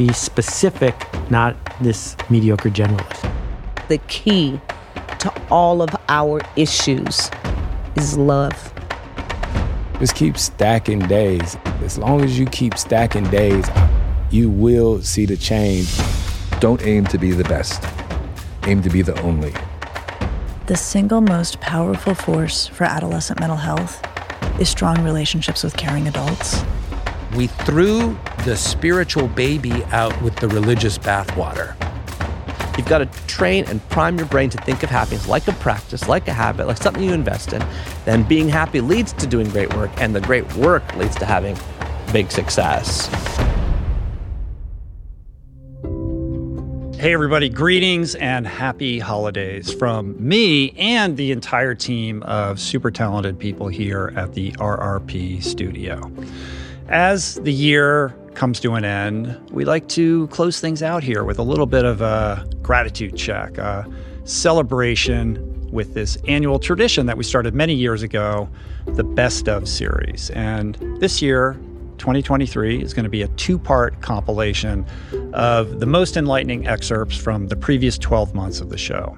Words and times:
Be 0.00 0.14
specific, 0.14 0.96
not 1.30 1.54
this 1.82 2.16
mediocre 2.30 2.70
generalist. 2.70 3.30
The 3.88 3.98
key 4.08 4.58
to 5.18 5.30
all 5.50 5.82
of 5.82 5.90
our 6.08 6.40
issues 6.56 7.30
is 7.96 8.16
love. 8.16 8.72
Just 9.98 10.14
keep 10.14 10.38
stacking 10.38 11.00
days. 11.00 11.58
As 11.84 11.98
long 11.98 12.22
as 12.22 12.38
you 12.38 12.46
keep 12.46 12.78
stacking 12.78 13.24
days, 13.24 13.68
you 14.30 14.48
will 14.48 15.02
see 15.02 15.26
the 15.26 15.36
change. 15.36 15.94
Don't 16.60 16.82
aim 16.86 17.04
to 17.08 17.18
be 17.18 17.32
the 17.32 17.44
best, 17.44 17.84
aim 18.62 18.80
to 18.80 18.88
be 18.88 19.02
the 19.02 19.20
only. 19.20 19.52
The 20.64 20.78
single 20.78 21.20
most 21.20 21.60
powerful 21.60 22.14
force 22.14 22.66
for 22.66 22.84
adolescent 22.84 23.38
mental 23.38 23.58
health 23.58 24.02
is 24.58 24.70
strong 24.70 25.04
relationships 25.04 25.62
with 25.62 25.76
caring 25.76 26.08
adults. 26.08 26.64
We 27.36 27.46
threw 27.46 28.18
the 28.44 28.56
spiritual 28.56 29.28
baby 29.28 29.84
out 29.92 30.20
with 30.20 30.34
the 30.36 30.48
religious 30.48 30.98
bathwater. 30.98 31.76
You've 32.76 32.88
got 32.88 32.98
to 32.98 33.06
train 33.28 33.66
and 33.68 33.86
prime 33.88 34.16
your 34.18 34.26
brain 34.26 34.50
to 34.50 34.58
think 34.58 34.82
of 34.82 34.90
happiness 34.90 35.28
like 35.28 35.46
a 35.46 35.52
practice, 35.52 36.08
like 36.08 36.26
a 36.26 36.32
habit, 36.32 36.66
like 36.66 36.78
something 36.78 37.02
you 37.02 37.12
invest 37.12 37.52
in. 37.52 37.62
Then 38.04 38.24
being 38.24 38.48
happy 38.48 38.80
leads 38.80 39.12
to 39.12 39.28
doing 39.28 39.48
great 39.50 39.72
work, 39.76 39.90
and 39.98 40.14
the 40.14 40.20
great 40.20 40.50
work 40.56 40.96
leads 40.96 41.14
to 41.16 41.24
having 41.24 41.56
big 42.12 42.32
success. 42.32 43.06
Hey, 46.98 47.14
everybody, 47.14 47.48
greetings 47.48 48.14
and 48.16 48.46
happy 48.46 48.98
holidays 48.98 49.72
from 49.72 50.16
me 50.18 50.72
and 50.72 51.16
the 51.16 51.32
entire 51.32 51.74
team 51.74 52.22
of 52.24 52.58
super 52.58 52.90
talented 52.90 53.38
people 53.38 53.68
here 53.68 54.12
at 54.16 54.34
the 54.34 54.52
RRP 54.52 55.42
studio. 55.42 56.10
As 56.90 57.36
the 57.36 57.52
year 57.52 58.08
comes 58.34 58.58
to 58.60 58.72
an 58.72 58.84
end, 58.84 59.38
we 59.52 59.64
like 59.64 59.86
to 59.90 60.26
close 60.26 60.58
things 60.58 60.82
out 60.82 61.04
here 61.04 61.22
with 61.22 61.38
a 61.38 61.42
little 61.42 61.66
bit 61.66 61.84
of 61.84 62.00
a 62.00 62.44
gratitude 62.62 63.16
check, 63.16 63.58
a 63.58 63.86
celebration 64.24 65.70
with 65.70 65.94
this 65.94 66.18
annual 66.26 66.58
tradition 66.58 67.06
that 67.06 67.16
we 67.16 67.22
started 67.22 67.54
many 67.54 67.74
years 67.74 68.02
ago, 68.02 68.48
the 68.86 69.04
Best 69.04 69.48
of 69.48 69.68
series. 69.68 70.30
And 70.30 70.74
this 70.98 71.22
year, 71.22 71.54
2023 71.98 72.82
is 72.82 72.92
going 72.92 73.04
to 73.04 73.10
be 73.10 73.22
a 73.22 73.28
two 73.28 73.56
part 73.56 74.00
compilation 74.00 74.84
of 75.32 75.78
the 75.78 75.86
most 75.86 76.16
enlightening 76.16 76.66
excerpts 76.66 77.16
from 77.16 77.46
the 77.46 77.56
previous 77.56 77.98
12 77.98 78.34
months 78.34 78.60
of 78.60 78.68
the 78.68 78.78
show. 78.78 79.16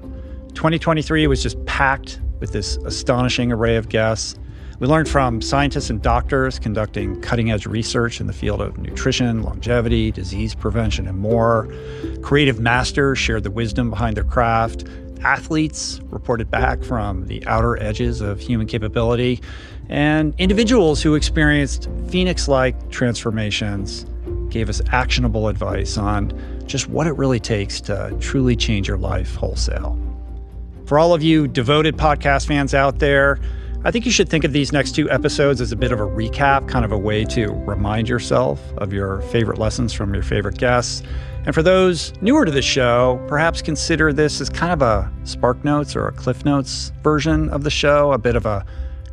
2023 0.49 1.27
was 1.27 1.43
just 1.43 1.65
packed 1.65 2.21
with 2.39 2.53
this 2.53 2.77
astonishing 2.85 3.51
array 3.51 3.77
of 3.77 3.89
guests. 3.89 4.39
We 4.83 4.89
learned 4.89 5.09
from 5.09 5.41
scientists 5.41 5.91
and 5.91 6.03
doctors 6.03 6.59
conducting 6.59 7.21
cutting 7.21 7.53
edge 7.53 7.67
research 7.67 8.21
in 8.21 8.27
the 8.27 8.33
field 8.33 8.61
of 8.61 8.79
nutrition, 8.79 9.45
longevity, 9.45 10.11
disease 10.11 10.57
prevention, 10.57 11.07
and 11.07 11.17
more. 11.17 11.73
Creative 12.21 12.59
masters 12.59 13.17
shared 13.17 13.45
the 13.45 13.51
wisdom 13.53 13.91
behind 13.91 14.17
their 14.17 14.25
craft. 14.25 14.89
Athletes 15.23 16.01
reported 16.11 16.51
back 16.51 16.83
from 16.83 17.29
the 17.29 17.47
outer 17.47 17.81
edges 17.81 18.21
of 18.21 18.41
human 18.41 18.67
capability 18.67 19.41
and 19.89 20.35
individuals 20.39 21.01
who 21.01 21.15
experienced 21.15 21.89
phoenix 22.09 22.49
like 22.49 22.91
transformations 22.91 24.05
gave 24.49 24.69
us 24.69 24.83
actionable 24.91 25.47
advice 25.47 25.97
on 25.97 26.33
just 26.67 26.89
what 26.89 27.07
it 27.07 27.13
really 27.13 27.39
takes 27.39 27.81
to 27.83 28.17
truly 28.19 28.57
change 28.57 28.89
your 28.89 28.99
life 28.99 29.37
wholesale. 29.37 29.97
For 30.87 30.99
all 30.99 31.15
of 31.15 31.23
you 31.23 31.47
devoted 31.47 31.97
podcast 31.97 32.49
fans 32.49 32.75
out 32.75 32.99
there, 32.99 33.39
I 33.85 33.91
think 33.91 34.07
you 34.07 34.13
should 34.13 34.29
think 34.29 34.45
of 34.45 34.53
these 34.53 34.73
next 34.73 34.95
two 34.95 35.11
episodes 35.11 35.61
as 35.61 35.73
a 35.73 35.77
bit 35.77 35.91
of 35.91 35.99
a 35.99 36.05
recap, 36.05 36.69
kind 36.69 36.85
of 36.85 36.93
a 36.93 36.99
way 36.99 37.25
to 37.25 37.49
remind 37.49 38.09
yourself 38.09 38.61
of 38.77 38.93
your 38.93 39.23
favorite 39.23 39.59
lessons 39.59 39.93
from 39.93 40.15
your 40.15 40.23
favorite 40.23 40.57
guests. 40.57 41.03
And 41.47 41.53
for 41.53 41.65
those 41.65 42.13
newer 42.21 42.45
to 42.45 42.53
the 42.53 42.63
show, 42.63 43.21
perhaps 43.27 43.61
consider 43.61 44.13
this 44.13 44.41
as 44.41 44.49
kind 44.49 44.73
of 44.73 44.83
a 44.83 45.13
Spark 45.25 45.65
Notes 45.65 45.97
or 45.97 46.07
a 46.07 46.13
Cliff 46.13 46.45
Notes 46.45 46.93
version 47.03 47.49
of 47.49 47.65
the 47.65 47.71
show, 47.71 48.13
a 48.13 48.19
bit 48.19 48.37
of 48.37 48.47
a 48.47 48.65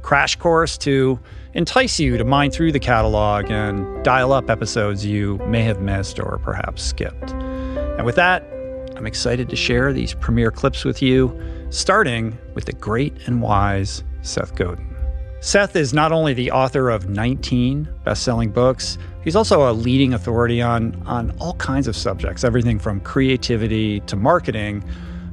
crash 0.03 0.35
course 0.35 0.77
to 0.77 1.19
entice 1.55 1.99
you 1.99 2.19
to 2.19 2.23
mine 2.23 2.51
through 2.51 2.71
the 2.71 2.79
catalog 2.79 3.49
and 3.49 4.05
dial 4.05 4.31
up 4.31 4.51
episodes 4.51 5.03
you 5.03 5.39
may 5.47 5.63
have 5.63 5.81
missed 5.81 6.19
or 6.19 6.39
perhaps 6.43 6.83
skipped. 6.83 7.31
And 7.31 8.05
with 8.05 8.17
that, 8.17 8.43
I'm 8.95 9.07
excited 9.07 9.49
to 9.49 9.55
share 9.55 9.93
these 9.93 10.13
premiere 10.13 10.51
clips 10.51 10.85
with 10.85 11.01
you, 11.01 11.35
starting 11.71 12.37
with 12.53 12.65
the 12.65 12.73
great 12.73 13.13
and 13.25 13.41
wise 13.41 14.03
Seth 14.29 14.55
Godin. 14.55 14.95
Seth 15.41 15.75
is 15.75 15.93
not 15.93 16.11
only 16.11 16.33
the 16.33 16.51
author 16.51 16.89
of 16.89 17.09
19 17.09 17.87
best 18.03 18.23
selling 18.23 18.51
books, 18.51 18.97
he's 19.23 19.35
also 19.37 19.69
a 19.69 19.71
leading 19.71 20.13
authority 20.13 20.61
on, 20.61 21.01
on 21.05 21.31
all 21.39 21.53
kinds 21.53 21.87
of 21.87 21.95
subjects, 21.95 22.43
everything 22.43 22.77
from 22.77 22.99
creativity 22.99 24.01
to 24.01 24.17
marketing, 24.17 24.83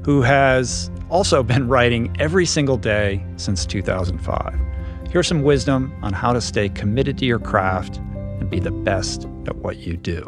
who 0.05 0.23
has 0.23 0.91
also 1.11 1.43
been 1.43 1.67
writing 1.67 2.15
every 2.21 2.47
single 2.47 2.77
day 2.77 3.25
since 3.37 3.67
2005. 3.67 4.59
Here's 5.11 5.27
some 5.27 5.43
wisdom 5.43 5.93
on 6.03 6.13
how 6.13 6.33
to 6.33 6.41
stay 6.41 6.69
committed 6.69 7.19
to 7.19 7.27
your 7.27 7.39
craft 7.39 7.97
and 7.97 8.49
be 8.49 8.61
the 8.61 8.71
best 8.71 9.25
at 9.47 9.57
what 9.57 9.79
you 9.79 9.97
do. 9.97 10.23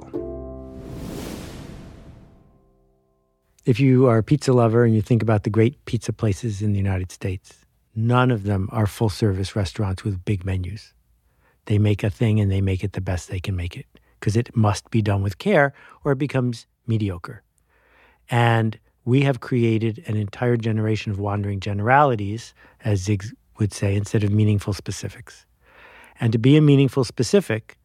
If 3.64 3.78
you 3.78 4.06
are 4.06 4.18
a 4.18 4.22
pizza 4.22 4.52
lover 4.52 4.84
and 4.84 4.94
you 4.94 5.02
think 5.02 5.22
about 5.22 5.44
the 5.44 5.50
great 5.50 5.84
pizza 5.84 6.12
places 6.12 6.62
in 6.62 6.72
the 6.72 6.78
United 6.78 7.12
States, 7.12 7.57
none 7.98 8.30
of 8.30 8.44
them 8.44 8.68
are 8.70 8.86
full 8.86 9.08
service 9.08 9.56
restaurants 9.56 10.04
with 10.04 10.24
big 10.24 10.44
menus. 10.44 10.94
They 11.66 11.78
make 11.78 12.04
a 12.04 12.10
thing 12.10 12.38
and 12.40 12.50
they 12.50 12.60
make 12.60 12.84
it 12.84 12.92
the 12.92 13.00
best 13.00 13.28
they 13.28 13.40
can 13.40 13.56
make 13.56 13.76
it 13.76 13.86
because 14.18 14.36
it 14.36 14.56
must 14.56 14.90
be 14.90 15.02
done 15.02 15.22
with 15.22 15.38
care 15.38 15.74
or 16.04 16.12
it 16.12 16.18
becomes 16.18 16.66
mediocre. 16.86 17.42
And 18.30 18.78
we 19.04 19.22
have 19.22 19.40
created 19.40 20.04
an 20.06 20.16
entire 20.16 20.56
generation 20.56 21.12
of 21.12 21.18
wandering 21.18 21.60
generalities, 21.60 22.54
as 22.84 23.00
Zig 23.00 23.24
would 23.58 23.72
say, 23.72 23.96
instead 23.96 24.22
of 24.22 24.30
meaningful 24.30 24.72
specifics. 24.72 25.44
And 26.20 26.32
to 26.32 26.38
be 26.38 26.56
a 26.56 26.62
meaningful 26.62 27.04
specific, 27.04 27.76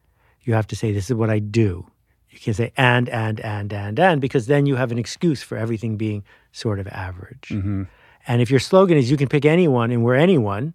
you 0.42 0.54
have 0.54 0.66
to 0.68 0.76
say, 0.76 0.92
This 0.92 1.10
is 1.10 1.14
what 1.14 1.30
I 1.30 1.38
do. 1.38 1.86
You 2.30 2.38
can't 2.38 2.56
say 2.56 2.72
and, 2.76 3.08
and, 3.08 3.40
and, 3.40 3.72
and, 3.72 3.98
and, 3.98 4.20
because 4.20 4.46
then 4.46 4.66
you 4.66 4.76
have 4.76 4.92
an 4.92 4.98
excuse 4.98 5.42
for 5.42 5.56
everything 5.56 5.96
being 5.96 6.24
sort 6.52 6.78
of 6.78 6.86
average. 6.88 7.48
Mm-hmm. 7.50 7.84
And 8.26 8.40
if 8.40 8.50
your 8.50 8.60
slogan 8.60 8.96
is 8.96 9.10
you 9.10 9.16
can 9.16 9.28
pick 9.28 9.44
anyone 9.44 9.90
and 9.90 10.04
we're 10.04 10.14
anyone, 10.14 10.74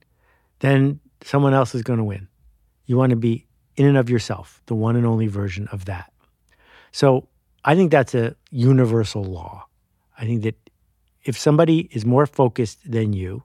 then 0.59 0.99
someone 1.23 1.53
else 1.53 1.73
is 1.73 1.83
going 1.83 1.97
to 1.97 2.03
win. 2.03 2.27
You 2.85 2.97
want 2.97 3.11
to 3.11 3.15
be 3.15 3.47
in 3.75 3.85
and 3.85 3.97
of 3.97 4.09
yourself, 4.09 4.61
the 4.65 4.75
one 4.75 4.95
and 4.95 5.05
only 5.05 5.27
version 5.27 5.67
of 5.71 5.85
that. 5.85 6.11
So 6.91 7.27
I 7.63 7.75
think 7.75 7.91
that's 7.91 8.15
a 8.15 8.35
universal 8.51 9.23
law. 9.23 9.65
I 10.17 10.25
think 10.25 10.43
that 10.43 10.69
if 11.23 11.38
somebody 11.38 11.89
is 11.91 12.05
more 12.05 12.25
focused 12.25 12.79
than 12.89 13.13
you, 13.13 13.43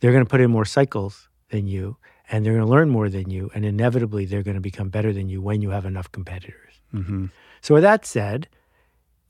they're 0.00 0.12
going 0.12 0.24
to 0.24 0.28
put 0.28 0.40
in 0.40 0.50
more 0.50 0.64
cycles 0.64 1.28
than 1.50 1.66
you, 1.66 1.96
and 2.30 2.44
they're 2.44 2.54
going 2.54 2.64
to 2.64 2.70
learn 2.70 2.90
more 2.90 3.08
than 3.08 3.30
you, 3.30 3.50
and 3.54 3.64
inevitably 3.64 4.24
they're 4.24 4.42
going 4.42 4.54
to 4.54 4.60
become 4.60 4.88
better 4.88 5.12
than 5.12 5.28
you 5.28 5.40
when 5.40 5.62
you 5.62 5.70
have 5.70 5.86
enough 5.86 6.10
competitors. 6.12 6.80
Mm-hmm. 6.94 7.26
So, 7.60 7.74
with 7.74 7.82
that 7.82 8.06
said, 8.06 8.48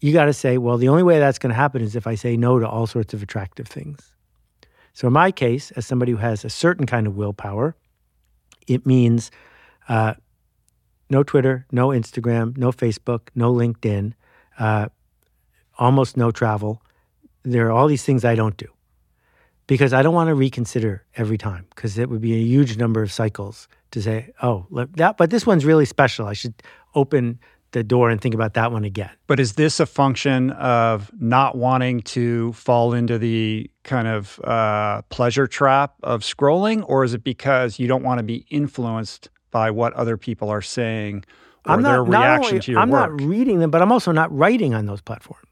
you 0.00 0.12
got 0.12 0.26
to 0.26 0.32
say, 0.32 0.58
well, 0.58 0.76
the 0.76 0.88
only 0.88 1.02
way 1.02 1.18
that's 1.18 1.38
going 1.38 1.50
to 1.50 1.56
happen 1.56 1.82
is 1.82 1.96
if 1.96 2.06
I 2.06 2.14
say 2.14 2.36
no 2.36 2.58
to 2.58 2.68
all 2.68 2.86
sorts 2.86 3.14
of 3.14 3.22
attractive 3.22 3.66
things. 3.66 4.14
So, 4.92 5.06
in 5.06 5.12
my 5.12 5.30
case, 5.30 5.70
as 5.72 5.86
somebody 5.86 6.12
who 6.12 6.18
has 6.18 6.44
a 6.44 6.50
certain 6.50 6.86
kind 6.86 7.06
of 7.06 7.16
willpower, 7.16 7.76
it 8.66 8.86
means 8.86 9.30
uh, 9.88 10.14
no 11.10 11.22
Twitter, 11.22 11.66
no 11.72 11.88
Instagram, 11.88 12.56
no 12.56 12.70
Facebook, 12.70 13.28
no 13.34 13.52
LinkedIn, 13.52 14.14
uh, 14.58 14.88
almost 15.78 16.16
no 16.16 16.30
travel. 16.30 16.82
There 17.44 17.66
are 17.66 17.70
all 17.70 17.88
these 17.88 18.04
things 18.04 18.24
I 18.24 18.34
don't 18.34 18.56
do 18.56 18.66
because 19.66 19.92
I 19.92 20.02
don't 20.02 20.14
want 20.14 20.28
to 20.28 20.34
reconsider 20.34 21.04
every 21.16 21.38
time 21.38 21.66
because 21.70 21.96
it 21.98 22.10
would 22.10 22.20
be 22.20 22.34
a 22.34 22.42
huge 22.42 22.76
number 22.76 23.02
of 23.02 23.12
cycles 23.12 23.68
to 23.92 24.02
say, 24.02 24.32
oh, 24.42 24.66
that, 24.94 25.16
but 25.16 25.30
this 25.30 25.46
one's 25.46 25.64
really 25.64 25.86
special. 25.86 26.26
I 26.26 26.32
should 26.32 26.54
open 26.94 27.38
the 27.72 27.84
door 27.84 28.10
and 28.10 28.20
think 28.20 28.34
about 28.34 28.54
that 28.54 28.72
one 28.72 28.84
again. 28.84 29.10
But 29.26 29.40
is 29.40 29.54
this 29.54 29.80
a 29.80 29.86
function 29.86 30.50
of 30.52 31.10
not 31.20 31.56
wanting 31.56 32.00
to 32.02 32.52
fall 32.54 32.94
into 32.94 33.18
the 33.18 33.70
kind 33.84 34.08
of 34.08 34.40
uh, 34.44 35.02
pleasure 35.10 35.46
trap 35.46 35.94
of 36.02 36.22
scrolling, 36.22 36.84
or 36.88 37.04
is 37.04 37.14
it 37.14 37.24
because 37.24 37.78
you 37.78 37.86
don't 37.86 38.02
want 38.02 38.18
to 38.18 38.22
be 38.22 38.46
influenced 38.50 39.28
by 39.50 39.70
what 39.70 39.92
other 39.94 40.16
people 40.16 40.50
are 40.50 40.62
saying 40.62 41.24
or 41.66 41.74
I'm 41.74 41.82
not, 41.82 41.92
their 41.92 42.04
reaction 42.04 42.54
only, 42.54 42.60
to 42.60 42.72
your 42.72 42.80
I'm 42.80 42.90
work? 42.90 43.10
I'm 43.10 43.16
not 43.16 43.26
reading 43.26 43.58
them, 43.58 43.70
but 43.70 43.82
I'm 43.82 43.92
also 43.92 44.12
not 44.12 44.34
writing 44.34 44.74
on 44.74 44.86
those 44.86 45.00
platforms. 45.00 45.44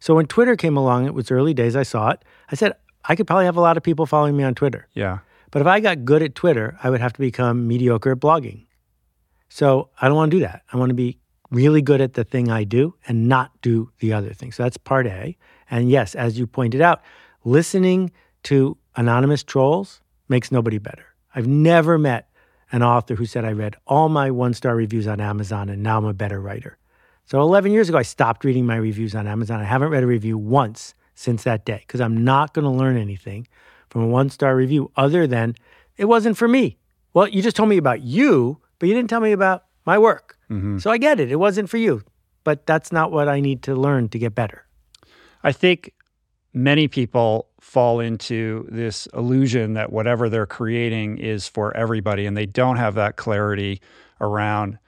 So 0.00 0.14
when 0.14 0.26
Twitter 0.26 0.56
came 0.56 0.76
along, 0.76 1.06
it 1.06 1.14
was 1.14 1.30
early 1.30 1.54
days. 1.54 1.76
I 1.76 1.82
saw 1.82 2.10
it. 2.10 2.24
I 2.50 2.54
said 2.54 2.74
I 3.04 3.14
could 3.14 3.26
probably 3.26 3.44
have 3.44 3.56
a 3.56 3.60
lot 3.60 3.76
of 3.76 3.82
people 3.82 4.06
following 4.06 4.36
me 4.36 4.44
on 4.44 4.54
Twitter. 4.54 4.88
Yeah. 4.94 5.18
But 5.50 5.62
if 5.62 5.68
I 5.68 5.80
got 5.80 6.04
good 6.04 6.22
at 6.22 6.34
Twitter, 6.34 6.76
I 6.82 6.90
would 6.90 7.00
have 7.00 7.12
to 7.14 7.20
become 7.20 7.66
mediocre 7.68 8.12
at 8.12 8.18
blogging. 8.18 8.66
So 9.48 9.90
I 10.00 10.08
don't 10.08 10.16
want 10.16 10.30
to 10.30 10.36
do 10.36 10.40
that. 10.42 10.62
I 10.72 10.76
want 10.76 10.90
to 10.90 10.94
be 10.94 11.18
really 11.50 11.82
good 11.82 12.00
at 12.00 12.14
the 12.14 12.24
thing 12.24 12.50
I 12.50 12.64
do 12.64 12.94
and 13.06 13.28
not 13.28 13.52
do 13.62 13.90
the 14.00 14.12
other 14.12 14.32
thing. 14.32 14.52
So 14.52 14.62
that's 14.62 14.76
part 14.76 15.06
A. 15.06 15.36
And 15.70 15.90
yes, 15.90 16.14
as 16.14 16.38
you 16.38 16.46
pointed 16.46 16.80
out, 16.80 17.02
listening 17.44 18.10
to 18.44 18.76
anonymous 18.96 19.42
trolls 19.42 20.00
makes 20.28 20.50
nobody 20.50 20.78
better. 20.78 21.06
I've 21.34 21.46
never 21.46 21.98
met 21.98 22.28
an 22.72 22.82
author 22.82 23.14
who 23.14 23.26
said, 23.26 23.44
I 23.44 23.52
read 23.52 23.76
all 23.86 24.08
my 24.08 24.30
one 24.30 24.54
star 24.54 24.74
reviews 24.74 25.06
on 25.06 25.20
Amazon 25.20 25.68
and 25.68 25.82
now 25.82 25.98
I'm 25.98 26.04
a 26.04 26.14
better 26.14 26.40
writer. 26.40 26.78
So 27.24 27.40
11 27.40 27.72
years 27.72 27.88
ago, 27.88 27.98
I 27.98 28.02
stopped 28.02 28.44
reading 28.44 28.66
my 28.66 28.76
reviews 28.76 29.14
on 29.14 29.26
Amazon. 29.26 29.60
I 29.60 29.64
haven't 29.64 29.88
read 29.88 30.04
a 30.04 30.06
review 30.06 30.38
once 30.38 30.94
since 31.14 31.42
that 31.44 31.64
day 31.64 31.82
because 31.86 32.00
I'm 32.00 32.24
not 32.24 32.54
going 32.54 32.64
to 32.64 32.70
learn 32.70 32.96
anything 32.96 33.48
from 33.88 34.02
a 34.02 34.06
one 34.06 34.30
star 34.30 34.54
review 34.54 34.90
other 34.96 35.26
than 35.26 35.54
it 35.96 36.04
wasn't 36.04 36.36
for 36.36 36.46
me. 36.46 36.78
Well, 37.14 37.28
you 37.28 37.42
just 37.42 37.56
told 37.56 37.68
me 37.68 37.78
about 37.78 38.02
you, 38.02 38.60
but 38.78 38.88
you 38.88 38.94
didn't 38.94 39.10
tell 39.10 39.20
me 39.20 39.32
about 39.32 39.64
my 39.84 39.98
work. 39.98 40.35
So 40.78 40.90
I 40.90 40.98
get 40.98 41.18
it. 41.20 41.30
It 41.32 41.36
wasn't 41.36 41.68
for 41.68 41.76
you, 41.76 42.02
but 42.44 42.66
that's 42.66 42.92
not 42.92 43.10
what 43.10 43.28
I 43.28 43.40
need 43.40 43.62
to 43.64 43.74
learn 43.74 44.08
to 44.10 44.18
get 44.18 44.34
better. 44.34 44.64
I 45.42 45.52
think 45.52 45.92
many 46.54 46.88
people 46.88 47.48
fall 47.60 48.00
into 48.00 48.66
this 48.70 49.06
illusion 49.12 49.74
that 49.74 49.92
whatever 49.92 50.28
they're 50.28 50.46
creating 50.46 51.18
is 51.18 51.48
for 51.48 51.76
everybody, 51.76 52.26
and 52.26 52.36
they 52.36 52.46
don't 52.46 52.76
have 52.76 52.94
that 52.94 53.16
clarity 53.16 53.80
around 54.20 54.78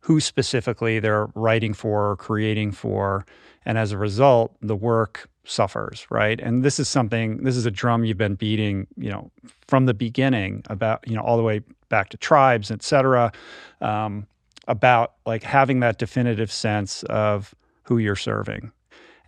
who 0.00 0.20
specifically 0.20 1.00
they're 1.00 1.26
writing 1.34 1.74
for 1.74 2.10
or 2.10 2.16
creating 2.16 2.72
for. 2.72 3.24
And 3.64 3.76
as 3.76 3.90
a 3.90 3.98
result, 3.98 4.54
the 4.62 4.76
work 4.76 5.28
suffers, 5.44 6.06
right? 6.10 6.40
And 6.40 6.62
this 6.62 6.78
is 6.78 6.88
something, 6.88 7.38
this 7.42 7.56
is 7.56 7.66
a 7.66 7.70
drum 7.70 8.04
you've 8.04 8.16
been 8.18 8.36
beating, 8.36 8.86
you 8.96 9.10
know, 9.10 9.32
from 9.66 9.86
the 9.86 9.94
beginning 9.94 10.62
about, 10.70 11.08
you 11.08 11.16
know, 11.16 11.22
all 11.22 11.36
the 11.36 11.42
way 11.42 11.62
back 11.88 12.10
to 12.10 12.16
tribes, 12.16 12.70
et 12.70 12.82
cetera, 12.82 13.32
um, 13.80 14.26
about 14.66 15.14
like 15.24 15.42
having 15.42 15.80
that 15.80 15.98
definitive 15.98 16.50
sense 16.50 17.02
of 17.04 17.54
who 17.82 17.98
you're 17.98 18.16
serving. 18.16 18.72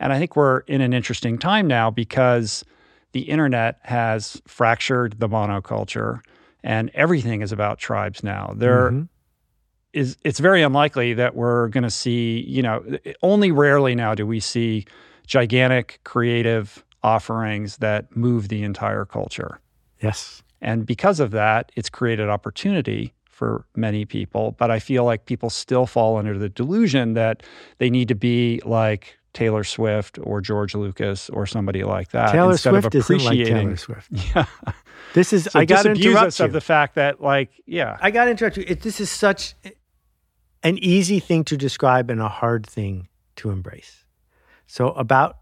And 0.01 0.13
I 0.13 0.19
think 0.19 0.37
we're 0.37 0.61
in 0.61 0.81
an 0.81 0.93
interesting 0.93 1.39
time 1.39 1.67
now 1.67 1.91
because 1.91 2.65
the 3.13 3.23
internet 3.23 3.79
has 3.83 4.41
fractured 4.47 5.19
the 5.19 5.29
monoculture 5.29 6.21
and 6.63 6.91
everything 6.95 7.43
is 7.43 7.53
about 7.53 7.79
tribes 7.79 8.23
now. 8.23 8.53
There 8.57 8.91
mm-hmm. 8.91 9.03
is 9.93 10.17
it's 10.25 10.41
very 10.41 10.63
unlikely 10.63 11.15
that 11.15 11.35
we're 11.35 11.69
going 11.69 11.85
to 11.85 11.91
see, 11.91 12.45
you 12.47 12.63
know, 12.63 12.85
only 13.23 13.51
rarely 13.51 13.95
now 13.95 14.15
do 14.15 14.27
we 14.27 14.41
see 14.41 14.87
gigantic 15.27 16.01
creative 16.05 16.85
offerings 17.03 17.77
that 17.79 18.15
move 18.17 18.49
the 18.49 18.63
entire 18.63 19.05
culture. 19.05 19.61
Yes. 20.01 20.43
And 20.61 20.85
because 20.85 21.21
of 21.21 21.31
that, 21.31 21.71
it's 21.77 21.89
created 21.89 22.29
opportunity 22.29 23.15
for 23.39 23.65
many 23.77 24.05
people. 24.05 24.57
But 24.59 24.73
I 24.73 24.81
feel 24.81 25.05
like 25.05 25.27
people 25.27 25.49
still 25.49 25.87
fall 25.87 26.17
under 26.17 26.37
the 26.37 26.49
delusion 26.49 27.15
that 27.15 27.45
they 27.79 27.89
need 27.89 28.09
to 28.09 28.17
be 28.17 28.61
like 28.65 29.17
Taylor 29.33 29.63
Swift 29.63 30.19
or 30.21 30.41
George 30.41 30.75
Lucas 30.75 31.31
or 31.31 31.47
somebody 31.47 31.85
like 31.85 32.11
that. 32.11 32.33
Taylor 32.33 32.51
instead 32.53 32.71
Swift 32.71 32.87
of 32.87 32.95
isn't 32.97 33.19
like 33.19 33.27
appreciating. 33.27 33.55
Taylor 33.55 33.77
Swift. 33.77 34.11
Yeah. 34.35 34.45
This 35.15 35.33
is, 35.33 35.45
So 35.45 35.59
I 35.61 35.65
got 35.65 35.85
to 35.85 35.93
interrupt 35.93 36.27
us 36.27 36.39
you. 36.41 36.47
of 36.47 36.53
the 36.53 36.61
fact 36.61 36.97
that, 36.97 37.23
like, 37.23 37.51
yeah, 37.65 37.97
I 38.01 38.11
got 38.11 38.25
to 38.25 38.33
interrupt 38.33 38.57
you. 38.57 38.65
It, 38.67 38.83
this 38.83 39.01
is 39.01 39.09
such 39.09 39.55
an 40.65 40.77
easy 40.79 41.21
thing 41.21 41.45
to 41.45 41.57
describe 41.57 42.11
and 42.11 42.21
a 42.21 42.29
hard 42.29 42.67
thing 42.67 43.09
to 43.37 43.51
embrace. 43.51 44.05
So, 44.67 44.91
about 44.91 45.39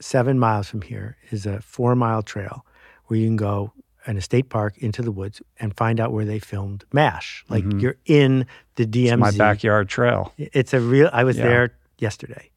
seven 0.00 0.38
miles 0.38 0.68
from 0.68 0.82
here 0.82 1.16
is 1.30 1.46
a 1.46 1.60
four 1.62 1.94
mile 1.94 2.22
trail 2.22 2.66
where 3.06 3.18
you 3.18 3.26
can 3.26 3.36
go 3.36 3.72
in 4.06 4.16
a 4.16 4.20
state 4.20 4.48
park 4.48 4.78
into 4.78 5.02
the 5.02 5.10
woods 5.10 5.42
and 5.58 5.76
find 5.76 5.98
out 6.00 6.12
where 6.12 6.24
they 6.24 6.38
filmed 6.38 6.84
MASH. 6.92 7.44
Like 7.48 7.64
you're 7.78 7.96
in 8.06 8.46
the 8.76 8.86
DMZ. 8.86 9.06
Mm-hmm. 9.08 9.22
it's 9.24 9.38
my 9.38 9.44
backyard 9.44 9.88
trail. 9.88 10.32
It's 10.38 10.72
a 10.74 10.80
real, 10.80 11.10
I 11.12 11.24
was 11.24 11.36
Yeah. 11.36 11.44
there 11.48 11.74
yesterday 11.98 12.50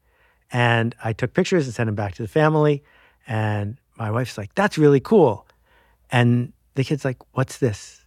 and 0.52 0.94
I 1.02 1.12
took 1.12 1.34
pictures 1.34 1.66
and 1.66 1.74
sent 1.74 1.86
them 1.88 1.94
back 1.94 2.14
to 2.16 2.22
the 2.22 2.28
family. 2.28 2.82
And 3.26 3.78
my 3.98 4.10
wife's 4.10 4.36
like, 4.38 4.54
that's 4.54 4.78
really 4.78 5.00
cool. 5.00 5.46
And 6.10 6.52
the 6.74 6.84
kid's 6.84 7.04
like, 7.04 7.18
what's 7.32 7.58
this? 7.58 8.04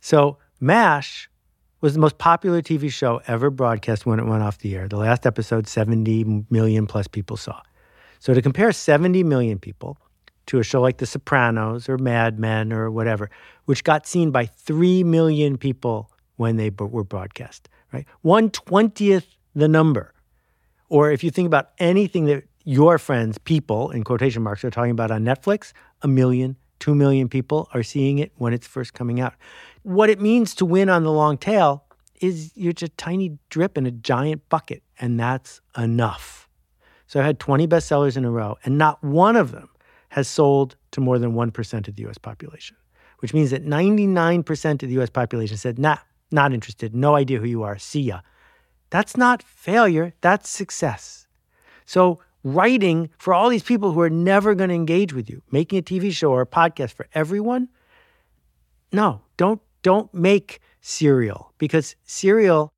So, 0.00 0.38
MASH 0.60 1.28
was 1.80 1.94
the 1.94 2.00
most 2.00 2.18
popular 2.18 2.60
TV 2.62 2.90
show 2.90 3.20
ever 3.28 3.50
broadcast 3.50 4.06
when 4.06 4.18
it 4.18 4.26
went 4.26 4.42
off 4.42 4.58
the 4.58 4.74
air. 4.74 4.88
The 4.88 4.96
last 4.96 5.26
episode, 5.26 5.68
70 5.68 6.44
million 6.50 6.86
plus 6.86 7.06
people 7.06 7.36
saw. 7.36 7.60
So, 8.18 8.34
to 8.34 8.42
compare 8.42 8.72
70 8.72 9.22
million 9.24 9.58
people 9.58 9.98
to 10.48 10.58
a 10.58 10.62
show 10.62 10.80
like 10.80 10.98
The 10.98 11.06
Sopranos 11.06 11.88
or 11.88 11.98
Mad 11.98 12.38
Men 12.38 12.72
or 12.72 12.90
whatever, 12.90 13.30
which 13.66 13.84
got 13.84 14.06
seen 14.06 14.30
by 14.30 14.46
3 14.46 15.04
million 15.04 15.56
people 15.56 16.10
when 16.36 16.56
they 16.56 16.70
b- 16.70 16.84
were 16.84 17.04
broadcast, 17.04 17.68
right? 17.92 18.06
One 18.22 18.50
twentieth 18.50 19.26
the 19.54 19.68
number. 19.68 20.14
Or 20.88 21.10
if 21.10 21.22
you 21.22 21.30
think 21.30 21.46
about 21.46 21.70
anything 21.78 22.24
that 22.26 22.44
your 22.64 22.98
friends, 22.98 23.36
people 23.38 23.90
in 23.90 24.04
quotation 24.04 24.42
marks, 24.42 24.64
are 24.64 24.70
talking 24.70 24.90
about 24.90 25.10
on 25.10 25.24
Netflix, 25.24 25.72
a 26.02 26.08
million, 26.08 26.56
two 26.78 26.94
million 26.94 27.28
people 27.28 27.68
are 27.74 27.82
seeing 27.82 28.18
it 28.18 28.32
when 28.36 28.54
it's 28.54 28.66
first 28.66 28.94
coming 28.94 29.20
out. 29.20 29.34
What 29.82 30.08
it 30.08 30.20
means 30.20 30.54
to 30.56 30.64
win 30.64 30.88
on 30.88 31.02
the 31.02 31.12
long 31.12 31.36
tail 31.36 31.84
is 32.20 32.52
you're 32.54 32.72
just 32.72 32.92
a 32.92 32.96
tiny 32.96 33.38
drip 33.50 33.76
in 33.76 33.84
a 33.84 33.90
giant 33.90 34.48
bucket, 34.48 34.82
and 34.98 35.20
that's 35.20 35.60
enough. 35.76 36.48
So 37.06 37.20
I 37.20 37.24
had 37.24 37.38
20 37.38 37.66
bestsellers 37.66 38.16
in 38.16 38.24
a 38.24 38.30
row, 38.30 38.56
and 38.64 38.78
not 38.78 39.02
one 39.02 39.36
of 39.36 39.50
them 39.50 39.68
has 40.10 40.28
sold 40.28 40.76
to 40.92 41.00
more 41.00 41.18
than 41.18 41.32
1% 41.32 41.88
of 41.88 41.96
the 41.96 42.06
US 42.06 42.18
population, 42.18 42.76
which 43.18 43.34
means 43.34 43.50
that 43.50 43.64
99% 43.64 44.82
of 44.82 44.88
the 44.88 45.00
US 45.00 45.10
population 45.10 45.56
said, 45.56 45.78
nah, 45.78 45.98
not 46.30 46.52
interested, 46.52 46.94
no 46.94 47.14
idea 47.14 47.38
who 47.38 47.46
you 47.46 47.62
are, 47.62 47.78
see 47.78 48.02
ya. 48.02 48.20
That's 48.90 49.16
not 49.16 49.42
failure, 49.42 50.14
that's 50.20 50.48
success. 50.48 51.26
So, 51.84 52.20
writing 52.44 53.10
for 53.18 53.34
all 53.34 53.48
these 53.48 53.62
people 53.62 53.92
who 53.92 54.00
are 54.00 54.10
never 54.10 54.54
going 54.54 54.68
to 54.68 54.74
engage 54.74 55.12
with 55.12 55.28
you, 55.28 55.42
making 55.50 55.78
a 55.78 55.82
TV 55.82 56.12
show 56.12 56.30
or 56.30 56.40
a 56.40 56.46
podcast 56.46 56.92
for 56.92 57.06
everyone, 57.14 57.68
no, 58.92 59.22
don't 59.36 59.60
don't 59.82 60.12
make 60.12 60.60
Serial 60.80 61.52
because 61.58 61.96
Serial 62.04 62.70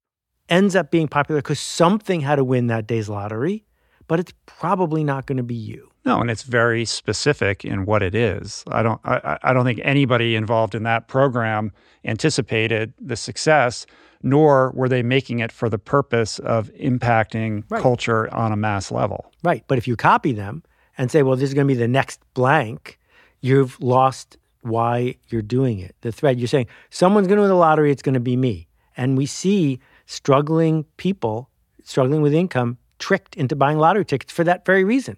ends 0.49 0.75
up 0.75 0.91
being 0.91 1.09
popular 1.09 1.41
because 1.41 1.61
something 1.61 2.21
had 2.21 2.37
to 2.37 2.44
win 2.44 2.67
that 2.67 2.87
day's 2.87 3.09
lottery, 3.09 3.65
but 4.09 4.19
it's 4.19 4.32
probably 4.47 5.05
not 5.05 5.27
going 5.27 5.37
to 5.37 5.44
be 5.44 5.55
you. 5.55 5.90
No, 6.05 6.20
and 6.20 6.31
it's 6.31 6.44
very 6.44 6.85
specific 6.87 7.64
in 7.64 7.85
what 7.85 8.02
it 8.02 8.14
is. 8.14 8.64
I 8.69 8.82
don't. 8.82 9.00
I, 9.05 9.38
I- 9.43 9.52
don't 9.52 9.64
think 9.64 9.81
anybody 9.85 10.35
involved 10.35 10.75
in 10.75 10.82
that 10.85 11.08
program 11.08 11.73
anticipated 12.05 12.93
the 13.00 13.17
success, 13.17 13.87
nor 14.23 14.73
were 14.75 14.88
they 14.88 15.02
making 15.02 15.41
it 15.41 15.52
for 15.52 15.69
the 15.69 15.79
purpose 15.79 16.38
of 16.41 16.70
impacting 16.75 17.64
Right. 17.69 17.82
culture 17.82 18.32
on 18.35 18.52
a 18.52 18.56
mass 18.56 18.91
level. 18.91 19.31
Right. 19.44 19.64
But 19.69 19.79
if 19.79 19.87
you 19.87 19.97
copy 19.97 20.32
them 20.32 20.62
and 20.99 21.11
say, 21.11 21.23
well, 21.23 21.37
this 21.37 21.49
is 21.50 21.55
going 21.55 21.67
to 21.67 21.75
be 21.75 21.79
the 21.79 21.88
next 21.88 22.20
blank, 22.35 22.99
you've 23.41 23.81
lost 23.81 24.37
why 24.62 25.14
you're 25.29 25.41
doing 25.43 25.79
it. 25.79 25.94
The 26.03 26.12
thread 26.12 26.38
you're 26.38 26.49
saying, 26.49 26.67
someone's 26.91 27.26
going 27.26 27.37
to 27.37 27.43
win 27.43 27.49
the 27.50 27.55
lottery, 27.56 27.91
it's 27.91 28.03
going 28.03 28.14
to 28.14 28.20
be 28.20 28.37
me. 28.37 28.69
And 28.96 29.17
we 29.17 29.25
see 29.26 29.81
struggling 30.06 30.85
people, 30.99 31.49
struggling 31.85 32.20
with 32.20 32.35
income, 32.35 32.76
tricked 32.99 33.37
into 33.37 33.56
buying 33.56 33.79
lottery 33.79 34.05
tickets 34.05 34.32
for 34.32 34.44
that 34.44 34.67
very 34.67 34.84
reason. 34.84 35.17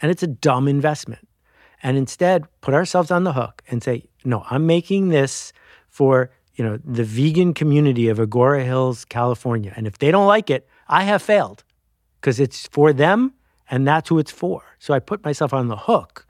And 0.00 0.10
it's 0.10 0.22
a 0.22 0.26
dumb 0.26 0.68
investment. 0.68 1.26
And 1.82 1.96
instead, 1.96 2.46
put 2.60 2.74
ourselves 2.74 3.10
on 3.10 3.24
the 3.24 3.32
hook 3.32 3.62
and 3.68 3.82
say, 3.82 4.04
no, 4.24 4.44
I'm 4.50 4.66
making 4.66 5.08
this 5.08 5.52
for 5.88 6.30
you 6.54 6.64
know 6.64 6.78
the 6.84 7.04
vegan 7.04 7.54
community 7.54 8.08
of 8.08 8.18
Agoura 8.18 8.64
Hills, 8.64 9.04
California. 9.04 9.72
And 9.76 9.86
if 9.86 9.98
they 9.98 10.10
don't 10.10 10.26
like 10.26 10.50
it, 10.50 10.66
I 10.88 11.04
have 11.04 11.22
failed 11.22 11.64
because 12.20 12.40
it's 12.40 12.66
for 12.68 12.92
them 12.92 13.34
and 13.70 13.86
that's 13.86 14.08
who 14.08 14.18
it's 14.18 14.30
for. 14.30 14.62
So 14.78 14.94
I 14.94 14.98
put 14.98 15.24
myself 15.24 15.52
on 15.52 15.68
the 15.68 15.76
hook 15.76 16.26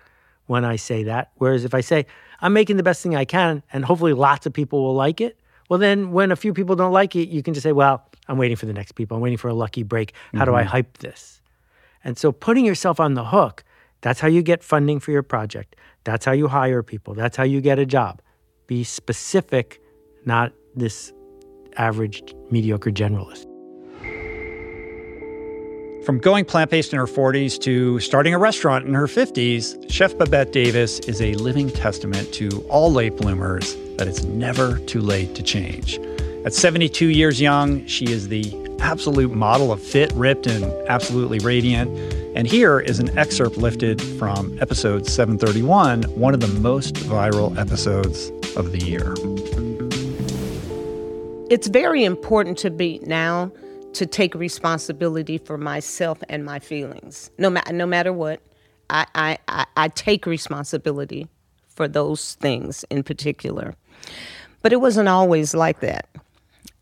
when 0.46 0.64
I 0.64 0.76
say 0.76 1.04
that. 1.04 1.30
Whereas 1.37 1.64
if 1.64 1.75
I 1.75 1.80
say, 1.80 2.06
I'm 2.40 2.52
making 2.52 2.76
the 2.76 2.82
best 2.82 3.02
thing 3.02 3.14
I 3.14 3.25
can 3.25 3.62
and 3.73 3.85
hopefully 3.85 4.12
lots 4.12 4.46
of 4.46 4.52
people 4.52 4.82
will 4.82 4.94
like 4.94 5.20
it, 5.20 5.38
well, 5.68 5.78
then 5.78 6.12
when 6.12 6.32
a 6.32 6.37
few 6.37 6.52
people 6.52 6.76
don't 6.76 6.92
like 6.92 7.16
it, 7.16 7.28
you 7.28 7.42
can 7.42 7.54
just 7.54 7.64
say, 7.64 7.73
well, 7.73 8.08
I'm 8.28 8.38
waiting 8.38 8.56
for 8.56 8.66
the 8.66 8.73
next 8.73 8.92
people. 8.92 9.16
I'm 9.16 9.23
waiting 9.23 9.38
for 9.38 9.49
a 9.49 9.54
lucky 9.54 9.82
break. 9.82 10.12
How 10.35 10.44
do 10.44 10.54
I 10.54 10.62
mm-hmm. 10.62 10.70
hype 10.70 10.99
this? 10.99 11.40
And 12.06 12.16
so 12.16 12.30
putting 12.30 12.64
yourself 12.64 13.00
on 13.00 13.14
the 13.14 13.25
hook, 13.25 13.64
that's 14.00 14.20
how 14.20 14.28
you 14.28 14.40
get 14.40 14.62
funding 14.62 15.00
for 15.00 15.10
your 15.10 15.25
project. 15.25 15.75
That's 16.04 16.25
how 16.25 16.30
you 16.30 16.46
hire 16.46 16.84
people. 16.84 17.14
That's 17.14 17.36
how 17.36 17.42
you 17.42 17.60
get 17.60 17.80
a 17.80 17.84
job. 17.84 18.22
Be 18.68 18.84
specific, 18.84 19.80
not 20.25 20.52
this 20.76 21.12
average, 21.76 22.22
mediocre 22.48 22.92
generalist. 22.92 23.42
From 26.06 26.20
going 26.20 26.44
plant 26.44 26.70
based 26.70 26.92
in 26.92 27.00
her 27.00 27.06
40s 27.06 27.58
to 27.62 27.98
starting 27.98 28.34
a 28.34 28.38
restaurant 28.38 28.86
in 28.86 28.94
her 28.94 29.08
50s, 29.08 29.90
Chef 29.90 30.16
Babette 30.16 30.52
Davis 30.52 31.00
is 31.00 31.20
a 31.20 31.34
living 31.34 31.68
testament 31.70 32.32
to 32.34 32.64
all 32.68 32.92
late 32.92 33.16
bloomers 33.16 33.75
that 33.96 34.06
it's 34.06 34.22
never 34.22 34.78
too 34.78 35.00
late 35.00 35.34
to 35.34 35.42
change. 35.42 35.98
At 36.47 36.55
72 36.55 37.09
years 37.09 37.41
young, 37.41 37.85
she 37.87 38.05
is 38.05 38.29
the 38.29 38.55
absolute 38.79 39.35
model 39.35 39.73
of 39.73 39.83
fit, 39.83 40.12
ripped, 40.12 40.47
and 40.47 40.65
absolutely 40.88 41.41
radiant. 41.41 41.91
And 42.37 42.47
here 42.47 42.79
is 42.79 43.00
an 43.00 43.19
excerpt 43.19 43.57
lifted 43.57 44.00
from 44.17 44.57
episode 44.61 45.09
731, 45.09 46.05
one 46.05 46.35
of 46.35 46.41
the 46.41 46.47
most 46.61 46.95
viral 46.95 47.59
episodes 47.59 48.31
of 48.57 48.71
the 48.71 48.79
year. 48.79 49.17
It's 51.50 51.67
very 51.67 52.05
important 52.05 52.59
to 52.59 52.71
me 52.71 53.00
now 53.03 53.50
to 53.95 54.07
take 54.07 54.33
responsibility 54.37 55.38
for 55.38 55.59
myself 55.59 56.23
and 56.29 56.45
my 56.45 56.61
feelings. 56.61 57.29
No, 57.38 57.50
ma- 57.50 57.62
no 57.73 57.87
matter 57.87 58.12
what, 58.12 58.41
I, 58.88 59.05
I, 59.17 59.38
I, 59.49 59.67
I 59.76 59.88
take 59.88 60.26
responsibility 60.26 61.26
for 61.67 61.88
those 61.88 62.35
things 62.35 62.85
in 62.88 63.03
particular. 63.03 63.75
But 64.62 64.73
it 64.73 64.81
wasn't 64.81 65.09
always 65.09 65.53
like 65.53 65.81
that. 65.81 66.09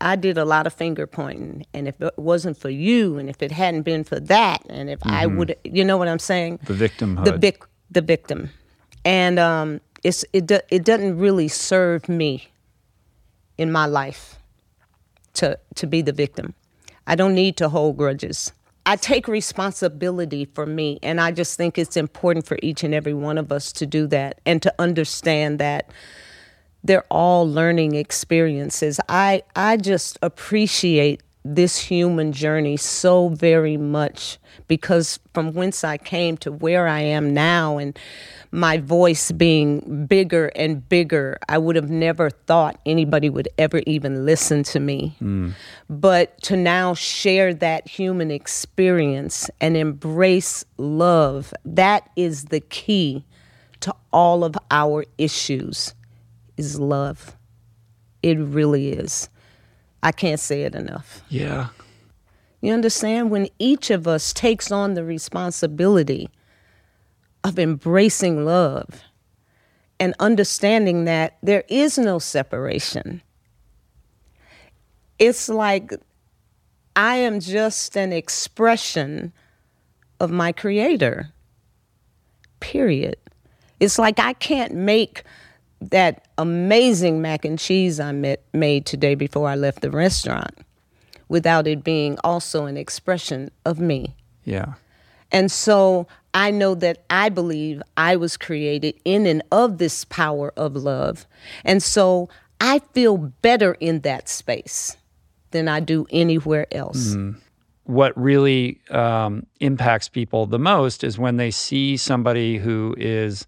I 0.01 0.15
did 0.15 0.37
a 0.37 0.45
lot 0.45 0.67
of 0.67 0.73
finger 0.73 1.07
pointing, 1.07 1.65
and 1.73 1.87
if 1.87 1.99
it 2.01 2.13
wasn't 2.17 2.57
for 2.57 2.69
you, 2.69 3.17
and 3.17 3.29
if 3.29 3.41
it 3.41 3.51
hadn't 3.51 3.83
been 3.83 4.03
for 4.03 4.19
that, 4.19 4.61
and 4.69 4.89
if 4.89 4.99
I 5.03 5.25
would, 5.25 5.55
you 5.63 5.85
know 5.85 5.97
what 5.97 6.07
I'm 6.07 6.19
saying? 6.19 6.59
The 6.65 6.73
victimhood. 6.73 7.25
The 7.25 7.37
vic, 7.37 7.63
the 7.89 8.01
victim, 8.01 8.49
and 9.05 9.39
um, 9.39 9.81
it's 10.03 10.25
it 10.33 10.47
do, 10.47 10.59
it 10.69 10.83
doesn't 10.83 11.17
really 11.17 11.47
serve 11.47 12.09
me 12.09 12.49
in 13.57 13.71
my 13.71 13.85
life 13.85 14.37
to 15.33 15.57
to 15.75 15.87
be 15.87 16.01
the 16.01 16.11
victim. 16.11 16.53
I 17.07 17.15
don't 17.15 17.33
need 17.33 17.55
to 17.57 17.69
hold 17.69 17.97
grudges. 17.97 18.51
I 18.87 18.97
take 18.97 19.27
responsibility 19.27 20.45
for 20.45 20.65
me, 20.65 20.99
and 21.01 21.19
I 21.19 21.31
just 21.31 21.57
think 21.57 21.77
it's 21.77 21.97
important 21.97 22.45
for 22.45 22.59
each 22.61 22.83
and 22.83 22.93
every 22.93 23.13
one 23.13 23.37
of 23.37 23.51
us 23.51 23.71
to 23.73 23.85
do 23.85 24.05
that 24.07 24.41
and 24.45 24.61
to 24.61 24.73
understand 24.77 25.59
that 25.59 25.89
they're 26.85 27.05
all 27.09 27.49
learning 27.49 27.95
experiences. 27.95 28.99
I 29.09 29.43
I 29.55 29.77
just 29.77 30.19
appreciate 30.21 31.21
this 31.43 31.77
human 31.77 32.31
journey 32.31 32.77
so 32.77 33.29
very 33.29 33.77
much 33.77 34.39
because 34.67 35.19
from 35.33 35.53
whence 35.53 35.83
I 35.83 35.97
came 35.97 36.37
to 36.37 36.51
where 36.51 36.87
I 36.87 37.01
am 37.01 37.33
now 37.33 37.77
and 37.77 37.97
my 38.51 38.77
voice 38.77 39.31
being 39.31 40.05
bigger 40.07 40.47
and 40.55 40.87
bigger, 40.87 41.37
I 41.49 41.57
would 41.57 41.75
have 41.75 41.89
never 41.89 42.29
thought 42.29 42.79
anybody 42.85 43.29
would 43.29 43.49
ever 43.57 43.81
even 43.85 44.25
listen 44.25 44.63
to 44.63 44.79
me. 44.79 45.15
Mm. 45.21 45.53
But 45.89 46.41
to 46.43 46.55
now 46.55 46.93
share 46.93 47.53
that 47.53 47.87
human 47.87 48.31
experience 48.31 49.49
and 49.59 49.75
embrace 49.75 50.65
love, 50.77 51.53
that 51.65 52.09
is 52.15 52.45
the 52.45 52.61
key 52.61 53.25
to 53.81 53.93
all 54.11 54.43
of 54.43 54.55
our 54.71 55.05
issues 55.17 55.93
is 56.57 56.79
love. 56.79 57.35
It 58.23 58.37
really 58.39 58.89
is. 58.89 59.29
I 60.01 60.11
can't 60.11 60.39
say 60.39 60.63
it 60.63 60.75
enough. 60.75 61.21
yeah. 61.29 61.69
You 62.61 62.73
understand? 62.73 63.29
When 63.29 63.47
each 63.59 63.91
of 63.91 64.07
us 64.07 64.33
takes 64.33 64.71
on 64.71 64.95
the 64.95 65.03
responsibility 65.03 66.31
of 67.43 67.59
embracing 67.59 68.43
love 68.43 69.01
and 69.99 70.15
understanding 70.19 71.05
that 71.05 71.37
there 71.43 71.63
is 71.67 71.99
no 71.99 72.17
separation, 72.17 73.21
it's 75.19 75.47
like 75.47 75.93
I 76.95 77.17
am 77.17 77.39
just 77.39 77.95
an 77.95 78.11
expression 78.11 79.31
of 80.19 80.31
my 80.31 80.51
creator. 80.51 81.31
Period. 82.61 83.17
It's 83.79 83.99
like 83.99 84.17
I 84.19 84.33
can't 84.33 84.73
make 84.73 85.23
that 85.81 86.27
amazing 86.37 87.21
mac 87.21 87.45
and 87.45 87.59
cheese 87.59 87.99
I 87.99 88.11
met, 88.11 88.43
made 88.53 88.85
today 88.85 89.15
before 89.15 89.47
I 89.47 89.55
left 89.55 89.81
the 89.81 89.91
restaurant 89.91 90.57
without 91.27 91.67
it 91.67 91.83
being 91.83 92.17
also 92.23 92.65
an 92.65 92.77
expression 92.77 93.51
of 93.65 93.79
me. 93.79 94.15
Yeah. 94.43 94.73
And 95.31 95.51
so 95.51 96.07
I 96.33 96.51
know 96.51 96.75
that 96.75 97.03
I 97.09 97.29
believe 97.29 97.81
I 97.97 98.15
was 98.15 98.37
created 98.37 98.95
in 99.05 99.25
and 99.25 99.41
of 99.51 99.77
this 99.79 100.05
power 100.05 100.53
of 100.55 100.75
love. 100.75 101.25
And 101.63 101.81
so 101.81 102.29
I 102.61 102.79
feel 102.93 103.17
better 103.17 103.73
in 103.79 104.01
that 104.01 104.29
space 104.29 104.97
than 105.51 105.67
I 105.67 105.79
do 105.79 106.05
anywhere 106.09 106.67
else. 106.71 107.15
what 107.85 108.17
really 108.17 108.79
um, 108.89 109.45
impacts 109.59 110.09
people 110.09 110.47
the 110.47 110.59
most 110.59 111.03
is 111.03 111.17
when 111.19 111.37
they 111.37 111.51
see 111.51 111.95
somebody 111.97 112.57
who 112.57 112.95
is 112.97 113.45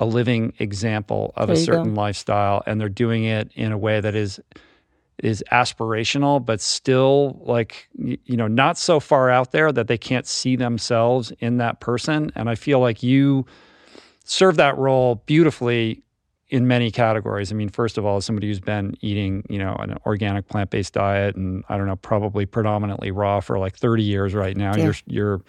a 0.00 0.06
living 0.06 0.52
example 0.58 1.32
of 1.36 1.46
There 1.48 1.54
a 1.54 1.58
go. 1.58 1.64
certain 1.64 1.94
lifestyle 1.94 2.62
and 2.66 2.80
they're 2.80 2.88
doing 2.88 3.24
it 3.24 3.52
in 3.54 3.70
a 3.70 3.78
way 3.78 4.00
that 4.00 4.16
is 4.16 4.40
is 5.22 5.44
aspirational 5.52 6.44
but 6.44 6.60
still 6.60 7.38
like 7.44 7.88
you 7.94 8.36
know 8.36 8.48
not 8.48 8.78
so 8.78 8.98
far 8.98 9.28
out 9.30 9.52
there 9.52 9.70
that 9.70 9.86
they 9.86 9.98
can't 9.98 10.26
see 10.26 10.56
themselves 10.56 11.30
in 11.40 11.58
that 11.58 11.78
person 11.80 12.32
and 12.34 12.48
i 12.48 12.54
feel 12.54 12.80
like 12.80 13.02
you 13.02 13.44
serve 14.24 14.56
that 14.56 14.76
role 14.78 15.16
beautifully 15.26 16.02
in 16.50 16.66
many 16.66 16.90
categories. 16.90 17.52
I 17.52 17.54
mean, 17.54 17.68
first 17.68 17.96
of 17.96 18.04
all, 18.04 18.16
as 18.16 18.24
somebody 18.24 18.48
who's 18.48 18.60
been 18.60 18.96
eating, 19.00 19.44
you 19.48 19.58
know, 19.58 19.74
an 19.78 19.96
organic 20.04 20.48
plant-based 20.48 20.92
diet 20.92 21.36
and 21.36 21.62
I 21.68 21.76
don't 21.76 21.86
know, 21.86 21.94
probably 21.96 22.44
predominantly 22.44 23.12
raw 23.12 23.38
for 23.40 23.58
like 23.58 23.76
30 23.76 24.02
years 24.02 24.34
right 24.34 24.56
now. 24.56 24.74
Yeah. 24.76 24.84
You're 24.84 24.94
you're 25.06 25.40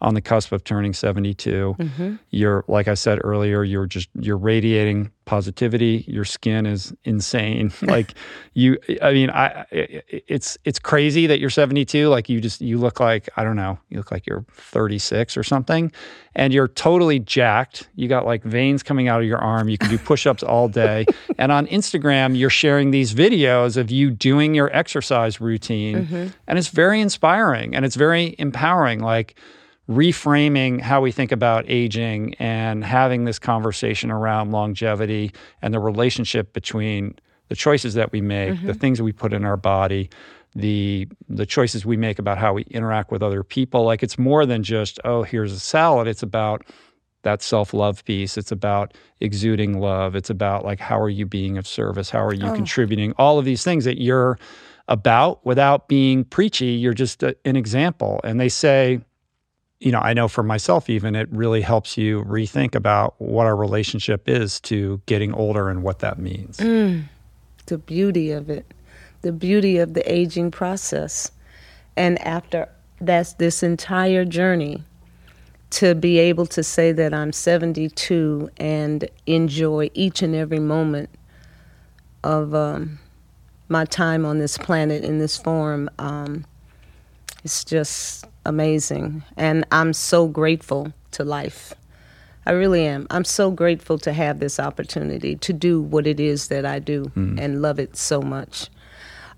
on 0.00 0.14
the 0.14 0.20
cusp 0.20 0.52
of 0.52 0.62
turning 0.64 0.92
72. 0.92 1.74
Mm-hmm. 1.78 2.16
You're 2.30 2.64
like 2.68 2.88
I 2.88 2.94
said 2.94 3.18
earlier, 3.24 3.64
you're 3.64 3.86
just 3.86 4.08
you're 4.14 4.36
radiating 4.36 5.10
positivity. 5.24 6.04
Your 6.06 6.24
skin 6.24 6.66
is 6.66 6.92
insane. 7.04 7.72
like 7.82 8.14
you 8.54 8.78
I 9.02 9.12
mean, 9.12 9.30
I 9.30 9.46
I- 9.46 9.66
it's 10.10 10.56
it's 10.64 10.78
crazy 10.78 11.26
that 11.26 11.40
you're 11.40 11.50
72. 11.50 12.08
Like 12.08 12.28
you 12.28 12.40
just 12.40 12.60
you 12.60 12.78
look 12.78 13.00
like 13.00 13.28
I 13.36 13.44
don't 13.44 13.56
know, 13.56 13.78
you 13.88 13.98
look 13.98 14.10
like 14.12 14.26
you're 14.26 14.44
36 14.54 15.36
or 15.36 15.42
something 15.42 15.92
and 16.34 16.52
you're 16.52 16.68
totally 16.68 17.18
jacked. 17.18 17.88
You 17.96 18.06
got 18.08 18.24
like 18.24 18.44
veins 18.44 18.82
coming 18.84 19.08
out 19.08 19.20
of 19.20 19.26
your 19.26 19.38
arm. 19.38 19.68
You 19.68 19.78
can 19.78 19.90
do 19.90 19.98
push-ups 19.98 20.44
all 20.44 20.68
day. 20.68 21.04
and 21.38 21.50
on 21.50 21.66
Instagram, 21.66 22.38
you're 22.38 22.50
sharing 22.50 22.92
these 22.92 23.12
videos 23.12 23.76
of 23.76 23.90
you 23.90 24.10
doing 24.12 24.54
your 24.54 24.74
exercise 24.74 25.40
routine. 25.40 26.32
And 26.46 26.58
it's 26.58 26.68
very 26.68 27.00
inspiring 27.00 27.74
and 27.74 27.84
it's 27.84 27.96
very 27.96 28.36
empowering 28.38 29.00
like 29.00 29.36
reframing 29.88 30.80
how 30.80 31.00
we 31.00 31.10
think 31.10 31.32
about 31.32 31.64
aging 31.66 32.34
and 32.34 32.84
having 32.84 33.24
this 33.24 33.38
conversation 33.38 34.10
around 34.10 34.52
longevity 34.52 35.32
and 35.62 35.72
the 35.72 35.80
relationship 35.80 36.52
between 36.52 37.14
the 37.48 37.56
choices 37.56 37.94
that 37.94 38.12
we 38.12 38.20
make, 38.20 38.50
the 38.50 38.56
mm-hmm. 38.56 38.72
things 38.72 38.98
that 38.98 39.04
we 39.04 39.12
put 39.12 39.32
in 39.32 39.44
our 39.44 39.56
body, 39.56 40.10
the 40.54 41.08
the 41.28 41.46
choices 41.46 41.86
we 41.86 41.96
make 41.96 42.18
about 42.18 42.36
how 42.36 42.52
we 42.52 42.62
interact 42.64 43.10
with 43.10 43.22
other 43.22 43.42
people. 43.42 43.84
Like 43.84 44.02
it's 44.02 44.18
more 44.18 44.44
than 44.44 44.62
just, 44.62 45.00
oh, 45.04 45.22
here's 45.22 45.52
a 45.52 45.60
salad. 45.60 46.06
It's 46.06 46.22
about 46.22 46.64
that 47.22 47.42
self-love 47.42 48.04
piece. 48.04 48.36
It's 48.36 48.52
about 48.52 48.94
exuding 49.20 49.80
love. 49.80 50.14
It's 50.14 50.30
about 50.30 50.64
like 50.64 50.80
how 50.80 51.00
are 51.00 51.08
you 51.08 51.24
being 51.24 51.56
of 51.56 51.66
service? 51.66 52.10
How 52.10 52.24
are 52.24 52.34
you 52.34 52.46
oh. 52.46 52.54
contributing? 52.54 53.14
All 53.16 53.38
of 53.38 53.44
these 53.46 53.64
things 53.64 53.84
that 53.86 54.00
you're 54.00 54.38
about 54.88 55.44
without 55.44 55.88
being 55.88 56.24
preachy. 56.24 56.66
You're 56.66 56.94
just 56.94 57.22
a, 57.22 57.36
an 57.44 57.56
example. 57.56 58.20
And 58.24 58.38
they 58.40 58.48
say, 58.48 59.00
you 59.80 59.92
know, 59.92 60.00
I 60.00 60.12
know 60.12 60.26
for 60.28 60.42
myself, 60.42 60.90
even 60.90 61.14
it 61.14 61.28
really 61.30 61.60
helps 61.60 61.96
you 61.96 62.24
rethink 62.24 62.74
about 62.74 63.14
what 63.18 63.46
our 63.46 63.56
relationship 63.56 64.28
is 64.28 64.60
to 64.62 65.00
getting 65.06 65.32
older 65.32 65.68
and 65.68 65.82
what 65.82 66.00
that 66.00 66.18
means. 66.18 66.58
the 67.66 67.78
beauty 67.78 68.32
of 68.32 68.50
it, 68.50 68.72
the 69.22 69.32
beauty 69.32 69.78
of 69.78 69.94
the 69.94 70.12
aging 70.12 70.50
process. 70.50 71.30
And 71.96 72.20
after 72.22 72.68
that's 73.00 73.34
this 73.34 73.62
entire 73.62 74.24
journey, 74.24 74.82
to 75.70 75.94
be 75.94 76.18
able 76.18 76.46
to 76.46 76.62
say 76.62 76.92
that 76.92 77.12
I'm 77.12 77.32
72 77.32 78.50
and 78.56 79.08
enjoy 79.26 79.90
each 79.92 80.22
and 80.22 80.34
every 80.34 80.60
moment 80.60 81.10
of 82.24 82.54
um, 82.54 82.98
my 83.68 83.84
time 83.84 84.24
on 84.24 84.38
this 84.38 84.56
planet 84.56 85.04
in 85.04 85.18
this 85.18 85.36
form, 85.36 85.90
um, 85.98 86.46
it's 87.44 87.64
just 87.64 88.24
amazing. 88.48 89.22
And 89.36 89.64
I'm 89.70 89.92
so 89.92 90.26
grateful 90.26 90.92
to 91.12 91.24
life. 91.24 91.74
I 92.46 92.52
really 92.52 92.86
am. 92.86 93.06
I'm 93.10 93.24
so 93.24 93.50
grateful 93.50 93.98
to 93.98 94.12
have 94.12 94.40
this 94.40 94.58
opportunity 94.58 95.36
to 95.36 95.52
do 95.52 95.82
what 95.82 96.06
it 96.06 96.18
is 96.18 96.48
that 96.48 96.64
I 96.64 96.78
do 96.78 97.12
and 97.14 97.60
love 97.60 97.78
it 97.78 97.94
so 97.96 98.22
much. 98.22 98.68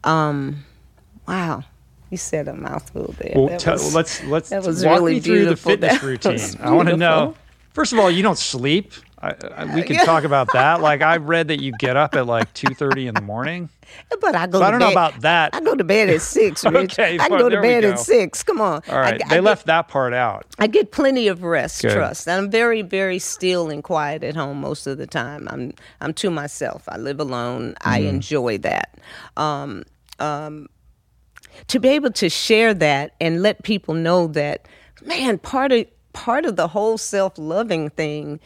Um, 0.05 0.65
wow, 1.27 1.65
you 2.11 2.17
said 2.17 2.47
a 2.47 2.55
mouthful 2.55 3.15
there. 3.19 3.33
Well, 3.35 3.49
That 3.49 3.59
tell- 3.61 3.75
was- 3.75 3.95
let's 3.95 4.23
let's 4.25 4.51
that 4.51 4.63
was 4.65 4.85
walk 4.85 4.95
really 5.01 5.15
me 5.15 5.21
through 5.21 5.47
the 5.47 5.57
fitness 5.69 6.03
routine. 6.03 6.41
I 6.61 6.71
want 6.71 6.89
to 6.89 6.97
know. 6.97 7.35
First 7.73 7.93
of 7.93 7.99
all, 7.99 8.11
you 8.11 8.23
don't 8.23 8.39
sleep. 8.39 8.93
I, 9.23 9.35
I, 9.55 9.75
we 9.75 9.83
can 9.83 10.05
talk 10.07 10.25
about 10.25 10.53
that. 10.55 10.81
Like 10.81 11.03
I 11.03 11.19
read 11.19 11.49
that 11.49 11.61
you 11.61 11.73
get 11.79 11.97
up 11.97 12.15
at 12.15 12.27
like 12.27 12.53
two 12.55 12.75
thirty 12.75 13.07
in 13.07 13.15
the 13.15 13.21
morning. 13.21 13.69
But 14.21 14.35
I 14.35 14.47
go. 14.47 14.59
So 14.59 14.61
to 14.61 14.67
I 14.67 14.71
don't 14.71 14.81
know 14.81 14.91
about 14.91 15.21
that. 15.21 15.55
I 15.55 15.61
go 15.61 15.75
to 15.75 15.85
bed 15.85 16.09
at 16.09 16.23
six. 16.23 16.65
Rich. 16.71 16.93
Okay, 16.93 17.19
I 17.19 17.29
can 17.29 17.39
go 17.39 17.49
to 17.49 17.61
bed 17.61 17.83
go. 17.83 17.91
at 17.91 17.99
six. 17.99 18.43
Come 18.43 18.61
on. 18.61 18.83
All 18.89 18.99
right, 18.99 19.21
I, 19.23 19.29
they 19.29 19.41
left 19.41 19.67
that 19.67 19.89
part 19.89 20.15
out. 20.15 20.47
I 20.59 20.67
get 20.69 20.91
plenty 20.91 21.29
of 21.29 21.43
rest, 21.43 21.83
Good. 21.83 21.95
trust. 21.95 22.27
And 22.27 22.39
I'm 22.39 22.51
very, 22.51 22.83
very 22.83 23.19
still 23.19 23.69
and 23.69 23.85
quiet 23.85 24.25
at 24.25 24.37
home 24.37 24.61
most 24.61 24.87
of 24.87 24.97
the 24.97 25.07
time. 25.07 25.49
I'm 25.51 25.75
I'm 26.01 26.15
to 26.15 26.31
myself. 26.31 26.85
I 26.89 26.97
live 26.97 27.21
alone. 27.21 27.75
I 27.83 27.99
enjoy 28.01 28.59
that. 28.59 28.97
Um, 29.37 29.85
um, 30.19 30.69
to 31.69 31.79
be 31.79 31.89
able 31.91 32.13
to 32.13 32.29
share 32.31 32.73
that 32.75 33.15
and 33.21 33.43
let 33.43 33.65
people 33.65 33.95
know 33.95 34.29
that, 34.29 34.67
man, 35.05 35.39
part 35.39 35.73
of 35.73 35.87
part 36.13 36.45
of 36.45 36.57
the 36.57 36.69
whole 36.69 36.99
self-loving 36.99 37.91
thing 37.91 38.41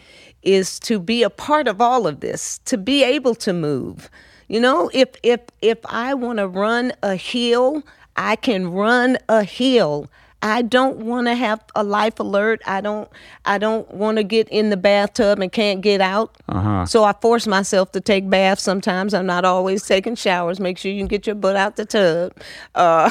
is 0.44 0.78
to 0.80 0.98
be 0.98 1.22
a 1.22 1.30
part 1.30 1.68
of 1.68 1.80
all 1.80 2.06
of 2.06 2.20
this, 2.20 2.58
to 2.66 2.76
be 2.78 3.02
able 3.04 3.34
to 3.36 3.52
move. 3.52 4.10
You 4.48 4.60
know, 4.60 4.90
if 4.92 5.08
if 5.22 5.40
if 5.62 5.78
I 5.86 6.14
want 6.14 6.38
to 6.38 6.46
run 6.48 6.92
a 7.02 7.16
hill, 7.16 7.82
I 8.16 8.36
can 8.36 8.70
run 8.72 9.18
a 9.28 9.42
hill. 9.42 10.10
I 10.42 10.60
don't 10.60 10.98
want 10.98 11.26
to 11.26 11.34
have 11.34 11.64
a 11.74 11.82
life 11.82 12.20
alert. 12.20 12.60
I 12.66 12.82
don't 12.82 13.08
I 13.46 13.56
don't 13.56 13.90
want 13.94 14.18
to 14.18 14.22
get 14.22 14.46
in 14.50 14.68
the 14.68 14.76
bathtub 14.76 15.38
and 15.40 15.50
can't 15.50 15.80
get 15.80 16.02
out. 16.02 16.36
Uh-huh. 16.50 16.84
So 16.84 17.02
I 17.02 17.14
force 17.14 17.46
myself 17.46 17.92
to 17.92 18.00
take 18.02 18.28
baths 18.28 18.62
sometimes. 18.62 19.14
I'm 19.14 19.24
not 19.24 19.46
always 19.46 19.86
taking 19.86 20.14
showers. 20.14 20.60
Make 20.60 20.76
sure 20.76 20.92
you 20.92 20.98
can 21.00 21.06
get 21.08 21.26
your 21.26 21.34
butt 21.36 21.56
out 21.56 21.76
the 21.76 21.86
tub. 21.86 22.34
Uh, 22.74 23.08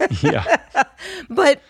Yeah. 0.22 0.58
but 1.30 1.62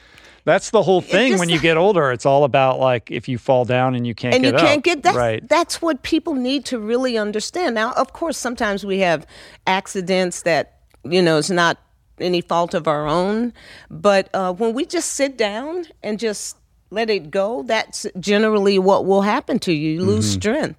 That's 0.45 0.71
the 0.71 0.83
whole 0.83 1.01
thing 1.01 1.39
when 1.39 1.49
you 1.49 1.59
get 1.69 1.77
older. 1.77 2.13
It's 2.13 2.27
all 2.27 2.45
about 2.45 2.79
like 2.81 3.11
if 3.11 3.29
you 3.29 3.39
fall 3.39 3.65
down 3.65 3.95
and 3.95 4.07
you 4.07 4.15
can't 4.15 4.35
and 4.35 4.43
get 4.45 4.53
you 4.53 4.59
up. 4.59 4.67
can't 4.67 4.85
get 4.85 5.03
that. 5.05 5.15
right. 5.15 5.47
That's 5.49 5.81
what 5.81 6.03
people 6.03 6.35
need 6.35 6.65
to 6.67 6.79
really 6.79 7.17
understand. 7.19 7.75
Now, 7.75 7.93
of 7.93 8.13
course, 8.13 8.37
sometimes 8.37 8.85
we 8.85 8.99
have 9.01 9.27
accidents 9.67 10.43
that 10.43 10.79
you 11.05 11.23
know 11.23 11.39
it's 11.39 11.51
not 11.51 11.79
any 12.21 12.41
fault 12.41 12.75
of 12.75 12.87
our 12.87 13.07
own, 13.07 13.53
but 13.91 14.29
uh, 14.35 14.53
when 14.53 14.75
we 14.75 14.85
just 14.87 15.11
sit 15.15 15.37
down 15.37 15.87
and 16.03 16.19
just 16.19 16.57
let 16.91 17.11
it 17.11 17.31
go, 17.31 17.63
that's 17.65 18.07
generally 18.21 18.79
what 18.79 19.05
will 19.05 19.23
happen 19.23 19.59
to 19.59 19.73
you. 19.73 19.93
You 19.95 20.03
lose 20.05 20.31
strength. 20.31 20.79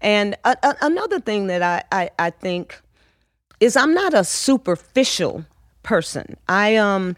And 0.00 0.34
a- 0.44 0.56
a- 0.62 0.76
another 0.80 1.20
thing 1.20 1.48
that 1.48 1.62
I, 1.62 1.82
I 1.92 2.10
I 2.18 2.30
think 2.30 2.80
is 3.58 3.76
I'm 3.76 3.92
not 3.92 4.14
a 4.14 4.24
superficial 4.24 5.44
person. 5.82 6.36
I 6.48 6.76
um 6.76 7.16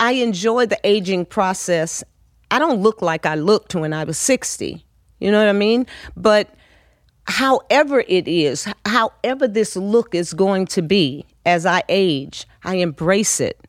I 0.00 0.12
enjoy 0.12 0.66
the 0.66 0.80
aging 0.82 1.26
process. 1.26 2.02
I 2.50 2.58
don't 2.58 2.80
look 2.80 3.02
like 3.02 3.26
I 3.26 3.34
looked 3.34 3.74
when 3.74 3.92
I 3.92 4.04
was 4.04 4.18
60. 4.18 4.84
You 5.20 5.30
know 5.30 5.38
what 5.38 5.48
I 5.48 5.52
mean? 5.52 5.86
But 6.16 6.52
however 7.26 8.02
it 8.08 8.26
is, 8.26 8.66
however 8.86 9.46
this 9.46 9.76
look 9.76 10.14
is 10.14 10.32
going 10.32 10.66
to 10.68 10.82
be 10.82 11.26
as 11.44 11.66
I 11.66 11.82
age, 11.88 12.46
I 12.64 12.76
embrace 12.76 13.40
it. 13.40 13.66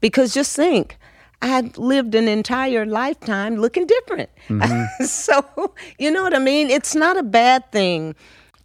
Because 0.00 0.32
just 0.32 0.54
think, 0.54 0.96
I've 1.42 1.76
lived 1.76 2.14
an 2.14 2.28
entire 2.28 2.86
lifetime 2.86 3.56
looking 3.56 3.86
different. 3.86 4.30
Mm-hmm. 4.48 5.04
so, 5.06 5.74
you 5.98 6.10
know 6.10 6.22
what 6.22 6.34
I 6.34 6.38
mean? 6.38 6.70
It's 6.70 6.94
not 6.94 7.16
a 7.16 7.22
bad 7.22 7.70
thing 7.72 8.14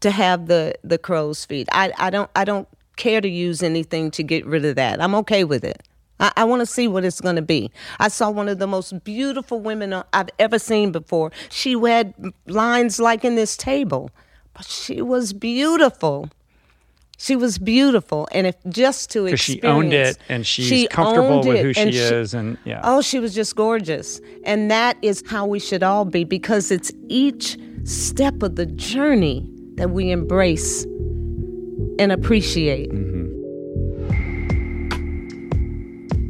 to 0.02 0.12
have 0.12 0.48
the 0.48 0.76
the 0.84 0.98
crow's 0.98 1.44
feet. 1.44 1.68
I, 1.74 1.92
I 1.98 2.10
don't 2.10 2.30
I 2.36 2.46
don't 2.46 2.68
care 2.96 3.20
to 3.20 3.28
use 3.28 3.64
anything 3.64 4.12
to 4.12 4.24
get 4.24 4.46
rid 4.46 4.64
of 4.64 4.76
that. 4.76 5.02
I'm 5.02 5.16
okay 5.16 5.44
with 5.44 5.66
it. 5.66 5.82
I, 6.20 6.32
I 6.38 6.44
want 6.44 6.62
to 6.62 6.66
see 6.66 6.88
what 6.88 7.04
it's 7.04 7.22
going 7.22 7.36
to 7.36 7.42
be. 7.42 7.72
I 8.00 8.08
saw 8.08 8.30
one 8.30 8.50
of 8.50 8.60
the 8.60 8.68
most 8.68 9.04
beautiful 9.04 9.60
women 9.60 9.94
uh, 9.94 10.04
I've 10.14 10.30
ever 10.40 10.60
seen 10.60 10.92
before. 10.92 11.32
She 11.50 11.74
had 11.80 12.14
lines 12.48 13.00
like 13.00 13.24
in 13.24 13.36
this 13.36 13.56
table, 13.58 14.12
but 14.54 14.66
she 14.66 15.02
was 15.02 15.34
beautiful. 15.34 16.30
She 17.22 17.36
was 17.36 17.58
beautiful, 17.58 18.30
and 18.32 18.48
if 18.48 18.56
just 18.70 19.10
to 19.12 19.26
experience, 19.26 19.42
she 19.42 19.62
owned 19.68 19.92
it 19.92 20.18
and 20.30 20.48
she's 20.48 20.68
she 20.68 20.88
comfortable 20.88 21.44
with 21.44 21.62
who 21.62 21.74
she 21.74 21.82
and 21.82 21.90
is 21.90 22.34
and 22.34 22.58
yeah. 22.64 22.80
Oh, 22.82 23.02
she 23.02 23.20
was 23.20 23.36
just 23.36 23.58
gorgeous. 23.58 24.22
And 24.46 24.72
that 24.72 24.96
is 25.02 25.22
how 25.28 25.46
we 25.46 25.60
should 25.60 25.84
all 25.84 26.06
be 26.06 26.24
because 26.24 26.72
it's 26.72 26.94
each 27.10 27.58
step 27.84 28.42
of 28.42 28.56
the 28.56 28.66
journey 28.66 29.46
that 29.76 29.90
we 29.90 30.12
embrace 30.12 30.86
and 32.00 32.14
appreciate. 32.14 32.90
Mm-hmm. 32.90 33.19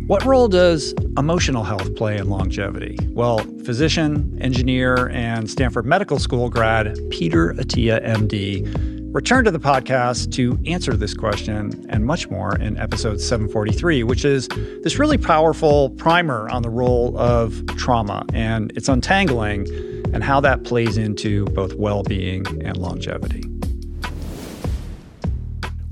What 0.10 0.26
role 0.26 0.48
does 0.48 0.96
emotional 1.20 1.64
health 1.64 1.94
play 1.94 2.18
in 2.18 2.32
longevity? 2.32 2.98
Well, 3.10 3.38
physician, 3.64 4.36
engineer, 4.42 5.10
and 5.10 5.48
Stanford 5.48 5.86
Medical 5.86 6.18
School 6.18 6.50
grad 6.50 6.98
Peter 7.12 7.54
Attia, 7.54 8.04
MD, 8.04 9.14
returned 9.14 9.46
to 9.46 9.52
the 9.52 9.60
podcast 9.60 10.32
to 10.32 10.58
answer 10.66 10.94
this 10.94 11.14
question 11.14 11.86
and 11.90 12.08
much 12.08 12.28
more 12.28 12.58
in 12.58 12.76
episode 12.80 13.22
743, 13.22 14.02
which 14.02 14.26
is 14.26 14.48
this 14.82 14.98
really 14.98 15.20
powerful 15.20 15.92
primer 15.92 16.50
on 16.50 16.64
the 16.64 16.72
role 16.72 17.16
of 17.16 17.64
trauma 17.78 18.26
and 18.34 18.76
its 18.76 18.90
untangling 18.90 19.68
and 20.12 20.24
how 20.24 20.40
that 20.40 20.64
plays 20.64 20.98
into 20.98 21.46
both 21.54 21.76
well 21.76 22.02
being 22.02 22.48
and 22.66 22.78
longevity. 22.78 23.44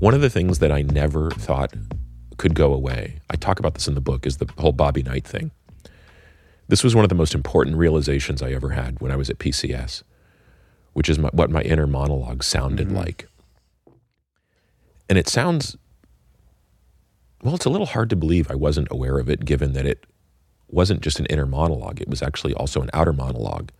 One 0.00 0.12
of 0.12 0.22
the 0.22 0.30
things 0.30 0.58
that 0.58 0.72
I 0.72 0.82
never 0.82 1.30
thought 1.30 1.72
could 2.38 2.54
go 2.54 2.72
away, 2.72 3.20
I 3.28 3.36
talk 3.36 3.58
about 3.58 3.74
this 3.74 3.88
in 3.88 3.94
the 3.94 4.00
book, 4.00 4.26
is 4.26 4.38
the 4.38 4.48
whole 4.58 4.72
Bobby 4.72 5.02
Knight 5.02 5.26
thing. 5.26 5.50
This 6.68 6.84
was 6.84 6.94
one 6.94 7.04
of 7.04 7.08
the 7.08 7.14
most 7.14 7.34
important 7.34 7.76
realizations 7.76 8.42
I 8.42 8.52
ever 8.52 8.70
had 8.70 9.00
when 9.00 9.10
I 9.10 9.16
was 9.16 9.28
at 9.28 9.38
PCS, 9.38 10.02
which 10.92 11.08
is 11.08 11.18
my, 11.18 11.28
what 11.32 11.50
my 11.50 11.62
inner 11.62 11.86
monologue 11.86 12.42
sounded 12.42 12.88
mm-hmm. 12.88 12.96
like. 12.96 13.28
And 15.08 15.18
it 15.18 15.28
sounds, 15.28 15.76
well, 17.42 17.54
it's 17.54 17.64
a 17.64 17.70
little 17.70 17.86
hard 17.86 18.10
to 18.10 18.16
believe 18.16 18.50
I 18.50 18.54
wasn't 18.54 18.88
aware 18.90 19.18
of 19.18 19.28
it, 19.28 19.44
given 19.44 19.72
that 19.72 19.86
it 19.86 20.04
wasn't 20.68 21.00
just 21.00 21.18
an 21.18 21.26
inner 21.26 21.46
monologue, 21.46 22.00
it 22.00 22.08
was 22.08 22.22
actually 22.22 22.54
also 22.54 22.82
an 22.82 22.90
outer 22.92 23.12
monologue. 23.12 23.70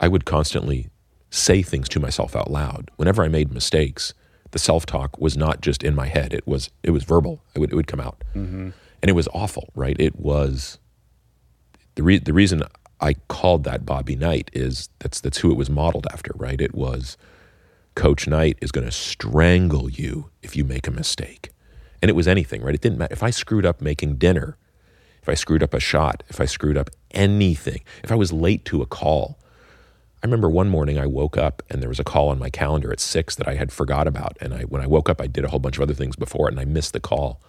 I 0.00 0.08
would 0.08 0.24
constantly 0.24 0.88
say 1.30 1.62
things 1.62 1.88
to 1.90 2.00
myself 2.00 2.34
out 2.34 2.50
loud. 2.50 2.90
Whenever 2.96 3.22
I 3.22 3.28
made 3.28 3.52
mistakes, 3.52 4.12
the 4.54 4.58
self-talk 4.60 5.18
was 5.18 5.36
not 5.36 5.60
just 5.60 5.82
in 5.82 5.94
my 5.94 6.06
head; 6.06 6.32
it 6.32 6.46
was 6.46 6.70
it 6.84 6.92
was 6.92 7.02
verbal. 7.02 7.42
It 7.54 7.58
would 7.58 7.72
it 7.72 7.74
would 7.74 7.88
come 7.88 8.00
out, 8.00 8.22
mm-hmm. 8.34 8.70
and 9.02 9.08
it 9.10 9.12
was 9.12 9.28
awful. 9.34 9.68
Right? 9.74 9.96
It 9.98 10.16
was 10.18 10.78
the 11.96 12.04
re- 12.04 12.18
the 12.18 12.32
reason 12.32 12.62
I 13.00 13.14
called 13.28 13.64
that 13.64 13.84
Bobby 13.84 14.14
Knight 14.14 14.50
is 14.54 14.88
that's 15.00 15.20
that's 15.20 15.38
who 15.38 15.50
it 15.50 15.56
was 15.56 15.68
modeled 15.68 16.06
after. 16.12 16.30
Right? 16.36 16.60
It 16.60 16.72
was 16.72 17.16
Coach 17.96 18.28
Knight 18.28 18.56
is 18.62 18.70
going 18.70 18.86
to 18.86 18.92
strangle 18.92 19.90
you 19.90 20.30
if 20.42 20.56
you 20.56 20.64
make 20.64 20.86
a 20.86 20.92
mistake, 20.92 21.50
and 22.00 22.08
it 22.08 22.14
was 22.14 22.28
anything. 22.28 22.62
Right? 22.62 22.76
It 22.76 22.80
didn't 22.80 22.98
matter 22.98 23.12
if 23.12 23.24
I 23.24 23.30
screwed 23.30 23.66
up 23.66 23.80
making 23.80 24.16
dinner, 24.16 24.56
if 25.20 25.28
I 25.28 25.34
screwed 25.34 25.64
up 25.64 25.74
a 25.74 25.80
shot, 25.80 26.22
if 26.28 26.40
I 26.40 26.44
screwed 26.44 26.78
up 26.78 26.90
anything, 27.10 27.82
if 28.04 28.12
I 28.12 28.14
was 28.14 28.32
late 28.32 28.64
to 28.66 28.82
a 28.82 28.86
call. 28.86 29.36
I 30.24 30.26
remember 30.26 30.48
one 30.48 30.70
morning 30.70 30.98
I 30.98 31.04
woke 31.04 31.36
up 31.36 31.62
and 31.68 31.82
there 31.82 31.88
was 31.90 32.00
a 32.00 32.04
call 32.04 32.30
on 32.30 32.38
my 32.38 32.48
calendar 32.48 32.90
at 32.90 32.98
six 32.98 33.34
that 33.34 33.46
I 33.46 33.56
had 33.56 33.70
forgot 33.70 34.08
about. 34.08 34.38
And 34.40 34.54
I, 34.54 34.62
when 34.62 34.80
I 34.80 34.86
woke 34.86 35.10
up, 35.10 35.20
I 35.20 35.26
did 35.26 35.44
a 35.44 35.48
whole 35.48 35.58
bunch 35.58 35.76
of 35.76 35.82
other 35.82 35.92
things 35.92 36.16
before 36.16 36.48
it 36.48 36.52
and 36.52 36.60
I 36.60 36.64
missed 36.64 36.94
the 36.94 37.00
call. 37.00 37.42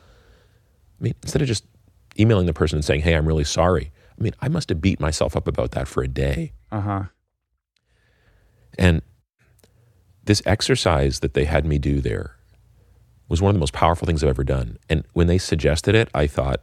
I 1.00 1.04
mean, 1.06 1.14
instead 1.24 1.42
of 1.42 1.48
just 1.48 1.64
emailing 2.20 2.48
the 2.48 2.54
person 2.54 2.76
and 2.76 2.84
saying, 2.84 3.00
hey, 3.00 3.16
I'm 3.16 3.26
really 3.26 3.46
sorry, 3.46 3.94
I 4.20 4.22
mean, 4.22 4.34
I 4.42 4.50
must 4.50 4.68
have 4.68 4.82
beat 4.82 5.00
myself 5.00 5.38
up 5.38 5.48
about 5.48 5.72
that 5.72 5.88
for 5.88 6.04
a 6.04 6.08
day. 6.10 6.52
Uh 6.70 6.82
huh. 6.82 7.04
And 8.78 9.02
this 10.26 10.42
exercise 10.46 11.22
that 11.22 11.34
they 11.34 11.46
had 11.46 11.66
me 11.66 11.78
do 11.78 12.02
there 12.02 12.36
was 13.30 13.42
one 13.42 13.52
of 13.52 13.56
the 13.56 13.62
most 13.62 13.74
powerful 13.74 14.06
things 14.06 14.22
I've 14.22 14.30
ever 14.30 14.44
done. 14.44 14.80
And 14.90 15.06
when 15.14 15.28
they 15.28 15.38
suggested 15.38 15.96
it, 15.96 16.10
I 16.14 16.28
thought, 16.28 16.62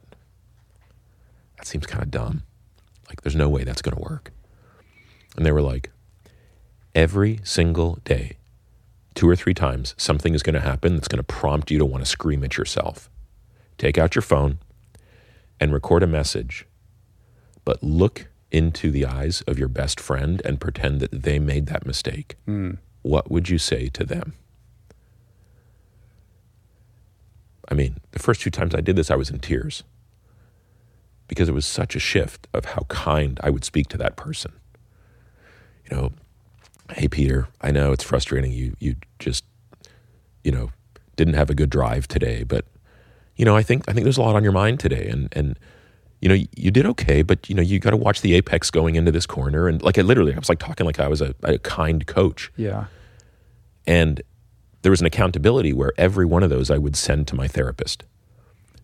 that 1.57 1.67
seems 1.67 1.87
kind 1.87 2.03
of 2.03 2.11
dumb. 2.11 2.43
Like, 3.09 3.23
there's 3.23 3.35
no 3.35 3.49
way 3.49 3.65
that's 3.65 3.81
going 3.81 3.97
to 3.97 4.03
work. 4.03 4.31
And 5.37 5.47
they 5.47 5.53
were 5.53 5.63
like, 5.63 5.89
every 6.95 7.41
single 7.43 7.99
day, 8.05 8.37
two 9.15 9.29
or 9.29 9.37
three 9.37 9.55
times, 9.55 9.95
something 9.97 10.35
is 10.35 10.43
going 10.43 10.55
to 10.55 10.61
happen 10.61 10.95
that's 10.95 11.09
going 11.09 11.19
to 11.19 11.23
prompt 11.23 11.71
you 11.71 11.79
to 11.79 11.85
want 11.85 12.05
to 12.05 12.11
scream 12.11 12.45
at 12.45 12.57
yourself. 12.57 13.11
Take 13.79 13.99
out 13.99 14.15
your 14.15 14.23
phone 14.23 14.59
and 15.59 15.73
record 15.73 16.03
a 16.03 16.07
message, 16.07 16.67
but 17.65 17.83
look 17.83 18.29
into 18.51 18.91
the 18.91 19.07
eyes 19.07 19.41
of 19.43 19.59
your 19.59 19.69
best 19.69 19.99
friend 19.99 20.43
and 20.45 20.61
pretend 20.61 21.01
that 21.01 21.23
they 21.23 21.39
made 21.39 21.67
that 21.67 21.87
mistake. 21.87 22.37
Hmm. 22.45 22.73
What 23.03 23.31
would 23.31 23.49
you 23.49 23.59
say 23.59 23.89
to 23.89 24.05
them? 24.05 24.35
I 27.69 27.75
mean, 27.75 27.97
the 28.11 28.19
first 28.19 28.43
two 28.43 28.51
times 28.51 28.75
I 28.75 28.81
did 28.83 28.97
this, 28.97 29.11
I 29.11 29.17
was 29.17 29.31
in 29.31 29.39
tears 29.39 29.83
because 31.27 31.49
it 31.49 31.55
was 31.55 31.65
such 31.65 31.97
a 31.97 31.99
shift 31.99 32.47
of 32.53 32.67
how 32.67 32.85
kind 32.89 33.41
I 33.43 33.49
would 33.49 33.65
speak 33.65 33.89
to 33.89 33.99
that 33.99 34.17
person. 34.17 34.53
You 35.91 35.97
know, 35.97 36.13
hey 36.93 37.09
Peter, 37.09 37.49
I 37.61 37.71
know 37.71 37.93
it's 37.93 38.05
frustrating. 38.05 38.53
You 38.53 38.77
you 38.81 38.97
just 39.19 39.45
you 40.45 40.53
know 40.53 40.71
didn't 41.17 41.35
have 41.35 41.51
a 41.51 41.55
good 41.55 41.71
drive 41.71 42.09
today, 42.09 42.43
but 42.43 42.65
you 43.37 43.45
know 43.45 43.57
I 43.57 43.63
think 43.63 43.89
I 43.89 43.93
think 43.93 44.05
there's 44.05 44.19
a 44.19 44.23
lot 44.23 44.37
on 44.37 44.43
your 44.43 44.53
mind 44.53 44.81
today, 44.81 45.09
and 45.09 45.29
and 45.33 45.59
you 46.21 46.29
know 46.29 46.37
you 46.57 46.71
did 46.71 46.87
okay, 46.87 47.23
but 47.23 47.49
you 47.49 47.55
know 47.55 47.63
you 47.63 47.79
got 47.79 47.91
to 47.91 47.97
watch 47.97 48.21
the 48.21 48.35
apex 48.35 48.71
going 48.71 48.97
into 48.97 49.13
this 49.13 49.27
corner, 49.27 49.69
and 49.69 49.83
like 49.83 49.99
I 49.99 50.03
literally 50.03 50.35
I 50.35 50.39
was 50.39 50.49
like 50.49 50.59
talking 50.59 50.87
like 50.87 51.01
I 51.01 51.09
was 51.09 51.21
a, 51.21 51.35
a 51.43 51.59
kind 51.59 52.07
coach, 52.07 52.53
Yeah. 52.57 52.87
and 53.87 54.23
there 54.83 54.91
was 54.91 55.01
an 55.01 55.07
accountability 55.07 55.73
where 55.73 55.93
every 55.97 56.27
one 56.27 56.43
of 56.43 56.51
those 56.51 56.71
I 56.71 56.79
would 56.79 56.97
send 56.97 57.29
to 57.29 57.37
my 57.37 57.49
therapist. 57.49 58.05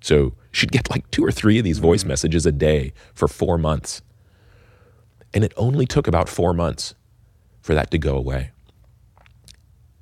So 0.00 0.34
she'd 0.52 0.70
get 0.70 0.90
like 0.90 1.10
two 1.10 1.24
or 1.24 1.32
three 1.32 1.58
of 1.58 1.64
these 1.64 1.78
voice 1.78 2.00
mm-hmm. 2.00 2.10
messages 2.10 2.46
a 2.46 2.52
day 2.52 2.92
for 3.14 3.26
four 3.26 3.58
months. 3.58 4.00
And 5.34 5.42
it 5.44 5.52
only 5.56 5.86
took 5.86 6.06
about 6.06 6.28
four 6.28 6.54
months 6.54 6.94
for 7.68 7.74
that 7.74 7.90
to 7.90 7.98
go 7.98 8.16
away. 8.16 8.50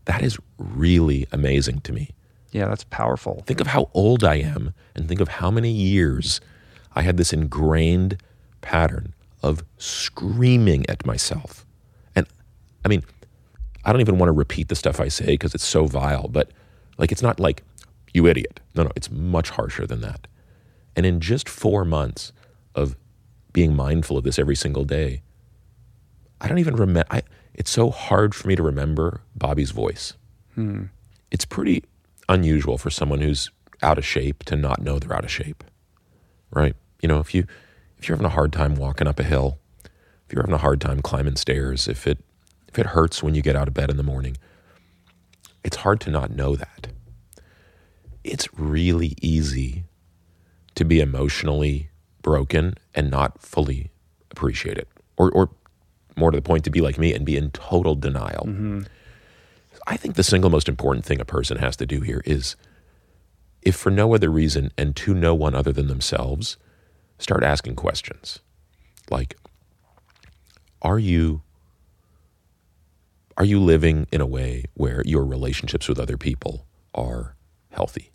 That 0.04 0.22
is 0.22 0.38
really 0.56 1.26
amazing 1.32 1.80
to 1.80 1.92
me. 1.92 2.10
Yeah, 2.52 2.68
that's 2.68 2.84
powerful. 2.84 3.42
Think 3.44 3.60
of 3.60 3.66
how 3.66 3.90
old 3.92 4.22
I 4.22 4.36
am 4.36 4.72
and 4.94 5.08
think 5.08 5.20
of 5.20 5.26
how 5.26 5.50
many 5.50 5.72
years 5.72 6.40
I 6.94 7.02
had 7.02 7.16
this 7.16 7.32
ingrained 7.32 8.22
pattern 8.60 9.14
of 9.42 9.64
screaming 9.78 10.88
at 10.88 11.04
myself. 11.04 11.66
And 12.14 12.24
I 12.84 12.88
mean, 12.88 13.02
I 13.84 13.90
don't 13.90 14.00
even 14.00 14.16
want 14.16 14.28
to 14.28 14.32
repeat 14.32 14.68
the 14.68 14.76
stuff 14.76 15.00
I 15.00 15.08
say 15.08 15.26
because 15.26 15.52
it's 15.52 15.66
so 15.66 15.86
vile, 15.86 16.28
but 16.28 16.52
like 16.98 17.10
it's 17.10 17.20
not 17.20 17.40
like, 17.40 17.64
you 18.14 18.28
idiot. 18.28 18.60
No, 18.76 18.84
no, 18.84 18.92
it's 18.94 19.10
much 19.10 19.50
harsher 19.50 19.88
than 19.88 20.02
that. 20.02 20.28
And 20.94 21.04
in 21.04 21.18
just 21.18 21.48
four 21.48 21.84
months 21.84 22.32
of 22.76 22.94
being 23.52 23.74
mindful 23.74 24.16
of 24.16 24.22
this 24.22 24.38
every 24.38 24.54
single 24.54 24.84
day, 24.84 25.22
I 26.40 26.48
don't 26.48 26.58
even 26.58 26.76
remember. 26.76 27.22
It's 27.56 27.70
so 27.70 27.90
hard 27.90 28.34
for 28.34 28.46
me 28.46 28.54
to 28.54 28.62
remember 28.62 29.22
Bobby's 29.34 29.70
voice. 29.70 30.12
Hmm. 30.54 30.84
It's 31.30 31.44
pretty 31.44 31.82
unusual 32.28 32.78
for 32.78 32.90
someone 32.90 33.20
who's 33.20 33.50
out 33.82 33.98
of 33.98 34.04
shape 34.04 34.44
to 34.44 34.56
not 34.56 34.80
know 34.80 34.98
they're 34.98 35.16
out 35.16 35.24
of 35.24 35.30
shape, 35.30 35.64
right? 36.50 36.76
You 37.02 37.08
know, 37.08 37.18
if 37.18 37.34
you 37.34 37.46
if 37.98 38.08
you're 38.08 38.16
having 38.16 38.26
a 38.30 38.34
hard 38.34 38.52
time 38.52 38.74
walking 38.74 39.08
up 39.08 39.18
a 39.18 39.24
hill, 39.24 39.58
if 39.84 40.32
you're 40.32 40.42
having 40.42 40.54
a 40.54 40.58
hard 40.58 40.80
time 40.80 41.00
climbing 41.00 41.36
stairs, 41.36 41.88
if 41.88 42.06
it 42.06 42.18
if 42.68 42.78
it 42.78 42.86
hurts 42.86 43.22
when 43.22 43.34
you 43.34 43.42
get 43.42 43.56
out 43.56 43.68
of 43.68 43.74
bed 43.74 43.90
in 43.90 43.96
the 43.96 44.02
morning, 44.02 44.36
it's 45.64 45.78
hard 45.78 46.00
to 46.00 46.10
not 46.10 46.30
know 46.30 46.56
that. 46.56 46.88
It's 48.22 48.52
really 48.54 49.14
easy 49.22 49.84
to 50.74 50.84
be 50.84 51.00
emotionally 51.00 51.88
broken 52.22 52.74
and 52.94 53.10
not 53.10 53.40
fully 53.40 53.90
appreciate 54.30 54.76
it. 54.76 54.88
Or, 55.16 55.30
or 55.30 55.50
more 56.16 56.30
to 56.30 56.36
the 56.36 56.42
point, 56.42 56.64
to 56.64 56.70
be 56.70 56.80
like 56.80 56.98
me 56.98 57.14
and 57.14 57.24
be 57.24 57.36
in 57.36 57.50
total 57.50 57.94
denial. 57.94 58.44
Mm-hmm. 58.46 58.82
I 59.86 59.96
think 59.96 60.16
the 60.16 60.24
single 60.24 60.50
most 60.50 60.68
important 60.68 61.04
thing 61.04 61.20
a 61.20 61.24
person 61.24 61.58
has 61.58 61.76
to 61.76 61.86
do 61.86 62.00
here 62.00 62.22
is, 62.24 62.56
if 63.62 63.76
for 63.76 63.90
no 63.90 64.14
other 64.14 64.30
reason 64.30 64.72
and 64.76 64.96
to 64.96 65.14
no 65.14 65.34
one 65.34 65.54
other 65.54 65.72
than 65.72 65.86
themselves, 65.86 66.56
start 67.18 67.44
asking 67.44 67.76
questions. 67.76 68.40
Like, 69.10 69.36
are 70.82 70.98
you 70.98 71.42
are 73.38 73.44
you 73.44 73.60
living 73.60 74.06
in 74.10 74.20
a 74.20 74.26
way 74.26 74.64
where 74.74 75.02
your 75.04 75.24
relationships 75.24 75.88
with 75.88 75.98
other 75.98 76.16
people 76.16 76.66
are 76.94 77.36
healthy? 77.70 78.10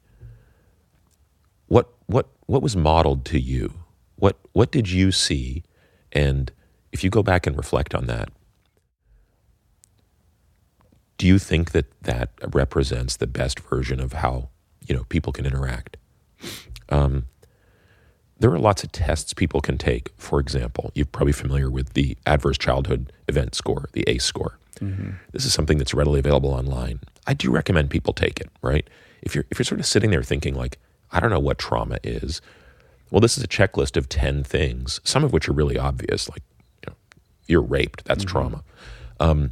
What 1.68 1.94
what 2.08 2.28
what 2.48 2.62
was 2.62 2.76
modeled 2.76 3.24
to 3.26 3.40
you? 3.40 3.74
What 4.16 4.38
what 4.54 4.72
did 4.72 4.90
you 4.90 5.12
see? 5.12 5.64
And 6.12 6.52
if 6.92 7.04
you 7.04 7.10
go 7.10 7.24
back 7.24 7.48
and 7.48 7.58
reflect 7.58 7.96
on 7.96 8.08
that, 8.08 8.30
do 11.18 11.28
you 11.28 11.38
think 11.38 11.72
that 11.72 11.86
that 12.02 12.32
represents 12.52 13.18
the 13.18 13.28
best 13.28 13.60
version 13.60 14.00
of 14.00 14.14
how 14.14 14.50
you 14.88 14.96
know 14.96 15.04
people 15.06 15.32
can 15.32 15.46
interact? 15.46 15.98
Um, 16.90 17.28
there 18.40 18.52
are 18.52 18.58
lots 18.60 18.84
of 18.84 18.92
tests 18.92 19.34
people 19.34 19.62
can 19.62 19.78
take. 19.78 20.10
For 20.18 20.40
example, 20.40 20.92
you're 20.96 21.06
probably 21.06 21.32
familiar 21.32 21.70
with 21.70 21.94
the 21.94 22.18
Adverse 22.26 22.58
Childhood 22.58 23.14
Event 23.28 23.54
Score, 23.54 23.88
the 23.94 24.04
ACE 24.08 24.24
score. 24.24 24.58
Mm-hmm. 24.80 25.12
This 25.32 25.46
is 25.46 25.54
something 25.54 25.78
that's 25.78 25.94
readily 25.94 26.20
available 26.20 26.50
online. 26.50 27.02
I 27.28 27.36
do 27.36 27.52
recommend 27.52 27.92
people 27.92 28.14
take 28.14 28.40
it. 28.42 28.50
Right? 28.64 28.90
If 29.22 29.36
you're 29.36 29.46
if 29.52 29.60
you're 29.60 29.66
sort 29.66 29.80
of 29.80 29.86
sitting 29.86 30.10
there 30.10 30.24
thinking 30.24 30.56
like, 30.56 30.80
I 31.12 31.20
don't 31.20 31.30
know 31.30 31.40
what 31.40 31.60
trauma 31.60 32.00
is. 32.04 32.42
Well, 33.12 33.22
this 33.22 33.38
is 33.38 33.44
a 33.44 33.48
checklist 33.48 33.96
of 33.96 34.10
ten 34.10 34.44
things, 34.44 35.00
some 35.04 35.24
of 35.24 35.34
which 35.34 35.48
are 35.48 35.54
really 35.54 35.78
obvious, 35.78 36.30
like 36.30 36.42
you're 37.48 37.62
raped. 37.62 38.06
That's 38.06 38.24
mm-hmm. 38.24 38.32
trauma. 38.32 38.64
Um, 39.20 39.52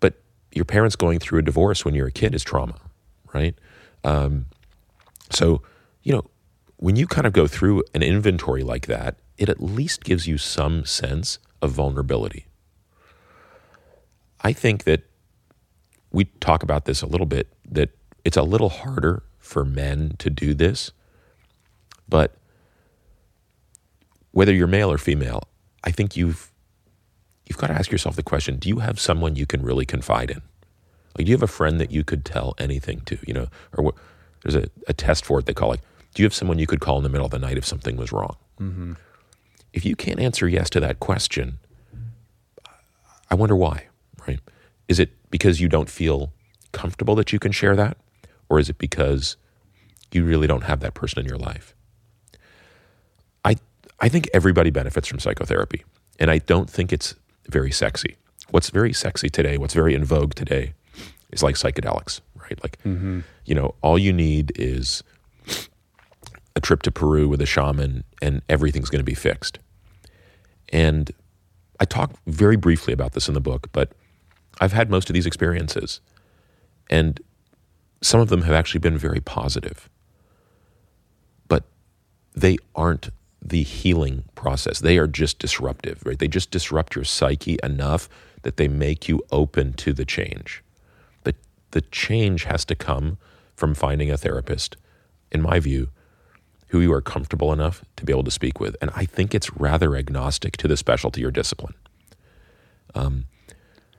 but 0.00 0.14
your 0.52 0.64
parents 0.64 0.96
going 0.96 1.18
through 1.18 1.40
a 1.40 1.42
divorce 1.42 1.84
when 1.84 1.94
you're 1.94 2.08
a 2.08 2.12
kid 2.12 2.34
is 2.34 2.42
trauma, 2.42 2.76
right? 3.32 3.54
Um, 4.04 4.46
so 5.30 5.62
you 6.02 6.12
know 6.12 6.24
when 6.76 6.96
you 6.96 7.06
kind 7.06 7.26
of 7.26 7.32
go 7.32 7.46
through 7.46 7.82
an 7.94 8.02
inventory 8.02 8.62
like 8.62 8.86
that, 8.86 9.16
it 9.38 9.48
at 9.48 9.62
least 9.62 10.04
gives 10.04 10.26
you 10.26 10.38
some 10.38 10.84
sense 10.84 11.38
of 11.62 11.72
vulnerability. 11.72 12.46
I 14.42 14.52
think 14.52 14.84
that 14.84 15.04
we 16.12 16.26
talk 16.40 16.62
about 16.62 16.84
this 16.84 17.00
a 17.00 17.06
little 17.06 17.26
bit, 17.26 17.48
that 17.70 17.90
it's 18.24 18.36
a 18.36 18.42
little 18.42 18.68
harder 18.68 19.22
for 19.38 19.64
men 19.64 20.14
to 20.18 20.30
do 20.30 20.54
this, 20.54 20.92
but 22.08 22.36
whether 24.32 24.52
you're 24.52 24.66
male 24.66 24.90
or 24.92 24.98
female, 24.98 25.44
I 25.82 25.90
think 25.90 26.16
you've 26.16 26.50
you've 27.46 27.58
got 27.58 27.68
to 27.68 27.74
ask 27.74 27.90
yourself 27.90 28.16
the 28.16 28.22
question, 28.22 28.56
do 28.56 28.68
you 28.68 28.78
have 28.78 28.98
someone 28.98 29.36
you 29.36 29.46
can 29.46 29.62
really 29.62 29.86
confide 29.86 30.30
in? 30.30 30.42
Like, 31.16 31.26
do 31.26 31.30
you 31.30 31.34
have 31.34 31.42
a 31.42 31.46
friend 31.46 31.80
that 31.80 31.90
you 31.90 32.04
could 32.04 32.24
tell 32.24 32.54
anything 32.58 33.00
to, 33.02 33.18
you 33.26 33.34
know, 33.34 33.48
or 33.76 33.92
there's 34.42 34.54
a, 34.54 34.68
a 34.88 34.92
test 34.92 35.24
for 35.24 35.38
it 35.38 35.46
they 35.46 35.54
call 35.54 35.68
like 35.68 35.80
do 36.14 36.22
you 36.22 36.26
have 36.26 36.34
someone 36.34 36.58
you 36.58 36.66
could 36.66 36.80
call 36.80 36.96
in 36.96 37.02
the 37.02 37.08
middle 37.08 37.24
of 37.24 37.32
the 37.32 37.38
night 37.38 37.58
if 37.58 37.66
something 37.66 37.96
was 37.96 38.12
wrong? 38.12 38.36
Mm-hmm. 38.60 38.92
If 39.72 39.84
you 39.84 39.96
can't 39.96 40.20
answer 40.20 40.48
yes 40.48 40.70
to 40.70 40.80
that 40.80 41.00
question, 41.00 41.58
I 43.30 43.34
wonder 43.34 43.56
why, 43.56 43.88
right? 44.26 44.38
Is 44.86 45.00
it 45.00 45.10
because 45.30 45.60
you 45.60 45.68
don't 45.68 45.90
feel 45.90 46.32
comfortable 46.70 47.16
that 47.16 47.32
you 47.32 47.40
can 47.40 47.50
share 47.50 47.74
that? 47.74 47.96
Or 48.48 48.60
is 48.60 48.70
it 48.70 48.78
because 48.78 49.36
you 50.12 50.24
really 50.24 50.46
don't 50.46 50.62
have 50.62 50.78
that 50.80 50.94
person 50.94 51.18
in 51.18 51.26
your 51.26 51.38
life? 51.38 51.74
I, 53.44 53.56
I 53.98 54.08
think 54.08 54.28
everybody 54.32 54.70
benefits 54.70 55.08
from 55.08 55.18
psychotherapy, 55.18 55.84
and 56.20 56.30
I 56.30 56.38
don't 56.38 56.70
think 56.70 56.92
it's 56.92 57.16
very 57.48 57.70
sexy. 57.70 58.16
What's 58.50 58.70
very 58.70 58.92
sexy 58.92 59.28
today, 59.28 59.58
what's 59.58 59.74
very 59.74 59.94
in 59.94 60.04
vogue 60.04 60.34
today, 60.34 60.74
is 61.32 61.42
like 61.42 61.56
psychedelics, 61.56 62.20
right? 62.36 62.62
Like, 62.62 62.78
mm-hmm. 62.82 63.20
you 63.44 63.54
know, 63.54 63.74
all 63.82 63.98
you 63.98 64.12
need 64.12 64.52
is 64.56 65.02
a 66.56 66.60
trip 66.60 66.82
to 66.82 66.92
Peru 66.92 67.28
with 67.28 67.40
a 67.40 67.46
shaman 67.46 68.04
and 68.22 68.42
everything's 68.48 68.90
going 68.90 69.00
to 69.00 69.04
be 69.04 69.14
fixed. 69.14 69.58
And 70.70 71.10
I 71.80 71.84
talk 71.84 72.12
very 72.26 72.56
briefly 72.56 72.92
about 72.92 73.12
this 73.12 73.28
in 73.28 73.34
the 73.34 73.40
book, 73.40 73.68
but 73.72 73.92
I've 74.60 74.72
had 74.72 74.90
most 74.90 75.10
of 75.10 75.14
these 75.14 75.26
experiences. 75.26 76.00
And 76.88 77.20
some 78.02 78.20
of 78.20 78.28
them 78.28 78.42
have 78.42 78.54
actually 78.54 78.80
been 78.80 78.96
very 78.96 79.20
positive. 79.20 79.88
But 81.48 81.64
they 82.34 82.56
aren't 82.74 83.10
the 83.44 83.62
healing 83.62 84.24
process. 84.34 84.80
They 84.80 84.96
are 84.96 85.06
just 85.06 85.38
disruptive, 85.38 86.04
right? 86.06 86.18
They 86.18 86.28
just 86.28 86.50
disrupt 86.50 86.94
your 86.94 87.04
psyche 87.04 87.58
enough 87.62 88.08
that 88.42 88.56
they 88.56 88.68
make 88.68 89.08
you 89.08 89.22
open 89.30 89.74
to 89.74 89.92
the 89.92 90.04
change. 90.04 90.62
The, 91.24 91.34
the 91.72 91.82
change 91.82 92.44
has 92.44 92.64
to 92.66 92.74
come 92.74 93.18
from 93.54 93.74
finding 93.74 94.10
a 94.10 94.16
therapist, 94.16 94.76
in 95.30 95.42
my 95.42 95.60
view, 95.60 95.90
who 96.68 96.80
you 96.80 96.92
are 96.92 97.02
comfortable 97.02 97.52
enough 97.52 97.84
to 97.96 98.04
be 98.04 98.12
able 98.12 98.24
to 98.24 98.30
speak 98.30 98.60
with. 98.60 98.76
And 98.80 98.90
I 98.94 99.04
think 99.04 99.34
it's 99.34 99.54
rather 99.56 99.94
agnostic 99.94 100.56
to 100.58 100.68
the 100.68 100.76
specialty 100.76 101.24
or 101.24 101.30
discipline. 101.30 101.74
Um, 102.94 103.26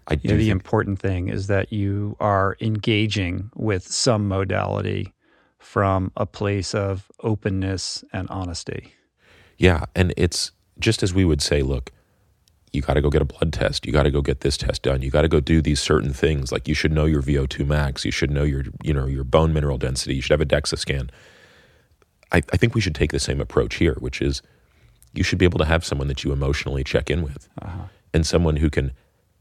I 0.07 0.19
you 0.21 0.31
know, 0.31 0.37
the 0.37 0.49
important 0.49 0.99
thing 0.99 1.29
is 1.29 1.47
that 1.47 1.71
you 1.71 2.15
are 2.19 2.57
engaging 2.61 3.51
with 3.55 3.87
some 3.87 4.27
modality 4.27 5.13
from 5.57 6.11
a 6.15 6.25
place 6.25 6.75
of 6.75 7.11
openness 7.21 8.03
and 8.13 8.29
honesty. 8.29 8.93
Yeah. 9.57 9.85
And 9.95 10.13
it's 10.17 10.51
just 10.79 11.03
as 11.03 11.13
we 11.13 11.25
would 11.25 11.41
say, 11.41 11.61
look, 11.61 11.91
you 12.75 12.81
got 12.81 12.95
to 12.95 13.01
go 13.01 13.09
get 13.09 13.21
a 13.21 13.25
blood 13.25 13.53
test. 13.53 13.85
You 13.85 13.93
got 13.93 14.03
to 14.03 14.11
go 14.11 14.21
get 14.21 14.41
this 14.41 14.57
test 14.57 14.83
done. 14.83 15.01
You 15.01 15.09
got 15.09 15.21
to 15.21 15.27
go 15.27 15.39
do 15.39 15.61
these 15.61 15.79
certain 15.79 16.13
things. 16.13 16.51
Like 16.51 16.67
you 16.67 16.73
should 16.73 16.91
know 16.91 17.05
your 17.05 17.21
VO2 17.21 17.65
max. 17.65 18.05
You 18.05 18.11
should 18.11 18.29
know 18.29 18.43
your, 18.43 18.65
you 18.83 18.93
know, 18.93 19.05
your 19.05 19.23
bone 19.23 19.53
mineral 19.53 19.77
density. 19.77 20.15
You 20.15 20.21
should 20.21 20.31
have 20.31 20.41
a 20.41 20.45
DEXA 20.45 20.77
scan. 20.77 21.09
I, 22.31 22.41
I 22.51 22.57
think 22.57 22.75
we 22.75 22.81
should 22.81 22.95
take 22.95 23.11
the 23.11 23.19
same 23.19 23.39
approach 23.39 23.75
here, 23.75 23.95
which 23.99 24.21
is 24.21 24.41
you 25.13 25.23
should 25.23 25.39
be 25.39 25.45
able 25.45 25.59
to 25.59 25.65
have 25.65 25.85
someone 25.85 26.07
that 26.09 26.23
you 26.23 26.33
emotionally 26.33 26.83
check 26.83 27.09
in 27.09 27.21
with 27.21 27.47
uh-huh. 27.61 27.83
and 28.13 28.25
someone 28.25 28.57
who 28.57 28.69
can 28.69 28.91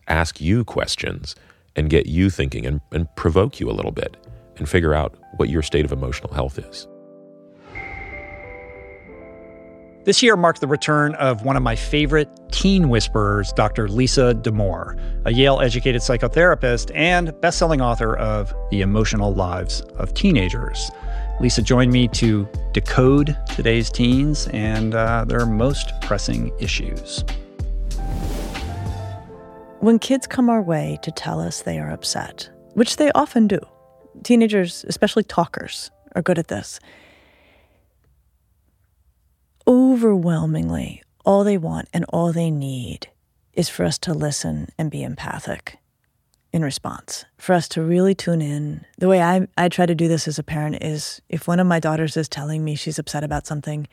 ask 0.06 0.40
you 0.40 0.64
questions 0.64 1.34
and 1.76 1.90
get 1.90 2.06
you 2.06 2.30
thinking 2.30 2.66
and, 2.66 2.80
and 2.92 3.08
provoke 3.16 3.58
you 3.58 3.68
a 3.68 3.72
little 3.72 3.90
bit 3.90 4.16
and 4.56 4.68
figure 4.68 4.94
out 4.94 5.16
what 5.36 5.48
your 5.48 5.62
state 5.62 5.84
of 5.84 5.90
emotional 5.92 6.32
health 6.32 6.58
is. 6.58 6.86
This 10.04 10.22
year 10.22 10.36
marked 10.36 10.60
the 10.60 10.66
return 10.66 11.14
of 11.14 11.46
one 11.46 11.56
of 11.56 11.62
my 11.62 11.74
favorite 11.74 12.28
teen 12.52 12.90
whisperers, 12.90 13.54
Dr. 13.54 13.88
Lisa 13.88 14.34
Damour, 14.34 14.98
a 15.24 15.32
Yale 15.32 15.60
educated 15.60 16.02
psychotherapist 16.02 16.90
and 16.94 17.32
best-selling 17.40 17.80
author 17.80 18.14
of 18.18 18.52
The 18.70 18.82
Emotional 18.82 19.32
Lives 19.32 19.80
of 19.96 20.12
Teenagers. 20.12 20.90
Lisa 21.40 21.62
joined 21.62 21.90
me 21.90 22.06
to 22.08 22.46
decode 22.72 23.34
today's 23.56 23.88
teens 23.88 24.46
and 24.48 24.94
uh, 24.94 25.24
their 25.24 25.46
most 25.46 25.98
pressing 26.02 26.52
issues. 26.60 27.24
When 29.80 29.98
kids 29.98 30.26
come 30.26 30.50
our 30.50 30.60
way 30.60 30.98
to 31.00 31.10
tell 31.12 31.40
us 31.40 31.62
they 31.62 31.78
are 31.78 31.90
upset, 31.90 32.50
which 32.74 32.96
they 32.96 33.10
often 33.12 33.48
do, 33.48 33.58
teenagers, 34.22 34.84
especially 34.86 35.24
talkers, 35.24 35.90
are 36.14 36.20
good 36.20 36.38
at 36.38 36.48
this. 36.48 36.78
Overwhelmingly, 39.66 41.02
all 41.24 41.42
they 41.42 41.56
want 41.56 41.88
and 41.92 42.04
all 42.10 42.32
they 42.32 42.50
need 42.50 43.08
is 43.54 43.68
for 43.68 43.84
us 43.84 43.98
to 43.98 44.12
listen 44.12 44.68
and 44.78 44.90
be 44.90 45.02
empathic 45.02 45.78
in 46.52 46.62
response 46.62 47.24
for 47.36 47.52
us 47.52 47.66
to 47.68 47.82
really 47.82 48.14
tune 48.14 48.40
in. 48.40 48.84
The 48.98 49.08
way 49.08 49.22
I, 49.22 49.48
I 49.56 49.68
try 49.68 49.86
to 49.86 49.94
do 49.94 50.06
this 50.06 50.28
as 50.28 50.38
a 50.38 50.44
parent 50.44 50.82
is 50.82 51.20
if 51.28 51.48
one 51.48 51.58
of 51.58 51.66
my 51.66 51.80
daughters 51.80 52.16
is 52.16 52.28
telling 52.28 52.64
me 52.64 52.76
she's 52.76 52.98
upset 52.98 53.24
about 53.24 53.46
something, 53.46 53.88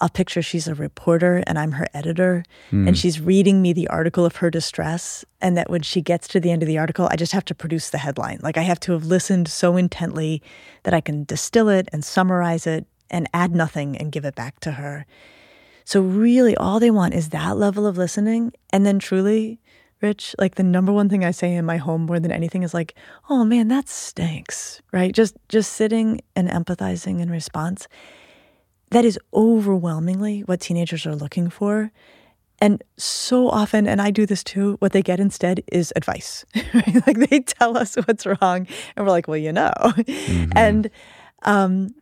I'll 0.00 0.08
picture 0.08 0.40
she's 0.40 0.68
a 0.68 0.74
reporter 0.74 1.42
and 1.46 1.58
I'm 1.58 1.72
her 1.72 1.86
editor 1.92 2.44
mm. 2.70 2.86
and 2.86 2.96
she's 2.96 3.20
reading 3.20 3.60
me 3.60 3.72
the 3.72 3.88
article 3.88 4.24
of 4.24 4.36
her 4.36 4.50
distress. 4.50 5.24
And 5.40 5.56
that 5.56 5.68
when 5.68 5.82
she 5.82 6.00
gets 6.00 6.28
to 6.28 6.40
the 6.40 6.50
end 6.50 6.62
of 6.62 6.66
the 6.66 6.78
article, 6.78 7.08
I 7.10 7.16
just 7.16 7.32
have 7.32 7.44
to 7.46 7.54
produce 7.54 7.90
the 7.90 7.98
headline. 7.98 8.38
Like 8.42 8.56
I 8.56 8.62
have 8.62 8.80
to 8.80 8.92
have 8.92 9.04
listened 9.04 9.48
so 9.48 9.76
intently 9.76 10.42
that 10.84 10.94
I 10.94 11.00
can 11.00 11.24
distill 11.24 11.68
it 11.68 11.88
and 11.92 12.04
summarize 12.04 12.66
it 12.66 12.86
and 13.10 13.28
add 13.32 13.54
nothing 13.54 13.96
and 13.96 14.12
give 14.12 14.24
it 14.24 14.34
back 14.34 14.60
to 14.60 14.72
her. 14.72 15.06
So, 15.84 16.02
really, 16.02 16.56
all 16.56 16.80
they 16.80 16.90
want 16.90 17.14
is 17.14 17.30
that 17.30 17.56
level 17.56 17.86
of 17.86 17.96
listening. 17.96 18.52
And 18.70 18.84
then, 18.84 18.98
truly, 18.98 19.58
Rich, 20.00 20.36
like 20.38 20.54
the 20.54 20.62
number 20.62 20.92
one 20.92 21.08
thing 21.08 21.24
I 21.24 21.32
say 21.32 21.54
in 21.54 21.64
my 21.64 21.76
home 21.76 22.06
more 22.06 22.20
than 22.20 22.30
anything 22.30 22.62
is 22.62 22.72
like, 22.72 22.94
"Oh 23.28 23.44
man, 23.44 23.68
that 23.68 23.88
stinks." 23.88 24.80
Right? 24.92 25.12
Just 25.12 25.36
just 25.48 25.72
sitting 25.72 26.20
and 26.36 26.48
empathizing 26.48 27.20
in 27.20 27.30
response. 27.30 27.88
That 28.90 29.04
is 29.04 29.18
overwhelmingly 29.34 30.40
what 30.42 30.60
teenagers 30.60 31.04
are 31.04 31.16
looking 31.16 31.50
for. 31.50 31.90
And 32.60 32.82
so 32.96 33.48
often, 33.48 33.86
and 33.86 34.00
I 34.00 34.10
do 34.10 34.26
this 34.26 34.42
too, 34.42 34.76
what 34.80 34.92
they 34.92 35.02
get 35.02 35.20
instead 35.20 35.62
is 35.70 35.92
advice. 35.96 36.44
Right? 36.74 37.06
Like 37.06 37.28
they 37.28 37.40
tell 37.40 37.76
us 37.76 37.96
what's 37.96 38.26
wrong, 38.26 38.66
and 38.96 39.06
we're 39.06 39.10
like, 39.10 39.26
well, 39.26 39.36
you 39.36 39.52
know. 39.52 39.72
Mm-hmm. 39.78 40.52
And 40.54 40.90
um, 41.42 41.94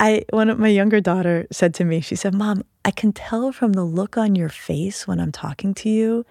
I, 0.00 0.24
one 0.30 0.48
of 0.48 0.58
my 0.58 0.68
younger 0.68 1.00
daughter 1.00 1.46
said 1.50 1.74
to 1.74 1.84
me, 1.84 2.00
she 2.00 2.14
said, 2.14 2.34
Mom, 2.34 2.62
I 2.84 2.90
can 2.90 3.12
tell 3.12 3.52
from 3.52 3.72
the 3.72 3.84
look 3.84 4.16
on 4.16 4.34
your 4.34 4.48
face 4.48 5.08
when 5.08 5.18
I'm 5.18 5.32
talking 5.32 5.74
to 5.74 5.88
you, 5.88 6.24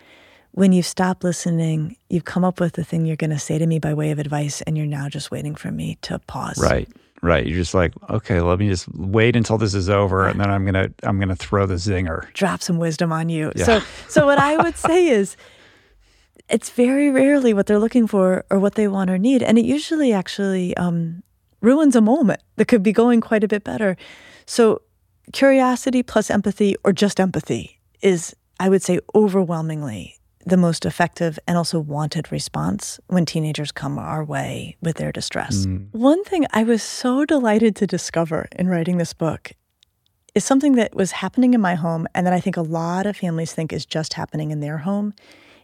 when 0.51 0.71
you 0.71 0.81
stop 0.81 1.23
listening, 1.23 1.97
you've 2.09 2.25
come 2.25 2.43
up 2.43 2.59
with 2.59 2.73
the 2.73 2.83
thing 2.83 3.05
you're 3.05 3.15
going 3.17 3.29
to 3.31 3.39
say 3.39 3.57
to 3.57 3.67
me 3.67 3.77
by 3.77 3.93
way 3.93 4.11
of 4.11 4.19
advice, 4.19 4.61
and 4.61 4.77
you're 4.77 4.87
now 4.87 5.09
just 5.09 5.31
waiting 5.31 5.53
for 5.53 5.71
me 5.71 5.97
to 6.03 6.17
pause. 6.19 6.57
Right. 6.57 6.89
Right. 7.21 7.45
You're 7.45 7.57
just 7.57 7.73
like, 7.73 7.93
okay, 8.09 8.41
let 8.41 8.59
me 8.59 8.69
just 8.69 8.87
wait 8.93 9.35
until 9.35 9.57
this 9.57 9.73
is 9.73 9.89
over 9.89 10.27
and 10.27 10.39
then 10.39 10.51
I'm 10.51 10.65
gonna 10.65 10.91
I'm 11.01 11.19
gonna 11.19 11.35
throw 11.35 11.65
the 11.65 11.73
zinger. 11.73 12.31
Drop 12.33 12.61
some 12.61 12.77
wisdom 12.77 13.11
on 13.11 13.27
you. 13.27 13.51
Yeah. 13.55 13.65
So 13.65 13.81
so 14.07 14.25
what 14.27 14.37
I 14.37 14.57
would 14.57 14.77
say 14.77 15.07
is 15.09 15.35
it's 16.47 16.69
very 16.69 17.09
rarely 17.09 17.53
what 17.53 17.65
they're 17.65 17.79
looking 17.79 18.05
for 18.05 18.45
or 18.49 18.59
what 18.59 18.75
they 18.75 18.87
want 18.87 19.09
or 19.09 19.17
need. 19.17 19.41
And 19.41 19.57
it 19.57 19.65
usually 19.65 20.13
actually 20.13 20.77
um, 20.77 21.23
ruins 21.61 21.95
a 21.95 22.01
moment 22.01 22.41
that 22.55 22.67
could 22.67 22.83
be 22.83 22.91
going 22.91 23.21
quite 23.21 23.43
a 23.43 23.47
bit 23.47 23.63
better. 23.63 23.97
So 24.45 24.81
curiosity 25.33 26.03
plus 26.03 26.29
empathy 26.29 26.75
or 26.83 26.93
just 26.93 27.19
empathy 27.19 27.79
is, 28.01 28.35
I 28.59 28.69
would 28.69 28.81
say, 28.81 28.99
overwhelmingly 29.15 30.17
the 30.45 30.57
most 30.57 30.85
effective 30.85 31.37
and 31.45 31.57
also 31.57 31.77
wanted 31.77 32.31
response 32.31 33.01
when 33.07 33.25
teenagers 33.25 33.73
come 33.73 33.99
our 33.99 34.23
way 34.23 34.77
with 34.81 34.95
their 34.95 35.11
distress. 35.11 35.65
Mm. 35.65 35.89
One 35.91 36.23
thing 36.23 36.45
I 36.53 36.63
was 36.63 36.81
so 36.81 37.25
delighted 37.25 37.75
to 37.77 37.87
discover 37.87 38.47
in 38.53 38.69
writing 38.69 38.97
this 38.97 39.13
book 39.13 39.51
is 40.33 40.45
something 40.45 40.75
that 40.75 40.95
was 40.95 41.11
happening 41.11 41.53
in 41.53 41.59
my 41.59 41.75
home 41.75 42.07
and 42.15 42.25
that 42.25 42.33
I 42.33 42.39
think 42.39 42.55
a 42.55 42.61
lot 42.61 43.05
of 43.05 43.17
families 43.17 43.51
think 43.51 43.73
is 43.73 43.85
just 43.85 44.13
happening 44.13 44.51
in 44.51 44.61
their 44.61 44.77
home 44.79 45.13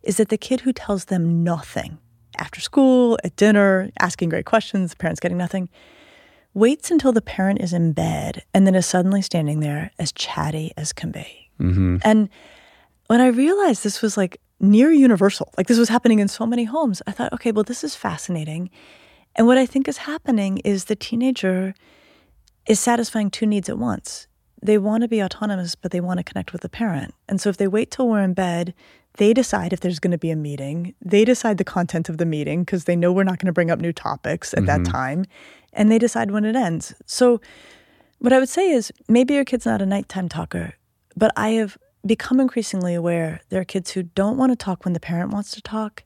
is 0.02 0.18
that 0.18 0.28
the 0.28 0.38
kid 0.38 0.62
who 0.62 0.74
tells 0.74 1.06
them 1.06 1.44
nothing 1.44 1.98
after 2.38 2.60
school, 2.62 3.18
at 3.24 3.36
dinner, 3.36 3.90
asking 4.00 4.30
great 4.30 4.46
questions, 4.46 4.92
the 4.92 4.98
parents 4.98 5.20
getting 5.20 5.38
nothing, 5.38 5.70
waits 6.54 6.92
until 6.92 7.12
the 7.12 7.22
parent 7.22 7.62
is 7.62 7.74
in 7.74 7.94
bed 7.94 8.44
and 8.54 8.68
then 8.68 8.76
is 8.76 8.86
suddenly 8.86 9.22
standing 9.22 9.60
there 9.60 9.92
as 10.00 10.12
chatty 10.12 10.72
as 10.78 10.94
can 10.94 11.12
be. 11.12 11.50
Mm-hmm. 11.60 11.98
And 12.04 12.30
when 13.08 13.22
I 13.22 13.28
realized 13.28 13.84
this 13.84 14.02
was 14.02 14.18
like 14.18 14.40
near 14.64 14.92
universal. 14.92 15.52
Like 15.58 15.68
this 15.68 15.78
was 15.78 15.90
happening 15.90 16.20
in 16.20 16.28
so 16.28 16.46
many 16.46 16.64
homes. 16.64 17.02
I 17.06 17.12
thought, 17.12 17.34
okay, 17.34 17.52
well, 17.52 17.64
this 17.64 17.84
is 17.84 17.96
fascinating. 17.96 18.70
And 19.36 19.46
what 19.46 19.58
I 19.58 19.66
think 19.66 19.88
is 19.88 19.98
happening 19.98 20.60
is 20.60 20.86
the 20.86 20.96
teenager 20.96 21.76
is 22.68 22.80
satisfying 22.80 23.30
two 23.30 23.46
needs 23.46 23.70
at 23.70 23.78
once. 23.78 24.28
They 24.64 24.78
want 24.78 25.02
to 25.02 25.10
be 25.10 25.22
autonomous, 25.22 25.76
but 25.76 25.92
they 25.92 26.00
want 26.00 26.20
to 26.20 26.24
connect 26.24 26.54
with 26.54 26.62
the 26.62 26.70
parent. 26.70 27.14
And 27.28 27.42
so 27.42 27.50
if 27.50 27.58
they 27.58 27.68
wait 27.68 27.92
till 27.92 28.08
we're 28.08 28.24
in 28.24 28.34
bed, 28.34 28.74
they 29.18 29.34
decide 29.34 29.74
if 29.74 29.82
there's 29.82 30.00
going 30.00 30.12
to 30.12 30.18
be 30.18 30.32
a 30.32 30.38
meeting. 30.38 30.96
They 31.02 31.26
decide 31.26 31.58
the 31.58 31.66
content 31.66 32.08
of 32.08 32.18
the 32.18 32.26
meeting 32.26 32.64
because 32.64 32.86
they 32.86 32.96
know 32.96 33.12
we're 33.12 33.26
not 33.26 33.40
going 33.40 33.48
to 33.48 33.54
bring 33.54 33.70
up 33.70 33.80
new 33.80 33.92
topics 33.92 34.54
at 34.54 34.64
mm-hmm. 34.64 34.84
that 34.84 34.90
time. 34.90 35.26
And 35.74 35.92
they 35.92 36.00
decide 36.00 36.32
when 36.32 36.46
it 36.46 36.56
ends. 36.56 36.96
So 37.06 37.42
what 38.20 38.32
I 38.32 38.40
would 38.40 38.48
say 38.48 38.72
is 38.72 38.92
maybe 39.10 39.34
your 39.34 39.44
kid's 39.44 39.66
not 39.66 39.82
a 39.82 39.86
nighttime 39.86 40.30
talker, 40.30 40.76
but 41.18 41.32
I 41.36 41.50
have 41.50 41.78
become 42.06 42.40
increasingly 42.40 42.94
aware 42.94 43.42
there 43.50 43.60
are 43.60 43.66
kids 43.66 43.92
who 43.92 44.04
don't 44.04 44.38
want 44.38 44.54
to 44.54 44.56
talk 44.56 44.86
when 44.86 44.94
the 44.94 45.00
parent 45.00 45.34
wants 45.34 45.52
to 45.52 45.62
talk, 45.62 46.04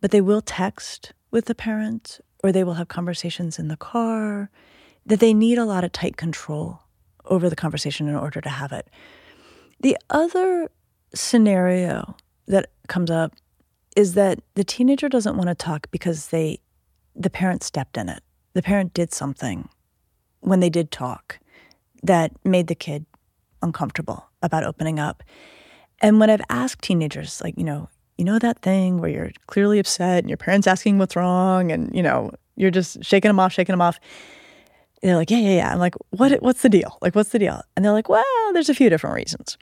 but 0.00 0.10
they 0.10 0.20
will 0.20 0.42
text 0.42 1.12
with 1.30 1.44
the 1.44 1.54
parent 1.54 2.20
or 2.42 2.50
they 2.50 2.64
will 2.64 2.74
have 2.74 2.88
conversations 2.88 3.58
in 3.60 3.68
the 3.68 3.76
car, 3.76 4.50
that 5.06 5.20
they 5.20 5.34
need 5.34 5.58
a 5.58 5.64
lot 5.64 5.84
of 5.84 5.92
tight 5.92 6.16
control 6.16 6.82
over 7.26 7.48
the 7.48 7.56
conversation 7.56 8.08
in 8.08 8.14
order 8.14 8.40
to 8.40 8.48
have 8.48 8.72
it. 8.72 8.88
The 9.80 9.96
other 10.10 10.70
scenario 11.14 12.16
that 12.46 12.70
comes 12.88 13.10
up 13.10 13.34
is 13.96 14.14
that 14.14 14.40
the 14.54 14.64
teenager 14.64 15.08
doesn't 15.08 15.36
want 15.36 15.48
to 15.48 15.54
talk 15.54 15.90
because 15.90 16.28
they 16.28 16.60
the 17.14 17.30
parent 17.30 17.62
stepped 17.62 17.96
in 17.96 18.08
it. 18.08 18.22
The 18.54 18.62
parent 18.62 18.94
did 18.94 19.12
something 19.12 19.68
when 20.40 20.60
they 20.60 20.70
did 20.70 20.90
talk 20.90 21.38
that 22.02 22.32
made 22.44 22.66
the 22.66 22.74
kid 22.74 23.04
uncomfortable 23.62 24.26
about 24.42 24.64
opening 24.64 24.98
up. 24.98 25.22
And 26.00 26.18
when 26.18 26.30
I've 26.30 26.40
asked 26.48 26.82
teenagers, 26.82 27.42
like, 27.42 27.58
you 27.58 27.64
know, 27.64 27.88
you 28.16 28.24
know 28.24 28.38
that 28.38 28.60
thing 28.62 28.98
where 28.98 29.10
you're 29.10 29.32
clearly 29.46 29.78
upset 29.78 30.18
and 30.18 30.30
your 30.30 30.36
parents 30.36 30.66
asking 30.66 30.98
what's 30.98 31.16
wrong 31.16 31.72
and, 31.72 31.94
you 31.94 32.02
know, 32.02 32.30
you're 32.56 32.70
just 32.70 33.04
shaking 33.04 33.28
them 33.28 33.40
off, 33.40 33.52
shaking 33.52 33.72
them 33.72 33.82
off. 33.82 33.98
They're 35.02 35.16
like, 35.16 35.30
yeah, 35.30 35.38
yeah, 35.38 35.56
yeah. 35.56 35.72
I'm 35.72 35.78
like, 35.78 35.94
what, 36.10 36.42
what's 36.42 36.62
the 36.62 36.68
deal? 36.68 36.98
Like, 37.00 37.14
what's 37.14 37.30
the 37.30 37.38
deal? 37.38 37.62
And 37.74 37.84
they're 37.84 37.92
like, 37.92 38.08
well, 38.08 38.24
there's 38.52 38.68
a 38.68 38.74
few 38.74 38.90
different 38.90 39.16
reasons. 39.16 39.56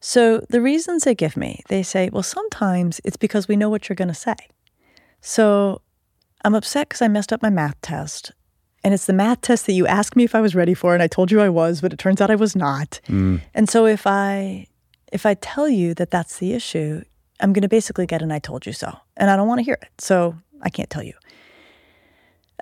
So 0.00 0.44
the 0.48 0.62
reasons 0.62 1.04
they 1.04 1.14
give 1.14 1.36
me, 1.36 1.62
they 1.68 1.82
say, 1.82 2.08
well, 2.12 2.22
sometimes 2.22 3.00
it's 3.04 3.16
because 3.16 3.48
we 3.48 3.56
know 3.56 3.68
what 3.68 3.88
you're 3.88 3.96
going 3.96 4.08
to 4.08 4.14
say. 4.14 4.36
So 5.20 5.82
I'm 6.44 6.54
upset 6.54 6.88
because 6.88 7.02
I 7.02 7.08
messed 7.08 7.32
up 7.32 7.42
my 7.42 7.50
math 7.50 7.80
test 7.80 8.32
and 8.84 8.92
it's 8.92 9.06
the 9.06 9.14
math 9.14 9.40
test 9.40 9.64
that 9.66 9.72
you 9.72 9.86
asked 9.86 10.14
me 10.14 10.24
if 10.24 10.34
I 10.34 10.42
was 10.42 10.54
ready 10.54 10.74
for, 10.74 10.92
and 10.92 11.02
I 11.02 11.06
told 11.06 11.32
you 11.32 11.40
I 11.40 11.48
was, 11.48 11.80
but 11.80 11.92
it 11.94 11.98
turns 11.98 12.20
out 12.20 12.30
I 12.30 12.34
was 12.34 12.54
not. 12.54 13.00
Mm. 13.08 13.40
And 13.54 13.68
so 13.68 13.86
if 13.86 14.06
I 14.06 14.66
if 15.10 15.24
I 15.24 15.34
tell 15.34 15.68
you 15.68 15.94
that 15.94 16.10
that's 16.10 16.38
the 16.38 16.52
issue, 16.52 17.02
I'm 17.40 17.52
going 17.52 17.62
to 17.62 17.68
basically 17.68 18.06
get 18.06 18.20
an 18.20 18.30
"I 18.30 18.38
told 18.38 18.66
you 18.66 18.74
so," 18.74 18.94
and 19.16 19.30
I 19.30 19.36
don't 19.36 19.48
want 19.48 19.60
to 19.60 19.64
hear 19.64 19.78
it, 19.80 19.88
so 19.98 20.36
I 20.60 20.68
can't 20.68 20.90
tell 20.90 21.02
you. 21.02 21.14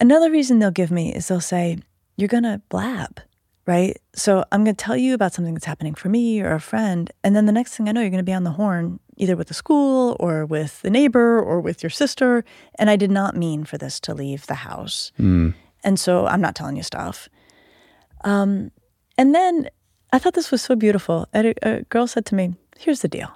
Another 0.00 0.30
reason 0.30 0.60
they'll 0.60 0.70
give 0.70 0.92
me 0.92 1.12
is 1.12 1.26
they'll 1.26 1.40
say, 1.40 1.78
"You're 2.16 2.28
going 2.28 2.44
to 2.44 2.60
blab." 2.68 3.20
Right? 3.64 3.96
So 4.12 4.44
I'm 4.50 4.64
going 4.64 4.74
to 4.74 4.84
tell 4.84 4.96
you 4.96 5.14
about 5.14 5.34
something 5.34 5.54
that's 5.54 5.66
happening 5.66 5.94
for 5.94 6.08
me 6.08 6.40
or 6.40 6.52
a 6.52 6.60
friend. 6.60 7.12
And 7.22 7.36
then 7.36 7.46
the 7.46 7.52
next 7.52 7.76
thing 7.76 7.88
I 7.88 7.92
know, 7.92 8.00
you're 8.00 8.10
going 8.10 8.18
to 8.18 8.24
be 8.24 8.32
on 8.32 8.42
the 8.42 8.50
horn, 8.50 8.98
either 9.18 9.36
with 9.36 9.46
the 9.46 9.54
school 9.54 10.16
or 10.18 10.44
with 10.44 10.82
the 10.82 10.90
neighbor 10.90 11.40
or 11.40 11.60
with 11.60 11.80
your 11.80 11.90
sister. 11.90 12.44
And 12.74 12.90
I 12.90 12.96
did 12.96 13.12
not 13.12 13.36
mean 13.36 13.62
for 13.62 13.78
this 13.78 14.00
to 14.00 14.14
leave 14.14 14.48
the 14.48 14.54
house. 14.54 15.12
Mm. 15.16 15.54
And 15.84 16.00
so 16.00 16.26
I'm 16.26 16.40
not 16.40 16.56
telling 16.56 16.74
you 16.74 16.82
stuff. 16.82 17.28
Um, 18.24 18.72
and 19.16 19.32
then 19.32 19.68
I 20.12 20.18
thought 20.18 20.34
this 20.34 20.50
was 20.50 20.62
so 20.62 20.74
beautiful. 20.74 21.28
A, 21.32 21.54
a 21.62 21.82
girl 21.82 22.08
said 22.08 22.26
to 22.26 22.34
me, 22.34 22.54
Here's 22.78 23.00
the 23.00 23.08
deal. 23.08 23.30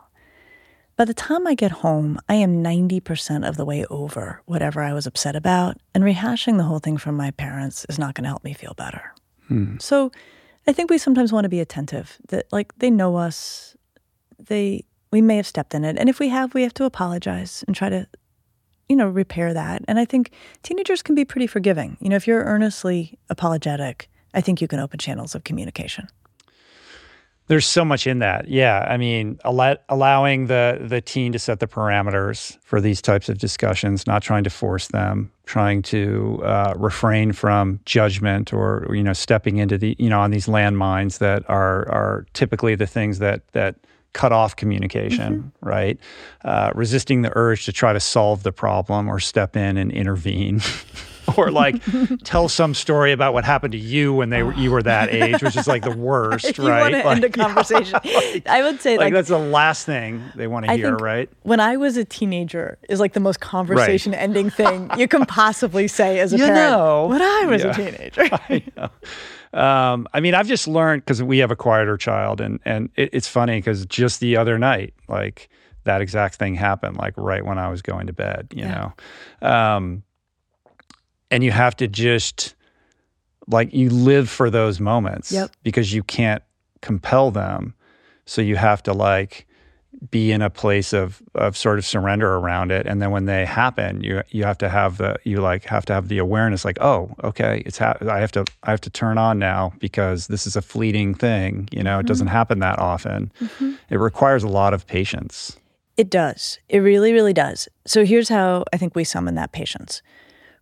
By 0.96 1.04
the 1.04 1.14
time 1.14 1.46
I 1.46 1.54
get 1.54 1.70
home, 1.70 2.18
I 2.28 2.34
am 2.36 2.62
90% 2.62 3.46
of 3.46 3.56
the 3.56 3.66
way 3.66 3.84
over 3.90 4.40
whatever 4.46 4.82
I 4.82 4.94
was 4.94 5.06
upset 5.06 5.36
about, 5.36 5.76
and 5.94 6.02
rehashing 6.02 6.56
the 6.56 6.64
whole 6.64 6.78
thing 6.78 6.96
from 6.96 7.16
my 7.16 7.32
parents 7.32 7.84
is 7.88 7.98
not 7.98 8.14
going 8.14 8.24
to 8.24 8.30
help 8.30 8.44
me 8.44 8.54
feel 8.54 8.72
better. 8.74 9.12
Hmm. 9.48 9.76
So 9.78 10.10
I 10.66 10.72
think 10.72 10.90
we 10.90 10.96
sometimes 10.96 11.32
want 11.32 11.44
to 11.44 11.50
be 11.50 11.60
attentive 11.60 12.16
that, 12.28 12.46
like, 12.50 12.76
they 12.78 12.90
know 12.90 13.16
us, 13.16 13.76
they 14.38 14.84
we 15.12 15.20
may 15.20 15.36
have 15.36 15.46
stepped 15.46 15.74
in 15.74 15.84
it. 15.84 15.96
And 15.98 16.08
if 16.08 16.18
we 16.18 16.28
have, 16.30 16.52
we 16.52 16.62
have 16.62 16.74
to 16.74 16.84
apologize 16.84 17.62
and 17.66 17.76
try 17.76 17.88
to 17.88 18.06
you 18.88 18.96
know, 18.96 19.08
repair 19.08 19.52
that. 19.52 19.82
And 19.88 19.98
I 19.98 20.04
think 20.04 20.30
teenagers 20.62 21.02
can 21.02 21.14
be 21.14 21.24
pretty 21.24 21.46
forgiving. 21.46 21.96
You 22.00 22.08
know, 22.08 22.16
if 22.16 22.26
you're 22.26 22.44
earnestly 22.44 23.18
apologetic, 23.28 24.08
I 24.34 24.40
think 24.40 24.60
you 24.60 24.68
can 24.68 24.78
open 24.78 24.98
channels 24.98 25.34
of 25.34 25.44
communication. 25.44 26.08
There's 27.48 27.66
so 27.66 27.84
much 27.84 28.06
in 28.06 28.18
that. 28.18 28.48
Yeah. 28.48 28.86
I 28.88 28.96
mean, 28.96 29.38
allow, 29.44 29.76
allowing 29.88 30.46
the 30.46 30.78
the 30.80 31.00
teen 31.00 31.32
to 31.32 31.38
set 31.38 31.60
the 31.60 31.68
parameters 31.68 32.58
for 32.62 32.80
these 32.80 33.00
types 33.00 33.28
of 33.28 33.38
discussions, 33.38 34.06
not 34.06 34.22
trying 34.22 34.44
to 34.44 34.50
force 34.50 34.88
them, 34.88 35.30
trying 35.44 35.82
to 35.82 36.42
uh, 36.44 36.74
refrain 36.76 37.32
from 37.32 37.78
judgment 37.84 38.52
or, 38.52 38.88
you 38.90 39.02
know, 39.02 39.12
stepping 39.12 39.58
into 39.58 39.78
the, 39.78 39.94
you 39.98 40.10
know, 40.10 40.20
on 40.20 40.32
these 40.32 40.46
landmines 40.46 41.18
that 41.18 41.48
are 41.48 41.88
are 41.88 42.26
typically 42.32 42.74
the 42.74 42.86
things 42.86 43.20
that 43.20 43.46
that 43.52 43.76
cut 44.12 44.32
off 44.32 44.56
communication, 44.56 45.34
mm-hmm. 45.34 45.68
right? 45.68 45.98
Uh, 46.44 46.72
resisting 46.74 47.22
the 47.22 47.30
urge 47.36 47.66
to 47.66 47.72
try 47.72 47.92
to 47.92 48.00
solve 48.00 48.42
the 48.42 48.52
problem 48.52 49.08
or 49.08 49.20
step 49.20 49.56
in 49.56 49.76
and 49.76 49.92
intervene. 49.92 50.60
or 51.36 51.50
like 51.50 51.82
tell 52.24 52.48
some 52.48 52.74
story 52.74 53.12
about 53.12 53.32
what 53.32 53.44
happened 53.44 53.72
to 53.72 53.78
you 53.78 54.12
when 54.12 54.30
they 54.30 54.42
were, 54.42 54.54
you 54.54 54.70
were 54.70 54.82
that 54.82 55.08
age, 55.12 55.42
which 55.42 55.56
is 55.56 55.66
like 55.66 55.82
the 55.82 55.96
worst, 55.96 56.58
you 56.58 56.68
right? 56.68 56.80
Want 56.80 56.94
to 56.94 57.04
like, 57.04 57.16
end 57.16 57.24
a 57.24 57.30
conversation. 57.44 58.00
like, 58.04 58.46
I 58.46 58.62
would 58.62 58.80
say 58.80 58.96
like, 58.96 59.06
like, 59.06 59.14
that's 59.14 59.28
the 59.28 59.38
last 59.38 59.86
thing 59.86 60.22
they 60.34 60.46
want 60.46 60.66
to 60.66 60.72
hear, 60.72 60.96
right? 60.96 61.28
When 61.42 61.60
I 61.60 61.76
was 61.76 61.96
a 61.96 62.04
teenager, 62.04 62.78
is 62.88 63.00
like 63.00 63.12
the 63.12 63.20
most 63.20 63.40
conversation-ending 63.40 64.50
thing 64.50 64.90
you 64.96 65.08
can 65.08 65.26
possibly 65.26 65.88
say 65.88 66.20
as 66.20 66.32
a 66.32 66.38
you 66.38 66.44
parent. 66.44 66.70
Know. 66.70 67.06
When 67.08 67.22
I 67.22 67.46
was 67.46 67.62
yeah. 67.62 67.70
a 67.70 67.74
teenager. 67.74 68.28
I 68.32 68.62
know. 68.76 68.90
Um, 69.58 70.06
I 70.12 70.20
mean, 70.20 70.34
I've 70.34 70.48
just 70.48 70.68
learned 70.68 71.02
because 71.04 71.22
we 71.22 71.38
have 71.38 71.50
a 71.50 71.56
quieter 71.56 71.96
child, 71.96 72.40
and 72.40 72.60
and 72.64 72.90
it, 72.96 73.10
it's 73.12 73.28
funny 73.28 73.58
because 73.58 73.86
just 73.86 74.20
the 74.20 74.36
other 74.36 74.58
night, 74.58 74.92
like 75.08 75.48
that 75.84 76.02
exact 76.02 76.34
thing 76.34 76.54
happened, 76.54 76.96
like 76.96 77.14
right 77.16 77.44
when 77.44 77.58
I 77.58 77.68
was 77.68 77.80
going 77.80 78.08
to 78.08 78.12
bed, 78.12 78.48
you 78.52 78.64
yeah. 78.64 78.92
know, 79.40 79.48
um, 79.48 80.02
and 81.30 81.42
you 81.44 81.50
have 81.50 81.76
to 81.76 81.88
just 81.88 82.54
like 83.48 83.72
you 83.72 83.90
live 83.90 84.28
for 84.28 84.50
those 84.50 84.80
moments 84.80 85.30
yep. 85.30 85.50
because 85.62 85.92
you 85.92 86.02
can't 86.02 86.42
compel 86.80 87.30
them. 87.30 87.74
So 88.24 88.42
you 88.42 88.56
have 88.56 88.82
to 88.84 88.92
like 88.92 89.46
be 90.10 90.32
in 90.32 90.42
a 90.42 90.50
place 90.50 90.92
of 90.92 91.22
of 91.34 91.56
sort 91.56 91.78
of 91.78 91.84
surrender 91.84 92.36
around 92.36 92.70
it 92.70 92.86
and 92.86 93.00
then 93.00 93.10
when 93.10 93.24
they 93.24 93.46
happen 93.46 94.02
you 94.02 94.22
you 94.28 94.44
have 94.44 94.58
to 94.58 94.68
have 94.68 94.98
the 94.98 95.16
you 95.24 95.40
like 95.40 95.64
have 95.64 95.86
to 95.86 95.92
have 95.92 96.08
the 96.08 96.18
awareness 96.18 96.64
like 96.64 96.78
oh 96.80 97.10
okay 97.24 97.62
it's 97.64 97.78
ha- 97.78 97.96
I 98.02 98.18
have 98.18 98.32
to 98.32 98.44
I 98.64 98.70
have 98.70 98.80
to 98.82 98.90
turn 98.90 99.16
on 99.16 99.38
now 99.38 99.72
because 99.78 100.26
this 100.26 100.46
is 100.46 100.54
a 100.54 100.62
fleeting 100.62 101.14
thing 101.14 101.68
you 101.72 101.82
know 101.82 101.92
mm-hmm. 101.92 102.00
it 102.00 102.06
doesn't 102.06 102.26
happen 102.26 102.58
that 102.58 102.78
often 102.78 103.32
mm-hmm. 103.40 103.74
it 103.88 103.96
requires 103.96 104.42
a 104.42 104.48
lot 104.48 104.74
of 104.74 104.86
patience 104.86 105.56
it 105.96 106.10
does 106.10 106.58
it 106.68 106.80
really 106.80 107.12
really 107.12 107.32
does 107.32 107.66
so 107.86 108.04
here's 108.04 108.28
how 108.28 108.64
I 108.72 108.76
think 108.76 108.94
we 108.94 109.02
summon 109.02 109.34
that 109.36 109.52
patience 109.52 110.02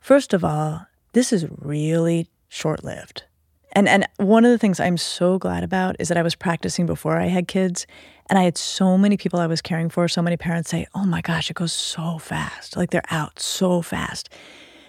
first 0.04 0.34
of 0.34 0.44
all 0.44 0.86
this 1.12 1.32
is 1.32 1.46
really 1.60 2.28
short 2.48 2.84
lived 2.84 3.24
and 3.72 3.88
and 3.88 4.06
one 4.18 4.44
of 4.44 4.50
the 4.50 4.58
things 4.58 4.78
I'm 4.78 4.96
so 4.96 5.38
glad 5.38 5.64
about 5.64 5.96
is 5.98 6.08
that 6.08 6.16
I 6.16 6.22
was 6.22 6.34
practicing 6.34 6.86
before 6.86 7.16
I 7.16 7.26
had 7.26 7.48
kids 7.48 7.86
and 8.30 8.38
I 8.38 8.42
had 8.42 8.56
so 8.56 8.96
many 8.96 9.16
people 9.16 9.40
I 9.40 9.46
was 9.46 9.60
caring 9.60 9.90
for, 9.90 10.08
so 10.08 10.22
many 10.22 10.36
parents 10.36 10.70
say, 10.70 10.86
"Oh 10.94 11.04
my 11.04 11.20
gosh, 11.20 11.50
it 11.50 11.56
goes 11.56 11.72
so 11.72 12.18
fast." 12.18 12.76
Like 12.76 12.90
they're 12.90 13.02
out 13.10 13.38
so 13.38 13.82
fast. 13.82 14.30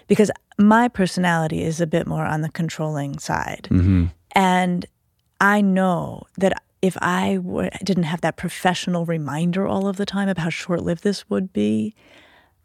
Because 0.06 0.30
my 0.58 0.88
personality 0.88 1.62
is 1.62 1.80
a 1.80 1.86
bit 1.86 2.06
more 2.06 2.24
on 2.24 2.40
the 2.40 2.48
controlling 2.48 3.18
side. 3.18 3.68
Mm-hmm. 3.70 4.06
And 4.32 4.86
I 5.40 5.60
know 5.60 6.22
that 6.38 6.62
if 6.80 6.96
I 7.02 7.36
w- 7.36 7.70
didn't 7.82 8.04
have 8.04 8.20
that 8.20 8.36
professional 8.36 9.04
reminder 9.04 9.66
all 9.66 9.88
of 9.88 9.96
the 9.96 10.06
time 10.06 10.28
of 10.28 10.38
how 10.38 10.48
short 10.48 10.82
lived 10.82 11.02
this 11.02 11.28
would 11.28 11.52
be, 11.52 11.94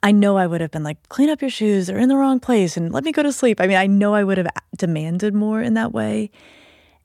I 0.04 0.12
know 0.12 0.38
I 0.38 0.48
would 0.48 0.62
have 0.62 0.72
been 0.72 0.84
like, 0.84 0.98
clean 1.10 1.30
up 1.30 1.42
your 1.42 1.52
shoes, 1.52 1.88
they're 1.88 2.00
in 2.00 2.10
the 2.10 2.16
wrong 2.16 2.40
place, 2.40 2.76
and 2.76 2.92
let 2.92 3.04
me 3.04 3.12
go 3.12 3.22
to 3.22 3.32
sleep. 3.32 3.62
I 3.62 3.68
mean, 3.68 3.78
I 3.78 3.88
know 3.88 4.16
I 4.16 4.24
would 4.24 4.38
have 4.38 4.48
demanded 4.76 5.34
more 5.34 5.62
in 5.62 5.76
that 5.76 5.94
way. 5.94 6.32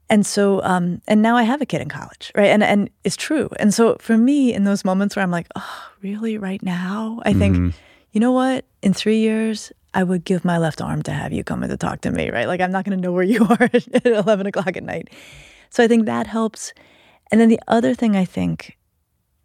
And 0.09 0.25
so, 0.25 0.63
um, 0.63 1.03
and 1.09 1.21
now 1.21 1.37
I 1.37 1.43
have 1.43 1.61
a 1.61 1.67
kid 1.67 1.83
in 1.83 1.89
college, 1.89 2.31
right? 2.35 2.47
And 2.47 2.63
and 2.63 2.91
it's 3.03 3.17
true. 3.17 3.51
And 3.59 3.75
so 3.75 3.97
for 4.01 4.17
me, 4.17 4.55
in 4.55 4.65
those 4.65 4.85
moments 4.85 5.17
where 5.17 5.23
I'm 5.23 5.33
like, 5.33 5.49
oh, 5.57 5.91
really, 6.01 6.39
right 6.39 6.63
now, 6.63 7.21
I 7.25 7.31
mm-hmm. 7.31 7.39
think, 7.39 7.75
you 8.13 8.21
know 8.21 8.33
what? 8.33 8.65
In 8.83 8.95
three 8.95 9.19
years, 9.19 9.73
I 9.95 10.05
would 10.05 10.25
give 10.25 10.45
my 10.45 10.59
left 10.59 10.81
arm 10.81 11.03
to 11.05 11.11
have 11.11 11.33
you 11.33 11.43
come 11.43 11.63
in 11.63 11.71
to 11.71 11.77
talk 11.77 12.03
to 12.03 12.13
me, 12.13 12.31
right? 12.31 12.47
Like 12.47 12.61
I'm 12.61 12.71
not 12.71 12.85
going 12.85 12.97
to 12.97 13.03
know 13.03 13.13
where 13.13 13.25
you 13.25 13.45
are 13.51 13.63
at 13.63 14.07
11 14.07 14.47
o'clock 14.47 14.77
at 14.77 14.85
night. 14.85 15.09
So 15.71 15.83
I 15.83 15.89
think 15.89 16.07
that 16.07 16.27
helps. 16.27 16.73
And 17.33 17.41
then 17.41 17.49
the 17.49 17.61
other 17.67 17.95
thing 17.95 18.15
I 18.15 18.25
think 18.25 18.77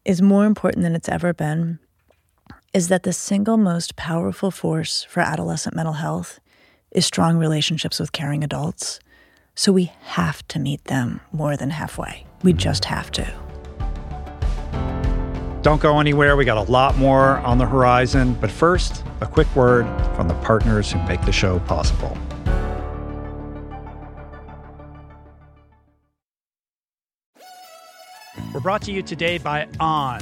is 0.06 0.22
more 0.22 0.46
important 0.46 0.84
than 0.84 0.94
it's 0.94 1.10
ever 1.10 1.34
been 1.34 1.80
is 2.74 2.88
that 2.88 3.04
the 3.04 3.12
single 3.12 3.58
most 3.58 3.98
powerful 3.98 4.50
force 4.50 5.04
for 5.04 5.20
adolescent 5.20 5.76
mental 5.76 5.96
health 5.96 6.40
is 6.92 7.06
strong 7.06 7.36
relationships 7.38 8.00
with 8.00 8.14
caring 8.14 8.44
adults. 8.44 9.00
So 9.56 9.74
we 9.74 9.92
have 10.04 10.48
to 10.48 10.60
meet 10.60 10.86
them 10.86 11.20
more 11.34 11.58
than 11.58 11.72
halfway. 11.72 12.26
We 12.44 12.54
just 12.54 12.86
have 12.86 13.12
to. 13.12 13.34
Don't 15.62 15.82
go 15.82 16.00
anywhere. 16.00 16.38
We 16.38 16.46
got 16.46 16.58
a 16.58 16.72
lot 16.72 16.98
more 16.98 17.38
on 17.40 17.58
the 17.58 17.66
horizon. 17.66 18.36
But 18.40 18.50
first, 18.50 19.04
a 19.20 19.28
quick 19.28 19.54
word 19.54 19.86
from 20.16 20.30
the 20.30 20.34
partners 20.36 20.92
who 20.92 21.04
make 21.04 21.22
the 21.26 21.32
show 21.34 21.60
possible. 21.60 22.18
We're 28.54 28.62
brought 28.62 28.82
to 28.84 28.92
you 28.92 29.04
today 29.04 29.38
by 29.38 29.68
On. 29.80 30.22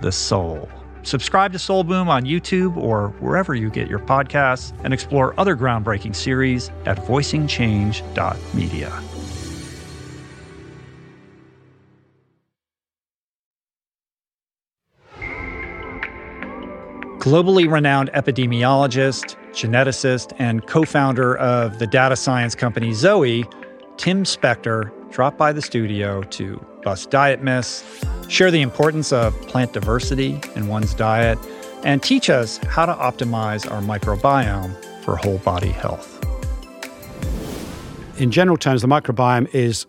the 0.00 0.12
soul. 0.12 0.68
Subscribe 1.02 1.52
to 1.52 1.58
Soul 1.58 1.84
Boom 1.84 2.08
on 2.08 2.24
YouTube 2.24 2.76
or 2.76 3.08
wherever 3.20 3.54
you 3.54 3.70
get 3.70 3.88
your 3.88 4.00
podcasts 4.00 4.78
and 4.84 4.92
explore 4.92 5.38
other 5.40 5.56
groundbreaking 5.56 6.14
series 6.14 6.68
at 6.84 6.98
voicingchange.media. 6.98 9.02
Globally 17.20 17.70
renowned 17.70 18.10
epidemiologist, 18.14 19.36
geneticist, 19.52 20.34
and 20.38 20.66
co 20.66 20.84
founder 20.84 21.36
of 21.36 21.78
the 21.78 21.86
data 21.86 22.16
science 22.16 22.54
company 22.54 22.94
Zoe, 22.94 23.44
Tim 23.98 24.24
Spector 24.24 24.90
dropped 25.10 25.36
by 25.36 25.52
the 25.52 25.60
studio 25.60 26.22
to 26.22 26.64
bust 26.82 27.10
diet 27.10 27.42
myths, 27.42 27.84
share 28.30 28.50
the 28.50 28.62
importance 28.62 29.12
of 29.12 29.38
plant 29.42 29.72
diversity 29.72 30.40
in 30.54 30.68
one's 30.68 30.94
diet, 30.94 31.38
and 31.82 32.02
teach 32.02 32.30
us 32.30 32.58
how 32.58 32.86
to 32.86 32.94
optimize 32.94 33.70
our 33.70 33.82
microbiome 33.82 34.72
for 35.02 35.16
whole 35.16 35.38
body 35.38 35.70
health. 35.70 36.16
In 38.20 38.30
general 38.30 38.56
terms, 38.56 38.82
the 38.82 38.88
microbiome 38.88 39.52
is 39.54 39.86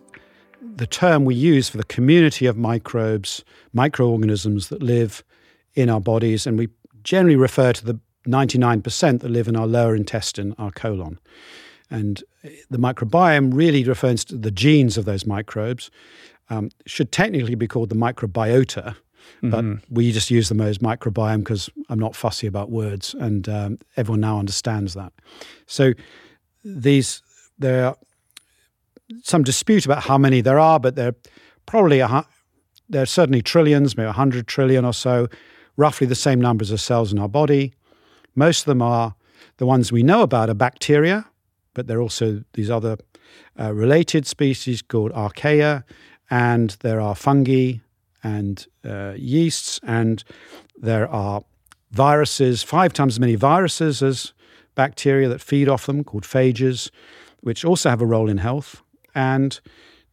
the 0.60 0.86
term 0.86 1.24
we 1.24 1.34
use 1.34 1.68
for 1.68 1.76
the 1.76 1.84
community 1.84 2.46
of 2.46 2.56
microbes, 2.56 3.44
microorganisms 3.72 4.68
that 4.68 4.82
live 4.82 5.22
in 5.74 5.88
our 5.88 6.00
bodies, 6.00 6.46
and 6.46 6.58
we 6.58 6.68
generally 7.04 7.36
refer 7.36 7.72
to 7.72 7.84
the 7.84 8.00
99% 8.26 9.20
that 9.20 9.30
live 9.30 9.48
in 9.48 9.56
our 9.56 9.66
lower 9.66 9.94
intestine, 9.94 10.54
our 10.58 10.70
colon. 10.70 11.18
And 11.90 12.24
the 12.70 12.78
microbiome 12.78 13.54
really 13.54 13.84
refers 13.84 14.24
to 14.26 14.36
the 14.36 14.50
genes 14.50 14.96
of 14.96 15.04
those 15.04 15.26
microbes. 15.26 15.90
Um, 16.50 16.70
should 16.86 17.12
technically 17.12 17.54
be 17.54 17.66
called 17.66 17.88
the 17.88 17.94
microbiota, 17.94 18.96
but 19.40 19.64
mm-hmm. 19.64 19.94
we 19.94 20.12
just 20.12 20.30
use 20.30 20.48
them 20.48 20.60
as 20.60 20.78
microbiome 20.78 21.38
because 21.38 21.70
I'm 21.88 21.98
not 21.98 22.14
fussy 22.14 22.46
about 22.46 22.70
words, 22.70 23.14
and 23.14 23.48
um, 23.48 23.78
everyone 23.96 24.20
now 24.20 24.38
understands 24.38 24.94
that. 24.94 25.12
So 25.66 25.92
these 26.64 27.22
there 27.58 27.86
are 27.86 27.96
some 29.22 29.42
dispute 29.42 29.84
about 29.84 30.02
how 30.02 30.18
many 30.18 30.40
there 30.40 30.58
are, 30.58 30.80
but 30.80 30.96
they're 30.96 31.14
probably 31.66 32.00
a, 32.00 32.26
there 32.88 33.02
are 33.02 33.06
certainly 33.06 33.42
trillions, 33.42 33.96
maybe 33.96 34.06
100 34.06 34.46
trillion 34.46 34.84
or 34.84 34.92
so, 34.92 35.28
roughly 35.76 36.06
the 36.06 36.14
same 36.14 36.40
numbers 36.40 36.70
of 36.70 36.80
cells 36.80 37.12
in 37.12 37.18
our 37.18 37.28
body. 37.28 37.72
Most 38.34 38.60
of 38.60 38.66
them 38.66 38.82
are 38.82 39.14
the 39.58 39.66
ones 39.66 39.92
we 39.92 40.02
know 40.02 40.22
about 40.22 40.50
are 40.50 40.54
bacteria, 40.54 41.26
but 41.74 41.86
there 41.86 41.98
are 41.98 42.02
also 42.02 42.42
these 42.54 42.70
other 42.70 42.96
uh, 43.58 43.72
related 43.72 44.26
species 44.26 44.82
called 44.82 45.12
archaea, 45.12 45.84
and 46.32 46.70
there 46.80 46.98
are 46.98 47.14
fungi 47.14 47.74
and 48.24 48.66
uh, 48.86 49.12
yeasts, 49.16 49.78
and 49.82 50.24
there 50.80 51.06
are 51.06 51.44
viruses, 51.90 52.62
five 52.62 52.94
times 52.94 53.14
as 53.16 53.20
many 53.20 53.34
viruses 53.34 54.02
as 54.02 54.32
bacteria 54.74 55.28
that 55.28 55.42
feed 55.42 55.68
off 55.68 55.84
them, 55.84 56.02
called 56.02 56.24
phages, 56.24 56.90
which 57.40 57.66
also 57.66 57.90
have 57.90 58.00
a 58.00 58.06
role 58.06 58.30
in 58.30 58.38
health. 58.38 58.82
And 59.14 59.60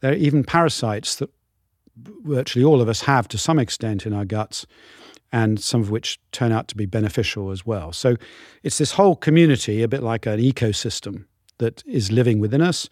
there 0.01 0.11
are 0.11 0.15
even 0.15 0.43
parasites 0.43 1.15
that 1.15 1.30
virtually 2.26 2.65
all 2.65 2.82
of 2.82 2.89
us 2.89 2.99
have 3.03 3.30
to 3.30 3.38
some 3.38 3.57
extent 3.57 4.05
in 4.05 4.11
our 4.11 4.26
guts, 4.26 4.65
and 5.32 5.57
some 5.57 5.80
of 5.80 5.89
which 5.89 6.20
turn 6.34 6.51
out 6.51 6.67
to 6.67 6.76
be 6.76 6.86
beneficial 6.86 7.49
as 7.49 7.65
well. 7.65 7.93
So 7.93 8.17
it's 8.61 8.78
this 8.78 8.91
whole 8.91 9.15
community, 9.15 9.84
a 9.84 9.88
bit 9.88 10.03
like 10.03 10.26
an 10.26 10.41
ecosystem, 10.41 11.28
that 11.59 11.82
is 11.86 12.11
living 12.11 12.41
within 12.41 12.61
us. 12.61 12.89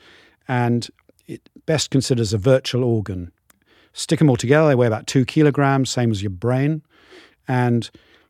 And 0.48 0.90
best 1.68 1.92
considered 1.92 2.22
as 2.22 2.34
a 2.34 2.40
virtual 2.40 2.84
organ. 2.84 3.32
Stick 3.94 4.18
them 4.18 4.30
all 4.30 4.36
together, 4.36 4.68
they 4.68 4.76
weigh 4.76 4.88
about 4.88 5.06
two 5.06 5.26
kilograms, 5.26 5.92
same 5.92 6.10
as 6.10 6.24
your 6.24 6.32
brain. 6.32 6.82
And 7.48 7.90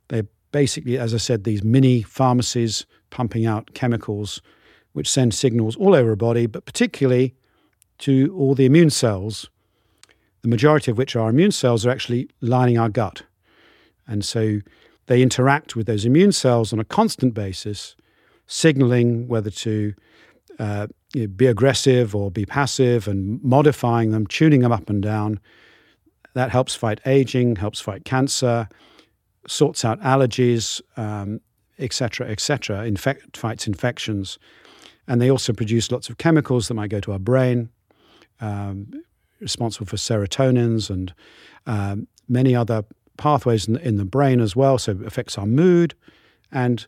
they're 0.09 0.27
basically, 0.51 0.97
as 0.97 1.13
I 1.13 1.17
said, 1.17 1.45
these 1.45 1.63
mini 1.63 2.01
pharmacies 2.01 2.85
pumping 3.09 3.45
out 3.45 3.73
chemicals 3.73 4.41
which 4.93 5.09
send 5.09 5.33
signals 5.33 5.75
all 5.75 5.93
over 5.93 6.09
our 6.09 6.15
body, 6.15 6.47
but 6.47 6.65
particularly 6.65 7.35
to 7.99 8.35
all 8.35 8.55
the 8.55 8.65
immune 8.65 8.89
cells, 8.89 9.49
the 10.41 10.47
majority 10.47 10.89
of 10.89 10.97
which 10.97 11.15
are 11.15 11.29
immune 11.29 11.51
cells 11.51 11.85
are 11.85 11.91
actually 11.91 12.29
lining 12.41 12.77
our 12.77 12.89
gut. 12.89 13.23
And 14.07 14.25
so 14.25 14.59
they 15.07 15.21
interact 15.21 15.75
with 15.75 15.85
those 15.85 16.05
immune 16.05 16.31
cells 16.31 16.73
on 16.73 16.79
a 16.79 16.85
constant 16.85 17.33
basis, 17.33 17.95
signaling 18.47 19.27
whether 19.27 19.49
to 19.49 19.93
uh, 20.59 20.87
be 21.35 21.47
aggressive 21.47 22.15
or 22.15 22.31
be 22.31 22.45
passive 22.45 23.07
and 23.07 23.43
modifying 23.43 24.11
them, 24.11 24.27
tuning 24.27 24.61
them 24.61 24.71
up 24.71 24.89
and 24.89 25.01
down. 25.01 25.39
That 26.33 26.51
helps 26.51 26.75
fight 26.75 26.99
aging, 27.05 27.55
helps 27.55 27.79
fight 27.79 28.05
cancer, 28.05 28.67
sorts 29.47 29.83
out 29.85 29.99
allergies, 30.01 30.81
etc., 31.79 32.27
um, 32.27 32.31
etc., 32.31 32.79
et 32.79 32.87
infect, 32.87 33.37
fights 33.37 33.67
infections. 33.67 34.37
And 35.07 35.21
they 35.21 35.31
also 35.31 35.53
produce 35.53 35.91
lots 35.91 36.09
of 36.09 36.17
chemicals 36.17 36.67
that 36.67 36.73
might 36.73 36.89
go 36.89 36.99
to 36.99 37.13
our 37.13 37.19
brain, 37.19 37.69
um, 38.41 38.91
responsible 39.39 39.87
for 39.87 39.95
serotonins 39.95 40.89
and 40.89 41.13
um, 41.65 42.07
many 42.27 42.55
other 42.55 42.83
pathways 43.17 43.67
in, 43.67 43.77
in 43.77 43.95
the 43.95 44.05
brain 44.05 44.39
as 44.39 44.55
well. 44.55 44.77
So 44.77 44.91
it 44.91 45.05
affects 45.05 45.37
our 45.37 45.45
mood 45.45 45.95
and 46.51 46.85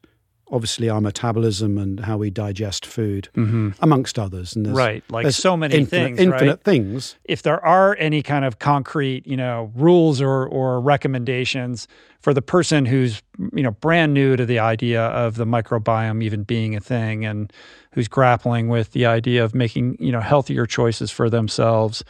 obviously 0.52 0.90
our 0.90 1.02
metabolism 1.02 1.78
and 1.78 2.00
how 2.00 2.18
we 2.18 2.30
digest 2.30 2.86
food, 2.86 3.30
mm-hmm. 3.36 3.72
amongst 3.82 4.18
others. 4.18 4.56
And 4.56 4.76
right, 4.76 5.04
like 5.10 5.32
so 5.32 5.56
many 5.56 5.76
infinite, 5.76 6.06
things, 6.06 6.20
infinite 6.20 6.50
right? 6.50 6.64
things. 6.64 7.16
If 7.26 7.44
there 7.44 7.64
are 7.64 7.96
any 8.00 8.22
kind 8.22 8.46
of 8.46 8.60
concrete, 8.60 9.28
you 9.28 9.38
know, 9.38 9.72
rules 9.76 10.22
or 10.22 10.48
or 10.48 10.82
recommendations 10.82 11.88
for 12.22 12.34
the 12.34 12.42
person 12.42 12.86
who's 12.86 13.22
you 13.54 13.64
know 13.64 13.72
brand 13.72 14.14
new 14.14 14.36
to 14.36 14.46
the 14.46 14.60
idea 14.60 15.06
of 15.08 15.36
the 15.36 15.46
microbiome 15.46 16.24
even 16.24 16.44
being 16.44 16.76
a 16.76 16.80
thing 16.80 17.26
and 17.26 17.52
who's 17.94 18.08
grappling 18.08 18.68
with 18.68 18.92
the 18.92 19.06
idea 19.06 19.44
of 19.44 19.56
making 19.56 19.98
you 20.00 20.12
know 20.12 20.20
healthier 20.20 20.66
choices 20.66 21.12
for 21.12 21.30
themselves 21.30 22.04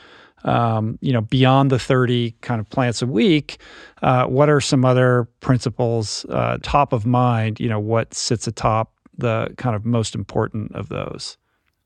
um, 0.44 0.98
you 1.02 1.12
know, 1.12 1.22
beyond 1.22 1.72
the 1.72 1.80
30 1.80 2.32
kind 2.42 2.60
of 2.60 2.70
plants 2.70 3.02
a 3.02 3.08
week, 3.08 3.60
uh, 4.02 4.26
what 4.26 4.50
are 4.50 4.62
some 4.62 4.86
other 4.86 5.28
principles 5.40 6.26
uh, 6.30 6.58
top 6.62 6.94
of 6.94 7.06
mind? 7.06 7.60
You 7.60 7.70
know, 7.70 7.80
what 7.80 8.14
sits 8.14 8.48
atop 8.48 8.94
the 9.18 9.54
kind 9.58 9.76
of 9.76 9.86
most 9.86 10.16
important 10.16 10.74
of 10.76 10.90
those? 10.90 11.38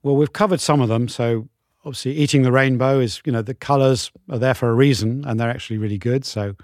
Well, 0.04 0.16
we've 0.16 0.34
covered 0.34 0.60
some 0.60 0.82
of 0.82 0.90
them. 0.90 1.08
So 1.08 1.48
obviously, 1.86 2.14
eating 2.14 2.44
the 2.44 2.52
rainbow 2.52 3.00
is, 3.00 3.22
you 3.26 3.32
know, 3.32 3.42
the 3.42 3.54
colors 3.54 4.12
are 4.30 4.40
there 4.40 4.54
for 4.54 4.70
a 4.70 4.74
reason 4.74 5.24
and 5.26 5.40
they're 5.40 5.50
actually 5.50 5.78
really 5.78 5.98
good. 5.98 6.26
So, 6.26 6.56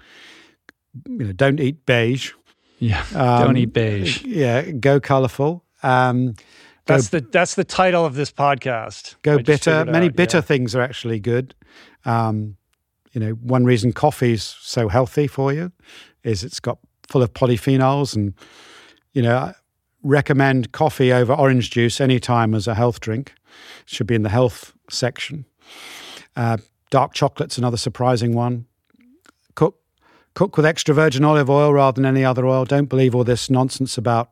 you 1.08 1.24
know, 1.24 1.32
don't 1.32 1.60
eat 1.60 1.86
beige. 1.86 2.32
Yeah, 2.78 3.04
um, 3.14 3.44
don't 3.44 3.56
eat 3.56 3.72
beige. 3.72 4.24
Yeah, 4.24 4.62
go 4.70 5.00
colorful. 5.00 5.64
Um, 5.82 6.34
that's 6.90 7.08
the 7.08 7.20
that's 7.20 7.54
the 7.54 7.64
title 7.64 8.04
of 8.04 8.14
this 8.14 8.30
podcast. 8.30 9.16
Go 9.22 9.38
bitter. 9.38 9.84
Many 9.84 10.06
out, 10.06 10.16
bitter 10.16 10.38
yeah. 10.38 10.42
things 10.42 10.74
are 10.74 10.82
actually 10.82 11.20
good. 11.20 11.54
Um, 12.04 12.56
you 13.12 13.20
know, 13.20 13.32
one 13.32 13.64
reason 13.64 13.92
coffee's 13.92 14.42
so 14.42 14.88
healthy 14.88 15.26
for 15.26 15.52
you 15.52 15.72
is 16.22 16.44
it's 16.44 16.60
got 16.60 16.78
full 17.08 17.22
of 17.22 17.32
polyphenols, 17.32 18.14
and 18.14 18.34
you 19.12 19.22
know, 19.22 19.36
I 19.36 19.54
recommend 20.02 20.72
coffee 20.72 21.12
over 21.12 21.32
orange 21.32 21.70
juice 21.70 22.00
anytime 22.00 22.54
as 22.54 22.66
a 22.66 22.74
health 22.74 23.00
drink. 23.00 23.34
It 23.82 23.90
should 23.90 24.06
be 24.06 24.14
in 24.14 24.22
the 24.22 24.28
health 24.28 24.72
section. 24.88 25.44
Uh, 26.36 26.58
dark 26.90 27.14
chocolate's 27.14 27.58
another 27.58 27.76
surprising 27.76 28.34
one. 28.34 28.66
Cook 29.54 29.76
cook 30.34 30.56
with 30.56 30.66
extra 30.66 30.94
virgin 30.94 31.24
olive 31.24 31.50
oil 31.50 31.72
rather 31.72 31.96
than 31.96 32.06
any 32.06 32.24
other 32.24 32.46
oil. 32.46 32.64
Don't 32.64 32.86
believe 32.86 33.14
all 33.14 33.24
this 33.24 33.50
nonsense 33.50 33.98
about 33.98 34.30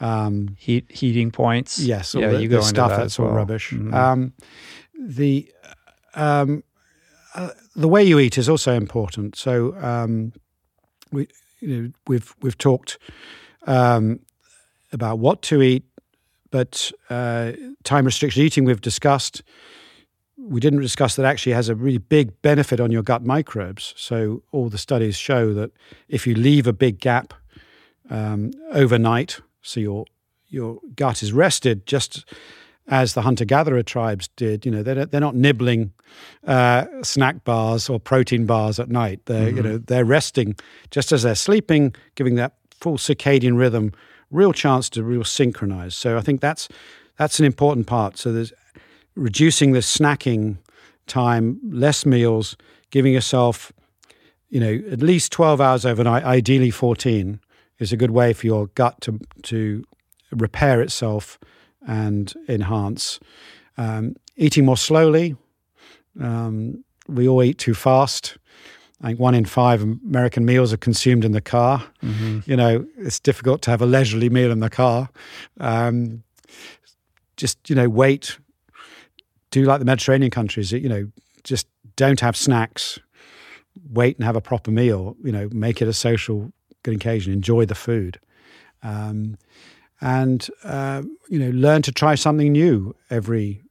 um, 0.00 0.56
heat 0.58 0.90
heating 0.90 1.30
points. 1.30 1.78
Yes, 1.78 2.14
yeah, 2.14 2.28
the, 2.28 2.42
you 2.42 2.48
go 2.48 2.56
the 2.56 2.62
stuff 2.62 2.90
that 2.90 2.98
that's 2.98 3.18
all 3.18 3.26
well. 3.26 3.34
rubbish. 3.34 3.70
Mm-hmm. 3.70 3.94
Um, 3.94 4.32
the 4.98 5.50
um, 6.14 6.62
uh, 7.34 7.50
the 7.76 7.88
way 7.88 8.02
you 8.02 8.18
eat 8.18 8.38
is 8.38 8.48
also 8.48 8.74
important. 8.74 9.36
So 9.36 9.76
um, 9.82 10.32
we 11.12 11.28
you 11.60 11.68
know 11.68 11.90
we've 12.06 12.34
we've 12.40 12.58
talked 12.58 12.98
um, 13.66 14.20
about 14.92 15.18
what 15.18 15.42
to 15.42 15.62
eat, 15.62 15.84
but 16.50 16.90
uh, 17.10 17.52
time 17.84 18.04
restricted 18.04 18.42
eating 18.42 18.64
we've 18.64 18.80
discussed. 18.80 19.42
We 20.40 20.60
didn't 20.60 20.80
discuss 20.80 21.16
that 21.16 21.26
actually 21.26 21.52
has 21.52 21.68
a 21.68 21.74
really 21.74 21.98
big 21.98 22.40
benefit 22.42 22.80
on 22.80 22.90
your 22.90 23.02
gut 23.02 23.22
microbes. 23.24 23.92
So 23.96 24.42
all 24.52 24.68
the 24.68 24.78
studies 24.78 25.16
show 25.16 25.52
that 25.52 25.72
if 26.08 26.26
you 26.26 26.34
leave 26.34 26.66
a 26.66 26.72
big 26.72 27.00
gap 27.00 27.34
um, 28.08 28.52
overnight, 28.72 29.40
so 29.68 29.80
your 29.80 30.04
your 30.48 30.78
gut 30.96 31.22
is 31.22 31.32
rested, 31.32 31.86
just 31.86 32.24
as 32.88 33.12
the 33.12 33.22
hunter 33.22 33.44
gatherer 33.44 33.82
tribes 33.82 34.28
did. 34.36 34.64
You 34.64 34.72
know, 34.72 34.82
they're 34.82 35.06
they're 35.06 35.20
not 35.20 35.34
nibbling 35.34 35.92
uh, 36.46 36.86
snack 37.02 37.44
bars 37.44 37.88
or 37.88 38.00
protein 38.00 38.46
bars 38.46 38.80
at 38.80 38.88
night. 38.88 39.20
They're 39.26 39.48
mm-hmm. 39.48 39.56
you 39.56 39.62
know 39.62 39.78
they're 39.78 40.04
resting 40.04 40.56
just 40.90 41.12
as 41.12 41.22
they're 41.22 41.34
sleeping, 41.34 41.94
giving 42.14 42.36
that 42.36 42.54
full 42.70 42.96
circadian 42.96 43.58
rhythm 43.58 43.92
real 44.30 44.52
chance 44.52 44.90
to 44.90 45.02
real 45.02 45.24
synchronize. 45.24 45.94
So 45.94 46.16
I 46.16 46.20
think 46.20 46.40
that's 46.40 46.68
that's 47.18 47.38
an 47.38 47.44
important 47.44 47.86
part. 47.86 48.18
So 48.18 48.32
there's 48.32 48.52
reducing 49.16 49.72
the 49.72 49.80
snacking 49.80 50.58
time, 51.06 51.58
less 51.64 52.06
meals, 52.06 52.56
giving 52.90 53.12
yourself 53.12 53.72
you 54.48 54.60
know 54.60 54.80
at 54.90 55.00
least 55.00 55.30
12 55.32 55.60
hours 55.60 55.84
overnight 55.84 56.24
ideally 56.24 56.70
14 56.70 57.38
is 57.78 57.92
a 57.92 57.96
good 57.96 58.10
way 58.10 58.32
for 58.32 58.46
your 58.46 58.66
gut 58.68 59.00
to 59.02 59.20
to 59.44 59.84
repair 60.30 60.80
itself 60.80 61.38
and 61.86 62.34
enhance. 62.48 63.20
Um, 63.76 64.16
eating 64.36 64.64
more 64.64 64.76
slowly. 64.76 65.36
Um, 66.20 66.84
we 67.06 67.28
all 67.28 67.42
eat 67.42 67.58
too 67.58 67.74
fast. 67.74 68.36
I 69.00 69.08
think 69.08 69.20
one 69.20 69.34
in 69.34 69.44
five 69.44 69.82
American 69.82 70.44
meals 70.44 70.72
are 70.72 70.76
consumed 70.76 71.24
in 71.24 71.32
the 71.32 71.40
car. 71.40 71.84
Mm-hmm. 72.02 72.40
You 72.50 72.56
know, 72.56 72.86
it's 72.98 73.20
difficult 73.20 73.62
to 73.62 73.70
have 73.70 73.80
a 73.80 73.86
leisurely 73.86 74.28
meal 74.28 74.50
in 74.50 74.60
the 74.60 74.70
car. 74.70 75.08
Um, 75.60 76.24
just, 77.36 77.70
you 77.70 77.76
know, 77.76 77.88
wait. 77.88 78.38
Do 79.50 79.62
like 79.64 79.78
the 79.78 79.86
Mediterranean 79.86 80.30
countries, 80.30 80.72
you 80.72 80.88
know, 80.88 81.10
just 81.42 81.66
don't 81.96 82.20
have 82.20 82.36
snacks. 82.36 82.98
Wait 83.90 84.16
and 84.16 84.24
have 84.24 84.36
a 84.36 84.40
proper 84.40 84.70
meal. 84.70 85.16
You 85.22 85.32
know, 85.32 85.48
make 85.52 85.80
it 85.80 85.88
a 85.88 85.92
social 85.92 86.52
occasion. 86.86 87.32
Enjoy 87.32 87.64
the 87.64 87.74
food. 87.74 88.20
Um, 88.82 89.36
and 90.00 90.48
uh, 90.64 91.02
you 91.28 91.38
know 91.38 91.50
learn 91.50 91.82
to 91.82 91.92
try 91.92 92.14
something 92.14 92.52
new 92.52 92.94
every 93.10 93.62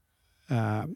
uh, 0.49 0.87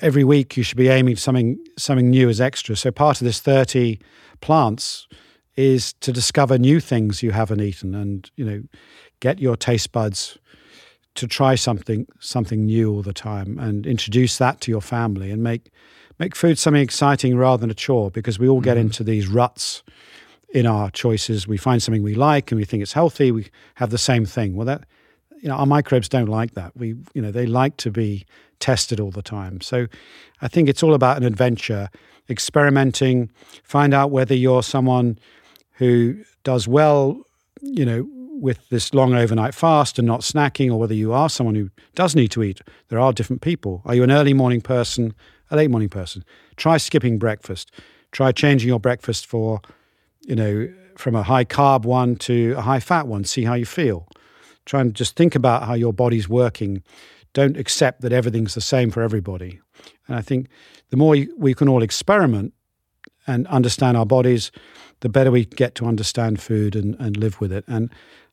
every 0.00 0.24
week. 0.24 0.56
You 0.56 0.62
should 0.62 0.78
be 0.78 0.88
aiming 0.88 1.16
something 1.16 1.58
something 1.78 2.10
new 2.10 2.28
as 2.28 2.40
extra. 2.40 2.76
So 2.76 2.90
part 2.90 3.20
of 3.20 3.24
this 3.24 3.40
thirty 3.40 4.00
plants 4.40 5.06
is 5.56 5.92
to 5.94 6.12
discover 6.12 6.58
new 6.58 6.80
things 6.80 7.22
you 7.22 7.30
haven't 7.30 7.60
eaten, 7.60 7.94
and 7.94 8.30
you 8.36 8.44
know 8.44 8.62
get 9.20 9.38
your 9.38 9.56
taste 9.56 9.92
buds 9.92 10.38
to 11.14 11.26
try 11.26 11.54
something 11.54 12.06
something 12.20 12.66
new 12.66 12.92
all 12.92 13.02
the 13.02 13.14
time, 13.14 13.58
and 13.58 13.86
introduce 13.86 14.38
that 14.38 14.60
to 14.62 14.70
your 14.70 14.82
family, 14.82 15.30
and 15.30 15.42
make 15.42 15.70
make 16.18 16.36
food 16.36 16.58
something 16.58 16.82
exciting 16.82 17.36
rather 17.36 17.60
than 17.60 17.70
a 17.70 17.74
chore. 17.74 18.10
Because 18.10 18.38
we 18.38 18.48
all 18.48 18.60
get 18.60 18.76
mm-hmm. 18.76 18.86
into 18.86 19.02
these 19.02 19.28
ruts 19.28 19.82
in 20.54 20.66
our 20.66 20.90
choices. 20.92 21.46
We 21.46 21.58
find 21.58 21.82
something 21.82 22.02
we 22.02 22.14
like 22.14 22.50
and 22.50 22.58
we 22.58 22.64
think 22.64 22.82
it's 22.82 22.92
healthy. 22.92 23.32
We 23.32 23.48
have 23.74 23.90
the 23.90 23.98
same 23.98 24.24
thing. 24.24 24.54
Well, 24.54 24.66
that 24.66 24.84
you 25.44 25.48
know, 25.48 25.56
our 25.56 25.66
microbes 25.66 26.08
don't 26.08 26.28
like 26.28 26.54
that. 26.54 26.74
We, 26.74 26.94
you 27.12 27.20
know, 27.20 27.30
they 27.30 27.44
like 27.44 27.76
to 27.78 27.90
be 27.90 28.24
tested 28.60 28.98
all 28.98 29.10
the 29.10 29.20
time. 29.20 29.60
So, 29.60 29.88
I 30.40 30.48
think 30.48 30.70
it's 30.70 30.82
all 30.82 30.94
about 30.94 31.18
an 31.18 31.24
adventure, 31.24 31.90
experimenting, 32.30 33.30
find 33.62 33.92
out 33.92 34.10
whether 34.10 34.34
you're 34.34 34.62
someone 34.62 35.18
who 35.72 36.16
does 36.44 36.66
well, 36.66 37.20
you 37.60 37.84
know, 37.84 38.08
with 38.40 38.66
this 38.70 38.94
long 38.94 39.14
overnight 39.14 39.54
fast 39.54 39.98
and 39.98 40.06
not 40.06 40.20
snacking, 40.20 40.70
or 40.70 40.78
whether 40.78 40.94
you 40.94 41.12
are 41.12 41.28
someone 41.28 41.54
who 41.54 41.68
does 41.94 42.16
need 42.16 42.30
to 42.30 42.42
eat. 42.42 42.62
There 42.88 42.98
are 42.98 43.12
different 43.12 43.42
people. 43.42 43.82
Are 43.84 43.94
you 43.94 44.02
an 44.02 44.10
early 44.10 44.32
morning 44.32 44.62
person, 44.62 45.14
a 45.50 45.56
late 45.56 45.70
morning 45.70 45.90
person? 45.90 46.24
Try 46.56 46.78
skipping 46.78 47.18
breakfast. 47.18 47.70
Try 48.12 48.32
changing 48.32 48.68
your 48.68 48.80
breakfast 48.80 49.26
for 49.26 49.60
you 50.26 50.36
know, 50.36 50.72
from 50.96 51.14
a 51.14 51.22
high 51.22 51.44
carb 51.44 51.84
one 51.84 52.16
to 52.16 52.54
a 52.56 52.62
high 52.62 52.80
fat 52.80 53.06
one, 53.06 53.24
see 53.24 53.44
how 53.44 53.54
you 53.54 53.66
feel. 53.66 54.08
Try 54.64 54.80
and 54.80 54.94
just 54.94 55.16
think 55.16 55.34
about 55.34 55.64
how 55.64 55.74
your 55.74 55.92
body's 55.92 56.28
working. 56.28 56.82
Don't 57.32 57.56
accept 57.56 58.00
that 58.02 58.12
everything's 58.12 58.54
the 58.54 58.60
same 58.60 58.90
for 58.90 59.02
everybody. 59.02 59.60
And 60.06 60.16
I 60.16 60.22
think 60.22 60.48
the 60.90 60.96
more 60.96 61.16
we 61.36 61.54
can 61.54 61.68
all 61.68 61.82
experiment 61.82 62.54
and 63.26 63.46
understand 63.48 63.96
our 63.96 64.06
bodies, 64.06 64.52
the 65.00 65.08
better 65.08 65.30
we 65.30 65.44
get 65.44 65.74
to 65.76 65.86
understand 65.86 66.40
food 66.40 66.76
and, 66.76 66.94
and 66.98 67.16
live 67.16 67.40
with 67.40 67.52
it. 67.52 67.64
And 67.66 67.90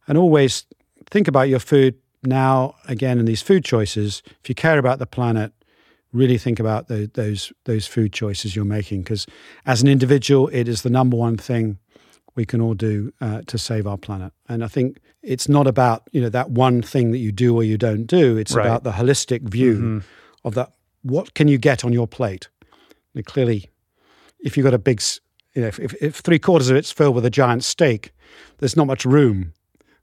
and 0.07 0.17
always 0.17 0.65
think 1.09 1.27
about 1.27 1.49
your 1.49 1.59
food 1.59 1.95
now 2.23 2.75
again 2.87 3.19
in 3.19 3.25
these 3.25 3.41
food 3.41 3.63
choices. 3.63 4.21
If 4.41 4.49
you 4.49 4.55
care 4.55 4.77
about 4.77 4.99
the 4.99 5.05
planet, 5.05 5.51
really 6.13 6.37
think 6.37 6.59
about 6.59 6.87
the, 6.87 7.09
those 7.13 7.53
those 7.65 7.87
food 7.87 8.13
choices 8.13 8.55
you're 8.55 8.65
making 8.65 9.01
because 9.01 9.25
as 9.65 9.81
an 9.81 9.87
individual 9.87 10.49
it 10.49 10.67
is 10.67 10.81
the 10.81 10.89
number 10.89 11.15
one 11.15 11.37
thing 11.37 11.77
we 12.35 12.45
can 12.45 12.61
all 12.61 12.73
do 12.73 13.11
uh, 13.21 13.41
to 13.47 13.57
save 13.57 13.87
our 13.87 13.97
planet 13.97 14.33
and 14.47 14.63
i 14.63 14.67
think 14.67 14.99
it's 15.21 15.47
not 15.47 15.67
about 15.67 16.03
you 16.11 16.21
know 16.21 16.29
that 16.29 16.49
one 16.51 16.81
thing 16.81 17.11
that 17.11 17.19
you 17.19 17.31
do 17.31 17.55
or 17.55 17.63
you 17.63 17.77
don't 17.77 18.05
do 18.05 18.37
it's 18.37 18.53
right. 18.53 18.65
about 18.65 18.83
the 18.83 18.91
holistic 18.91 19.41
view 19.41 19.75
mm-hmm. 19.75 19.99
of 20.43 20.53
that 20.55 20.71
what 21.03 21.33
can 21.33 21.47
you 21.47 21.57
get 21.57 21.83
on 21.83 21.93
your 21.93 22.07
plate 22.07 22.49
and 23.15 23.25
clearly 23.25 23.69
if 24.39 24.57
you've 24.57 24.63
got 24.63 24.73
a 24.73 24.79
big 24.79 25.01
you 25.53 25.61
know 25.61 25.67
if, 25.67 25.79
if, 25.79 25.93
if 26.01 26.15
three 26.17 26.39
quarters 26.39 26.69
of 26.69 26.75
it's 26.75 26.91
filled 26.91 27.15
with 27.15 27.25
a 27.25 27.29
giant 27.29 27.63
steak 27.63 28.11
there's 28.59 28.75
not 28.75 28.87
much 28.87 29.05
room 29.05 29.53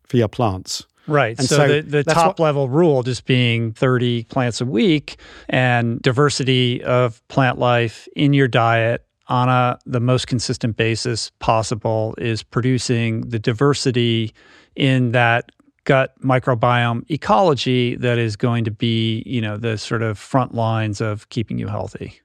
for 0.05 0.17
your 0.17 0.29
plants 0.29 0.87
Right. 1.09 1.39
So, 1.41 1.57
so, 1.57 1.69
the, 1.69 2.03
the 2.03 2.05
top 2.05 2.39
what, 2.39 2.45
level 2.45 2.69
rule 2.69 3.03
just 3.03 3.25
being 3.25 3.73
30 3.73 4.25
plants 4.25 4.61
a 4.61 4.67
week 4.67 5.19
and 5.49 6.01
diversity 6.03 6.85
of 6.85 7.27
plant 7.29 7.59
life 7.59 8.07
in 8.15 8.35
your 8.35 8.47
diet 8.47 9.08
on 9.29 9.49
a 9.49 9.79
the 9.87 10.01
most 10.01 10.27
consistent 10.27 10.77
basis 10.77 11.31
possible 11.39 12.15
is 12.19 12.43
producing 12.43 13.23
the 13.29 13.39
diversity 13.39 14.33
in 14.75 15.13
that 15.13 15.53
gut 15.85 16.15
microbiome 16.23 17.03
ecology 17.11 17.97
that 17.97 18.19
is 18.19 18.37
going 18.37 18.65
to 18.65 18.71
be, 18.71 19.23
you 19.27 19.41
know, 19.41 19.57
the 19.57 19.79
sort 19.79 20.03
of 20.03 20.19
front 20.19 20.55
lines 20.55 21.01
of 21.01 21.29
keeping 21.31 21.59
you 21.59 21.67
healthy. 21.67 22.21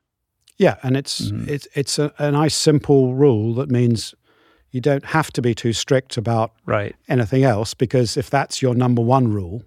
Yeah, 0.57 0.75
and 0.83 0.95
it's 0.95 1.21
mm-hmm. 1.21 1.49
it's 1.49 1.67
it's 1.73 1.97
a, 1.97 2.13
a 2.19 2.31
nice 2.31 2.55
simple 2.55 3.15
rule 3.15 3.53
that 3.55 3.69
means 3.69 4.13
you 4.71 4.81
don't 4.81 5.05
have 5.05 5.31
to 5.31 5.41
be 5.41 5.55
too 5.55 5.71
strict 5.71 6.17
about 6.17 6.51
right. 6.65 6.95
anything 7.07 7.43
else 7.43 7.73
because 7.73 8.17
if 8.17 8.29
that's 8.29 8.61
your 8.61 8.75
number 8.75 9.01
one 9.01 9.31
rule, 9.31 9.63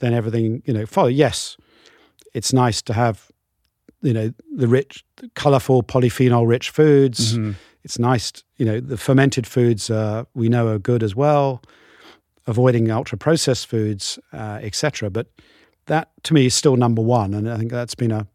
then 0.00 0.12
everything 0.12 0.62
you 0.64 0.74
know 0.74 0.86
follow. 0.86 1.08
Yes, 1.08 1.56
it's 2.34 2.52
nice 2.52 2.82
to 2.82 2.92
have 2.92 3.29
you 4.02 4.12
know 4.12 4.32
the 4.56 4.68
rich, 4.68 5.04
colorful, 5.34 5.82
polyphenol-rich 5.82 6.70
foods. 6.70 7.36
Mm-hmm. 7.36 7.52
It's 7.82 7.98
nice, 7.98 8.32
you 8.56 8.66
know, 8.66 8.78
the 8.78 8.98
fermented 8.98 9.46
foods 9.46 9.90
uh, 9.90 10.24
we 10.34 10.48
know 10.48 10.68
are 10.68 10.78
good 10.78 11.02
as 11.02 11.16
well. 11.16 11.62
Avoiding 12.46 12.90
ultra-processed 12.90 13.66
foods, 13.66 14.18
uh, 14.32 14.58
etc. 14.60 15.10
But 15.10 15.28
that 15.86 16.10
to 16.24 16.34
me 16.34 16.46
is 16.46 16.54
still 16.54 16.76
number 16.76 17.02
one, 17.02 17.34
and 17.34 17.50
I 17.50 17.56
think 17.56 17.70
that's 17.70 17.94
been 17.94 18.10
a 18.10 18.26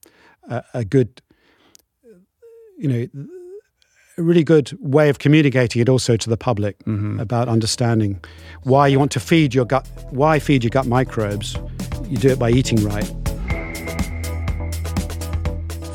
a, 0.49 0.63
a 0.73 0.85
good, 0.85 1.21
you 2.77 2.87
know 2.87 3.27
a 4.17 4.23
really 4.23 4.43
good 4.43 4.77
way 4.79 5.09
of 5.09 5.19
communicating 5.19 5.81
it 5.81 5.89
also 5.89 6.15
to 6.15 6.29
the 6.29 6.37
public 6.37 6.79
mm-hmm. 6.85 7.19
about 7.19 7.49
understanding 7.49 8.23
why 8.63 8.87
you 8.87 8.97
want 8.97 9.11
to 9.11 9.19
feed 9.19 9.53
your 9.53 9.65
gut, 9.65 9.87
why 10.11 10.39
feed 10.39 10.63
your 10.63 10.69
gut 10.69 10.87
microbes. 10.87 11.57
You 12.07 12.17
do 12.17 12.29
it 12.29 12.39
by 12.39 12.51
eating 12.51 12.83
right. 12.83 13.24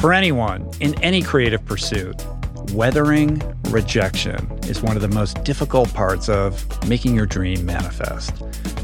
For 0.00 0.14
anyone 0.14 0.66
in 0.80 0.94
any 1.04 1.20
creative 1.20 1.62
pursuit, 1.66 2.24
weathering 2.72 3.42
rejection 3.68 4.50
is 4.62 4.80
one 4.80 4.96
of 4.96 5.02
the 5.02 5.08
most 5.08 5.44
difficult 5.44 5.92
parts 5.92 6.26
of 6.30 6.64
making 6.88 7.14
your 7.14 7.26
dream 7.26 7.66
manifest. 7.66 8.32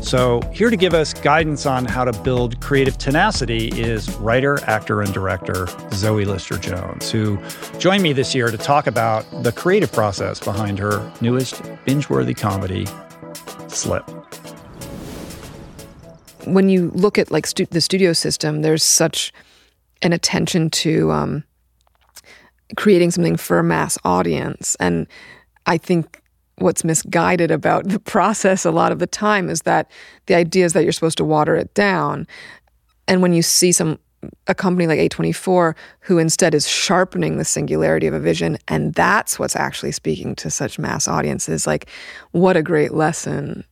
So, 0.04 0.42
here 0.52 0.68
to 0.68 0.76
give 0.76 0.92
us 0.92 1.14
guidance 1.14 1.64
on 1.64 1.86
how 1.86 2.04
to 2.04 2.12
build 2.20 2.60
creative 2.60 2.98
tenacity 2.98 3.68
is 3.68 4.14
writer, 4.16 4.62
actor, 4.64 5.00
and 5.00 5.10
director 5.14 5.66
Zoe 5.94 6.26
Lister 6.26 6.58
Jones, 6.58 7.10
who 7.10 7.38
joined 7.78 8.02
me 8.02 8.12
this 8.12 8.34
year 8.34 8.50
to 8.50 8.58
talk 8.58 8.86
about 8.86 9.24
the 9.42 9.52
creative 9.52 9.90
process 9.90 10.38
behind 10.38 10.78
her 10.78 11.10
newest 11.22 11.62
binge 11.86 12.10
worthy 12.10 12.34
comedy, 12.34 12.86
Slip. 13.68 14.06
When 16.44 16.68
you 16.68 16.90
look 16.94 17.16
at 17.16 17.30
like 17.30 17.46
stu- 17.46 17.64
the 17.64 17.80
studio 17.80 18.12
system, 18.12 18.60
there's 18.60 18.82
such 18.82 19.32
an 20.02 20.12
attention 20.12 20.70
to 20.70 21.10
um, 21.10 21.44
creating 22.76 23.10
something 23.10 23.36
for 23.36 23.58
a 23.58 23.64
mass 23.64 23.98
audience. 24.04 24.76
And 24.80 25.06
I 25.66 25.78
think 25.78 26.22
what's 26.58 26.84
misguided 26.84 27.50
about 27.50 27.88
the 27.88 28.00
process 28.00 28.64
a 28.64 28.70
lot 28.70 28.92
of 28.92 28.98
the 28.98 29.06
time 29.06 29.48
is 29.48 29.62
that 29.62 29.90
the 30.26 30.34
idea 30.34 30.64
is 30.64 30.72
that 30.72 30.82
you're 30.82 30.92
supposed 30.92 31.18
to 31.18 31.24
water 31.24 31.54
it 31.54 31.72
down. 31.74 32.26
And 33.08 33.22
when 33.22 33.32
you 33.32 33.42
see 33.42 33.72
some 33.72 33.98
a 34.46 34.54
company 34.54 34.86
like 34.86 34.98
A24 34.98 35.74
who 36.00 36.18
instead 36.18 36.54
is 36.54 36.66
sharpening 36.66 37.36
the 37.36 37.44
singularity 37.44 38.06
of 38.06 38.14
a 38.14 38.18
vision 38.18 38.58
and 38.66 38.94
that's 38.94 39.38
what's 39.38 39.54
actually 39.54 39.92
speaking 39.92 40.34
to 40.36 40.50
such 40.50 40.78
mass 40.78 41.06
audiences 41.06 41.66
like 41.66 41.88
what 42.32 42.56
a 42.56 42.62
great 42.62 42.92
lesson 42.92 43.62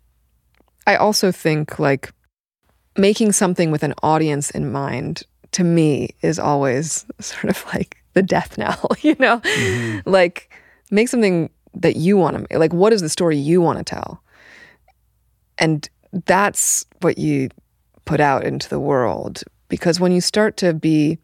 i 0.87 0.95
also 0.97 1.33
think 1.33 1.79
like 1.79 2.12
making 2.97 3.33
something 3.33 3.70
with 3.70 3.83
an 3.83 3.95
audience 4.03 4.51
in 4.51 4.70
mind 4.70 5.25
to 5.55 5.65
me 5.65 6.11
is 6.23 6.39
always 6.39 7.07
sort 7.21 7.51
of 7.51 7.65
like 7.75 7.97
the 8.13 8.23
death 8.23 8.57
knell 8.59 8.89
you 9.01 9.17
know 9.19 9.41
mm-hmm. 9.41 10.09
like 10.09 10.55
make 10.91 11.09
something 11.09 11.51
that 11.75 11.97
you 11.97 12.17
want 12.17 12.35
to 12.35 12.41
make 12.41 12.55
like 12.55 12.73
what 12.73 12.93
is 12.93 13.01
the 13.01 13.09
story 13.09 13.37
you 13.37 13.61
want 13.61 13.79
to 13.79 13.85
tell 13.85 14.23
and 15.59 15.89
that's 16.27 16.85
what 17.01 17.19
you 17.19 17.49
put 18.05 18.21
out 18.21 18.45
into 18.45 18.69
the 18.69 18.79
world 18.79 19.43
because 19.75 19.99
when 19.99 20.13
you 20.13 20.21
start 20.21 20.57
to 20.59 20.73
be, 20.73 21.19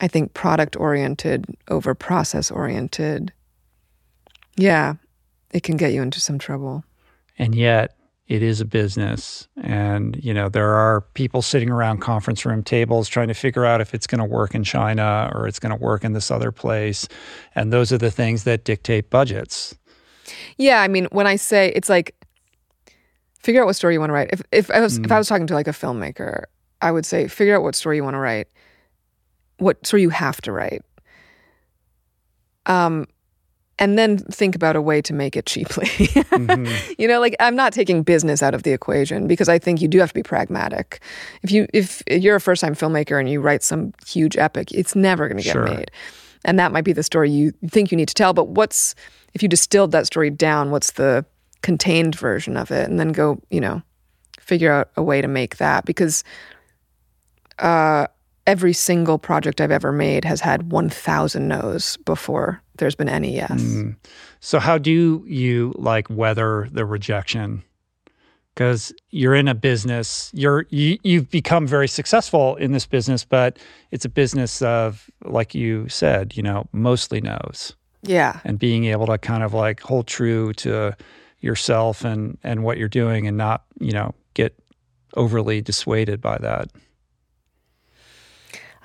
I 0.00 0.08
think, 0.08 0.32
product 0.34 0.76
oriented 0.76 1.44
over 1.68 1.94
process 1.94 2.50
oriented, 2.50 3.32
yeah, 4.56 4.94
it 5.52 5.62
can 5.62 5.76
get 5.76 5.92
you 5.92 6.00
into 6.00 6.20
some 6.20 6.38
trouble. 6.38 6.84
And 7.38 7.54
yet, 7.54 7.94
it 8.30 8.44
is 8.44 8.60
a 8.60 8.64
business 8.64 9.48
and 9.60 10.16
you 10.22 10.32
know 10.32 10.48
there 10.48 10.72
are 10.72 11.00
people 11.14 11.42
sitting 11.42 11.68
around 11.68 11.98
conference 11.98 12.46
room 12.46 12.62
tables 12.62 13.08
trying 13.08 13.26
to 13.26 13.34
figure 13.34 13.66
out 13.66 13.80
if 13.80 13.92
it's 13.92 14.06
going 14.06 14.20
to 14.20 14.24
work 14.24 14.54
in 14.54 14.62
China 14.62 15.28
or 15.34 15.48
it's 15.48 15.58
going 15.58 15.76
to 15.76 15.82
work 15.84 16.04
in 16.04 16.12
this 16.12 16.30
other 16.30 16.52
place 16.52 17.08
and 17.56 17.72
those 17.72 17.92
are 17.92 17.98
the 17.98 18.10
things 18.10 18.44
that 18.44 18.64
dictate 18.64 19.10
budgets. 19.10 19.74
Yeah, 20.58 20.80
I 20.80 20.86
mean 20.86 21.08
when 21.10 21.26
I 21.26 21.34
say 21.34 21.72
it's 21.74 21.88
like 21.88 22.14
figure 23.40 23.62
out 23.62 23.66
what 23.66 23.74
story 23.74 23.94
you 23.94 24.00
want 24.00 24.10
to 24.10 24.14
write. 24.14 24.30
If 24.32 24.42
if 24.52 24.70
I 24.70 24.80
was 24.80 25.00
mm. 25.00 25.04
if 25.04 25.10
I 25.10 25.16
mm. 25.16 25.18
was 25.18 25.28
talking 25.28 25.48
to 25.48 25.54
like 25.54 25.68
a 25.68 25.72
filmmaker 25.72 26.44
I 26.80 26.92
would 26.92 27.04
say 27.04 27.26
figure 27.26 27.56
out 27.56 27.62
what 27.62 27.74
story 27.74 27.96
you 27.96 28.04
want 28.04 28.14
to 28.14 28.20
write, 28.20 28.46
what 29.58 29.84
story 29.84 30.02
you 30.02 30.10
have 30.10 30.40
to 30.42 30.52
write. 30.52 30.82
Um, 32.66 33.08
and 33.80 33.98
then 33.98 34.18
think 34.18 34.54
about 34.54 34.76
a 34.76 34.82
way 34.82 35.00
to 35.02 35.14
make 35.14 35.36
it 35.36 35.46
cheaply. 35.46 35.86
mm-hmm. 35.88 36.92
You 36.98 37.08
know, 37.08 37.18
like 37.18 37.34
I'm 37.40 37.56
not 37.56 37.72
taking 37.72 38.02
business 38.02 38.42
out 38.42 38.54
of 38.54 38.62
the 38.62 38.72
equation 38.72 39.26
because 39.26 39.48
I 39.48 39.58
think 39.58 39.80
you 39.80 39.88
do 39.88 39.98
have 39.98 40.10
to 40.10 40.14
be 40.14 40.22
pragmatic. 40.22 41.00
If 41.42 41.50
you 41.50 41.66
if 41.72 42.02
you're 42.06 42.36
a 42.36 42.40
first 42.40 42.60
time 42.60 42.74
filmmaker 42.74 43.18
and 43.18 43.28
you 43.28 43.40
write 43.40 43.62
some 43.62 43.94
huge 44.06 44.36
epic, 44.36 44.70
it's 44.70 44.94
never 44.94 45.26
going 45.26 45.38
to 45.38 45.42
get 45.42 45.52
sure. 45.52 45.64
made. 45.64 45.90
And 46.44 46.58
that 46.58 46.72
might 46.72 46.84
be 46.84 46.92
the 46.92 47.02
story 47.02 47.30
you 47.30 47.52
think 47.68 47.90
you 47.90 47.96
need 47.96 48.08
to 48.08 48.14
tell, 48.14 48.32
but 48.32 48.48
what's 48.48 48.94
if 49.32 49.42
you 49.42 49.48
distilled 49.48 49.92
that 49.92 50.06
story 50.06 50.30
down, 50.30 50.70
what's 50.70 50.92
the 50.92 51.24
contained 51.62 52.14
version 52.14 52.56
of 52.56 52.70
it 52.70 52.88
and 52.88 53.00
then 53.00 53.12
go, 53.12 53.40
you 53.50 53.60
know, 53.60 53.82
figure 54.40 54.72
out 54.72 54.90
a 54.96 55.02
way 55.02 55.20
to 55.22 55.28
make 55.28 55.56
that 55.58 55.84
because 55.84 56.24
uh, 57.58 58.06
every 58.46 58.72
single 58.72 59.18
project 59.18 59.60
I've 59.60 59.70
ever 59.70 59.92
made 59.92 60.24
has 60.24 60.40
had 60.40 60.72
1,000 60.72 61.46
no's 61.46 61.96
before 61.98 62.62
there's 62.80 62.96
been 62.96 63.08
any 63.08 63.34
yes. 63.34 63.62
Mm. 63.62 63.96
So, 64.40 64.58
how 64.58 64.78
do 64.78 65.24
you 65.26 65.72
like 65.76 66.10
weather 66.10 66.68
the 66.72 66.84
rejection? 66.84 67.62
Because 68.54 68.92
you're 69.10 69.36
in 69.36 69.46
a 69.46 69.54
business, 69.54 70.30
you're 70.34 70.66
you, 70.70 70.98
you've 71.04 71.30
become 71.30 71.66
very 71.66 71.86
successful 71.86 72.56
in 72.56 72.72
this 72.72 72.84
business, 72.84 73.24
but 73.24 73.58
it's 73.92 74.04
a 74.04 74.08
business 74.08 74.60
of, 74.60 75.08
like 75.24 75.54
you 75.54 75.88
said, 75.88 76.36
you 76.36 76.42
know, 76.42 76.66
mostly 76.72 77.20
no's. 77.20 77.74
Yeah. 78.02 78.40
And 78.44 78.58
being 78.58 78.86
able 78.86 79.06
to 79.06 79.18
kind 79.18 79.44
of 79.44 79.54
like 79.54 79.80
hold 79.80 80.08
true 80.08 80.52
to 80.54 80.96
yourself 81.40 82.04
and 82.04 82.38
and 82.42 82.64
what 82.64 82.76
you're 82.76 82.88
doing, 82.88 83.26
and 83.26 83.36
not 83.36 83.64
you 83.78 83.92
know 83.92 84.14
get 84.34 84.58
overly 85.14 85.60
dissuaded 85.60 86.20
by 86.20 86.38
that. 86.38 86.68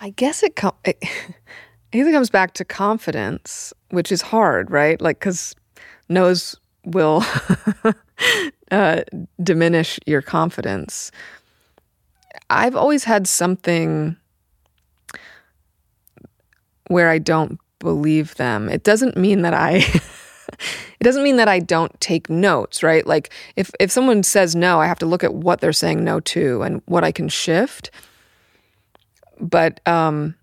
I 0.02 0.10
guess 0.12 0.44
it, 0.44 0.56
com- 0.56 0.76
it, 0.84 0.98
I 1.04 1.98
guess 1.98 2.08
it 2.08 2.12
comes 2.12 2.30
back 2.30 2.54
to 2.56 2.66
confidence, 2.66 3.74
which 3.96 4.12
is 4.12 4.22
hard, 4.22 4.70
right? 4.70 5.00
Like, 5.02 5.20
because 5.20 5.56
no's 6.10 6.56
will 6.86 7.24
uh, 8.72 9.02
diminish 9.42 10.00
your 10.06 10.22
confidence. 10.22 11.12
I've 12.50 12.76
always 12.76 13.06
had 13.06 13.28
something 13.28 14.18
where 16.88 17.10
I 17.10 17.18
don't 17.18 17.60
believe 17.80 18.36
them. 18.36 18.70
It 18.70 18.84
doesn't 18.84 19.18
mean 19.18 19.42
that 19.42 19.54
I. 19.54 19.78
it 19.80 21.04
doesn't 21.04 21.24
mean 21.24 21.38
that 21.38 21.48
I 21.48 21.60
don't 21.60 22.00
take 22.00 22.30
notes, 22.30 22.84
right? 22.84 23.08
Like 23.08 23.32
if 23.56 23.72
if 23.80 23.90
someone 23.92 24.22
says 24.22 24.56
no, 24.56 24.80
I 24.80 24.86
have 24.86 25.00
to 25.00 25.08
look 25.08 25.24
at 25.24 25.34
what 25.34 25.60
they're 25.60 25.74
saying 25.74 26.04
no 26.04 26.20
to 26.20 26.62
and 26.62 26.84
what 26.86 27.04
I 27.04 27.12
can 27.12 27.30
shift 27.30 27.90
but 29.40 29.86
um, 29.88 30.36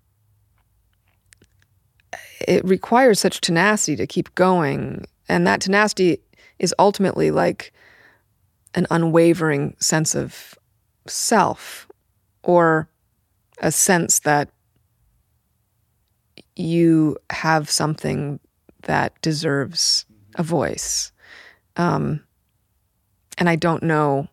it 2.47 2.63
requires 2.65 3.19
such 3.19 3.41
tenacity 3.41 3.95
to 3.95 4.07
keep 4.07 4.33
going. 4.35 5.05
And 5.29 5.47
that 5.47 5.61
tenacity 5.61 6.19
is 6.59 6.73
ultimately 6.79 7.31
like 7.31 7.73
an 8.75 8.87
unwavering 8.89 9.75
sense 9.79 10.15
of 10.15 10.57
self 11.07 11.87
or 12.43 12.89
a 13.59 13.71
sense 13.71 14.19
that 14.19 14.49
you 16.55 17.17
have 17.29 17.69
something 17.69 18.39
that 18.83 19.19
deserves 19.21 20.05
a 20.35 20.43
voice. 20.43 21.11
Um, 21.77 22.23
and 23.37 23.49
I 23.49 23.55
don't 23.55 23.83
know, 23.83 24.27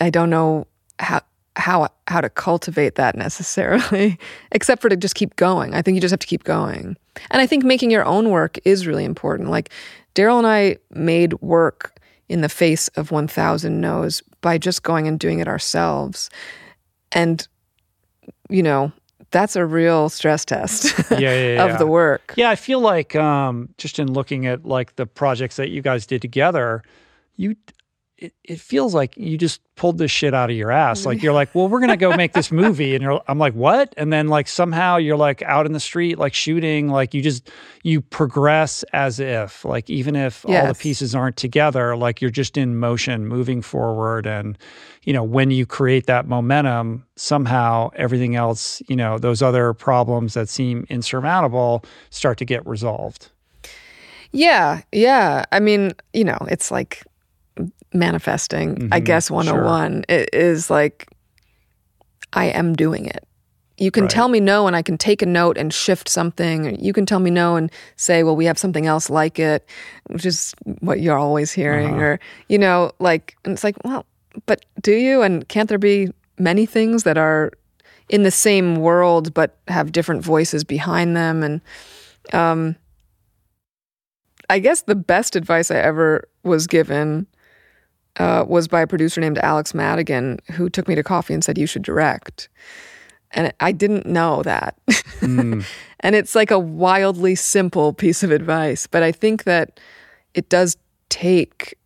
I 0.00 0.10
don't 0.10 0.30
know 0.30 0.66
how 0.98 1.22
how 1.56 1.88
how 2.06 2.20
to 2.20 2.30
cultivate 2.30 2.94
that 2.94 3.16
necessarily, 3.16 4.18
except 4.52 4.82
for 4.82 4.88
to 4.88 4.96
just 4.96 5.14
keep 5.14 5.36
going. 5.36 5.74
I 5.74 5.82
think 5.82 5.94
you 5.94 6.00
just 6.00 6.12
have 6.12 6.20
to 6.20 6.26
keep 6.26 6.44
going. 6.44 6.96
And 7.30 7.42
I 7.42 7.46
think 7.46 7.64
making 7.64 7.90
your 7.90 8.04
own 8.04 8.30
work 8.30 8.58
is 8.64 8.86
really 8.86 9.04
important. 9.04 9.50
Like 9.50 9.70
Daryl 10.14 10.38
and 10.38 10.46
I 10.46 10.76
made 10.90 11.34
work 11.40 11.98
in 12.28 12.40
the 12.40 12.48
face 12.48 12.88
of 12.88 13.10
1000 13.10 13.80
no's 13.80 14.22
by 14.40 14.56
just 14.56 14.82
going 14.82 15.08
and 15.08 15.18
doing 15.18 15.40
it 15.40 15.48
ourselves. 15.48 16.30
And 17.12 17.46
you 18.48 18.62
know, 18.62 18.92
that's 19.30 19.56
a 19.56 19.64
real 19.64 20.08
stress 20.08 20.44
test 20.44 20.92
yeah, 21.10 21.18
yeah, 21.18 21.54
yeah. 21.54 21.64
of 21.64 21.78
the 21.78 21.86
work. 21.86 22.34
Yeah, 22.36 22.50
I 22.50 22.56
feel 22.56 22.80
like 22.80 23.14
um, 23.16 23.68
just 23.78 23.98
in 23.98 24.12
looking 24.12 24.46
at 24.46 24.64
like 24.64 24.96
the 24.96 25.06
projects 25.06 25.56
that 25.56 25.70
you 25.70 25.82
guys 25.82 26.06
did 26.06 26.22
together, 26.22 26.82
you 27.36 27.56
it, 28.20 28.34
it 28.44 28.60
feels 28.60 28.94
like 28.94 29.16
you 29.16 29.38
just 29.38 29.62
pulled 29.76 29.96
this 29.96 30.10
shit 30.10 30.34
out 30.34 30.50
of 30.50 30.56
your 30.56 30.70
ass. 30.70 31.06
Like 31.06 31.22
you're 31.22 31.32
like, 31.40 31.54
well, 31.54 31.68
we're 31.68 31.80
gonna 31.80 31.96
go 31.96 32.14
make 32.14 32.34
this 32.34 32.52
movie, 32.52 32.94
and 32.94 33.02
you're, 33.02 33.20
I'm 33.26 33.38
like, 33.38 33.54
what? 33.54 33.94
And 33.96 34.12
then 34.12 34.28
like 34.28 34.46
somehow 34.46 34.98
you're 34.98 35.16
like 35.16 35.40
out 35.42 35.64
in 35.64 35.72
the 35.72 35.80
street, 35.80 36.18
like 36.18 36.34
shooting. 36.34 36.88
Like 36.88 37.14
you 37.14 37.22
just 37.22 37.50
you 37.82 38.02
progress 38.02 38.84
as 38.92 39.18
if 39.18 39.64
like 39.64 39.88
even 39.88 40.14
if 40.14 40.44
yes. 40.46 40.62
all 40.62 40.72
the 40.72 40.78
pieces 40.78 41.14
aren't 41.14 41.36
together, 41.36 41.96
like 41.96 42.20
you're 42.20 42.30
just 42.30 42.58
in 42.58 42.78
motion, 42.78 43.26
moving 43.26 43.62
forward. 43.62 44.26
And 44.26 44.58
you 45.04 45.14
know 45.14 45.24
when 45.24 45.50
you 45.50 45.64
create 45.64 46.06
that 46.06 46.28
momentum, 46.28 47.06
somehow 47.16 47.90
everything 47.96 48.36
else, 48.36 48.82
you 48.86 48.96
know, 48.96 49.18
those 49.18 49.40
other 49.40 49.72
problems 49.72 50.34
that 50.34 50.50
seem 50.50 50.86
insurmountable 50.90 51.84
start 52.10 52.36
to 52.38 52.44
get 52.44 52.66
resolved. 52.66 53.30
Yeah, 54.32 54.82
yeah. 54.92 55.44
I 55.50 55.58
mean, 55.58 55.92
you 56.12 56.24
know, 56.24 56.38
it's 56.48 56.70
like 56.70 57.02
manifesting, 57.92 58.76
mm-hmm. 58.76 58.88
I 58.92 59.00
guess 59.00 59.30
101 59.30 60.04
sure. 60.08 60.26
is 60.32 60.70
like 60.70 61.08
I 62.32 62.46
am 62.46 62.74
doing 62.74 63.06
it. 63.06 63.26
You 63.80 63.90
can 63.90 64.04
right. 64.04 64.10
tell 64.10 64.28
me 64.28 64.40
no 64.40 64.66
and 64.66 64.76
I 64.76 64.82
can 64.82 64.98
take 64.98 65.22
a 65.22 65.26
note 65.26 65.56
and 65.56 65.72
shift 65.72 66.08
something. 66.08 66.78
You 66.78 66.92
can 66.92 67.06
tell 67.06 67.18
me 67.18 67.30
no 67.30 67.56
and 67.56 67.72
say, 67.96 68.22
well, 68.22 68.36
we 68.36 68.44
have 68.44 68.58
something 68.58 68.86
else 68.86 69.08
like 69.08 69.38
it, 69.38 69.66
which 70.08 70.26
is 70.26 70.54
what 70.80 71.00
you're 71.00 71.18
always 71.18 71.50
hearing. 71.50 71.94
Uh-huh. 71.94 72.02
Or, 72.02 72.20
you 72.48 72.58
know, 72.58 72.92
like, 72.98 73.36
and 73.44 73.54
it's 73.54 73.64
like, 73.64 73.82
well, 73.82 74.04
but 74.44 74.66
do 74.82 74.92
you? 74.92 75.22
And 75.22 75.48
can't 75.48 75.68
there 75.68 75.78
be 75.78 76.10
many 76.38 76.66
things 76.66 77.04
that 77.04 77.16
are 77.16 77.52
in 78.10 78.22
the 78.22 78.30
same 78.30 78.76
world 78.76 79.32
but 79.32 79.56
have 79.66 79.92
different 79.92 80.22
voices 80.22 80.62
behind 80.62 81.16
them? 81.16 81.42
And 81.42 81.60
um, 82.34 82.76
I 84.50 84.58
guess 84.58 84.82
the 84.82 84.94
best 84.94 85.36
advice 85.36 85.70
I 85.70 85.76
ever 85.76 86.28
was 86.42 86.66
given 86.66 87.26
uh, 88.16 88.44
was 88.46 88.68
by 88.68 88.80
a 88.80 88.86
producer 88.86 89.20
named 89.20 89.38
Alex 89.38 89.74
Madigan, 89.74 90.38
who 90.52 90.68
took 90.68 90.88
me 90.88 90.94
to 90.94 91.02
coffee 91.02 91.34
and 91.34 91.44
said, 91.44 91.58
You 91.58 91.66
should 91.66 91.82
direct. 91.82 92.48
And 93.32 93.52
I 93.60 93.72
didn't 93.72 94.06
know 94.06 94.42
that. 94.42 94.76
Mm. 95.20 95.64
and 96.00 96.16
it's 96.16 96.34
like 96.34 96.50
a 96.50 96.58
wildly 96.58 97.36
simple 97.36 97.92
piece 97.92 98.22
of 98.22 98.32
advice. 98.32 98.86
But 98.86 99.04
I 99.04 99.12
think 99.12 99.44
that 99.44 99.78
it 100.34 100.48
does 100.48 100.76
take 101.10 101.78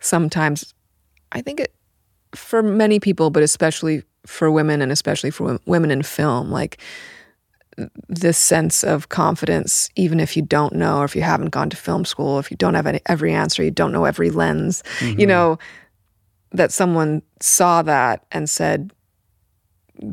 sometimes, 0.00 0.74
I 1.32 1.40
think 1.40 1.60
it, 1.60 1.74
for 2.34 2.62
many 2.62 3.00
people, 3.00 3.30
but 3.30 3.42
especially 3.42 4.02
for 4.26 4.50
women 4.50 4.82
and 4.82 4.92
especially 4.92 5.30
for 5.30 5.58
women 5.64 5.90
in 5.90 6.02
film, 6.02 6.50
like 6.50 6.78
this 8.08 8.38
sense 8.38 8.82
of 8.82 9.08
confidence, 9.08 9.88
even 9.96 10.20
if 10.20 10.36
you 10.36 10.42
don't 10.42 10.74
know, 10.74 10.98
or 10.98 11.04
if 11.04 11.14
you 11.14 11.22
haven't 11.22 11.50
gone 11.50 11.70
to 11.70 11.76
film 11.76 12.04
school, 12.04 12.38
if 12.38 12.50
you 12.50 12.56
don't 12.56 12.74
have 12.74 12.86
any, 12.86 13.00
every 13.06 13.32
answer, 13.32 13.62
you 13.62 13.70
don't 13.70 13.92
know 13.92 14.04
every 14.04 14.30
lens, 14.30 14.82
mm-hmm. 14.98 15.18
you 15.18 15.26
know, 15.26 15.58
that 16.52 16.72
someone 16.72 17.22
saw 17.40 17.82
that 17.82 18.24
and 18.32 18.50
said, 18.50 18.92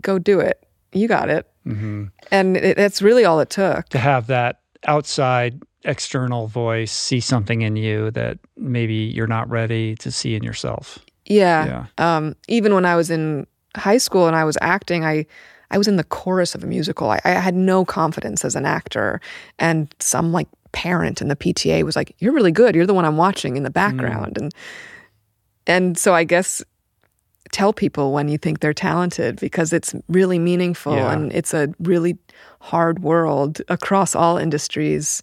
go 0.01 0.19
do 0.19 0.39
it. 0.39 0.65
You 0.93 1.07
got 1.07 1.29
it. 1.29 1.49
Mm-hmm. 1.65 2.05
And 2.31 2.57
it, 2.57 2.77
that's 2.77 3.01
really 3.01 3.25
all 3.25 3.39
it 3.39 3.49
took. 3.49 3.89
To 3.89 3.99
have 3.99 4.27
that 4.27 4.61
outside 4.85 5.61
external 5.83 6.47
voice 6.47 6.91
see 6.91 7.19
something 7.19 7.61
in 7.61 7.75
you 7.75 8.11
that 8.11 8.37
maybe 8.57 8.93
you're 8.93 9.27
not 9.27 9.49
ready 9.49 9.95
to 9.95 10.11
see 10.11 10.35
in 10.35 10.43
yourself. 10.43 10.99
Yeah. 11.25 11.65
yeah. 11.97 12.17
Um, 12.17 12.35
even 12.47 12.73
when 12.73 12.85
I 12.85 12.95
was 12.95 13.09
in 13.09 13.47
high 13.75 13.97
school 13.97 14.27
and 14.27 14.35
I 14.35 14.43
was 14.43 14.57
acting, 14.61 15.05
I 15.05 15.25
I 15.71 15.77
was 15.77 15.87
in 15.87 15.97
the 15.97 16.03
chorus 16.03 16.55
of 16.55 16.63
a 16.63 16.67
musical. 16.67 17.11
I, 17.11 17.19
I 17.25 17.31
had 17.31 17.55
no 17.55 17.83
confidence 17.85 18.45
as 18.45 18.55
an 18.55 18.65
actor, 18.65 19.19
and 19.59 19.93
some 19.99 20.31
like 20.31 20.47
parent 20.71 21.21
in 21.21 21.27
the 21.27 21.35
PTA 21.35 21.83
was 21.83 21.95
like, 21.95 22.15
"You're 22.19 22.33
really 22.33 22.51
good. 22.51 22.75
You're 22.75 22.85
the 22.85 22.93
one 22.93 23.05
I'm 23.05 23.17
watching 23.17 23.57
in 23.57 23.63
the 23.63 23.69
background." 23.69 24.35
Mm. 24.35 24.41
And 24.41 24.53
and 25.67 25.97
so 25.97 26.13
I 26.13 26.23
guess 26.23 26.63
tell 27.51 27.73
people 27.73 28.11
when 28.11 28.27
you 28.27 28.37
think 28.37 28.59
they're 28.59 28.73
talented 28.73 29.39
because 29.39 29.71
it's 29.71 29.95
really 30.09 30.39
meaningful 30.39 30.95
yeah. 30.95 31.13
and 31.13 31.31
it's 31.31 31.53
a 31.53 31.73
really 31.79 32.17
hard 32.59 32.99
world 32.99 33.61
across 33.69 34.15
all 34.15 34.37
industries 34.37 35.21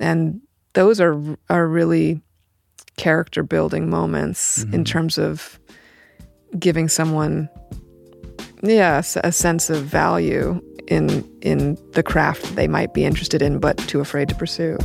and 0.00 0.40
those 0.72 1.00
are 1.00 1.20
are 1.48 1.68
really 1.68 2.20
character 2.96 3.42
building 3.42 3.88
moments 3.88 4.64
mm-hmm. 4.64 4.74
in 4.74 4.84
terms 4.84 5.18
of 5.18 5.58
giving 6.58 6.88
someone 6.88 7.48
yeah 8.62 9.02
a 9.22 9.32
sense 9.32 9.70
of 9.70 9.84
value 9.84 10.60
in 10.88 11.28
in 11.42 11.76
the 11.92 12.02
craft 12.02 12.56
they 12.56 12.68
might 12.68 12.94
be 12.94 13.04
interested 13.04 13.42
in 13.42 13.58
but 13.58 13.76
too 13.78 14.00
afraid 14.00 14.28
to 14.28 14.34
pursue 14.34 14.76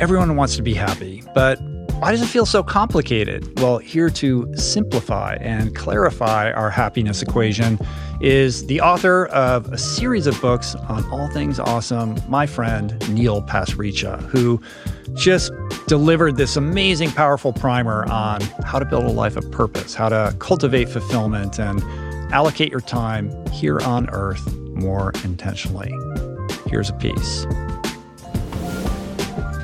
everyone 0.00 0.36
wants 0.36 0.56
to 0.56 0.62
be 0.62 0.74
happy 0.74 1.22
but 1.34 1.58
why 2.02 2.10
does 2.10 2.20
it 2.20 2.26
feel 2.26 2.46
so 2.46 2.64
complicated? 2.64 3.60
Well, 3.60 3.78
here 3.78 4.10
to 4.10 4.52
simplify 4.56 5.36
and 5.40 5.72
clarify 5.76 6.50
our 6.50 6.68
happiness 6.68 7.22
equation 7.22 7.78
is 8.20 8.66
the 8.66 8.80
author 8.80 9.26
of 9.26 9.72
a 9.72 9.78
series 9.78 10.26
of 10.26 10.40
books 10.40 10.74
on 10.74 11.08
all 11.12 11.28
things 11.28 11.60
awesome, 11.60 12.16
my 12.28 12.44
friend 12.44 12.98
Neil 13.08 13.40
Pasricha, 13.42 14.20
who 14.22 14.60
just 15.14 15.52
delivered 15.86 16.36
this 16.36 16.56
amazing, 16.56 17.10
powerful 17.10 17.52
primer 17.52 18.04
on 18.10 18.40
how 18.64 18.78
to 18.78 18.84
build 18.84 19.04
a 19.04 19.10
life 19.10 19.36
of 19.36 19.50
purpose, 19.50 19.94
how 19.94 20.08
to 20.08 20.34
cultivate 20.38 20.88
fulfillment, 20.88 21.58
and 21.58 21.82
allocate 22.32 22.70
your 22.70 22.80
time 22.80 23.30
here 23.48 23.80
on 23.80 24.08
earth 24.10 24.54
more 24.56 25.12
intentionally. 25.24 25.94
Here's 26.66 26.88
a 26.88 26.94
piece. 26.94 27.46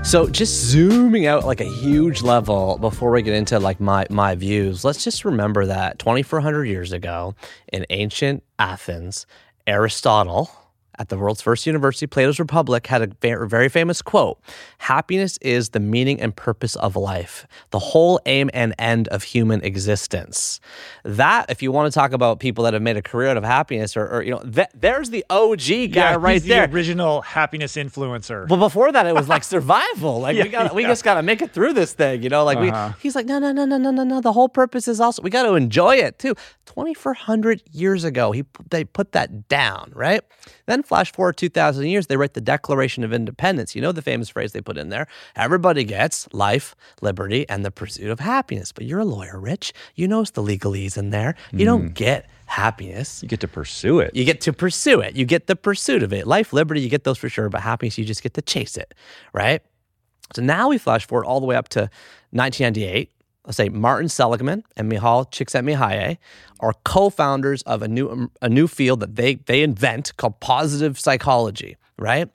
So 0.05 0.27
just 0.27 0.55
zooming 0.65 1.27
out 1.27 1.45
like 1.45 1.61
a 1.61 1.69
huge 1.69 2.23
level 2.23 2.79
before 2.79 3.11
we 3.11 3.21
get 3.21 3.35
into 3.35 3.59
like 3.59 3.79
my 3.79 4.07
my 4.09 4.35
views, 4.35 4.83
let's 4.83 5.05
just 5.05 5.25
remember 5.25 5.67
that 5.67 5.99
2400 5.99 6.65
years 6.65 6.93
ago 6.93 7.35
in 7.73 7.85
ancient 7.91 8.43
Athens, 8.59 9.27
Aristotle 9.67 10.51
at 10.99 11.09
the 11.09 11.19
world's 11.19 11.41
first 11.41 11.67
university, 11.67 12.07
Plato's 12.07 12.39
Republic, 12.39 12.87
had 12.87 13.03
a 13.03 13.47
very 13.47 13.69
famous 13.69 14.03
quote 14.03 14.39
Happiness 14.79 15.39
is 15.39 15.71
the 15.71 15.81
meaning 15.81 16.21
and 16.21 16.35
purpose 16.35 16.77
of 16.77 16.97
life, 16.97 17.47
the 17.71 17.79
whole 17.79 18.21
aim 18.27 18.51
and 18.53 18.75
end 18.79 19.09
of 19.09 19.23
human 19.23 19.63
existence. 19.63 20.61
That, 21.05 21.51
if 21.51 21.63
you 21.63 21.73
want 21.73 21.93
to 21.93 21.95
talk 21.97 22.13
about 22.13 22.41
people 22.41 22.65
that 22.65 22.75
have 22.75 22.83
made 22.83 22.97
a 22.97 23.03
career 23.03 23.29
out 23.29 23.37
of 23.37 23.45
happiness, 23.45 23.97
or, 23.97 24.07
or 24.09 24.23
you 24.23 24.33
know, 24.33 24.41
th- 24.41 24.69
there's 24.75 25.11
the 25.11 25.25
OG 25.31 25.59
guy 25.59 25.87
yeah, 25.93 26.17
right 26.19 26.43
the 26.43 26.49
there. 26.49 26.69
original 26.69 27.23
happiness 27.23 27.77
influencer. 27.77 28.49
But 28.49 28.57
before 28.57 28.93
that, 28.93 29.07
it 29.07 29.15
was 29.15 29.29
like 29.29 29.45
survival. 29.45 30.19
Like, 30.29 30.37
yeah, 30.37 30.43
we, 30.43 30.49
got 30.49 30.75
we 30.75 30.83
yeah. 30.83 30.89
just 30.89 31.05
got 31.05 31.15
to 31.15 31.23
make 31.23 31.43
it 31.43 31.53
through 31.53 31.73
this 31.75 31.93
thing, 31.93 32.23
you 32.23 32.29
know? 32.29 32.45
Like, 32.45 32.59
uh-huh. 32.59 32.93
we, 32.95 33.01
he's 33.01 33.15
like, 33.15 33.25
no, 33.27 33.39
no, 33.39 33.53
no, 33.53 33.65
no, 33.65 33.79
no, 33.79 33.91
no, 33.91 34.03
no. 34.03 34.21
The 34.21 34.33
whole 34.33 34.49
purpose 34.49 34.89
is 34.89 35.01
also, 35.01 35.23
we 35.23 35.31
got 35.31 35.45
to 35.45 35.55
enjoy 35.55 35.97
it 35.97 36.19
too. 36.19 36.35
2,400 36.67 37.63
years 37.73 38.05
ago, 38.05 38.33
he 38.33 38.45
they 38.71 38.85
put 38.85 39.13
that 39.13 39.49
down, 39.49 39.93
right? 39.95 40.23
Then 40.67 40.83
flash 40.89 41.13
forward 41.13 41.37
2,000 41.37 41.87
years, 41.87 42.07
they 42.07 42.17
write 42.17 42.33
the 42.33 42.41
Declaration 42.41 43.05
of 43.05 43.13
Independence. 43.13 43.75
You 43.75 43.83
know 43.83 43.93
the 43.93 44.03
famous 44.03 44.31
phrase 44.31 44.53
they 44.53 44.63
put 44.63 44.79
in 44.79 44.89
there 44.89 45.07
everybody 45.37 45.85
gets 45.85 46.27
life, 46.33 46.75
liberty, 47.03 47.49
and 47.49 47.65
the 47.65 47.71
pursuit 47.71 48.11
of 48.11 48.21
happiness. 48.21 48.73
But 48.73 48.87
you're 48.87 49.01
a 49.01 49.05
lawyer, 49.05 49.39
Rich. 49.39 49.73
You 49.95 50.09
know 50.09 50.23
it's 50.23 50.31
the 50.33 50.43
legalese 50.43 50.97
in 50.97 51.11
there. 51.11 51.35
You 51.53 51.61
mm. 51.61 51.67
don't 51.67 51.95
get 51.95 52.29
happiness. 52.47 53.23
You 53.23 53.29
get 53.29 53.41
to 53.41 53.49
pursue 53.49 54.01
it. 54.01 54.17
You 54.17 54.25
get 54.25 54.41
to 54.43 54.53
pursue 54.53 55.01
it. 55.01 55.15
You 55.15 55.27
get 55.27 55.47
the 55.47 55.57
pursuit 55.57 56.03
of 56.03 56.13
it. 56.13 56.27
Life, 56.27 56.53
liberty, 56.53 56.81
you 56.81 56.89
get 56.89 57.05
those 57.05 57.19
for 57.19 57.29
sure, 57.29 57.49
but 57.51 57.61
happiness, 57.61 57.99
you 57.99 58.05
just 58.05 58.23
get 58.23 58.35
to 58.35 58.43
chase 58.43 58.77
it, 58.77 58.95
right? 59.35 59.63
So 60.35 60.43
now 60.43 60.69
we 60.69 60.79
flash 60.79 61.07
forward 61.07 61.27
all 61.27 61.41
the 61.41 61.47
way 61.47 61.57
up 61.57 61.69
to 61.71 61.91
1998 62.31 63.13
let's 63.49 63.57
say 63.57 63.71
Martin 63.71 64.11
Seligman 64.11 64.63
and 64.77 64.93
Mihaly 64.93 65.31
Csikszentmihalyi 65.33 66.19
are 66.61 66.75
co-founders 66.85 67.63
of 67.63 67.81
a 67.81 67.89
new 67.89 68.31
a 68.43 68.49
new 68.49 68.69
field 68.69 69.01
that 69.01 69.17
they 69.17 69.37
they 69.37 69.63
invent 69.63 70.15
called 70.19 70.39
positive 70.41 70.99
psychology, 71.01 71.79
right? 71.99 72.29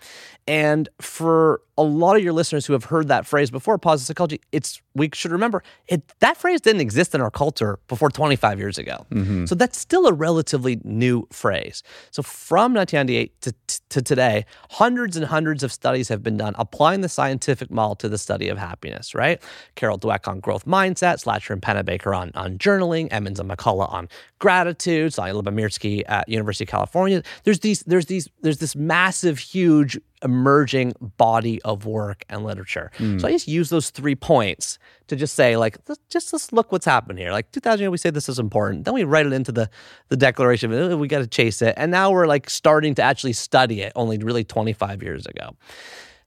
And 0.47 0.89
for 0.99 1.61
a 1.77 1.83
lot 1.83 2.15
of 2.17 2.23
your 2.23 2.33
listeners 2.33 2.65
who 2.65 2.73
have 2.73 2.85
heard 2.85 3.07
that 3.07 3.25
phrase 3.25 3.49
before, 3.49 3.77
positive 3.77 4.07
psychology, 4.07 4.41
it's 4.51 4.81
we 4.93 5.09
should 5.13 5.31
remember 5.31 5.63
it 5.87 6.03
that 6.19 6.37
phrase 6.37 6.61
didn't 6.61 6.81
exist 6.81 7.15
in 7.15 7.21
our 7.21 7.31
culture 7.31 7.79
before 7.87 8.09
25 8.09 8.59
years 8.59 8.77
ago. 8.77 9.05
Mm-hmm. 9.09 9.45
So 9.45 9.55
that's 9.55 9.77
still 9.77 10.05
a 10.05 10.13
relatively 10.13 10.79
new 10.83 11.27
phrase. 11.31 11.81
So 12.11 12.21
from 12.21 12.73
1998 12.73 13.41
to, 13.41 13.53
to 13.89 14.01
today, 14.01 14.45
hundreds 14.71 15.17
and 15.17 15.25
hundreds 15.25 15.63
of 15.63 15.71
studies 15.71 16.09
have 16.09 16.21
been 16.21 16.37
done 16.37 16.53
applying 16.59 17.01
the 17.01 17.09
scientific 17.09 17.71
model 17.71 17.95
to 17.95 18.09
the 18.09 18.17
study 18.19 18.49
of 18.49 18.57
happiness, 18.57 19.15
right? 19.15 19.41
Carol 19.75 19.97
Dweck 19.97 20.27
on 20.27 20.41
growth 20.41 20.65
mindset, 20.65 21.23
Slatcher 21.23 21.51
and 21.51 21.61
Pennebaker 21.61 22.15
on, 22.15 22.31
on 22.35 22.57
journaling, 22.59 23.07
Emmons 23.11 23.39
and 23.39 23.49
McCullough 23.49 23.91
on 23.91 24.09
gratitude, 24.37 25.11
Sonja 25.11 25.41
Lyubomirsky 25.41 26.03
at 26.07 26.29
University 26.29 26.65
of 26.65 26.69
California. 26.69 27.23
There's 27.45 27.61
these, 27.61 27.81
there's 27.83 28.05
these, 28.05 28.29
there's 28.41 28.59
this 28.59 28.75
massive, 28.75 29.39
huge 29.39 29.97
emerging 30.23 30.93
body 31.17 31.61
of 31.63 31.85
work 31.85 32.23
and 32.29 32.43
literature. 32.43 32.91
Mm. 32.97 33.19
So 33.19 33.27
I 33.27 33.31
just 33.31 33.47
use 33.47 33.69
those 33.69 33.89
three 33.89 34.15
points 34.15 34.79
to 35.07 35.15
just 35.15 35.35
say, 35.35 35.57
like, 35.57 35.77
just 36.09 36.33
let's 36.33 36.51
look 36.51 36.71
what's 36.71 36.85
happened 36.85 37.19
here. 37.19 37.31
Like 37.31 37.51
2000 37.51 37.89
we 37.91 37.97
say 37.97 38.09
this 38.09 38.29
is 38.29 38.39
important. 38.39 38.85
Then 38.85 38.93
we 38.93 39.03
write 39.03 39.25
it 39.25 39.33
into 39.33 39.51
the 39.51 39.69
the 40.09 40.17
Declaration. 40.17 40.99
We 40.99 41.07
got 41.07 41.19
to 41.19 41.27
chase 41.27 41.61
it, 41.61 41.73
and 41.77 41.91
now 41.91 42.11
we're 42.11 42.27
like 42.27 42.49
starting 42.49 42.95
to 42.95 43.01
actually 43.01 43.33
study 43.33 43.81
it. 43.81 43.91
Only 43.95 44.17
really 44.17 44.43
25 44.43 45.03
years 45.03 45.25
ago. 45.25 45.55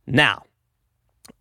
Now, 0.07 0.45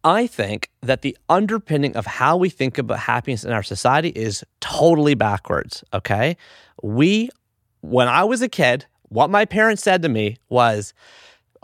I 0.03 0.27
think 0.27 0.69
that 0.81 1.01
the 1.01 1.17
underpinning 1.29 1.95
of 1.95 2.05
how 2.05 2.37
we 2.37 2.49
think 2.49 2.77
about 2.77 2.99
happiness 2.99 3.43
in 3.43 3.51
our 3.51 3.63
society 3.63 4.09
is 4.09 4.43
totally 4.61 5.15
backwards. 5.15 5.83
Okay, 5.93 6.37
we 6.81 7.29
when 7.81 8.07
I 8.07 8.23
was 8.23 8.41
a 8.41 8.49
kid, 8.49 8.85
what 9.09 9.29
my 9.29 9.45
parents 9.45 9.83
said 9.83 10.01
to 10.01 10.09
me 10.09 10.37
was 10.49 10.93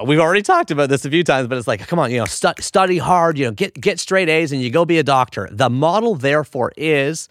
we've 0.06 0.20
already 0.20 0.42
talked 0.42 0.72
about 0.72 0.90
this 0.90 1.06
a 1.06 1.10
few 1.10 1.24
times, 1.24 1.48
but 1.48 1.58
it's 1.58 1.68
like, 1.68 1.88
come 1.88 2.00
on, 2.00 2.12
you 2.12 2.18
know, 2.18 2.26
stu- 2.26 2.60
study 2.60 2.98
hard, 2.98 3.38
you 3.38 3.46
know, 3.46 3.52
get 3.52 3.74
get 3.74 4.00
straight 4.00 4.30
A's, 4.30 4.52
and 4.52 4.62
you 4.62 4.70
go 4.70 4.86
be 4.86 5.00
a 5.00 5.04
doctor. 5.04 5.48
The 5.52 5.70
model, 5.70 6.16
therefore, 6.16 6.72
is 6.78 7.28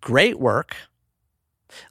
great 0.00 0.38
work 0.38 0.76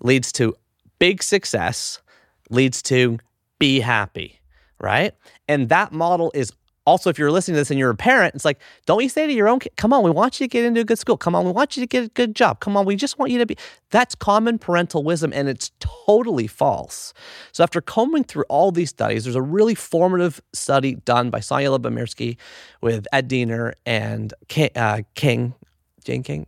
leads 0.02 0.32
to 0.34 0.56
big 1.00 1.22
success, 1.22 2.02
leads 2.50 2.82
to 2.84 3.20
be 3.60 3.80
happy, 3.80 4.40
right? 4.80 5.14
And 5.48 5.70
that 5.70 5.92
model 5.92 6.32
is 6.34 6.52
also, 6.86 7.10
if 7.10 7.18
you're 7.18 7.32
listening 7.32 7.56
to 7.56 7.62
this 7.62 7.72
and 7.72 7.80
you're 7.80 7.90
a 7.90 7.96
parent, 7.96 8.36
it's 8.36 8.46
like, 8.46 8.60
don't 8.86 9.02
you 9.02 9.10
say 9.10 9.26
to 9.26 9.34
your 9.34 9.48
own 9.48 9.60
kid, 9.60 9.74
come 9.76 9.92
on, 9.92 10.04
we 10.04 10.12
want 10.12 10.40
you 10.40 10.46
to 10.46 10.50
get 10.50 10.64
into 10.64 10.82
a 10.82 10.84
good 10.84 11.00
school. 11.00 11.18
Come 11.18 11.34
on, 11.34 11.44
we 11.44 11.52
want 11.52 11.76
you 11.76 11.82
to 11.82 11.88
get 11.88 12.04
a 12.04 12.10
good 12.10 12.36
job. 12.36 12.60
Come 12.60 12.78
on, 12.78 12.86
we 12.86 12.96
just 12.96 13.18
want 13.18 13.32
you 13.32 13.40
to 13.40 13.46
be. 13.46 13.58
That's 13.90 14.14
common 14.14 14.60
parental 14.60 15.04
wisdom, 15.04 15.32
and 15.34 15.50
it's 15.50 15.72
totally 15.80 16.48
false. 16.48 17.14
So, 17.52 17.64
after 17.64 17.82
combing 17.82 18.24
through 18.24 18.46
all 18.50 18.72
these 18.72 18.90
studies, 18.92 19.24
there's 19.24 19.36
a 19.36 19.42
really 19.42 19.76
formative 19.76 20.42
study 20.54 20.96
done 20.96 21.32
by 21.32 21.40
Sonja 21.40 21.78
Lyubomirsky 21.78 22.38
with 22.82 23.08
Ed 23.12 23.28
Diener 23.28 23.74
and 23.86 24.34
King, 24.48 24.70
uh, 24.76 25.02
King, 25.16 25.56
Jane 26.04 26.24
King. 26.24 26.46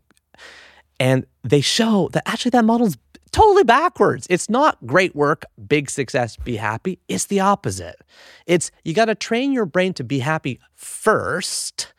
And 1.00 1.26
they 1.44 1.62
show 1.62 2.10
that 2.14 2.24
actually 2.28 2.52
that 2.52 2.66
model's 2.66 2.98
totally 3.32 3.64
backwards. 3.64 4.28
It's 4.30 4.50
not 4.50 4.78
great 4.86 5.16
work, 5.16 5.46
big 5.68 5.90
success, 5.90 6.38
be 6.38 6.58
happy. 6.58 7.00
It's 7.08 7.26
the 7.26 7.40
opposite. 7.40 8.02
It's 8.46 8.72
you 8.84 8.94
got 8.94 9.06
to 9.06 9.16
train 9.16 9.52
your 9.52 9.66
brain 9.66 9.94
to 9.94 10.04
be 10.04 10.20
happy 10.20 10.60
first. 10.74 11.94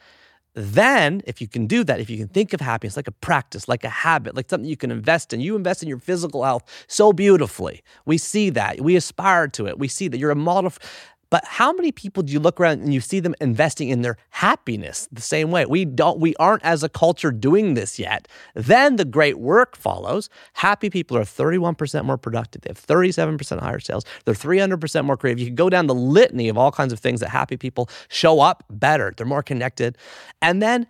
Then, 0.54 1.22
if 1.24 1.40
you 1.40 1.46
can 1.46 1.68
do 1.68 1.84
that, 1.84 2.00
if 2.00 2.10
you 2.10 2.16
can 2.16 2.26
think 2.26 2.52
of 2.52 2.60
happiness 2.60 2.96
like 2.96 3.06
a 3.06 3.12
practice, 3.12 3.68
like 3.68 3.84
a 3.84 3.88
habit, 3.88 4.34
like 4.34 4.50
something 4.50 4.68
you 4.68 4.76
can 4.76 4.90
invest 4.90 5.32
in, 5.32 5.40
you 5.40 5.54
invest 5.54 5.84
in 5.84 5.88
your 5.88 6.00
physical 6.00 6.42
health 6.42 6.64
so 6.88 7.12
beautifully. 7.12 7.82
We 8.06 8.18
see 8.18 8.50
that. 8.50 8.80
We 8.80 8.96
aspire 8.96 9.46
to 9.48 9.66
it. 9.68 9.78
We 9.78 9.86
see 9.86 10.08
that 10.08 10.18
you're 10.18 10.32
a 10.32 10.36
model. 10.36 10.72
But 11.30 11.44
how 11.44 11.72
many 11.72 11.92
people 11.92 12.22
do 12.22 12.32
you 12.32 12.40
look 12.40 12.58
around 12.60 12.80
and 12.80 12.94
you 12.94 13.00
see 13.00 13.20
them 13.20 13.34
investing 13.40 13.90
in 13.90 14.02
their 14.02 14.16
happiness 14.30 15.08
the 15.12 15.20
same 15.20 15.50
way? 15.50 15.66
We 15.66 15.84
don't 15.84 16.18
we 16.20 16.34
aren't 16.36 16.64
as 16.64 16.82
a 16.82 16.88
culture 16.88 17.30
doing 17.30 17.74
this 17.74 17.98
yet. 17.98 18.28
Then 18.54 18.96
the 18.96 19.04
great 19.04 19.38
work 19.38 19.76
follows. 19.76 20.30
Happy 20.54 20.88
people 20.88 21.16
are 21.16 21.24
31% 21.24 22.04
more 22.04 22.16
productive. 22.16 22.62
They 22.62 22.70
have 22.70 22.86
37% 22.86 23.60
higher 23.60 23.80
sales. 23.80 24.04
They're 24.24 24.34
300% 24.34 25.04
more 25.04 25.16
creative. 25.16 25.40
You 25.40 25.46
can 25.46 25.54
go 25.54 25.68
down 25.68 25.86
the 25.86 25.94
litany 25.94 26.48
of 26.48 26.56
all 26.56 26.72
kinds 26.72 26.92
of 26.92 26.98
things 26.98 27.20
that 27.20 27.28
happy 27.28 27.56
people 27.56 27.90
show 28.08 28.40
up 28.40 28.64
better. 28.70 29.12
They're 29.16 29.26
more 29.26 29.42
connected. 29.42 29.98
And 30.40 30.62
then 30.62 30.86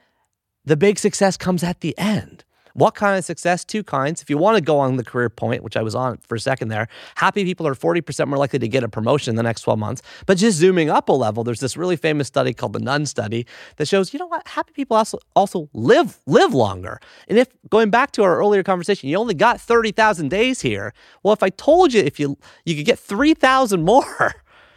the 0.64 0.76
big 0.76 0.98
success 0.98 1.36
comes 1.36 1.64
at 1.64 1.80
the 1.80 1.98
end 1.98 2.44
What 2.78 2.94
kind 2.94 3.18
of 3.18 3.24
success? 3.24 3.64
Two 3.64 3.82
kinds. 3.82 4.22
If 4.22 4.30
you 4.30 4.38
want 4.38 4.56
to 4.56 4.60
go 4.60 4.78
on 4.78 4.96
the 4.96 5.02
career 5.02 5.28
point, 5.28 5.64
which 5.64 5.76
I 5.76 5.82
was 5.82 5.96
on 5.96 6.18
for 6.18 6.36
a 6.36 6.40
second 6.40 6.68
there, 6.68 6.86
happy 7.16 7.42
people 7.44 7.66
are 7.66 7.74
40% 7.74 8.28
more 8.28 8.38
likely 8.38 8.60
to 8.60 8.68
get 8.68 8.84
a 8.84 8.88
promotion 8.88 9.32
in 9.32 9.36
the 9.36 9.42
next 9.42 9.62
12 9.62 9.80
months. 9.80 10.00
But 10.26 10.38
just 10.38 10.58
zooming 10.58 10.88
up 10.88 11.08
a 11.08 11.12
level, 11.12 11.42
there's 11.42 11.58
this 11.58 11.76
really 11.76 11.96
famous 11.96 12.28
study 12.28 12.54
called 12.54 12.74
the 12.74 12.78
Nun 12.78 13.04
study 13.04 13.46
that 13.78 13.88
shows, 13.88 14.12
you 14.12 14.20
know 14.20 14.28
what, 14.28 14.46
happy 14.46 14.72
people 14.72 14.96
also 14.96 15.18
also 15.34 15.68
live 15.72 16.20
live 16.26 16.54
longer. 16.54 17.00
And 17.26 17.36
if 17.36 17.48
going 17.68 17.90
back 17.90 18.12
to 18.12 18.22
our 18.22 18.38
earlier 18.38 18.62
conversation, 18.62 19.08
you 19.08 19.16
only 19.16 19.34
got 19.34 19.60
30,000 19.60 20.28
days 20.28 20.60
here. 20.60 20.94
Well, 21.24 21.34
if 21.34 21.42
I 21.42 21.48
told 21.48 21.92
you 21.92 22.02
if 22.02 22.20
you 22.20 22.38
you 22.64 22.76
could 22.76 22.86
get 22.86 23.00
3,000 23.00 23.82
more. 23.82 24.34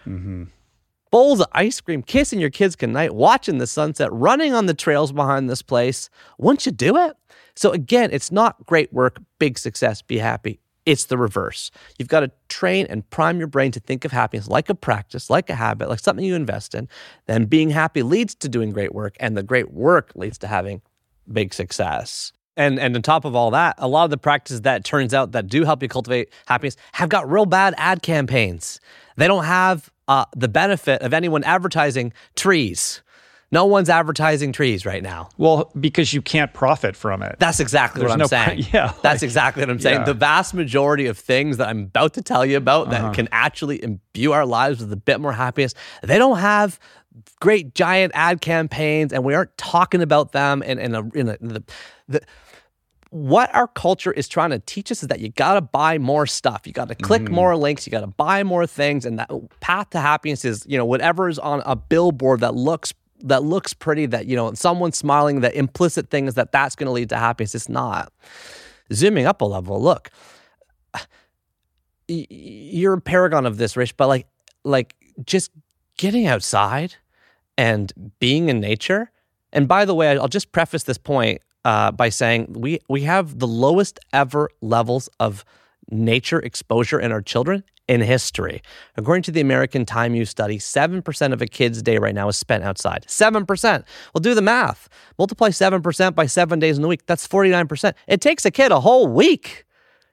Mm-hmm 0.08 0.46
bowls 1.12 1.42
of 1.42 1.48
ice 1.52 1.80
cream, 1.82 2.02
kissing 2.02 2.40
your 2.40 2.50
kids 2.50 2.76
goodnight, 2.76 3.14
watching 3.14 3.58
the 3.58 3.68
sunset, 3.68 4.12
running 4.12 4.54
on 4.54 4.66
the 4.66 4.74
trails 4.74 5.12
behind 5.12 5.50
this 5.50 5.62
place. 5.62 6.10
Wouldn't 6.40 6.66
you 6.66 6.72
do 6.72 6.98
it? 6.98 7.18
So 7.56 7.72
again, 7.72 8.10
it's 8.12 8.32
not 8.32 8.66
great 8.66 8.92
work, 8.94 9.20
big 9.40 9.58
success, 9.58 10.02
be 10.02 10.18
happy. 10.18 10.60
It's 10.86 11.06
the 11.06 11.18
reverse. 11.18 11.70
You've 12.00 12.08
got 12.08 12.22
to 12.22 12.32
train 12.50 12.88
and 12.90 13.08
prime 13.12 13.38
your 13.38 13.48
brain 13.48 13.72
to 13.74 13.80
think 13.80 14.04
of 14.04 14.12
happiness 14.12 14.48
like 14.48 14.68
a 14.70 14.76
practice, 14.76 15.30
like 15.30 15.50
a 15.50 15.56
habit, 15.56 15.90
like 15.90 16.00
something 16.00 16.26
you 16.26 16.36
invest 16.36 16.74
in. 16.74 16.90
Then 17.28 17.46
being 17.46 17.70
happy 17.70 18.02
leads 18.02 18.34
to 18.36 18.50
doing 18.50 18.72
great 18.72 18.94
work, 18.94 19.16
and 19.20 19.38
the 19.38 19.44
great 19.44 19.72
work 19.72 20.12
leads 20.16 20.40
to 20.40 20.48
having 20.48 20.82
big 21.32 21.54
success. 21.54 22.34
And 22.58 22.80
and 22.80 22.96
on 22.96 23.02
top 23.02 23.26
of 23.26 23.36
all 23.36 23.52
that, 23.52 23.76
a 23.78 23.88
lot 23.88 24.06
of 24.06 24.10
the 24.10 24.18
practices 24.18 24.62
that 24.62 24.84
turns 24.84 25.14
out 25.14 25.32
that 25.34 25.48
do 25.48 25.64
help 25.64 25.84
you 25.84 25.88
cultivate 25.88 26.34
happiness 26.48 26.76
have 26.94 27.10
got 27.10 27.30
real 27.30 27.46
bad 27.46 27.76
ad 27.78 28.02
campaigns. 28.02 28.80
They 29.18 29.28
don't 29.28 29.46
have 29.46 29.92
uh, 30.08 30.26
the 30.36 30.48
benefit 30.48 31.02
of 31.04 31.14
anyone 31.14 31.44
advertising 31.44 32.12
trees. 32.36 33.02
No 33.54 33.66
one's 33.66 33.90
advertising 33.90 34.54
trees 34.54 34.86
right 34.86 35.04
now. 35.04 35.28
Well, 35.38 35.72
because 35.80 36.14
you 36.14 36.22
can't 36.22 36.54
profit 36.54 36.96
from 36.96 37.22
it. 37.22 37.36
That's 37.40 37.60
exactly 37.60 38.00
There's 38.00 38.10
what 38.10 38.14
I'm 38.14 38.20
no 38.20 38.28
saying. 38.28 38.64
Pro- 38.64 38.70
yeah, 38.80 38.94
that's 39.02 39.24
exactly 39.24 39.62
what 39.62 39.70
I'm 39.70 39.80
saying. 39.80 40.00
yeah. 40.00 40.06
The 40.06 40.14
vast 40.14 40.54
majority 40.54 41.06
of 41.08 41.18
things 41.18 41.58
that 41.58 41.68
I'm 41.68 41.80
about 41.84 42.14
to 42.14 42.22
tell 42.22 42.46
you 42.46 42.56
about 42.58 42.92
that 42.92 43.02
Uh-huh. 43.02 43.14
can 43.14 43.28
actually 43.32 43.84
imbue 43.84 44.32
our 44.32 44.46
lives 44.46 44.80
with 44.80 44.92
a 44.94 44.98
bit 44.98 45.20
more 45.20 45.34
happiness, 45.34 45.74
they 46.02 46.18
don't 46.18 46.38
have 46.38 46.80
great 47.42 47.76
giant 47.76 48.14
ad 48.16 48.40
campaigns, 48.40 49.12
and 49.12 49.26
we 49.26 49.34
aren't 49.36 49.58
talking 49.58 50.02
about 50.02 50.32
them 50.32 50.64
in, 50.64 50.80
in 50.80 50.96
a 50.96 51.10
in 51.14 51.28
a 51.30 51.38
the, 51.42 51.64
the 52.08 52.22
what 53.10 53.54
our 53.54 53.68
culture 53.68 54.14
is 54.14 54.30
trying 54.30 54.52
to 54.52 54.60
teach 54.60 54.90
us 54.90 55.02
is 55.04 55.10
that 55.10 55.20
you 55.20 55.28
got 55.28 55.56
to 55.56 55.62
buy 55.62 55.98
more 55.98 56.26
stuff. 56.26 56.62
You 56.66 56.72
got 56.72 56.88
to 56.88 56.96
click 56.96 57.24
Mm-hmm. 57.24 57.34
more 57.34 57.58
links. 57.58 57.86
You 57.86 57.92
got 57.92 58.00
to 58.02 58.08
buy 58.08 58.44
more 58.44 58.66
things. 58.66 59.06
And 59.06 59.20
that 59.20 59.30
path 59.60 59.90
to 59.90 60.00
happiness 60.00 60.46
is, 60.46 60.66
you 60.66 60.78
know, 60.78 60.86
whatever 60.86 61.28
is 61.28 61.38
on 61.38 61.62
a 61.66 61.76
billboard 61.76 62.40
that 62.40 62.56
looks 62.56 62.94
that 63.24 63.44
looks 63.44 63.74
pretty, 63.74 64.06
that 64.08 64.26
you 64.26 64.36
know, 64.36 64.54
someone's 64.54 64.98
smiling. 64.98 65.42
The 65.42 65.58
implicit 65.58 66.10
thing 66.10 66.28
is 66.28 66.36
that 66.36 66.52
that's 66.52 66.76
going 66.76 66.88
to 66.88 66.92
lead 66.92 67.10
to 67.10 67.18
happiness. 67.18 67.56
It's 67.56 67.70
not. 67.70 68.12
Zooming 68.94 69.26
up 69.26 69.42
a 69.42 69.46
level, 69.46 69.82
look, 69.82 70.12
you're 72.08 72.94
a 72.94 73.02
paragon 73.02 73.46
of 73.46 73.58
this, 73.58 73.78
Rich. 73.78 73.96
But 73.98 74.08
like, 74.08 74.28
like 74.64 74.96
just 75.26 75.52
getting 75.98 76.28
outside 76.28 76.96
and 77.58 77.92
being 78.20 78.50
in 78.50 78.60
nature. 78.60 79.12
And 79.54 79.68
by 79.68 79.86
the 79.86 79.96
way, 79.96 80.10
I'll 80.18 80.28
just 80.28 80.52
preface 80.52 80.84
this 80.84 80.98
point 80.98 81.42
uh, 81.64 81.92
by 81.92 82.10
saying 82.10 82.54
we 82.54 82.80
we 82.90 83.04
have 83.04 83.40
the 83.40 83.48
lowest 83.48 84.00
ever 84.14 84.50
levels 84.62 85.10
of 85.20 85.46
nature 85.92 86.40
exposure 86.40 87.00
in 87.00 87.12
our 87.12 87.22
children 87.22 87.64
in 87.88 88.02
history. 88.02 88.62
According 88.96 89.24
to 89.24 89.32
the 89.32 89.42
American 89.42 89.86
Time 89.86 90.16
Use 90.16 90.30
Study, 90.30 90.58
7% 90.58 91.34
of 91.34 91.42
a 91.42 91.46
kid's 91.46 91.82
day 91.82 91.98
right 91.98 92.16
now 92.16 92.30
is 92.30 92.38
spent 92.38 92.64
outside. 92.64 93.06
7%. 93.08 93.84
Well, 94.14 94.22
do 94.22 94.34
the 94.34 94.42
math. 94.42 94.88
Multiply 95.18 95.50
7% 95.50 96.16
by 96.16 96.26
seven 96.26 96.60
days 96.60 96.78
in 96.78 96.82
the 96.82 96.88
week. 96.88 97.06
That's 97.06 97.28
49%. 97.28 97.94
It 98.08 98.22
takes 98.22 98.46
a 98.46 98.52
kid 98.52 98.72
a 98.72 98.80
whole 98.80 99.08
week 99.08 99.66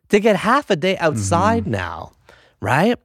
to 0.09 0.19
get 0.19 0.37
half 0.37 0.71
a 0.71 0.77
day 0.77 0.95
mm-hmm. 0.97 1.05
outside 1.05 1.67
now, 1.67 2.13
right? 2.61 2.99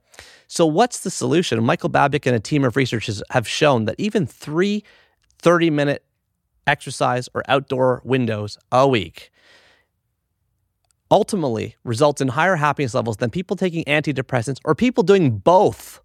So, 0.48 0.66
what's 0.66 1.00
the 1.00 1.10
solution? 1.10 1.64
Michael 1.64 1.90
Babyak 1.90 2.26
and 2.28 2.36
a 2.36 2.40
team 2.40 2.64
of 2.64 2.76
researchers 2.76 3.24
have 3.32 3.48
shown 3.48 3.86
that 3.86 3.96
even 3.98 4.26
three 4.26 4.84
30 5.40 5.70
minute 5.70 6.06
exercise 6.68 7.28
or 7.34 7.44
outdoor 7.48 8.02
windows 8.06 8.58
a 8.72 8.88
week 8.88 9.32
ultimately 11.14 11.76
results 11.84 12.22
in 12.22 12.28
higher 12.28 12.56
happiness 12.56 12.96
levels 12.96 13.18
than 13.18 13.30
people 13.30 13.56
taking 13.56 13.84
antidepressants 13.86 14.58
or 14.66 14.74
people 14.74 15.04
doing 15.04 15.38
both. 15.38 16.02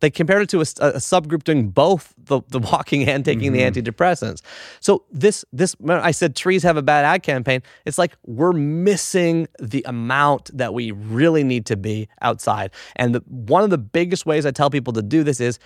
They 0.00 0.10
compared 0.10 0.42
it 0.42 0.48
to 0.50 0.58
a, 0.58 0.62
a 0.80 0.98
subgroup 0.98 1.44
doing 1.44 1.70
both 1.70 2.12
the, 2.18 2.40
the 2.48 2.58
walking 2.58 3.08
and 3.08 3.24
taking 3.24 3.52
the 3.52 3.60
mm-hmm. 3.60 3.78
antidepressants. 3.78 4.42
So 4.80 5.04
this 5.12 5.44
this 5.52 5.76
I 5.88 6.10
said 6.10 6.34
trees 6.34 6.64
have 6.64 6.76
a 6.76 6.82
bad 6.82 7.04
ad 7.04 7.22
campaign. 7.22 7.62
It's 7.86 7.98
like 7.98 8.16
we're 8.26 8.52
missing 8.52 9.46
the 9.60 9.84
amount 9.86 10.50
that 10.56 10.74
we 10.74 10.90
really 10.90 11.44
need 11.44 11.64
to 11.66 11.76
be 11.76 12.08
outside. 12.20 12.72
And 12.96 13.14
the, 13.14 13.20
one 13.26 13.62
of 13.62 13.70
the 13.70 13.78
biggest 13.78 14.26
ways 14.26 14.44
I 14.44 14.50
tell 14.50 14.70
people 14.70 14.92
to 14.94 15.02
do 15.02 15.22
this 15.22 15.40
is 15.40 15.60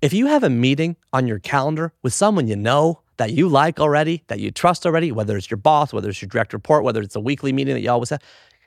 if 0.00 0.12
you 0.12 0.26
have 0.26 0.42
a 0.42 0.50
meeting 0.50 0.96
on 1.12 1.28
your 1.28 1.38
calendar 1.38 1.92
with 2.02 2.12
someone 2.12 2.48
you 2.48 2.56
know 2.56 3.01
that 3.16 3.32
you 3.32 3.48
like 3.48 3.78
already, 3.80 4.22
that 4.28 4.40
you 4.40 4.50
trust 4.50 4.86
already, 4.86 5.12
whether 5.12 5.36
it's 5.36 5.50
your 5.50 5.58
boss, 5.58 5.92
whether 5.92 6.08
it's 6.08 6.20
your 6.22 6.28
direct 6.28 6.52
report, 6.52 6.84
whether 6.84 7.00
it's 7.02 7.16
a 7.16 7.20
weekly 7.20 7.52
meeting 7.52 7.74
that 7.74 7.80
you 7.80 7.90
always 7.90 8.10
have, 8.10 8.22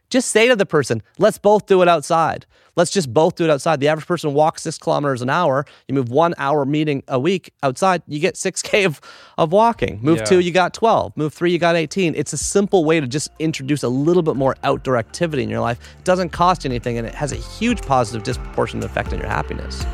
just 0.10 0.30
say 0.30 0.48
to 0.48 0.56
the 0.56 0.66
person, 0.68 1.02
let's 1.18 1.38
both 1.40 1.66
do 1.66 1.82
it 1.82 1.88
outside. 1.88 2.46
Let's 2.76 2.92
just 2.92 3.12
both 3.14 3.36
do 3.36 3.46
it 3.46 3.50
outside. 3.50 3.80
The 3.80 3.88
average 3.88 4.06
person 4.06 4.34
walks 4.34 4.64
six 4.64 4.78
kilometers 4.78 5.22
an 5.22 5.30
hour. 5.30 5.66
You 5.88 5.96
move 5.96 6.10
one 6.10 6.34
hour 6.38 6.66
meeting 6.66 7.04
a 7.08 7.20
week 7.20 7.52
outside, 7.64 8.04
you 8.08 8.20
get 8.20 8.36
6K 8.36 8.86
of, 8.86 9.02
of 9.38 9.52
walking. 9.52 10.00
Move 10.04 10.20
Yeah. 10.20 10.26
two, 10.26 10.40
you 10.40 10.52
got 10.52 10.74
12. 10.74 11.16
Move 11.18 11.34
three, 11.34 11.52
you 11.52 11.58
got 11.58 11.76
18. 11.76 12.14
It's 12.16 12.34
a 12.34 12.38
simple 12.38 12.86
way 12.86 13.00
to 13.00 13.08
just 13.08 13.30
introduce 13.40 13.82
a 13.82 13.90
little 13.90 14.24
bit 14.24 14.36
more 14.36 14.56
outdoor 14.64 14.98
activity 14.98 15.42
in 15.42 15.50
your 15.50 15.62
life. 15.62 15.80
It 15.98 16.04
doesn't 16.04 16.30
cost 16.30 16.66
anything, 16.66 16.98
and 16.98 17.08
it 17.08 17.16
has 17.16 17.32
a 17.32 17.38
huge 17.38 17.82
positive 17.82 18.24
disproportionate 18.24 18.86
effect 18.86 19.12
on 19.14 19.20
your 19.20 19.30
happiness. 19.30 19.86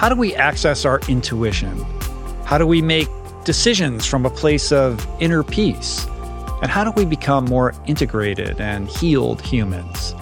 How 0.00 0.08
do 0.08 0.14
we 0.14 0.34
access 0.34 0.86
our 0.86 0.98
intuition? 1.08 1.76
How 2.46 2.56
do 2.56 2.66
we 2.66 2.80
make 2.80 3.06
decisions 3.44 4.06
from 4.06 4.24
a 4.24 4.30
place 4.30 4.72
of 4.72 5.06
inner 5.20 5.42
peace? 5.42 6.06
And 6.62 6.70
how 6.70 6.84
do 6.84 6.90
we 6.92 7.04
become 7.04 7.44
more 7.44 7.74
integrated 7.86 8.62
and 8.62 8.88
healed 8.88 9.42
humans? 9.42 10.14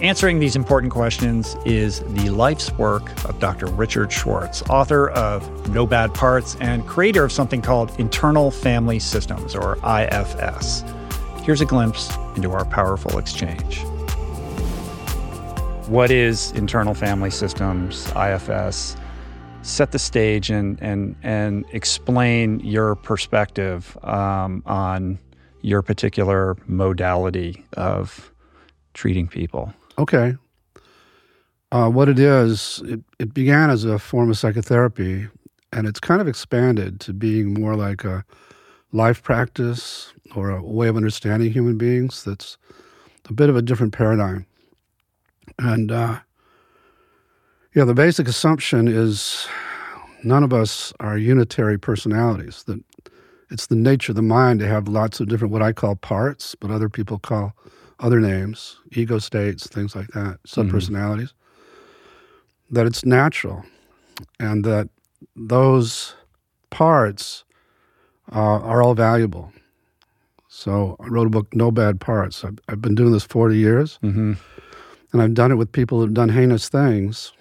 Answering 0.00 0.38
these 0.38 0.54
important 0.54 0.92
questions 0.92 1.56
is 1.64 2.02
the 2.14 2.30
life's 2.30 2.70
work 2.74 3.10
of 3.24 3.40
Dr. 3.40 3.66
Richard 3.66 4.12
Schwartz, 4.12 4.62
author 4.70 5.08
of 5.10 5.70
No 5.70 5.88
Bad 5.88 6.14
Parts 6.14 6.56
and 6.60 6.86
creator 6.86 7.24
of 7.24 7.32
something 7.32 7.60
called 7.60 7.98
Internal 7.98 8.52
Family 8.52 9.00
Systems, 9.00 9.56
or 9.56 9.76
IFS. 9.84 10.84
Here's 11.42 11.60
a 11.60 11.66
glimpse 11.66 12.16
into 12.36 12.52
our 12.52 12.64
powerful 12.64 13.18
exchange. 13.18 13.80
What 15.88 16.12
is 16.12 16.52
Internal 16.52 16.94
Family 16.94 17.32
Systems, 17.32 18.06
IFS? 18.14 18.96
Set 19.66 19.90
the 19.90 19.98
stage 19.98 20.48
and, 20.48 20.80
and, 20.80 21.16
and 21.24 21.64
explain 21.72 22.60
your 22.60 22.94
perspective 22.94 23.98
um, 24.04 24.62
on 24.64 25.18
your 25.60 25.82
particular 25.82 26.56
modality 26.68 27.64
of 27.76 28.32
treating 28.94 29.26
people. 29.26 29.74
Okay. 29.98 30.36
Uh, 31.72 31.90
what 31.90 32.08
it 32.08 32.20
is, 32.20 32.80
it, 32.86 33.00
it 33.18 33.34
began 33.34 33.68
as 33.68 33.84
a 33.84 33.98
form 33.98 34.30
of 34.30 34.38
psychotherapy, 34.38 35.26
and 35.72 35.88
it's 35.88 35.98
kind 35.98 36.20
of 36.20 36.28
expanded 36.28 37.00
to 37.00 37.12
being 37.12 37.52
more 37.52 37.74
like 37.74 38.04
a 38.04 38.24
life 38.92 39.20
practice 39.20 40.14
or 40.36 40.50
a 40.50 40.62
way 40.62 40.86
of 40.86 40.96
understanding 40.96 41.52
human 41.52 41.76
beings 41.76 42.22
that's 42.22 42.56
a 43.28 43.32
bit 43.32 43.50
of 43.50 43.56
a 43.56 43.62
different 43.62 43.92
paradigm. 43.92 44.46
And 45.58 45.90
uh, 45.90 46.20
yeah, 47.76 47.84
the 47.84 47.94
basic 47.94 48.26
assumption 48.26 48.88
is 48.88 49.46
none 50.24 50.42
of 50.42 50.52
us 50.52 50.92
are 50.98 51.16
unitary 51.18 51.78
personalities, 51.78 52.64
that 52.64 52.82
it's 53.50 53.66
the 53.66 53.76
nature 53.76 54.12
of 54.12 54.16
the 54.16 54.22
mind 54.22 54.58
to 54.60 54.66
have 54.66 54.88
lots 54.88 55.20
of 55.20 55.28
different, 55.28 55.52
what 55.52 55.62
I 55.62 55.72
call 55.72 55.94
parts, 55.94 56.54
but 56.54 56.70
other 56.70 56.88
people 56.88 57.18
call 57.18 57.54
other 58.00 58.18
names, 58.18 58.78
ego 58.92 59.18
states, 59.18 59.66
things 59.68 59.94
like 59.94 60.08
that, 60.08 60.38
subpersonalities, 60.46 61.32
that 62.70 62.86
it's 62.86 63.04
natural 63.04 63.64
and 64.40 64.64
that 64.64 64.88
those 65.36 66.14
parts 66.70 67.44
uh, 68.32 68.38
are 68.60 68.82
all 68.82 68.94
valuable. 68.94 69.52
So 70.48 70.96
I 71.00 71.08
wrote 71.08 71.26
a 71.26 71.30
book, 71.30 71.54
No 71.54 71.70
Bad 71.70 72.00
Parts. 72.00 72.42
I've, 72.44 72.58
I've 72.68 72.80
been 72.80 72.94
doing 72.94 73.12
this 73.12 73.24
40 73.24 73.56
years, 73.58 73.98
Mm-hmm. 74.02 74.32
and 75.12 75.22
I've 75.22 75.34
done 75.34 75.52
it 75.52 75.56
with 75.56 75.70
people 75.70 76.00
who've 76.00 76.14
done 76.14 76.30
heinous 76.30 76.68
things. 76.68 77.32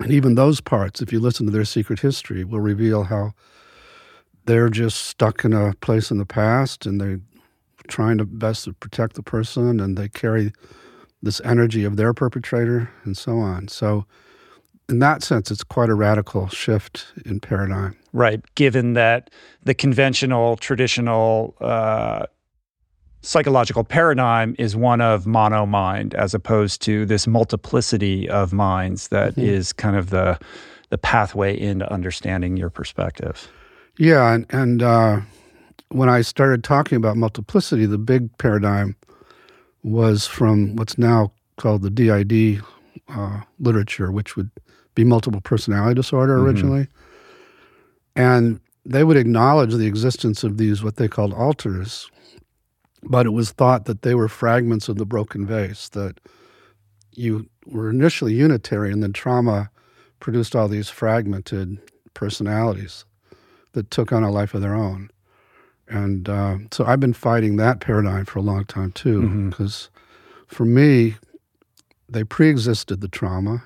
And 0.00 0.10
even 0.10 0.34
those 0.34 0.60
parts, 0.60 1.00
if 1.00 1.12
you 1.12 1.20
listen 1.20 1.46
to 1.46 1.52
their 1.52 1.64
secret 1.64 2.00
history, 2.00 2.44
will 2.44 2.60
reveal 2.60 3.04
how 3.04 3.32
they're 4.46 4.68
just 4.68 5.04
stuck 5.06 5.44
in 5.44 5.52
a 5.52 5.74
place 5.80 6.10
in 6.10 6.18
the 6.18 6.26
past 6.26 6.86
and 6.86 7.00
they're 7.00 7.20
trying 7.88 8.18
to 8.18 8.24
best 8.24 8.64
to 8.64 8.72
protect 8.72 9.14
the 9.14 9.22
person 9.22 9.80
and 9.80 9.96
they 9.96 10.08
carry 10.08 10.52
this 11.22 11.40
energy 11.44 11.84
of 11.84 11.96
their 11.96 12.12
perpetrator 12.12 12.90
and 13.04 13.16
so 13.16 13.38
on. 13.38 13.68
So 13.68 14.04
in 14.88 14.98
that 14.98 15.22
sense, 15.22 15.50
it's 15.50 15.64
quite 15.64 15.88
a 15.88 15.94
radical 15.94 16.48
shift 16.48 17.06
in 17.24 17.40
paradigm. 17.40 17.96
Right. 18.12 18.42
Given 18.54 18.92
that 18.94 19.30
the 19.62 19.74
conventional, 19.74 20.56
traditional 20.56 21.56
uh, 21.60 22.26
psychological 23.24 23.84
paradigm 23.84 24.54
is 24.58 24.76
one 24.76 25.00
of 25.00 25.26
mono 25.26 25.64
mind, 25.66 26.14
as 26.14 26.34
opposed 26.34 26.82
to 26.82 27.06
this 27.06 27.26
multiplicity 27.26 28.28
of 28.28 28.52
minds 28.52 29.08
that 29.08 29.32
Mm-hmm. 29.32 29.40
is 29.40 29.72
kind 29.72 29.96
of 29.96 30.10
the 30.10 30.38
the 30.90 30.98
pathway 30.98 31.58
into 31.58 31.90
understanding 31.92 32.56
your 32.56 32.70
perspective. 32.70 33.48
Yeah, 33.98 34.32
and, 34.34 34.46
and 34.50 34.82
uh, 34.82 35.20
when 35.88 36.08
I 36.08 36.20
started 36.20 36.62
talking 36.62 36.96
about 36.96 37.16
multiplicity, 37.16 37.86
the 37.86 37.98
big 37.98 38.36
paradigm 38.38 38.94
was 39.82 40.26
from 40.26 40.76
what's 40.76 40.96
now 40.98 41.32
called 41.56 41.82
the 41.82 41.90
DID 41.90 42.62
uh, 43.08 43.40
literature, 43.58 44.12
which 44.12 44.36
would 44.36 44.50
be 44.94 45.04
multiple 45.04 45.40
personality 45.40 45.94
disorder 45.94 46.38
Mhm. 46.38 46.44
originally. 46.44 46.88
And 48.14 48.60
they 48.84 49.02
would 49.02 49.16
acknowledge 49.16 49.74
the 49.74 49.86
existence 49.86 50.44
of 50.44 50.58
these, 50.58 50.84
what 50.84 50.96
they 50.96 51.08
called 51.08 51.32
alters, 51.32 52.08
but 53.08 53.26
it 53.26 53.30
was 53.30 53.52
thought 53.52 53.84
that 53.86 54.02
they 54.02 54.14
were 54.14 54.28
fragments 54.28 54.88
of 54.88 54.96
the 54.96 55.06
broken 55.06 55.46
vase, 55.46 55.88
that 55.90 56.20
you 57.12 57.48
were 57.66 57.90
initially 57.90 58.34
unitary 58.34 58.92
and 58.92 59.02
then 59.02 59.12
trauma 59.12 59.70
produced 60.20 60.56
all 60.56 60.68
these 60.68 60.88
fragmented 60.88 61.78
personalities 62.14 63.04
that 63.72 63.90
took 63.90 64.12
on 64.12 64.22
a 64.22 64.30
life 64.30 64.54
of 64.54 64.62
their 64.62 64.74
own. 64.74 65.10
And 65.88 66.28
uh, 66.28 66.58
so 66.70 66.84
I've 66.84 67.00
been 67.00 67.12
fighting 67.12 67.56
that 67.56 67.80
paradigm 67.80 68.24
for 68.24 68.38
a 68.38 68.42
long 68.42 68.64
time 68.64 68.92
too, 68.92 69.20
because 69.50 69.90
for 70.46 70.64
me, 70.64 71.16
they 72.08 72.24
pre 72.24 72.48
existed 72.48 73.00
the 73.00 73.08
trauma 73.08 73.62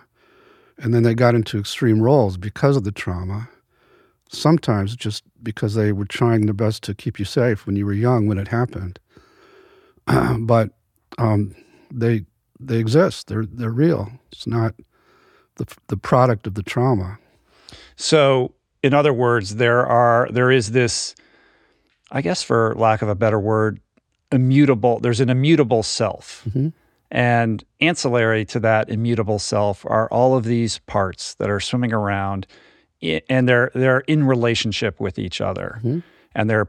and 0.79 0.95
then 0.95 1.03
they 1.03 1.15
got 1.15 1.35
into 1.35 1.59
extreme 1.59 2.01
roles 2.01 2.37
because 2.37 2.77
of 2.77 2.85
the 2.85 2.93
trauma. 2.93 3.49
Sometimes 4.31 4.95
just 4.95 5.25
because 5.43 5.75
they 5.75 5.93
were 5.93 6.05
trying 6.05 6.47
their 6.47 6.55
best 6.55 6.83
to 6.85 6.95
keep 6.95 7.19
you 7.19 7.25
safe 7.25 7.67
when 7.67 7.77
you 7.77 7.87
were 7.87 7.93
young 7.93 8.27
when 8.27 8.39
it 8.39 8.49
happened. 8.49 8.99
but 10.41 10.71
um, 11.19 11.55
they 11.93 12.25
they 12.61 12.79
exist. 12.79 13.29
They're 13.29 13.47
they're 13.47 13.71
real. 13.71 14.11
It's 14.33 14.47
not 14.47 14.75
the 15.57 15.67
the 15.89 15.97
product 15.97 16.47
of 16.47 16.55
the 16.55 16.63
trauma. 16.63 17.19
So, 17.97 18.55
in 18.83 18.95
other 18.95 19.13
words, 19.13 19.57
there 19.57 19.87
are 19.87 20.29
there 20.31 20.51
is 20.51 20.71
this, 20.73 21.15
I 22.11 22.23
guess, 22.23 22.43
for 22.43 22.75
lack 22.77 23.03
of 23.03 23.09
a 23.09 23.15
better 23.15 23.39
word, 23.41 23.81
immutable. 24.33 25.01
There's 25.01 25.21
an 25.21 25.31
immutable 25.31 25.83
self, 25.83 26.45
Mhm. 26.49 26.73
and 27.11 27.65
ancillary 27.81 28.45
to 28.47 28.61
that 28.61 28.89
immutable 28.89 29.39
self 29.39 29.85
are 29.87 30.09
all 30.11 30.37
of 30.37 30.45
these 30.45 30.79
parts 30.81 31.35
that 31.35 31.51
are 31.51 31.61
swimming 31.61 31.93
around, 31.93 32.47
and 33.29 33.49
they're 33.49 33.71
they're 33.75 34.01
in 34.01 34.25
relationship 34.25 35.01
with 35.01 35.19
each 35.19 35.41
other, 35.41 35.81
Mhm. 35.83 36.03
and 36.35 36.49
they're 36.49 36.69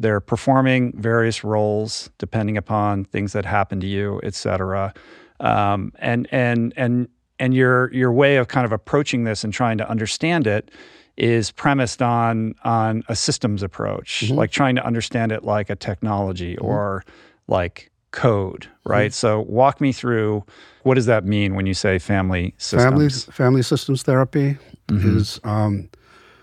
they're 0.00 0.20
performing 0.20 0.92
various 0.96 1.42
roles 1.44 2.10
depending 2.18 2.56
upon 2.56 3.04
things 3.04 3.32
that 3.32 3.44
happen 3.44 3.80
to 3.80 3.86
you, 3.86 4.20
et 4.22 4.34
cetera. 4.34 4.94
Um, 5.40 5.92
and 5.98 6.26
and 6.32 6.72
and 6.76 7.08
and 7.38 7.54
your 7.54 7.92
your 7.92 8.12
way 8.12 8.36
of 8.36 8.48
kind 8.48 8.64
of 8.64 8.72
approaching 8.72 9.24
this 9.24 9.44
and 9.44 9.52
trying 9.52 9.78
to 9.78 9.88
understand 9.88 10.46
it 10.46 10.70
is 11.16 11.50
premised 11.50 12.00
on 12.02 12.54
on 12.64 13.02
a 13.08 13.16
systems 13.16 13.62
approach, 13.62 14.24
Mhm. 14.26 14.36
like 14.36 14.50
trying 14.50 14.76
to 14.76 14.84
understand 14.86 15.32
it 15.32 15.44
like 15.44 15.68
a 15.70 15.76
technology 15.76 16.56
or 16.58 17.04
like 17.48 17.90
code, 18.10 18.66
right? 18.84 19.10
Mhm. 19.10 19.14
So 19.14 19.40
walk 19.42 19.80
me 19.80 19.92
through 19.92 20.44
what 20.82 20.94
does 20.94 21.06
that 21.06 21.24
mean 21.24 21.54
when 21.54 21.66
you 21.66 21.74
say 21.74 21.98
family 21.98 22.54
systems? 22.56 22.84
Family 22.84 23.08
family 23.32 23.62
systems 23.62 24.02
therapy 24.02 24.56
Mhm. 24.88 25.04
is 25.16 25.40
um, 25.44 25.88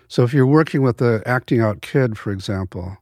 so 0.07 0.23
if 0.23 0.33
you're 0.33 0.45
working 0.45 0.81
with 0.81 1.01
a 1.01 1.21
acting 1.25 1.61
out 1.61 1.81
kid, 1.81 2.17
for 2.17 2.31
example, 2.31 2.97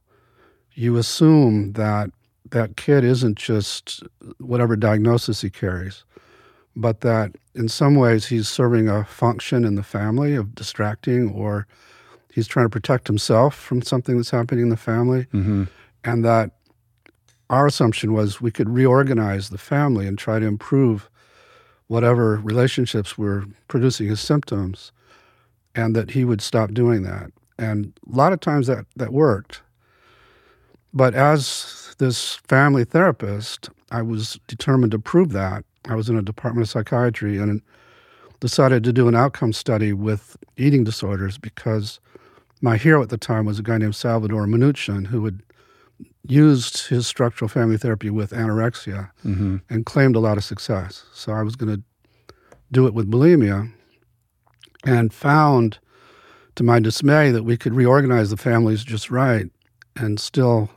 you 0.74 0.96
assume 0.96 1.72
that 1.72 2.10
that 2.50 2.76
kid 2.76 3.04
isn't 3.04 3.36
just 3.36 4.02
whatever 4.38 4.76
diagnosis 4.76 5.40
he 5.40 5.50
carries, 5.50 6.04
but 6.76 7.00
that 7.00 7.32
in 7.54 7.68
some 7.68 7.94
ways 7.94 8.26
he's 8.26 8.48
serving 8.48 8.88
a 8.88 9.04
function 9.04 9.64
in 9.64 9.76
the 9.76 9.82
family 9.82 10.34
of 10.34 10.54
distracting 10.54 11.30
or 11.30 11.66
he's 12.32 12.46
trying 12.48 12.66
to 12.66 12.70
protect 12.70 13.06
himself 13.06 13.54
from 13.54 13.80
something 13.80 14.16
that's 14.16 14.30
happening 14.30 14.64
in 14.64 14.68
the 14.68 14.76
family. 14.76 15.26
Mhm. 15.32 15.68
And 16.02 16.24
that 16.24 16.50
our 17.48 17.66
assumption 17.66 18.12
was 18.12 18.40
we 18.40 18.50
could 18.50 18.68
reorganize 18.68 19.50
the 19.50 19.58
family 19.58 20.06
and 20.06 20.18
try 20.18 20.38
to 20.38 20.46
improve 20.46 21.08
whatever 21.86 22.36
relationships 22.42 23.16
were 23.16 23.44
producing 23.68 24.08
his 24.08 24.20
symptoms 24.20 24.90
and 25.74 25.94
that 25.94 26.10
he 26.10 26.24
would 26.24 26.40
stop 26.40 26.72
doing 26.72 27.02
that. 27.02 27.30
And 27.58 27.92
a 28.10 28.16
lot 28.16 28.32
of 28.32 28.40
times 28.40 28.66
that, 28.66 28.86
that 28.96 29.12
worked. 29.12 29.60
But 30.94 31.14
as 31.14 31.94
this 31.98 32.34
family 32.48 32.84
therapist, 32.84 33.68
I 33.90 34.00
was 34.02 34.38
determined 34.46 34.92
to 34.92 34.98
prove 34.98 35.32
that. 35.32 35.64
I 35.88 35.96
was 35.96 36.08
in 36.08 36.16
a 36.16 36.22
department 36.22 36.66
of 36.66 36.70
psychiatry 36.70 37.36
and 37.38 37.60
decided 38.40 38.84
to 38.84 38.92
do 38.92 39.08
an 39.08 39.14
outcome 39.14 39.52
study 39.52 39.92
with 39.92 40.36
eating 40.56 40.84
disorders 40.84 41.36
because 41.36 42.00
my 42.60 42.76
hero 42.76 43.02
at 43.02 43.08
the 43.08 43.18
time 43.18 43.44
was 43.44 43.58
a 43.58 43.62
guy 43.62 43.76
named 43.78 43.94
Salvador 43.96 44.46
Minuchin 44.46 45.06
who 45.08 45.24
had 45.24 45.42
used 46.26 46.86
his 46.88 47.06
structural 47.06 47.48
family 47.48 47.76
therapy 47.76 48.08
with 48.10 48.30
anorexia 48.30 49.10
Mhm. 49.24 49.60
and 49.68 49.84
claimed 49.84 50.16
a 50.16 50.20
lot 50.20 50.38
of 50.38 50.44
success. 50.44 51.04
So 51.12 51.32
I 51.32 51.42
was 51.42 51.56
going 51.56 51.76
to 51.76 51.82
do 52.72 52.86
it 52.86 52.94
with 52.94 53.10
bulimia 53.10 53.70
and 54.84 55.12
found 55.12 55.78
to 56.56 56.64
my 56.64 56.78
dismay 56.80 57.30
that 57.30 57.42
we 57.44 57.56
could 57.56 57.74
reorganize 57.74 58.30
the 58.30 58.36
families 58.36 58.84
just 58.84 59.10
right 59.10 59.50
and 59.96 60.18
still 60.18 60.70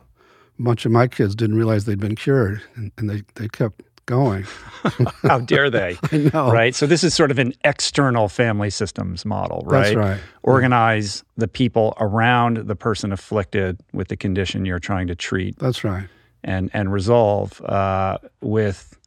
bunch 0.58 0.84
of 0.84 0.92
my 0.92 1.06
kids 1.06 1.34
didn't 1.34 1.56
realize 1.56 1.84
they'd 1.84 2.00
been 2.00 2.16
cured 2.16 2.62
and, 2.74 2.92
and 2.98 3.08
they, 3.08 3.22
they 3.34 3.48
kept 3.48 3.82
going. 4.08 4.46
How 5.22 5.38
dare 5.38 5.70
they? 5.70 5.98
I 6.12 6.30
know. 6.32 6.50
Right. 6.50 6.74
So 6.74 6.86
this 6.86 7.04
is 7.04 7.14
sort 7.14 7.30
of 7.30 7.38
an 7.38 7.52
external 7.64 8.28
family 8.28 8.70
systems 8.70 9.24
model, 9.24 9.62
right? 9.66 9.82
That's 9.84 9.96
right. 9.96 10.20
Organize 10.42 11.22
the 11.36 11.46
people 11.46 11.94
around 12.00 12.56
the 12.56 12.74
person 12.74 13.12
afflicted 13.12 13.78
with 13.92 14.08
the 14.08 14.16
condition 14.16 14.64
you're 14.64 14.78
trying 14.78 15.06
to 15.08 15.14
treat. 15.14 15.58
That's 15.58 15.84
right. 15.84 16.08
And 16.42 16.70
and 16.72 16.92
resolve 16.92 17.60
uh, 17.62 18.18
with 18.40 18.98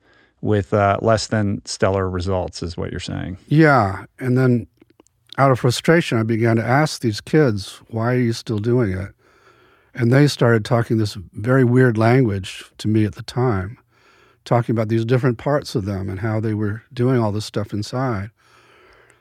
with 0.41 0.73
uh, 0.73 0.99
less 1.01 1.27
than 1.27 1.65
stellar 1.65 2.09
results 2.09 2.61
is 2.61 2.77
what 2.77 2.91
you're 2.91 2.99
saying. 2.99 3.37
Yeah. 3.47 4.05
And 4.19 4.37
then 4.37 4.67
out 5.37 5.51
of 5.51 5.59
frustration, 5.59 6.17
I 6.17 6.23
began 6.23 6.57
to 6.57 6.63
ask 6.63 7.01
these 7.01 7.21
kids, 7.21 7.81
why 7.89 8.13
are 8.13 8.19
you 8.19 8.33
still 8.33 8.59
doing 8.59 8.91
it? 8.91 9.13
And 9.93 10.11
they 10.11 10.27
started 10.27 10.63
talking 10.63 10.97
this 10.97 11.15
very 11.33 11.63
weird 11.63 11.97
language 11.97 12.63
to 12.77 12.87
me 12.87 13.05
at 13.05 13.15
the 13.15 13.23
time, 13.23 13.77
talking 14.45 14.73
about 14.73 14.87
these 14.87 15.05
different 15.05 15.37
parts 15.37 15.75
of 15.75 15.85
them 15.85 16.09
and 16.09 16.19
how 16.19 16.39
they 16.39 16.53
were 16.53 16.83
doing 16.93 17.19
all 17.19 17.31
this 17.31 17.45
stuff 17.45 17.73
inside. 17.73 18.31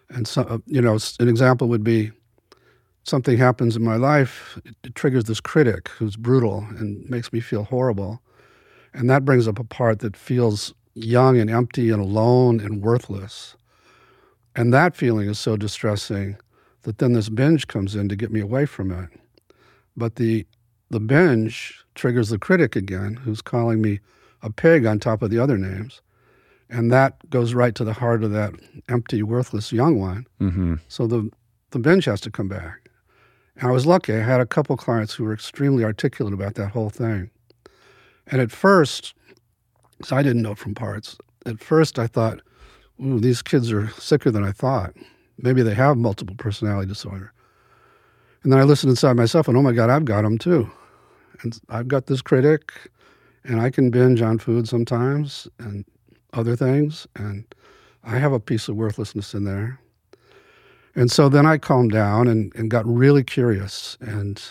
And 0.08 0.26
so, 0.26 0.42
uh, 0.42 0.58
you 0.66 0.80
know, 0.80 0.98
an 1.18 1.28
example 1.28 1.68
would 1.68 1.84
be 1.84 2.12
something 3.04 3.38
happens 3.38 3.76
in 3.76 3.82
my 3.82 3.96
life, 3.96 4.58
it, 4.64 4.94
triggers 4.94 5.24
this 5.24 5.40
critic 5.40 5.88
who's 5.88 6.16
brutal 6.16 6.66
and 6.78 7.08
makes 7.08 7.32
me 7.32 7.40
feel 7.40 7.64
horrible. 7.64 8.20
And 8.92 9.08
that 9.08 9.24
brings 9.24 9.48
up 9.48 9.58
a 9.58 9.64
part 9.64 10.00
that 10.00 10.16
feels 10.16 10.74
young 10.94 11.38
and 11.38 11.50
empty 11.50 11.90
and 11.90 12.00
alone 12.00 12.60
and 12.60 12.82
worthless. 12.82 13.56
And 14.56 14.72
that 14.74 14.96
feeling 14.96 15.28
is 15.28 15.38
so 15.38 15.56
distressing 15.56 16.36
that 16.82 16.98
then 16.98 17.12
this 17.12 17.28
binge 17.28 17.66
comes 17.66 17.94
in 17.94 18.08
to 18.08 18.16
get 18.16 18.32
me 18.32 18.40
away 18.40 18.66
from 18.66 18.90
it. 18.90 19.10
But 19.96 20.16
the 20.16 20.46
the 20.90 21.00
binge 21.00 21.84
triggers 21.94 22.28
the 22.28 22.38
critic 22.38 22.76
again, 22.76 23.14
who's 23.16 23.40
calling 23.40 23.80
me 23.80 24.00
a 24.42 24.50
pig 24.50 24.86
on 24.86 24.98
top 24.98 25.22
of 25.22 25.30
the 25.30 25.38
other 25.38 25.56
names. 25.56 26.02
And 26.68 26.92
that 26.92 27.28
goes 27.30 27.54
right 27.54 27.74
to 27.74 27.84
the 27.84 27.92
heart 27.92 28.22
of 28.22 28.30
that 28.32 28.54
empty, 28.88 29.22
worthless 29.22 29.72
young 29.72 29.98
one. 29.98 30.26
Mm-hmm. 30.40 30.76
So 30.88 31.06
the, 31.06 31.30
the 31.70 31.78
binge 31.78 32.04
has 32.04 32.20
to 32.22 32.30
come 32.30 32.48
back. 32.48 32.88
And 33.56 33.68
I 33.68 33.72
was 33.72 33.86
lucky. 33.86 34.14
I 34.14 34.20
had 34.20 34.40
a 34.40 34.46
couple 34.46 34.76
clients 34.76 35.14
who 35.14 35.24
were 35.24 35.32
extremely 35.32 35.84
articulate 35.84 36.32
about 36.32 36.54
that 36.54 36.68
whole 36.68 36.90
thing. 36.90 37.30
And 38.28 38.40
at 38.40 38.52
first, 38.52 39.14
so 40.02 40.16
I 40.16 40.22
didn't 40.22 40.42
know 40.42 40.54
from 40.54 40.74
parts. 40.74 41.18
At 41.44 41.60
first, 41.60 41.98
I 41.98 42.06
thought, 42.06 42.40
ooh, 43.02 43.18
these 43.18 43.42
kids 43.42 43.72
are 43.72 43.88
sicker 43.90 44.30
than 44.30 44.44
I 44.44 44.52
thought. 44.52 44.94
Maybe 45.38 45.62
they 45.62 45.74
have 45.74 45.96
multiple 45.96 46.36
personality 46.36 46.88
disorder. 46.88 47.32
And 48.42 48.52
then 48.52 48.60
I 48.60 48.64
listened 48.64 48.90
inside 48.90 49.16
myself 49.16 49.48
and, 49.48 49.56
oh 49.56 49.62
my 49.62 49.72
God, 49.72 49.90
I've 49.90 50.04
got 50.04 50.22
them 50.22 50.38
too. 50.38 50.70
And 51.42 51.58
I've 51.68 51.88
got 51.88 52.06
this 52.06 52.22
critic, 52.22 52.72
and 53.44 53.60
I 53.60 53.70
can 53.70 53.90
binge 53.90 54.22
on 54.22 54.38
food 54.38 54.68
sometimes 54.68 55.48
and 55.58 55.84
other 56.32 56.56
things. 56.56 57.06
And 57.16 57.44
I 58.04 58.18
have 58.18 58.32
a 58.32 58.40
piece 58.40 58.68
of 58.68 58.76
worthlessness 58.76 59.34
in 59.34 59.44
there. 59.44 59.80
And 60.94 61.10
so 61.10 61.28
then 61.28 61.46
I 61.46 61.58
calmed 61.58 61.92
down 61.92 62.28
and, 62.28 62.52
and 62.54 62.70
got 62.70 62.86
really 62.86 63.22
curious 63.22 63.96
and 64.00 64.42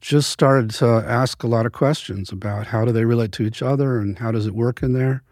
just 0.00 0.30
started 0.30 0.70
to 0.70 0.86
ask 0.86 1.42
a 1.42 1.48
lot 1.48 1.66
of 1.66 1.72
questions 1.72 2.30
about 2.30 2.68
how 2.68 2.84
do 2.84 2.92
they 2.92 3.04
relate 3.04 3.32
to 3.32 3.42
each 3.42 3.62
other 3.62 3.98
and 3.98 4.18
how 4.18 4.30
does 4.30 4.46
it 4.46 4.54
work 4.54 4.82
in 4.82 4.92
there. 4.92 5.22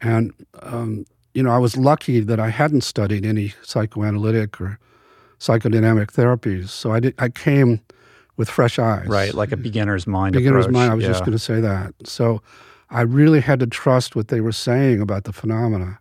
And 0.00 0.32
um, 0.62 1.04
you 1.36 1.42
know, 1.42 1.50
I 1.50 1.58
was 1.58 1.76
lucky 1.76 2.20
that 2.20 2.40
I 2.40 2.48
hadn't 2.48 2.80
studied 2.80 3.26
any 3.26 3.52
psychoanalytic 3.62 4.58
or 4.58 4.78
psychodynamic 5.38 6.06
therapies. 6.06 6.70
So 6.70 6.92
I 6.92 7.00
did. 7.00 7.14
I 7.18 7.28
came 7.28 7.82
with 8.36 8.48
fresh 8.48 8.78
eyes. 8.78 9.06
Right, 9.06 9.34
like 9.34 9.52
a 9.52 9.56
beginner's 9.56 10.06
mind. 10.06 10.34
Beginner's 10.34 10.66
approach. 10.66 10.74
mind. 10.74 10.92
I 10.92 10.94
was 10.94 11.04
yeah. 11.04 11.10
just 11.10 11.20
going 11.20 11.32
to 11.32 11.38
say 11.38 11.60
that. 11.60 11.94
So 12.04 12.42
I 12.90 13.02
really 13.02 13.40
had 13.40 13.60
to 13.60 13.66
trust 13.66 14.14
what 14.14 14.28
they 14.28 14.40
were 14.40 14.52
saying 14.52 15.00
about 15.00 15.24
the 15.24 15.32
phenomena. 15.32 15.98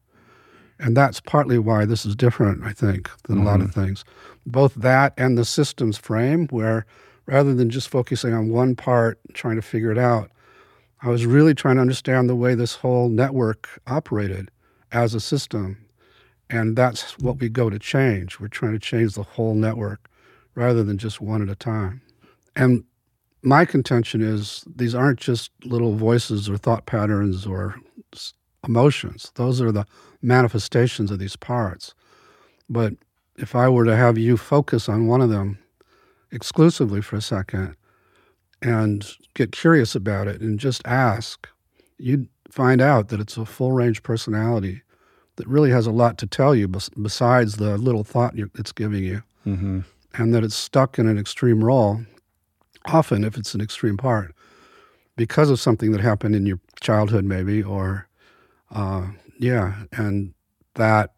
And 0.80 0.96
that's 0.96 1.22
partly 1.22 1.58
why 1.58 1.86
this 1.86 2.06
is 2.06 2.16
different, 2.16 2.64
I 2.64 2.74
think, 2.74 3.10
than 3.24 3.38
mm-hmm. 3.38 3.48
a 3.48 3.50
lot 3.50 3.62
of 3.62 3.74
things. 3.74 4.04
Both 4.46 4.76
that 4.76 5.14
and 5.18 5.38
the 5.38 5.46
systems 5.46 5.98
frame, 5.98 6.48
where 6.48 6.86
rather 7.26 7.56
than 7.56 7.70
just 7.70 7.90
focusing 7.90 8.34
on 8.34 8.50
one 8.50 8.76
part, 8.76 9.20
trying 9.34 9.56
to 9.56 9.62
figure 9.62 9.92
it 9.92 9.98
out, 9.98 10.32
I 11.02 11.10
was 11.10 11.26
really 11.26 11.54
trying 11.54 11.76
to 11.76 11.82
understand 11.82 12.30
the 12.30 12.36
way 12.36 12.56
this 12.56 12.76
whole 12.76 13.10
network 13.10 13.82
operated 13.88 14.52
as 14.92 15.14
a 15.14 15.20
system. 15.20 15.78
And 16.50 16.76
that's 16.76 17.18
what 17.18 17.40
we 17.40 17.50
go 17.50 17.70
to 17.70 17.80
change. 17.80 18.40
We're 18.40 18.48
trying 18.48 18.74
to 18.74 18.80
change 18.80 19.16
the 19.16 19.24
whole 19.24 19.56
network 19.56 20.10
rather 20.54 20.84
than 20.84 20.98
just 20.98 21.22
one 21.22 21.42
at 21.42 21.50
a 21.50 21.56
time. 21.56 22.02
And 22.56 22.84
my 23.42 23.66
contention 23.66 24.22
is 24.22 24.64
these 24.76 24.96
aren't 24.96 25.20
just 25.20 25.52
little 25.64 25.96
voices 25.96 26.50
or 26.50 26.58
thought 26.58 26.86
patterns 26.86 27.46
or 27.46 27.76
emotions. 28.66 29.32
Those 29.36 29.62
are 29.62 29.72
the 29.72 29.86
manifestations 30.22 31.12
of 31.12 31.20
these 31.20 31.36
parts. 31.36 31.94
But 32.70 32.94
if 33.38 33.56
I 33.56 33.70
were 33.70 33.86
to 33.86 33.96
have 33.96 34.18
you 34.18 34.38
focus 34.38 34.90
on 34.90 35.08
one 35.08 35.22
of 35.22 35.30
them 35.30 35.60
exclusively 36.32 37.02
for 37.02 37.18
a 37.18 37.22
second 37.22 37.76
and 38.62 39.08
get 39.36 39.52
curious 39.52 39.94
about 39.94 40.28
it 40.28 40.42
and 40.42 40.60
just 40.60 40.82
ask, 40.88 41.48
you'd 41.98 42.28
find 42.50 42.82
out 42.82 43.10
that 43.10 43.20
it's 43.20 43.38
a 43.38 43.46
full 43.46 43.74
range 43.74 44.02
personality 44.02 44.82
that 45.36 45.48
really 45.48 45.70
has 45.70 45.86
a 45.86 45.92
lot 45.92 46.18
to 46.18 46.26
tell 46.26 46.56
you 46.56 46.68
besides 46.68 47.58
the 47.58 47.78
little 47.78 48.04
thought 48.04 48.34
it's 48.56 48.72
giving 48.72 49.04
you. 49.04 49.22
Mm-hmm. 49.46 49.82
And 50.14 50.34
that 50.34 50.46
it's 50.46 50.56
stuck 50.56 50.98
in 50.98 51.08
an 51.08 51.20
extreme 51.20 51.62
role, 51.62 52.06
often 52.88 53.24
if 53.24 53.38
it's 53.38 53.54
an 53.54 53.62
extreme 53.62 53.98
part, 53.98 54.34
because 55.16 55.50
of 55.50 55.60
something 55.60 55.92
that 55.92 56.02
happened 56.02 56.36
in 56.36 56.46
your 56.46 56.60
childhood, 56.82 57.26
maybe, 57.26 57.64
or, 57.64 58.08
uh, 58.72 59.08
yeah. 59.40 59.84
And 59.92 60.34
that 60.76 61.14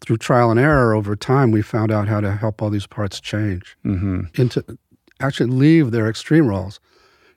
through 0.00 0.16
trial 0.16 0.50
and 0.50 0.58
error 0.58 0.94
over 0.94 1.14
time, 1.14 1.50
we 1.50 1.62
found 1.62 1.92
out 1.92 2.08
how 2.08 2.20
to 2.20 2.32
help 2.32 2.62
all 2.62 2.70
these 2.70 2.86
parts 2.86 3.20
change 3.20 3.76
mm-hmm. 3.84 4.22
into 4.34 4.64
actually 5.20 5.50
leave 5.50 5.90
their 5.90 6.08
extreme 6.08 6.46
roles 6.46 6.80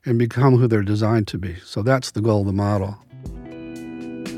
and 0.06 0.18
become 0.18 0.56
who 0.56 0.66
they're 0.66 0.82
designed 0.82 1.28
to 1.28 1.38
be. 1.38 1.56
So 1.64 1.82
that's 1.82 2.12
the 2.12 2.20
goal 2.20 2.40
of 2.40 2.46
the 2.46 2.52
model. 2.52 2.98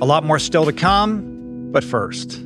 A 0.01 0.05
lot 0.05 0.25
more 0.25 0.39
still 0.39 0.65
to 0.65 0.73
come, 0.73 1.71
but 1.73 1.85
first. 1.85 2.46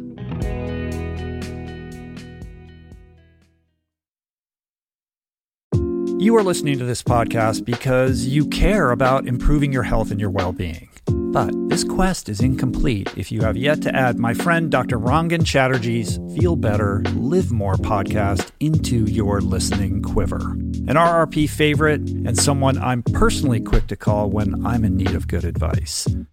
You 6.21 6.37
are 6.37 6.43
listening 6.43 6.79
to 6.79 6.85
this 6.85 7.03
podcast 7.03 7.65
because 7.65 8.27
you 8.27 8.47
care 8.47 8.91
about 8.91 9.27
improving 9.27 9.73
your 9.73 9.85
health 9.85 10.11
and 10.11 10.21
your 10.21 10.29
well 10.29 10.53
being. 10.53 10.91
But 11.07 11.51
this 11.71 11.83
quest 11.83 12.29
is 12.29 12.41
incomplete 12.41 13.11
if 13.17 13.33
you 13.33 13.41
have 13.41 13.57
yet 13.57 13.81
to 13.83 13.97
add 13.97 14.19
my 14.19 14.35
friend 14.35 14.71
Dr. 14.71 14.99
Rangan 14.99 15.47
Chatterjee's 15.47 16.19
Feel 16.37 16.57
Better, 16.57 17.01
Live 17.15 17.51
More 17.51 17.77
podcast 17.77 18.51
into 18.61 19.07
your 19.07 19.41
listening 19.41 20.03
quiver. 20.03 20.37
An 20.37 20.97
RRP 20.97 21.49
favorite 21.49 22.03
and 22.03 22.39
someone 22.39 22.77
I'm 22.77 23.03
personally 23.03 23.63
quick 23.63 23.87
to 23.87 23.97
call 23.97 24.29
when 24.29 24.67
I'm 24.67 24.85
in 24.85 24.99
need 24.99 25.15
of 25.15 25.27
good 25.27 25.47
advice. 25.47 26.07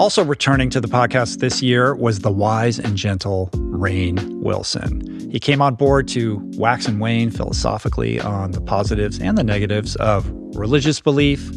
Also 0.00 0.24
returning 0.24 0.70
to 0.70 0.80
the 0.80 0.88
podcast 0.88 1.40
this 1.40 1.60
year 1.60 1.94
was 1.94 2.20
the 2.20 2.32
wise 2.32 2.78
and 2.78 2.96
gentle 2.96 3.50
Rainn 3.52 4.40
Wilson. 4.40 5.28
He 5.30 5.38
came 5.38 5.60
on 5.60 5.74
board 5.74 6.08
to 6.08 6.40
wax 6.54 6.86
and 6.86 7.00
wane 7.00 7.30
philosophically 7.30 8.18
on 8.18 8.52
the 8.52 8.62
positives 8.62 9.20
and 9.20 9.36
the 9.36 9.44
negatives 9.44 9.96
of 9.96 10.26
religious 10.56 11.02
belief, 11.02 11.50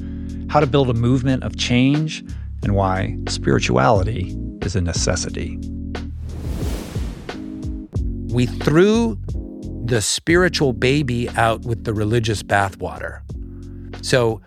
how 0.50 0.60
to 0.60 0.68
build 0.68 0.90
a 0.90 0.94
movement 0.94 1.42
of 1.46 1.56
change, 1.56 2.22
and 2.64 2.76
why 2.76 3.18
spirituality 3.30 4.38
is 4.62 4.76
a 4.76 4.82
necessity. 4.82 5.58
We 8.34 8.46
threw 8.46 9.18
the 9.86 10.02
spiritual 10.02 10.74
baby 10.74 11.30
out 11.30 11.62
with 11.62 11.86
the 11.86 11.94
religious 11.94 12.44
bathwater. 12.44 13.22
So 14.04 14.42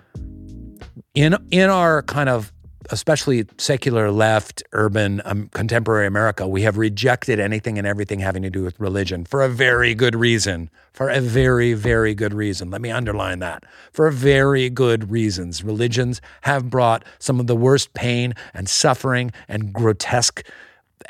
in 1.15 1.35
in 1.51 1.71
our 1.71 2.03
kind 2.03 2.29
of 2.29 2.53
especially 2.91 3.47
secular 3.59 4.11
left, 4.11 4.63
urban, 4.73 5.23
um, 5.25 5.49
contemporary 5.53 6.07
America, 6.07 6.47
we 6.47 6.63
have 6.63 6.77
rejected 6.79 7.41
anything 7.41 7.79
and 7.79 7.87
everything 7.87 8.21
having 8.21 8.43
to 8.43 8.51
do 8.51 8.63
with 8.63 8.79
religion 8.79 9.25
for 9.25 9.43
a 9.43 9.49
very 9.49 9.95
good 9.95 10.15
reason. 10.15 10.71
For 10.93 11.11
a 11.11 11.21
very, 11.21 11.75
very 11.75 12.15
good 12.15 12.33
reason. 12.33 12.71
Let 12.71 12.81
me 12.81 12.91
underline 12.91 13.41
that. 13.41 13.65
For 13.93 14.11
very 14.11 14.71
good 14.71 15.11
reasons. 15.11 15.63
Religions 15.63 16.23
have 16.41 16.71
brought 16.71 17.05
some 17.19 17.39
of 17.39 17.47
the 17.47 17.55
worst 17.55 17.93
pain 17.93 18.33
and 18.55 18.67
suffering 18.67 19.31
and 19.47 19.75
grotesque 19.75 20.43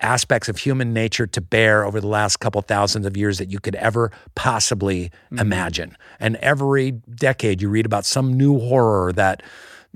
aspects 0.00 0.48
of 0.48 0.58
human 0.58 0.92
nature 0.92 1.26
to 1.26 1.40
bear 1.40 1.84
over 1.84 2.00
the 2.00 2.08
last 2.08 2.38
couple 2.38 2.60
thousands 2.62 3.06
of 3.06 3.16
years 3.16 3.38
that 3.38 3.50
you 3.50 3.60
could 3.60 3.76
ever 3.76 4.10
possibly 4.34 5.04
mm-hmm. 5.04 5.38
imagine. 5.38 5.96
And 6.18 6.36
every 6.36 6.90
decade 6.90 7.62
you 7.62 7.68
read 7.68 7.86
about 7.86 8.04
some 8.04 8.32
new 8.32 8.58
horror 8.58 9.12
that 9.12 9.42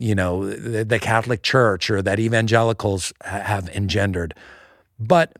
you 0.01 0.15
know, 0.15 0.49
the, 0.49 0.83
the 0.83 0.99
Catholic 0.99 1.43
Church 1.43 1.91
or 1.91 2.01
that 2.01 2.19
evangelicals 2.19 3.13
ha- 3.23 3.41
have 3.41 3.69
engendered. 3.69 4.35
But 4.99 5.37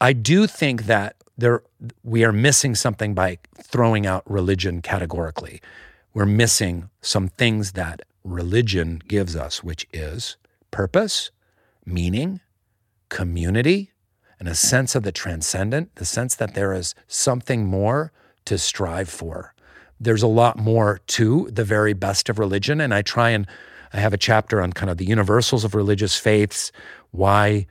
I 0.00 0.14
do 0.14 0.46
think 0.46 0.86
that 0.86 1.16
there 1.36 1.62
we 2.02 2.24
are 2.24 2.32
missing 2.32 2.74
something 2.74 3.14
by 3.14 3.38
throwing 3.62 4.06
out 4.06 4.28
religion 4.28 4.80
categorically. 4.80 5.60
We're 6.14 6.26
missing 6.26 6.88
some 7.02 7.28
things 7.28 7.72
that 7.72 8.00
religion 8.24 9.02
gives 9.06 9.36
us, 9.36 9.62
which 9.62 9.86
is 9.92 10.36
purpose, 10.70 11.30
meaning, 11.84 12.40
community, 13.10 13.90
and 14.40 14.48
a 14.48 14.54
sense 14.54 14.94
of 14.94 15.02
the 15.02 15.12
transcendent, 15.12 15.94
the 15.96 16.04
sense 16.06 16.34
that 16.36 16.54
there 16.54 16.72
is 16.72 16.94
something 17.08 17.66
more 17.66 18.10
to 18.46 18.56
strive 18.56 19.08
for. 19.08 19.54
There's 20.00 20.22
a 20.22 20.26
lot 20.28 20.58
more 20.58 21.00
to 21.08 21.48
the 21.52 21.64
very 21.64 21.92
best 21.92 22.28
of 22.28 22.38
religion. 22.38 22.80
And 22.80 22.94
I 22.94 23.02
try 23.02 23.30
and 23.30 23.46
I 23.92 24.00
have 24.00 24.12
a 24.12 24.18
chapter 24.18 24.62
on 24.62 24.72
kind 24.72 24.90
of 24.90 24.96
the 24.96 25.04
universals 25.04 25.64
of 25.64 25.74
religious 25.74 26.16
faiths, 26.16 26.72
why 27.10 27.66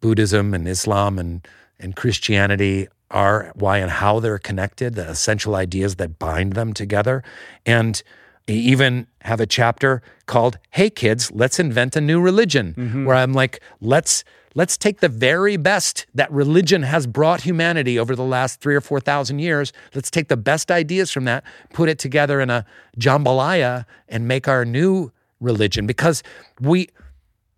Buddhism 0.00 0.54
and 0.54 0.66
Islam 0.66 1.18
and, 1.18 1.46
and 1.78 1.94
Christianity 1.94 2.88
are, 3.10 3.52
why 3.54 3.78
and 3.78 3.90
how 3.90 4.20
they're 4.20 4.38
connected, 4.38 4.94
the 4.94 5.08
essential 5.08 5.54
ideas 5.54 5.96
that 5.96 6.18
bind 6.18 6.54
them 6.54 6.72
together. 6.72 7.22
And 7.64 8.02
I 8.48 8.52
even 8.52 9.06
have 9.22 9.40
a 9.40 9.46
chapter 9.46 10.02
called 10.26 10.58
Hey 10.70 10.90
Kids, 10.90 11.30
Let's 11.32 11.58
Invent 11.58 11.96
a 11.96 12.00
New 12.00 12.20
Religion, 12.20 12.74
mm-hmm. 12.76 13.04
where 13.04 13.16
I'm 13.16 13.32
like, 13.32 13.60
let's 13.80 14.24
let's 14.54 14.78
take 14.78 15.00
the 15.00 15.08
very 15.08 15.56
best 15.56 16.06
that 16.14 16.32
religion 16.32 16.82
has 16.82 17.06
brought 17.06 17.42
humanity 17.42 17.98
over 17.98 18.16
the 18.16 18.24
last 18.24 18.60
three 18.60 18.74
or 18.74 18.80
four 18.80 19.00
thousand 19.00 19.40
years. 19.40 19.72
Let's 19.94 20.10
take 20.10 20.28
the 20.28 20.36
best 20.36 20.70
ideas 20.70 21.10
from 21.10 21.24
that, 21.24 21.44
put 21.72 21.88
it 21.88 21.98
together 21.98 22.40
in 22.40 22.48
a 22.48 22.64
jambalaya, 22.98 23.84
and 24.08 24.28
make 24.28 24.46
our 24.48 24.64
new 24.64 25.12
religion. 25.40 25.86
Because 25.86 26.22
we, 26.60 26.88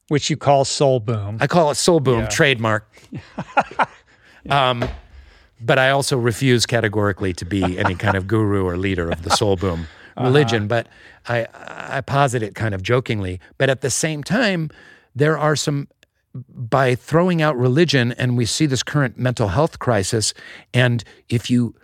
which 0.09 0.31
you 0.31 0.37
call 0.37 0.65
soul 0.65 1.01
boom. 1.01 1.39
I 1.41 1.47
call 1.47 1.71
it 1.71 1.77
soul 1.77 2.01
boom 2.01 2.21
Yeah. 2.21 2.27
trademark. 2.29 2.91
um, 4.51 4.85
but 5.61 5.79
I 5.79 5.91
also 5.91 6.17
refuse 6.17 6.67
categorically 6.67 7.33
to 7.35 7.45
be 7.45 7.79
any 7.79 7.95
kind 7.95 8.17
of 8.17 8.27
guru 8.27 8.65
or 8.65 8.77
leader 8.77 9.11
of 9.11 9.23
the 9.23 9.31
soul 9.31 9.57
boom 9.57 9.87
religion. 10.17 10.69
But 10.69 10.87
I, 11.29 11.47
I 11.55 12.01
posit 12.01 12.43
it 12.43 12.55
kind 12.55 12.75
of 12.75 12.83
jokingly. 12.83 13.41
But 13.59 13.69
at 13.71 13.81
the 13.81 13.91
same 13.91 14.23
time, 14.23 14.71
there 15.15 15.37
are 15.37 15.57
some 15.57 15.89
by 16.49 16.95
throwing 16.95 17.43
out 17.43 17.57
religion, 17.57 18.13
and 18.13 18.37
we 18.37 18.45
see 18.45 18.67
this 18.67 18.83
current 18.85 19.19
mental 19.19 19.49
health 19.49 19.79
crisis. 19.81 20.35
And 20.73 21.03
if 21.29 21.51
you 21.51 21.75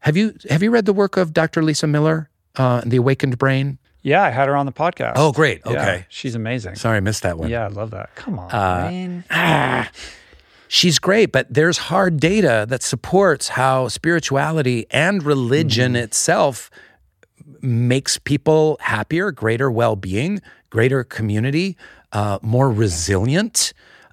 have 0.00 0.16
you 0.16 0.34
have 0.48 0.62
you 0.62 0.70
read 0.70 0.86
the 0.86 0.92
work 0.94 1.16
of 1.18 1.34
Dr. 1.34 1.62
Lisa 1.62 1.86
Miller, 1.86 2.30
uh, 2.56 2.80
The 2.86 2.96
Awakened 2.96 3.36
Brain? 3.38 3.78
Yeah, 4.02 4.22
I 4.22 4.30
had 4.30 4.48
her 4.48 4.56
on 4.56 4.66
the 4.66 4.72
podcast. 4.72 5.12
Oh, 5.16 5.32
great. 5.32 5.60
Yeah, 5.64 5.72
Okay. 5.72 6.06
she's 6.08 6.34
amazing. 6.34 6.74
Sorry, 6.74 6.96
I 6.96 7.00
missed 7.00 7.22
that 7.22 7.38
one. 7.38 7.48
Yeah, 7.48 7.64
I 7.64 7.68
love 7.68 7.90
that. 7.92 8.14
Come 8.16 8.38
on, 8.38 8.50
Uh, 8.50 8.88
man. 8.90 9.24
ah, 9.30 9.90
she's 10.68 10.98
great, 10.98 11.30
but 11.32 11.46
there's 11.52 11.78
hard 11.78 12.18
data 12.18 12.66
that 12.68 12.82
supports 12.82 13.50
how 13.50 13.88
spirituality 13.88 14.86
and 14.90 15.22
religion 15.22 15.94
itself 15.96 16.70
makes 17.60 18.18
people 18.18 18.76
happier, 18.80 19.30
greater 19.30 19.70
well 19.70 19.94
being, 19.96 20.40
greater 20.70 21.04
community, 21.04 21.76
uh, 22.12 22.38
more 22.42 22.70
resilient. 22.70 23.72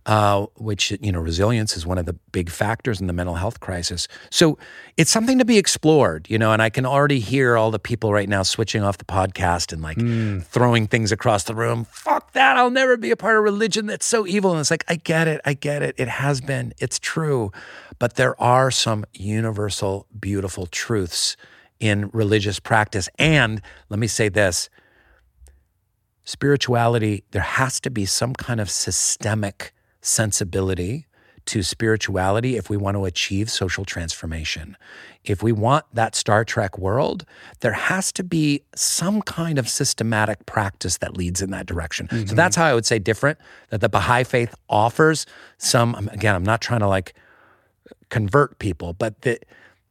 Uh, 0.09 0.47
which 0.55 0.91
you 1.01 1.11
know, 1.11 1.19
resilience 1.19 1.77
is 1.77 1.85
one 1.85 1.99
of 1.99 2.07
the 2.07 2.13
big 2.31 2.49
factors 2.49 2.99
in 2.99 3.05
the 3.05 3.13
mental 3.13 3.35
health 3.35 3.59
crisis. 3.59 4.07
So 4.31 4.57
it's 4.97 5.11
something 5.11 5.37
to 5.37 5.45
be 5.45 5.59
explored, 5.59 6.27
you 6.27 6.39
know. 6.39 6.51
And 6.51 6.63
I 6.63 6.71
can 6.71 6.83
already 6.83 7.19
hear 7.19 7.55
all 7.55 7.69
the 7.69 7.77
people 7.77 8.11
right 8.11 8.27
now 8.27 8.41
switching 8.41 8.81
off 8.81 8.97
the 8.97 9.05
podcast 9.05 9.71
and 9.71 9.83
like 9.83 9.99
throwing 10.45 10.87
things 10.87 11.11
across 11.11 11.43
the 11.43 11.53
room. 11.53 11.85
Fuck 11.91 12.33
that! 12.33 12.57
I'll 12.57 12.71
never 12.71 12.97
be 12.97 13.11
a 13.11 13.15
part 13.15 13.37
of 13.37 13.43
religion 13.43 13.85
that's 13.85 14.07
so 14.07 14.25
evil. 14.25 14.49
And 14.49 14.59
it's 14.59 14.71
like, 14.71 14.83
I 14.87 14.95
get 14.95 15.27
it, 15.27 15.41
I 15.45 15.53
get 15.53 15.83
it. 15.83 15.93
It 15.99 16.07
has 16.07 16.41
been, 16.41 16.73
it's 16.79 16.97
true, 16.97 17.51
but 17.99 18.15
there 18.15 18.33
are 18.41 18.71
some 18.71 19.05
universal, 19.13 20.07
beautiful 20.19 20.65
truths 20.65 21.37
in 21.79 22.09
religious 22.13 22.59
practice. 22.59 23.09
And 23.19 23.61
let 23.89 23.99
me 23.99 24.07
say 24.07 24.27
this 24.27 24.71
spirituality, 26.23 27.25
there 27.29 27.43
has 27.43 27.79
to 27.81 27.91
be 27.91 28.07
some 28.07 28.33
kind 28.33 28.59
of 28.59 28.71
systemic 28.71 29.71
sensibility 30.01 31.05
to 31.45 31.63
spirituality 31.63 32.57
if 32.57 32.69
we 32.69 32.77
want 32.77 32.95
to 32.95 33.05
achieve 33.05 33.49
social 33.49 33.83
transformation. 33.83 34.77
If 35.23 35.41
we 35.41 35.51
want 35.51 35.85
that 35.93 36.13
Star 36.13 36.45
Trek 36.45 36.77
world, 36.77 37.25
there 37.61 37.73
has 37.73 38.11
to 38.13 38.23
be 38.23 38.61
some 38.75 39.23
kind 39.23 39.57
of 39.57 39.67
systematic 39.67 40.45
practice 40.45 40.97
that 40.97 41.17
leads 41.17 41.41
in 41.41 41.49
that 41.49 41.65
direction. 41.65 42.07
So 42.09 42.15
mm-hmm. 42.17 42.35
that's 42.35 42.55
how 42.55 42.65
I 42.65 42.75
would 42.75 42.85
say 42.85 42.99
different 42.99 43.39
that 43.69 43.81
the 43.81 43.89
Baha'i 43.89 44.23
faith 44.23 44.53
offers 44.69 45.25
some 45.57 45.95
again, 46.11 46.35
I'm 46.35 46.43
not 46.43 46.61
trying 46.61 46.81
to 46.81 46.87
like 46.87 47.15
convert 48.09 48.59
people, 48.59 48.93
but 48.93 49.21
the 49.21 49.39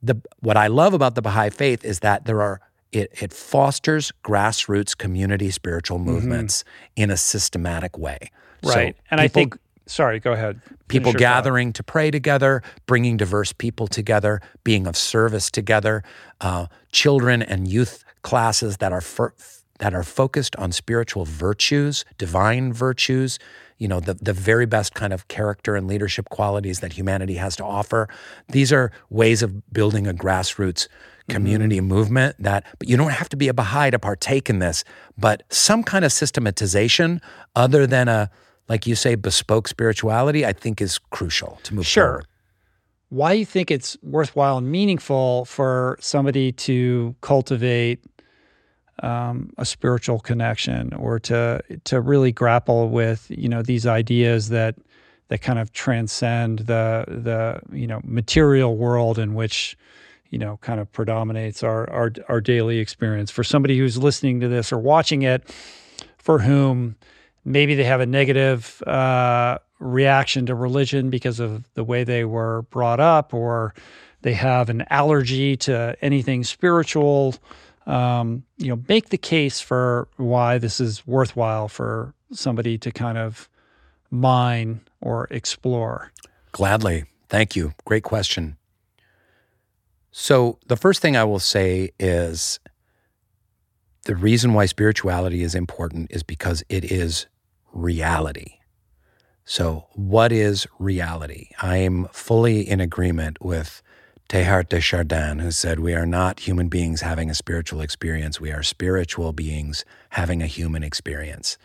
the 0.01 0.20
what 0.40 0.56
I 0.56 0.68
love 0.68 0.94
about 0.94 1.16
the 1.16 1.22
Baha'i 1.22 1.51
faith 1.51 1.85
is 1.85 2.01
that 2.01 2.24
there 2.24 2.40
are 2.40 2.60
it, 2.93 3.10
it 3.20 3.32
fosters 3.32 4.12
grassroots 4.22 4.97
community 4.97 5.51
spiritual 5.51 5.98
mm-hmm. 5.98 6.10
movements 6.10 6.64
in 6.97 7.10
a 7.10 7.16
systematic 7.16 7.98
way. 7.98 8.30
So 8.62 8.74
Right. 8.74 8.97
and 9.10 9.20
I 9.20 9.28
think, 9.28 9.56
sorry, 9.89 10.20
go 10.20 10.32
ahead. 10.32 10.60
People 10.89 11.12
your 11.12 11.15
thought. 11.15 11.19
gathering 11.19 11.73
to 11.73 11.82
pray 11.82 12.10
together, 12.10 12.62
bringing 12.86 13.16
diverse 13.16 13.52
people 13.52 13.86
together, 13.86 14.40
being 14.65 14.86
of 14.86 14.97
service 14.97 15.51
together, 15.51 16.02
uh, 16.40 16.66
children 16.93 17.43
and 17.43 17.66
youth 17.66 18.05
classes 18.23 18.77
that 18.78 18.93
are 18.93 19.01
fir- 19.01 19.35
that 19.78 19.94
are 19.94 20.02
focused 20.02 20.56
on 20.56 20.73
spiritual 20.73 21.24
virtues, 21.24 22.05
divine 22.19 22.73
virtues, 22.73 23.39
you 23.78 23.86
know, 23.86 24.01
the, 24.01 24.15
the 24.15 24.32
very 24.32 24.66
best 24.66 24.94
kind 24.94 25.12
of 25.12 25.28
character 25.28 25.77
and 25.77 25.86
leadership 25.86 26.28
qualities 26.31 26.81
that 26.81 26.93
humanity 26.94 27.35
has 27.35 27.55
to 27.56 27.65
offer. 27.65 28.09
These 28.48 28.73
are 28.73 28.90
ways 29.09 29.43
of 29.43 29.73
building 29.73 30.06
a 30.06 30.12
grassroots 30.12 30.89
community 31.28 31.81
movement 31.81 32.35
that, 32.39 32.65
but 32.78 32.89
you 32.89 32.97
don't 32.97 33.12
have 33.12 33.28
to 33.28 33.36
be 33.36 33.48
a 33.48 33.55
Baha'i 33.55 33.90
to 33.90 33.98
partake 33.98 34.48
in 34.51 34.59
this, 34.59 34.82
but 35.16 35.43
some 35.51 35.85
kind 35.85 36.05
of 36.05 36.12
systematization 36.12 37.20
other 37.55 37.86
than 37.86 38.09
a, 38.09 38.31
like 38.69 38.86
you 38.86 38.95
say, 38.95 39.15
bespoke 39.15 39.69
spirituality, 39.69 40.45
I 40.45 40.53
think 40.53 40.81
is 40.81 40.99
crucial 41.11 41.59
to 41.65 41.74
move 41.74 41.86
Sure. 41.86 42.05
forward. 42.07 42.27
Why 43.11 43.32
do 43.32 43.39
you 43.39 43.47
think 43.47 43.70
it's 43.70 43.97
worthwhile 44.03 44.59
and 44.59 44.70
meaningful 44.70 45.47
for 45.47 45.97
somebody 46.01 46.53
to 46.53 47.15
cultivate 47.23 48.05
um, 49.03 49.51
a 49.57 49.65
spiritual 49.65 50.19
connection 50.20 50.93
or 50.95 51.19
to 51.20 51.62
to 51.85 52.01
really 52.01 52.32
grapple 52.32 52.89
with 52.90 53.27
you 53.31 53.49
know 53.49 53.62
these 53.62 53.86
ideas 53.86 54.49
that 54.49 54.74
that 55.28 55.40
kind 55.40 55.59
of 55.59 55.73
transcend 55.73 56.61
the 56.61 57.05
the 57.07 57.61
you 57.74 57.86
know 57.86 58.01
material 58.05 58.77
world 58.77 59.19
in 59.19 59.35
which 59.35 59.77
you 60.31 60.39
know 60.39 60.59
kind 60.62 60.81
of 60.81 60.90
predominates 60.93 61.62
our 61.62 61.89
our 61.90 62.12
our 62.28 62.40
daily 62.40 62.78
experience 62.78 63.31
for 63.31 63.45
somebody 63.45 63.78
who's 63.78 63.97
listening 63.97 64.40
to 64.40 64.49
this 64.49 64.73
or 64.73 64.78
watching 64.78 65.23
it 65.23 65.49
for 66.19 66.40
whom 66.40 66.97
maybe 67.44 67.74
they 67.74 67.85
have 67.85 68.01
a 68.01 68.06
negative 68.06 68.82
uh, 68.82 69.59
reaction 69.78 70.47
to 70.47 70.55
religion 70.55 71.10
because 71.10 71.40
of 71.40 71.73
the 71.74 71.85
way 71.85 72.05
they 72.05 72.24
were 72.24 72.62
brought 72.70 73.01
up, 73.01 73.32
or 73.32 73.74
they 74.23 74.35
have 74.35 74.69
an 74.69 74.85
allergy 74.90 75.56
to 75.56 75.97
anything 76.02 76.44
spiritual. 76.44 77.35
Um, 77.86 78.44
you 78.59 78.69
know, 78.69 78.82
make 78.89 79.09
the 79.09 79.19
case 79.19 79.60
for 79.60 80.09
why 80.16 80.59
this 80.59 80.81
is 80.81 81.06
worthwhile 81.06 81.69
for 81.69 82.12
somebody 82.32 82.77
to 82.78 82.90
kind 82.90 83.16
of 83.16 83.48
mine 84.10 84.81
or 85.01 85.27
explore. 85.31 86.12
Gladly. 86.52 87.05
Thank 87.28 87.56
you. 87.56 87.74
Great 87.85 88.02
question. 88.02 88.56
So, 90.10 90.59
the 90.66 90.77
first 90.77 91.01
thing 91.01 91.16
I 91.16 91.24
will 91.24 91.39
say 91.39 91.90
is 91.98 92.59
the 94.09 94.16
reason 94.16 94.55
why 94.55 94.64
spirituality 94.64 95.43
is 95.43 95.55
important 95.55 96.10
is 96.10 96.22
because 96.22 96.64
it 96.70 96.82
is 96.82 97.26
reality. 97.74 98.55
So, 99.44 99.86
what 99.93 100.32
is 100.32 100.66
reality? 100.78 101.51
I 101.60 101.76
am 101.76 102.09
fully 102.10 102.66
in 102.66 102.80
agreement 102.80 103.36
with 103.43 103.82
Teilhard 104.30 104.70
de 104.70 104.80
Chardin, 104.80 105.40
who 105.40 105.51
said, 105.51 105.80
We 105.80 105.93
are 105.93 106.06
not 106.06 106.40
human 106.40 106.70
beings 106.70 107.02
having 107.02 107.28
a 107.28 107.35
spiritual 107.35 107.82
experience. 107.82 108.40
We 108.40 108.51
are 108.51 108.62
spiritual 108.62 109.35
beings 109.35 109.85
having 110.09 110.40
a 110.40 110.47
human 110.47 110.82
experience. 110.82 111.59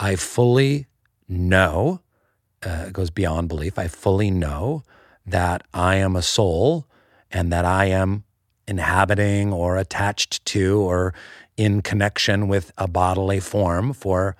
I 0.00 0.16
fully 0.16 0.88
know, 1.28 2.00
uh, 2.66 2.86
it 2.88 2.94
goes 2.94 3.10
beyond 3.10 3.48
belief, 3.48 3.78
I 3.78 3.86
fully 3.86 4.32
know 4.32 4.82
that 5.24 5.62
I 5.72 5.96
am 5.96 6.16
a 6.16 6.22
soul 6.22 6.88
and 7.30 7.52
that 7.52 7.64
I 7.64 7.84
am 7.84 8.24
inhabiting 8.66 9.52
or 9.52 9.76
attached 9.76 10.44
to 10.46 10.80
or 10.80 11.14
in 11.56 11.82
connection 11.82 12.48
with 12.48 12.72
a 12.76 12.86
bodily 12.86 13.40
form 13.40 13.92
for 13.92 14.36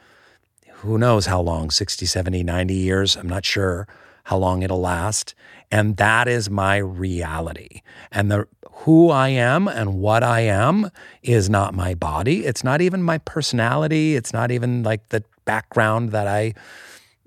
who 0.81 0.99
knows 0.99 1.27
how 1.27 1.41
long 1.41 1.71
60 1.71 2.05
70 2.05 2.43
90 2.43 2.75
years 2.75 3.17
i'm 3.17 3.29
not 3.29 3.45
sure 3.45 3.89
how 4.27 4.37
long 4.37 4.63
it'll 4.63 4.81
last. 4.81 5.37
And 5.71 5.97
that 5.99 6.27
is 6.27 6.51
my 6.51 6.79
reality. 6.79 7.83
And 8.11 8.31
the 8.31 8.49
who 8.81 9.11
i 9.11 9.29
am 9.29 9.69
and 9.69 10.01
what 10.01 10.23
i 10.23 10.41
am 10.41 10.91
is 11.23 11.49
not 11.49 11.75
my 11.75 11.95
body. 11.95 12.45
It's 12.45 12.65
not 12.65 12.81
even 12.81 13.03
my 13.03 13.19
personality. 13.19 14.17
It's 14.17 14.33
not 14.33 14.51
even 14.51 14.83
like 14.83 15.09
the 15.11 15.23
background 15.45 16.11
that 16.11 16.27
i 16.27 16.55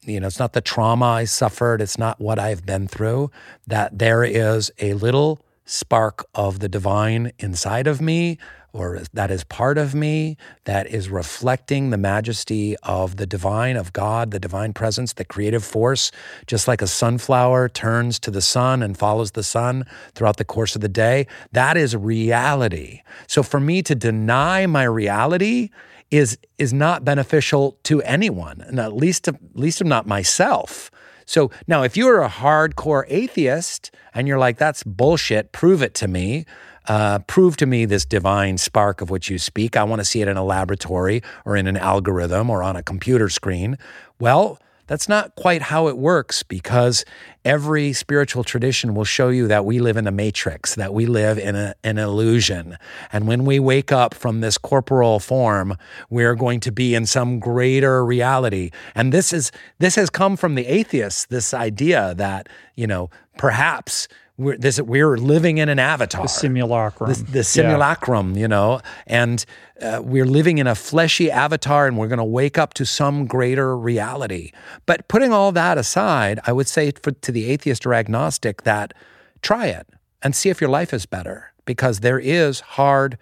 you 0.03 0.19
know 0.19 0.27
it's 0.27 0.39
not 0.39 0.51
the 0.51 0.61
trauma 0.61 1.05
i 1.05 1.23
suffered. 1.23 1.81
It's 1.81 1.97
not 1.97 2.19
what 2.19 2.37
i've 2.37 2.65
been 2.65 2.87
through. 2.87 3.31
That 3.65 3.97
there 3.97 4.25
is 4.25 4.69
a 4.79 4.93
little 4.93 5.39
spark 5.63 6.25
of 6.35 6.59
the 6.59 6.67
divine 6.67 7.31
inside 7.39 7.87
of 7.87 8.01
me 8.01 8.37
or 8.73 9.01
that 9.13 9.31
is 9.31 9.43
part 9.43 9.77
of 9.77 9.95
me, 9.95 10.37
that 10.65 10.87
is 10.87 11.09
reflecting 11.09 11.89
the 11.89 11.97
majesty 11.97 12.75
of 12.83 13.17
the 13.17 13.25
divine, 13.25 13.75
of 13.75 13.93
God, 13.93 14.31
the 14.31 14.39
divine 14.39 14.73
presence, 14.73 15.13
the 15.13 15.25
creative 15.25 15.63
force, 15.63 16.11
just 16.47 16.67
like 16.67 16.81
a 16.81 16.87
sunflower 16.87 17.69
turns 17.69 18.19
to 18.19 18.31
the 18.31 18.41
sun 18.41 18.83
and 18.83 18.97
follows 18.97 19.31
the 19.31 19.43
sun 19.43 19.85
throughout 20.13 20.37
the 20.37 20.45
course 20.45 20.75
of 20.75 20.81
the 20.81 20.89
day. 20.89 21.27
That 21.51 21.77
is 21.77 21.95
reality. 21.95 23.01
So 23.27 23.43
for 23.43 23.59
me 23.59 23.81
to 23.83 23.95
deny 23.95 24.65
my 24.65 24.83
reality 24.83 25.69
is 26.11 26.37
is 26.57 26.73
not 26.73 27.05
beneficial 27.05 27.77
to 27.83 28.01
anyone, 28.01 28.61
and 28.61 28.79
at 28.79 28.95
least 28.95 29.27
at 29.27 29.35
least 29.53 29.83
not 29.83 30.07
myself. 30.07 30.89
So 31.29 31.51
now, 31.67 31.83
if 31.83 31.95
you're 31.95 32.23
a 32.23 32.27
hardcore 32.27 33.03
atheist 33.07 33.91
and 34.15 34.27
you're 34.27 34.39
like, 34.39 34.57
"That's 34.57 34.81
bullshit," 34.81 35.51
prove 35.51 35.83
it 35.83 35.93
to 35.95 36.07
me. 36.07 36.45
Uh, 36.87 37.19
prove 37.19 37.55
to 37.57 37.67
me 37.67 37.85
this 37.85 38.03
divine 38.03 38.57
spark 38.57 38.99
of 38.99 39.11
which 39.11 39.29
you 39.29 39.37
speak. 39.37 39.77
I 39.77 39.83
want 39.83 39.99
to 39.99 40.05
see 40.05 40.23
it 40.23 40.27
in 40.27 40.37
a 40.37 40.43
laboratory 40.43 41.21
or 41.45 41.55
in 41.55 41.67
an 41.67 41.77
algorithm 41.77 42.49
or 42.49 42.63
on 42.63 42.75
a 42.75 42.81
computer 42.81 43.29
screen. 43.29 43.77
Well, 44.19 44.57
that's 44.89 45.07
not 45.07 45.35
quite 45.35 45.61
how 45.61 45.87
it 45.87 45.99
works 45.99 46.41
because 46.41 47.05
every 47.45 47.93
spiritual 47.93 48.43
tradition 48.43 48.95
will 48.95 49.05
show 49.05 49.29
you 49.29 49.47
that 49.47 49.63
we 49.63 49.77
live 49.77 49.97
in 49.97 50.07
a 50.07 50.11
matrix, 50.11 50.73
that 50.73 50.95
we 50.95 51.05
live 51.05 51.37
in 51.37 51.55
a, 51.55 51.75
an 51.83 51.99
illusion. 51.99 52.75
And 53.13 53.27
when 53.27 53.45
we 53.45 53.59
wake 53.59 53.91
up 53.91 54.15
from 54.15 54.41
this 54.41 54.57
corporal 54.57 55.19
form, 55.19 55.77
we're 56.09 56.33
going 56.33 56.59
to 56.61 56.71
be 56.71 56.95
in 56.95 57.05
some 57.05 57.39
greater 57.39 58.03
reality. 58.03 58.71
And 58.95 59.13
this 59.13 59.31
is 59.31 59.51
this 59.77 59.93
has 59.93 60.09
come 60.09 60.35
from 60.35 60.55
the 60.55 60.65
atheists, 60.65 61.27
this 61.27 61.53
idea 61.53 62.15
that, 62.15 62.49
you 62.75 62.87
know, 62.87 63.11
perhaps 63.37 64.07
we're 64.39 64.57
this 64.57 64.79
we're 64.79 65.17
living 65.17 65.57
in 65.57 65.67
an 65.67 65.79
avatar, 65.79 66.23
the 66.23 66.27
simulacrum, 66.27 67.13
the, 67.13 67.23
the 67.23 67.43
simulacrum, 67.43 68.33
yeah. 68.33 68.39
you 68.39 68.47
know, 68.47 68.81
and 69.05 69.45
uh, 69.81 70.01
we're 70.03 70.25
living 70.25 70.57
in 70.57 70.65
a 70.65 70.75
fleshy 70.75 71.29
avatar, 71.29 71.87
and 71.87 71.97
we're 71.97 72.07
going 72.07 72.19
to 72.19 72.23
wake 72.23 72.57
up 72.57 72.73
to 72.75 72.85
some 72.85 73.27
greater 73.27 73.77
reality. 73.77 74.51
But 74.85 75.07
putting 75.09 75.33
all 75.33 75.51
that 75.51 75.77
aside, 75.77 76.39
I 76.47 76.53
would 76.53 76.69
say 76.69 76.91
for, 76.91 77.11
to 77.11 77.31
the 77.31 77.51
atheist 77.51 77.85
or 77.85 77.93
agnostic 77.93 78.63
that 78.63 78.93
try 79.41 79.67
it 79.67 79.87
and 80.23 80.33
see 80.33 80.49
if 80.49 80.61
your 80.61 80.69
life 80.69 80.93
is 80.93 81.05
better, 81.05 81.51
because 81.65 81.99
there 81.99 82.19
is 82.19 82.61
hard. 82.61 83.17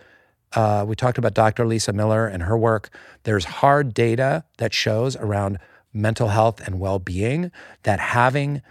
Uh, 0.53 0.85
we 0.88 0.95
talked 0.95 1.18
about 1.18 1.34
Dr. 1.34 1.65
Lisa 1.65 1.94
Miller 1.94 2.27
and 2.27 2.44
her 2.44 2.57
work. 2.57 2.89
There's 3.23 3.45
hard 3.45 3.94
data 3.94 4.45
that 4.60 4.73
shows 4.73 5.15
around 5.15 5.57
mental 5.94 6.27
health 6.30 6.65
and 6.65 6.80
well-being 6.80 7.52
that 7.84 7.99
having 7.99 8.61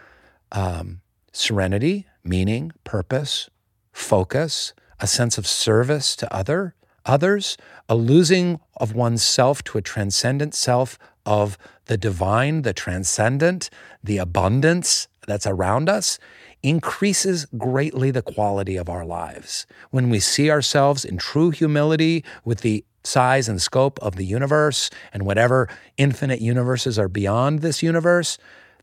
um, 0.53 1.01
serenity 1.33 2.07
meaning, 2.27 2.73
purpose, 2.85 3.49
focus, 3.93 4.75
a 5.01 5.07
sense 5.07 5.39
of 5.39 5.47
service 5.47 6.17
to 6.17 6.35
other 6.35 6.75
others, 7.05 7.57
a 7.89 7.95
losing 7.95 8.61
of 8.77 8.95
oneself 8.95 9.63
to 9.65 9.79
a 9.79 9.83
transcendent 9.83 10.55
self 10.55 10.99
of 11.25 11.57
the 11.87 11.97
divine, 11.97 12.63
the 12.63 12.73
transcendent, 12.73 13.71
the 14.03 14.19
abundance 14.19 15.09
that's 15.27 15.47
around 15.47 15.89
us 15.89 16.19
increases 16.63 17.47
greatly 17.57 18.11
the 18.11 18.23
quality 18.23 18.77
of 18.77 18.89
our 18.89 19.05
lives. 19.05 19.67
When 19.91 20.11
we 20.11 20.21
see 20.21 20.51
ourselves 20.51 21.05
in 21.05 21.17
true 21.17 21.51
humility 21.51 22.25
with 22.45 22.61
the 22.61 22.85
size 23.05 23.49
and 23.49 23.63
scope 23.63 23.99
of 24.01 24.17
the 24.17 24.25
universe 24.25 24.91
and 25.13 25.25
whatever 25.25 25.69
infinite 25.97 26.41
universes 26.41 26.99
are 26.99 27.09
beyond 27.09 27.61
this 27.61 27.83
universe, 27.83 28.37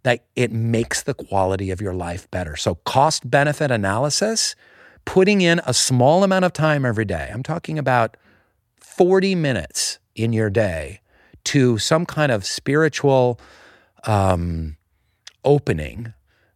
that 0.03 0.25
it 0.35 0.51
makes 0.51 1.03
the 1.03 1.13
quality 1.13 1.71
of 1.71 1.81
your 1.81 1.93
life 1.93 2.29
better. 2.31 2.55
So, 2.55 2.75
cost 2.75 3.29
benefit 3.29 3.71
analysis, 3.71 4.55
putting 5.05 5.41
in 5.41 5.61
a 5.65 5.73
small 5.73 6.23
amount 6.23 6.45
of 6.45 6.53
time 6.53 6.85
every 6.85 7.05
day. 7.05 7.29
I'm 7.33 7.43
talking 7.43 7.79
about 7.79 8.15
40 8.77 9.35
minutes 9.35 9.99
in 10.15 10.33
your 10.33 10.49
day 10.49 11.01
to 11.45 11.77
some 11.77 12.05
kind 12.05 12.31
of 12.31 12.45
spiritual 12.45 13.39
um, 14.05 14.77
opening 15.43 16.13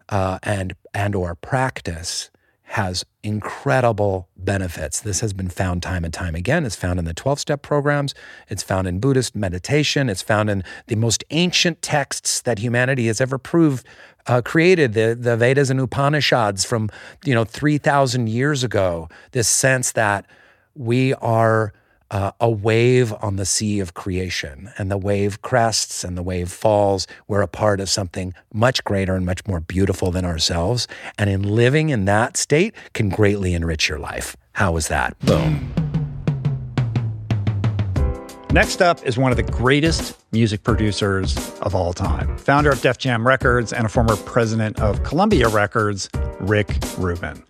uh, 0.10 0.40
and 0.44 0.76
and 0.94 1.16
or 1.16 1.36
practice 1.36 2.30
has 2.64 3.06
incredible 3.28 4.30
benefits. 4.38 5.02
This 5.02 5.20
has 5.20 5.34
been 5.34 5.50
found 5.50 5.84
time 5.84 6.06
and 6.06 6.14
time 6.14 6.34
again. 6.34 6.66
It's 6.66 6.78
found 6.78 6.98
in 6.98 7.04
the 7.04 7.14
12 7.14 7.40
step 7.42 7.62
programs, 7.62 8.16
it's 8.48 8.64
found 8.64 8.88
in 8.88 9.00
Buddhist 9.00 9.36
meditation, 9.36 10.10
it's 10.10 10.22
found 10.22 10.50
in 10.50 10.64
the 10.88 10.96
most 10.96 11.26
ancient 11.30 11.82
texts 11.82 12.42
that 12.42 12.60
humanity 12.60 13.08
has 13.08 13.20
ever 13.20 13.38
proved 13.38 13.86
uh, 14.28 14.42
created 14.42 14.94
the, 14.94 15.16
the 15.20 15.38
Vedas 15.38 15.70
and 15.70 15.80
Upanishads 15.80 16.64
from 16.64 16.90
you 17.26 17.34
know 17.34 17.44
3,000 17.44 18.30
years 18.30 18.64
ago. 18.64 19.10
This 19.32 19.48
sense 19.48 19.92
that 19.92 20.26
we 20.74 21.14
are 21.16 21.74
uh, 22.12 22.32
a 22.40 22.50
wave 22.50 23.14
on 23.22 23.36
the 23.36 23.46
sea 23.46 23.80
of 23.80 23.94
creation, 23.94 24.72
and 24.78 24.90
the 24.90 24.98
wave 24.98 25.42
crests 25.42 26.04
and 26.04 26.18
the 26.18 26.24
wave 26.24 26.52
falls. 26.52 27.08
We're 27.28 27.42
a 27.42 27.48
part 27.48 27.80
of 27.80 27.90
something 27.90 28.34
much 28.54 28.84
greater 28.84 29.16
and 29.16 29.26
much 29.26 29.46
more 29.48 29.60
beautiful 29.60 30.12
than 30.12 30.26
ourselves. 30.26 30.88
And 31.18 31.30
in 31.30 31.44
living 31.44 31.90
in 31.90 32.06
that 32.06 32.38
state 32.38 32.74
can 32.94 33.10
greatly 33.10 33.54
enrich 33.54 33.90
your 33.90 34.00
life. 34.00 34.36
How 34.54 34.78
is 34.78 34.88
that? 34.88 35.18
Boom. 35.20 35.74
Next 38.52 38.82
up 38.82 39.06
is 39.06 39.18
one 39.18 39.32
of 39.32 39.38
the 39.38 39.44
greatest 39.44 40.18
music 40.32 40.64
producers 40.64 41.38
of 41.60 41.76
all 41.76 41.92
time, 41.92 42.38
founder 42.38 42.72
of 42.72 42.82
Def 42.82 42.98
Jam 42.98 43.28
Records 43.28 43.74
and 43.74 43.86
a 43.86 43.90
former 43.90 44.16
president 44.16 44.80
of 44.80 45.04
Columbia 45.04 45.50
Records, 45.50 46.10
Rick 46.40 46.70
Rubin. 46.98 47.44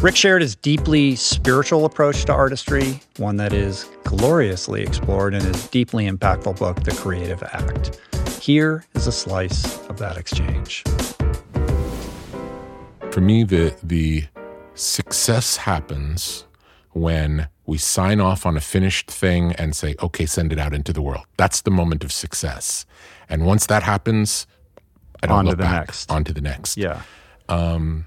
Rick 0.00 0.14
shared 0.14 0.42
his 0.42 0.54
deeply 0.54 1.16
spiritual 1.16 1.84
approach 1.84 2.24
to 2.26 2.32
artistry, 2.32 3.00
one 3.16 3.36
that 3.38 3.52
is 3.52 3.84
gloriously 4.04 4.80
explored 4.80 5.34
in 5.34 5.42
his 5.42 5.66
deeply 5.68 6.08
impactful 6.08 6.56
book, 6.56 6.84
The 6.84 6.92
Creative 6.92 7.42
Act. 7.42 7.98
Here 8.40 8.84
is 8.94 9.08
a 9.08 9.12
slice 9.12 9.84
of 9.88 9.98
that 9.98 10.16
exchange. 10.16 10.84
For 13.10 13.20
me, 13.20 13.42
the, 13.42 13.74
the 13.82 14.26
success 14.74 15.56
happens 15.56 16.44
when 16.92 17.48
we 17.66 17.76
sign 17.76 18.20
off 18.20 18.46
on 18.46 18.56
a 18.56 18.60
finished 18.60 19.10
thing 19.10 19.52
and 19.54 19.74
say, 19.74 19.96
okay, 20.00 20.26
send 20.26 20.52
it 20.52 20.60
out 20.60 20.72
into 20.72 20.92
the 20.92 21.02
world. 21.02 21.26
That's 21.38 21.62
the 21.62 21.72
moment 21.72 22.04
of 22.04 22.12
success. 22.12 22.86
And 23.28 23.44
once 23.44 23.66
that 23.66 23.82
happens, 23.82 24.46
I 25.24 25.26
don't 25.26 25.38
on 25.38 25.44
look 25.46 25.52
to 25.54 25.56
the 25.56 25.62
back. 25.64 25.88
next. 25.88 26.08
On 26.12 26.22
to 26.22 26.32
the 26.32 26.40
next. 26.40 26.76
Yeah. 26.76 27.02
Um, 27.48 28.06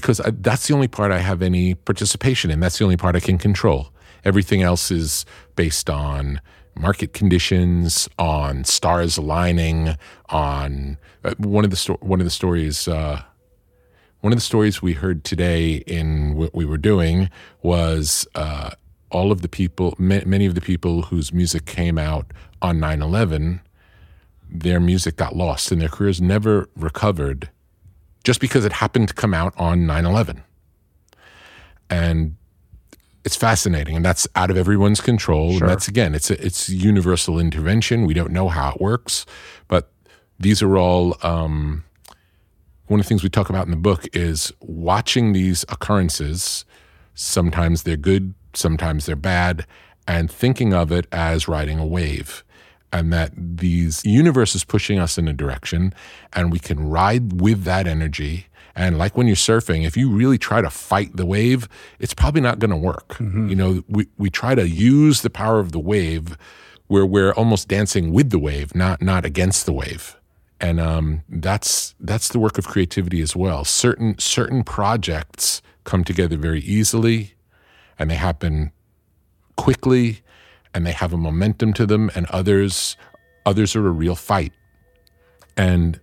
because 0.00 0.20
I, 0.20 0.30
that's 0.30 0.68
the 0.68 0.74
only 0.74 0.88
part 0.88 1.12
I 1.12 1.18
have 1.18 1.42
any 1.42 1.74
participation 1.74 2.50
in. 2.50 2.60
That's 2.60 2.78
the 2.78 2.84
only 2.84 2.96
part 2.96 3.16
I 3.16 3.20
can 3.20 3.38
control. 3.38 3.92
Everything 4.24 4.62
else 4.62 4.90
is 4.90 5.24
based 5.56 5.88
on 5.90 6.40
market 6.74 7.12
conditions, 7.12 8.08
on 8.18 8.64
stars 8.64 9.16
aligning, 9.18 9.96
on 10.28 10.98
uh, 11.24 11.34
one 11.38 11.64
of 11.64 11.70
the 11.70 11.76
sto- 11.76 11.98
one 12.00 12.20
of 12.20 12.24
the 12.24 12.30
stories. 12.30 12.88
Uh, 12.88 13.22
one 14.20 14.32
of 14.32 14.36
the 14.36 14.44
stories 14.44 14.82
we 14.82 14.94
heard 14.94 15.22
today 15.22 15.76
in 15.86 16.34
what 16.34 16.54
we 16.54 16.64
were 16.64 16.76
doing 16.76 17.30
was 17.62 18.26
uh, 18.34 18.70
all 19.10 19.30
of 19.30 19.42
the 19.42 19.48
people, 19.48 19.94
ma- 19.98 20.20
many 20.26 20.44
of 20.46 20.54
the 20.54 20.60
people 20.60 21.02
whose 21.02 21.32
music 21.32 21.66
came 21.66 21.98
out 21.98 22.32
on 22.60 22.80
9 22.80 23.00
11, 23.00 23.60
their 24.50 24.80
music 24.80 25.16
got 25.16 25.36
lost 25.36 25.70
and 25.70 25.80
their 25.80 25.88
careers 25.88 26.20
never 26.20 26.68
recovered 26.74 27.50
just 28.24 28.40
because 28.40 28.64
it 28.64 28.72
happened 28.72 29.08
to 29.08 29.14
come 29.14 29.34
out 29.34 29.54
on 29.56 29.86
9 29.86 30.04
11. 30.04 30.42
And 31.90 32.36
it's 33.24 33.36
fascinating, 33.36 33.96
and 33.96 34.04
that's 34.04 34.26
out 34.36 34.50
of 34.50 34.56
everyone's 34.56 35.00
control. 35.00 35.52
Sure. 35.52 35.62
And 35.62 35.70
that's 35.70 35.88
again, 35.88 36.14
it's 36.14 36.30
a, 36.30 36.44
it's 36.44 36.68
universal 36.68 37.38
intervention. 37.38 38.06
We 38.06 38.14
don't 38.14 38.32
know 38.32 38.48
how 38.48 38.72
it 38.72 38.80
works, 38.80 39.26
but 39.68 39.90
these 40.38 40.62
are 40.62 40.76
all 40.76 41.16
um, 41.22 41.84
one 42.86 43.00
of 43.00 43.04
the 43.04 43.08
things 43.08 43.22
we 43.22 43.28
talk 43.28 43.50
about 43.50 43.66
in 43.66 43.70
the 43.70 43.76
book 43.76 44.06
is 44.14 44.52
watching 44.60 45.32
these 45.32 45.64
occurrences. 45.68 46.64
Sometimes 47.14 47.82
they're 47.82 47.96
good, 47.96 48.34
sometimes 48.54 49.06
they're 49.06 49.16
bad, 49.16 49.66
and 50.06 50.30
thinking 50.30 50.72
of 50.72 50.90
it 50.90 51.06
as 51.12 51.48
riding 51.48 51.78
a 51.78 51.86
wave 51.86 52.44
and 52.92 53.12
that 53.12 53.32
these 53.36 54.04
universe 54.04 54.54
is 54.54 54.64
pushing 54.64 54.98
us 54.98 55.18
in 55.18 55.28
a 55.28 55.32
direction 55.32 55.92
and 56.32 56.50
we 56.52 56.58
can 56.58 56.88
ride 56.88 57.40
with 57.40 57.64
that 57.64 57.86
energy. 57.86 58.46
And 58.74 58.96
like 58.96 59.16
when 59.16 59.26
you're 59.26 59.36
surfing 59.36 59.84
if 59.84 59.96
you 59.96 60.10
really 60.10 60.38
try 60.38 60.60
to 60.62 60.70
fight 60.70 61.16
the 61.16 61.26
wave 61.26 61.68
it's 61.98 62.14
probably 62.14 62.40
not 62.40 62.60
going 62.60 62.70
to 62.70 62.76
work 62.76 63.16
you 63.18 63.56
know 63.56 63.82
we, 63.88 64.06
we 64.18 64.30
try 64.30 64.54
to 64.54 64.68
use 64.68 65.22
the 65.22 65.30
power 65.30 65.58
of 65.58 65.72
the 65.72 65.80
wave 65.80 66.38
where 66.88 67.06
we're 67.06 67.32
almost 67.32 67.68
dancing 67.68 68.12
with 68.12 68.30
the 68.30 68.38
wave 68.38 68.74
not 68.74 69.00
not 69.00 69.24
against 69.24 69.66
the 69.66 69.72
wave. 69.72 70.16
And 70.60 70.80
um, 70.80 71.22
that's 71.28 71.94
that's 72.00 72.28
the 72.28 72.40
work 72.40 72.58
of 72.58 72.66
creativity 72.66 73.20
as 73.20 73.36
well. 73.36 73.64
Certain 73.64 74.18
certain 74.18 74.64
projects 74.64 75.62
come 75.84 76.02
together 76.02 76.36
very 76.36 76.60
easily 76.60 77.34
and 77.98 78.10
they 78.10 78.16
happen 78.16 78.72
quickly 79.56 80.20
and 80.74 80.86
they 80.86 80.92
have 80.92 81.12
a 81.12 81.16
momentum 81.16 81.72
to 81.72 81.86
them 81.86 82.10
and 82.14 82.26
others 82.26 82.96
others 83.46 83.74
are 83.74 83.86
a 83.86 83.90
real 83.90 84.14
fight 84.14 84.52
and 85.56 86.00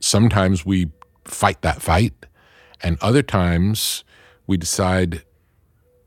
sometimes 0.00 0.64
we 0.64 0.90
fight 1.24 1.62
that 1.62 1.80
fight 1.82 2.14
and 2.82 2.98
other 3.00 3.22
times 3.22 4.04
we 4.46 4.56
decide 4.56 5.22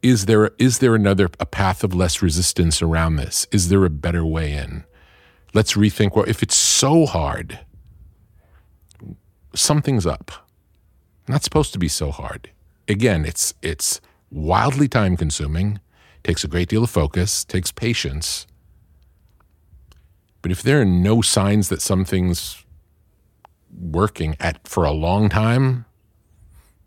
is 0.05 0.27
there 0.27 0.51
is 0.59 0.77
there 0.79 0.93
another 0.93 1.29
a 1.39 1.47
path 1.47 1.83
of 1.83 1.95
less 1.95 2.21
resistance 2.21 2.79
around 2.79 3.15
this? 3.15 3.47
Is 3.51 3.69
there 3.69 3.83
a 3.85 3.89
better 3.89 4.23
way 4.23 4.53
in? 4.53 4.83
Let's 5.55 5.73
rethink. 5.73 6.15
Well, 6.15 6.25
if 6.27 6.43
it's 6.43 6.55
so 6.55 7.07
hard, 7.07 7.59
something's 9.55 10.05
up. 10.05 10.31
Not 11.27 11.43
supposed 11.43 11.73
to 11.73 11.79
be 11.79 11.87
so 11.87 12.11
hard. 12.11 12.51
Again, 12.87 13.25
it's 13.25 13.55
it's 13.63 13.99
wildly 14.29 14.87
time 14.87 15.17
consuming, 15.17 15.79
takes 16.25 16.43
a 16.43 16.47
great 16.47 16.67
deal 16.67 16.83
of 16.83 16.89
focus, 16.89 17.45
takes 17.45 17.71
patience. 17.71 18.47
But 20.41 20.51
if 20.51 20.63
there 20.63 20.81
are 20.81 20.85
no 20.85 21.21
signs 21.21 21.69
that 21.69 21.81
something's 21.81 22.63
working 23.79 24.35
at 24.39 24.67
for 24.67 24.85
a 24.85 24.91
long 24.91 25.29
time, 25.29 25.85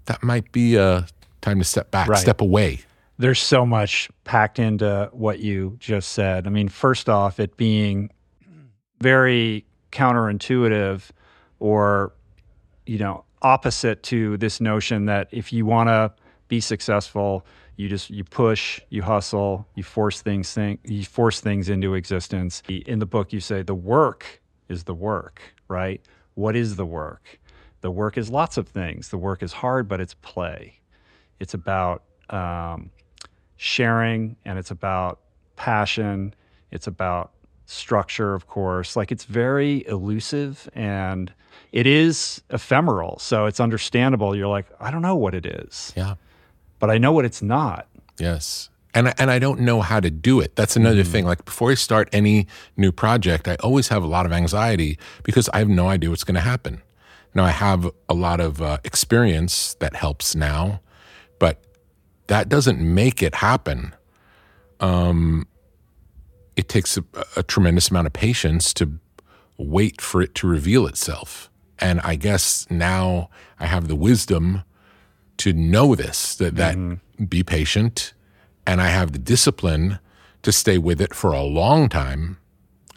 that 0.06 0.24
might 0.24 0.50
be 0.50 0.74
a 0.74 1.06
time 1.40 1.58
to 1.58 1.64
step 1.64 1.90
back, 1.92 2.08
Right. 2.08 2.18
step 2.18 2.40
away. 2.40 2.80
There's 3.16 3.40
so 3.40 3.64
much 3.64 4.10
packed 4.24 4.58
into 4.58 5.08
what 5.12 5.38
you 5.38 5.76
just 5.78 6.12
said. 6.12 6.46
I 6.46 6.50
mean, 6.50 6.68
first 6.68 7.08
off, 7.08 7.38
it 7.38 7.56
being 7.56 8.10
very 9.00 9.64
counterintuitive 9.92 11.10
or, 11.60 12.12
you 12.86 12.98
know, 12.98 13.24
opposite 13.42 14.02
to 14.04 14.36
this 14.38 14.60
notion 14.60 15.06
that 15.06 15.28
if 15.30 15.52
you 15.52 15.64
want 15.64 15.88
to 15.88 16.12
be 16.48 16.60
successful, 16.60 17.46
you 17.78 17.88
just 17.88 18.10
you 18.10 18.24
push, 18.24 18.80
you 18.90 19.02
hustle, 19.02 19.64
you 19.76 19.84
force 19.84 20.20
things 20.20 20.52
think, 20.52 20.80
you 20.84 21.04
force 21.04 21.40
things 21.40 21.68
into 21.68 21.94
existence. 21.94 22.60
In 22.68 22.98
the 22.98 23.06
book 23.06 23.32
you 23.32 23.38
say 23.38 23.62
the 23.62 23.74
work 23.74 24.42
is 24.68 24.82
the 24.82 24.94
work, 24.94 25.40
right? 25.68 26.00
What 26.34 26.56
is 26.56 26.74
the 26.74 26.84
work? 26.84 27.38
The 27.80 27.92
work 27.92 28.18
is 28.18 28.30
lots 28.30 28.56
of 28.56 28.66
things. 28.66 29.10
The 29.10 29.16
work 29.16 29.44
is 29.44 29.52
hard, 29.52 29.86
but 29.86 30.00
it's 30.00 30.14
play. 30.14 30.80
It's 31.38 31.54
about 31.54 32.02
um, 32.30 32.90
sharing 33.56 34.34
and 34.44 34.58
it's 34.58 34.72
about 34.72 35.20
passion. 35.54 36.34
It's 36.72 36.88
about 36.88 37.30
structure, 37.66 38.34
of 38.34 38.48
course. 38.48 38.96
Like 38.96 39.12
it's 39.12 39.24
very 39.24 39.86
elusive 39.86 40.68
and 40.74 41.32
it 41.70 41.86
is 41.86 42.42
ephemeral. 42.50 43.20
So 43.20 43.46
it's 43.46 43.60
understandable. 43.60 44.34
You're 44.34 44.48
like, 44.48 44.66
I 44.80 44.90
don't 44.90 45.02
know 45.02 45.14
what 45.14 45.36
it 45.36 45.46
is. 45.46 45.92
Yeah. 45.96 46.16
But 46.78 46.90
I 46.90 46.98
know 46.98 47.12
what 47.12 47.24
it's 47.24 47.42
not. 47.42 47.86
Yes. 48.18 48.68
And 48.94 49.08
I- 49.08 49.14
and 49.18 49.30
I 49.30 49.38
don't 49.38 49.60
know 49.60 49.80
how 49.82 50.00
to 50.00 50.10
do 50.10 50.40
it. 50.40 50.56
That's 50.56 50.76
another 50.76 51.02
Mm-hmm. 51.02 51.12
thing. 51.12 51.24
Like 51.26 51.44
before 51.44 51.70
I 51.70 51.74
start 51.74 52.08
any 52.12 52.46
new 52.76 52.90
project, 52.92 53.46
I 53.48 53.54
always 53.56 53.88
have 53.88 54.02
a 54.02 54.06
lot 54.06 54.26
of 54.26 54.32
anxiety 54.32 54.98
because 55.22 55.48
I 55.50 55.58
have 55.58 55.68
no 55.68 55.88
idea 55.88 56.10
what's 56.10 56.24
going 56.24 56.34
to 56.36 56.40
happen. 56.40 56.82
Now 57.34 57.44
I 57.44 57.50
have 57.50 57.90
a 58.08 58.14
lot 58.14 58.40
of 58.40 58.62
uh, 58.62 58.78
experience 58.84 59.74
that 59.80 59.94
helps 59.94 60.34
now, 60.34 60.80
but 61.38 61.62
that 62.28 62.48
doesn't 62.48 62.80
make 62.80 63.22
it 63.22 63.36
happen. 63.36 63.94
Um, 64.80 65.46
it 66.56 66.68
takes 66.68 66.96
a, 66.96 67.04
a 67.36 67.42
tremendous 67.42 67.90
amount 67.90 68.06
of 68.06 68.12
patience 68.12 68.72
to 68.74 68.98
wait 69.58 70.00
for 70.00 70.22
it 70.22 70.34
to 70.36 70.46
reveal 70.48 70.86
itself. 70.86 71.50
And 71.78 72.00
I 72.00 72.16
guess 72.16 72.66
now 72.70 73.28
I 73.60 73.66
have 73.66 73.86
the 73.88 73.94
wisdom 73.94 74.62
to 75.38 75.52
know 75.52 75.94
this 75.94 76.34
that 76.36 76.56
that 76.56 76.76
be 77.28 77.42
patient 77.42 78.12
and 78.68 78.82
I 78.82 78.88
have 78.88 79.12
the 79.12 79.18
discipline 79.18 79.98
to 80.42 80.52
stay 80.52 80.76
with 80.76 81.00
it 81.00 81.14
for 81.14 81.32
a 81.32 81.42
long 81.42 81.88
time. 81.88 82.36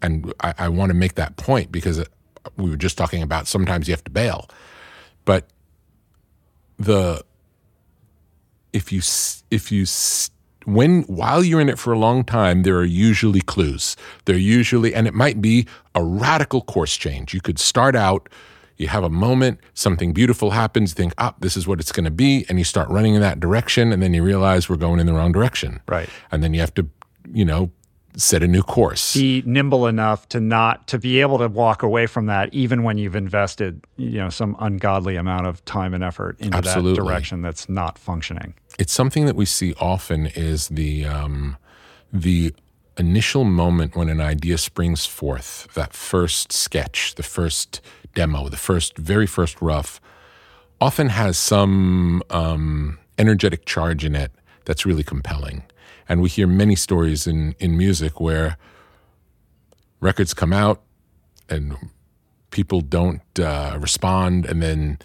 And 0.01 0.33
I, 0.41 0.53
I 0.57 0.67
want 0.67 0.89
to 0.89 0.93
make 0.93 1.15
that 1.15 1.37
point 1.37 1.71
because 1.71 1.97
uh, 1.97 2.05
we 2.57 2.69
were 2.69 2.75
just 2.75 2.97
talking 2.97 3.23
about 3.23 3.47
sometimes 3.47 3.87
you 3.87 3.93
have 3.93 4.03
to 4.03 4.11
bail, 4.11 4.49
but 5.23 5.47
the 6.77 7.23
if 8.73 8.91
you 8.91 9.01
if 9.49 9.71
you 9.71 9.85
when 10.65 11.03
while 11.03 11.43
you're 11.43 11.61
in 11.61 11.69
it 11.69 11.79
for 11.79 11.93
a 11.93 11.99
long 11.99 12.23
time, 12.25 12.63
there 12.63 12.77
are 12.77 12.83
usually 12.83 13.41
clues. 13.41 13.95
There 14.25 14.37
usually, 14.37 14.93
and 14.93 15.07
it 15.07 15.13
might 15.13 15.41
be 15.41 15.67
a 15.95 16.03
radical 16.03 16.61
course 16.61 16.97
change. 16.97 17.33
You 17.33 17.41
could 17.41 17.59
start 17.59 17.95
out, 17.95 18.27
you 18.81 18.87
have 18.87 19.03
a 19.03 19.09
moment, 19.09 19.59
something 19.73 20.11
beautiful 20.11 20.51
happens, 20.51 20.91
you 20.91 20.95
think, 20.95 21.13
ah, 21.19 21.33
this 21.39 21.55
is 21.55 21.67
what 21.67 21.79
it's 21.79 21.91
going 21.91 22.05
to 22.05 22.11
be, 22.11 22.45
and 22.49 22.57
you 22.57 22.65
start 22.65 22.89
running 22.89 23.13
in 23.13 23.21
that 23.21 23.39
direction, 23.39 23.93
and 23.93 24.01
then 24.01 24.13
you 24.13 24.23
realize 24.23 24.67
we're 24.69 24.75
going 24.75 24.99
in 24.99 25.05
the 25.05 25.13
wrong 25.13 25.31
direction. 25.31 25.79
Right. 25.87 26.09
And 26.31 26.43
then 26.43 26.53
you 26.53 26.59
have 26.59 26.73
to, 26.73 26.87
you 27.31 27.45
know, 27.45 27.71
set 28.17 28.43
a 28.43 28.47
new 28.47 28.63
course. 28.63 29.13
Be 29.13 29.43
nimble 29.45 29.87
enough 29.87 30.27
to 30.29 30.39
not 30.39 30.87
to 30.87 30.99
be 30.99 31.21
able 31.21 31.37
to 31.37 31.47
walk 31.47 31.83
away 31.83 32.07
from 32.07 32.25
that 32.25 32.53
even 32.53 32.83
when 32.83 32.97
you've 32.97 33.15
invested, 33.15 33.85
you 33.97 34.17
know, 34.17 34.29
some 34.29 34.55
ungodly 34.59 35.15
amount 35.15 35.47
of 35.47 35.63
time 35.65 35.93
and 35.93 36.03
effort 36.03 36.39
into 36.39 36.57
Absolutely. 36.57 36.93
that 36.93 37.01
direction 37.01 37.41
that's 37.41 37.69
not 37.69 37.97
functioning. 37.97 38.53
it's 38.79 38.91
something 38.91 39.25
that 39.27 39.35
we 39.35 39.45
see 39.45 39.73
often 39.79 40.25
is 40.27 40.67
the 40.69 41.05
um, 41.05 41.55
the 42.11 42.53
initial 43.07 43.43
moment 43.43 43.95
when 43.97 44.09
an 44.09 44.21
idea 44.21 44.57
springs 44.57 45.05
forth 45.05 45.49
that 45.73 45.91
first 45.93 46.47
sketch 46.51 47.15
the 47.15 47.27
first 47.37 47.69
demo 48.15 48.41
the 48.49 48.63
first 48.69 48.97
very 48.97 49.27
first 49.37 49.55
rough 49.61 49.91
often 50.81 51.09
has 51.09 51.37
some 51.37 52.23
um, 52.31 52.97
energetic 53.17 53.65
charge 53.65 54.03
in 54.03 54.15
it 54.15 54.31
that's 54.65 54.85
really 54.85 55.03
compelling. 55.03 55.63
And 56.09 56.21
we 56.21 56.27
hear 56.29 56.47
many 56.47 56.75
stories 56.75 57.27
in 57.27 57.55
in 57.59 57.77
music 57.77 58.19
where 58.19 58.57
records 60.01 60.33
come 60.33 60.51
out 60.51 60.81
and 61.47 61.77
people 62.49 62.81
don't 62.81 63.39
uh, 63.39 63.77
respond 63.79 64.45
and 64.45 64.61
then 64.61 64.97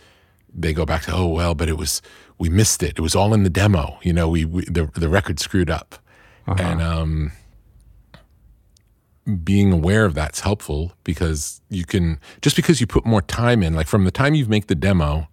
they 0.52 0.72
go 0.72 0.86
back 0.86 1.02
to 1.02 1.12
oh 1.12 1.28
well 1.28 1.54
but 1.54 1.68
it 1.68 1.76
was 1.76 2.02
we 2.38 2.48
missed 2.48 2.82
it. 2.82 2.98
It 2.98 3.00
was 3.00 3.14
all 3.14 3.34
in 3.34 3.42
the 3.44 3.50
demo. 3.50 3.98
You 4.02 4.14
know 4.14 4.28
we, 4.28 4.44
we 4.44 4.64
the 4.64 4.90
the 4.94 5.08
record 5.08 5.38
screwed 5.38 5.70
up. 5.70 5.96
And 6.64 6.80
um 6.82 7.32
being 9.42 9.72
aware 9.72 10.04
of 10.04 10.14
that's 10.14 10.40
helpful 10.40 10.92
because 11.02 11.60
you 11.68 11.84
can 11.84 12.20
just 12.42 12.54
because 12.54 12.80
you 12.80 12.86
put 12.86 13.04
more 13.04 13.22
time 13.22 13.62
in 13.62 13.74
like 13.74 13.88
from 13.88 14.04
the 14.04 14.10
time 14.10 14.34
you 14.34 14.46
make 14.46 14.68
the 14.68 14.74
demo 14.74 15.28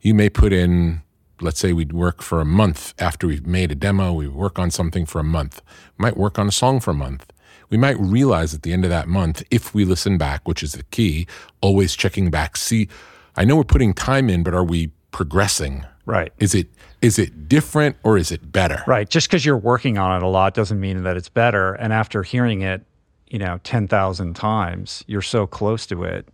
you 0.00 0.12
may 0.14 0.28
put 0.28 0.52
in 0.52 1.00
let's 1.40 1.60
say 1.60 1.72
we'd 1.72 1.92
work 1.92 2.22
for 2.22 2.40
a 2.40 2.44
month 2.44 2.92
after 2.98 3.26
we've 3.26 3.46
made 3.46 3.70
a 3.70 3.74
demo 3.76 4.12
we 4.12 4.26
work 4.26 4.58
on 4.58 4.68
something 4.70 5.06
for 5.06 5.20
a 5.20 5.24
month 5.24 5.62
might 5.96 6.16
work 6.16 6.40
on 6.40 6.48
a 6.48 6.52
song 6.52 6.80
for 6.80 6.90
a 6.90 6.94
month 6.94 7.32
we 7.70 7.76
might 7.76 7.98
realize 8.00 8.52
at 8.52 8.62
the 8.62 8.72
end 8.72 8.84
of 8.84 8.90
that 8.90 9.06
month 9.06 9.44
if 9.50 9.72
we 9.72 9.84
listen 9.84 10.18
back 10.18 10.46
which 10.48 10.62
is 10.62 10.72
the 10.72 10.82
key 10.84 11.24
always 11.60 11.94
checking 11.94 12.30
back 12.30 12.56
see 12.56 12.88
i 13.36 13.44
know 13.44 13.54
we're 13.54 13.62
putting 13.64 13.94
time 13.94 14.28
in 14.28 14.42
but 14.42 14.54
are 14.54 14.64
we 14.64 14.88
progressing 15.12 15.84
Right. 16.04 16.32
is 16.38 16.52
it 16.54 16.68
is 17.00 17.16
it 17.18 17.48
different 17.48 17.96
or 18.02 18.16
is 18.16 18.32
it 18.32 18.50
better 18.50 18.82
Right. 18.88 19.08
Just 19.08 19.28
because 19.28 19.44
you're 19.44 19.56
working 19.58 19.98
on 19.98 20.16
it 20.16 20.24
a 20.24 20.28
lot 20.28 20.54
doesn't 20.54 20.80
mean 20.80 21.02
that 21.04 21.16
it's 21.16 21.28
better. 21.28 21.74
And 21.74 21.92
after 21.92 22.22
hearing 22.22 22.62
it, 22.62 22.84
you 23.28 23.38
know, 23.38 23.60
ten 23.64 23.88
thousand 23.88 24.34
times, 24.34 25.04
you're 25.06 25.22
so 25.22 25.46
close 25.46 25.86
to 25.86 26.04
it, 26.04 26.28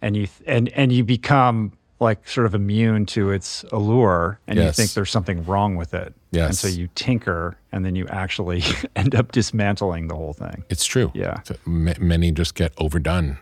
and 0.00 0.16
you 0.16 0.28
and 0.46 0.68
and 0.70 0.92
you 0.92 1.04
become 1.04 1.72
like 2.00 2.26
sort 2.28 2.46
of 2.46 2.54
immune 2.54 3.06
to 3.06 3.30
its 3.30 3.64
allure, 3.70 4.40
and 4.48 4.58
you 4.58 4.72
think 4.72 4.92
there's 4.92 5.10
something 5.10 5.44
wrong 5.44 5.76
with 5.76 5.94
it. 5.94 6.12
yes. 6.32 6.48
And 6.48 6.56
so 6.58 6.66
you 6.66 6.88
tinker, 6.96 7.56
and 7.70 7.84
then 7.84 7.94
you 7.94 8.08
actually 8.08 8.62
end 8.96 9.14
up 9.14 9.30
dismantling 9.30 10.08
the 10.08 10.16
whole 10.16 10.32
thing. 10.32 10.64
It's 10.68 10.84
true. 10.84 11.12
Yeah. 11.14 11.40
So 11.44 11.54
ma- 11.64 11.94
many 12.00 12.32
just 12.32 12.56
get 12.56 12.72
overdone. 12.76 13.38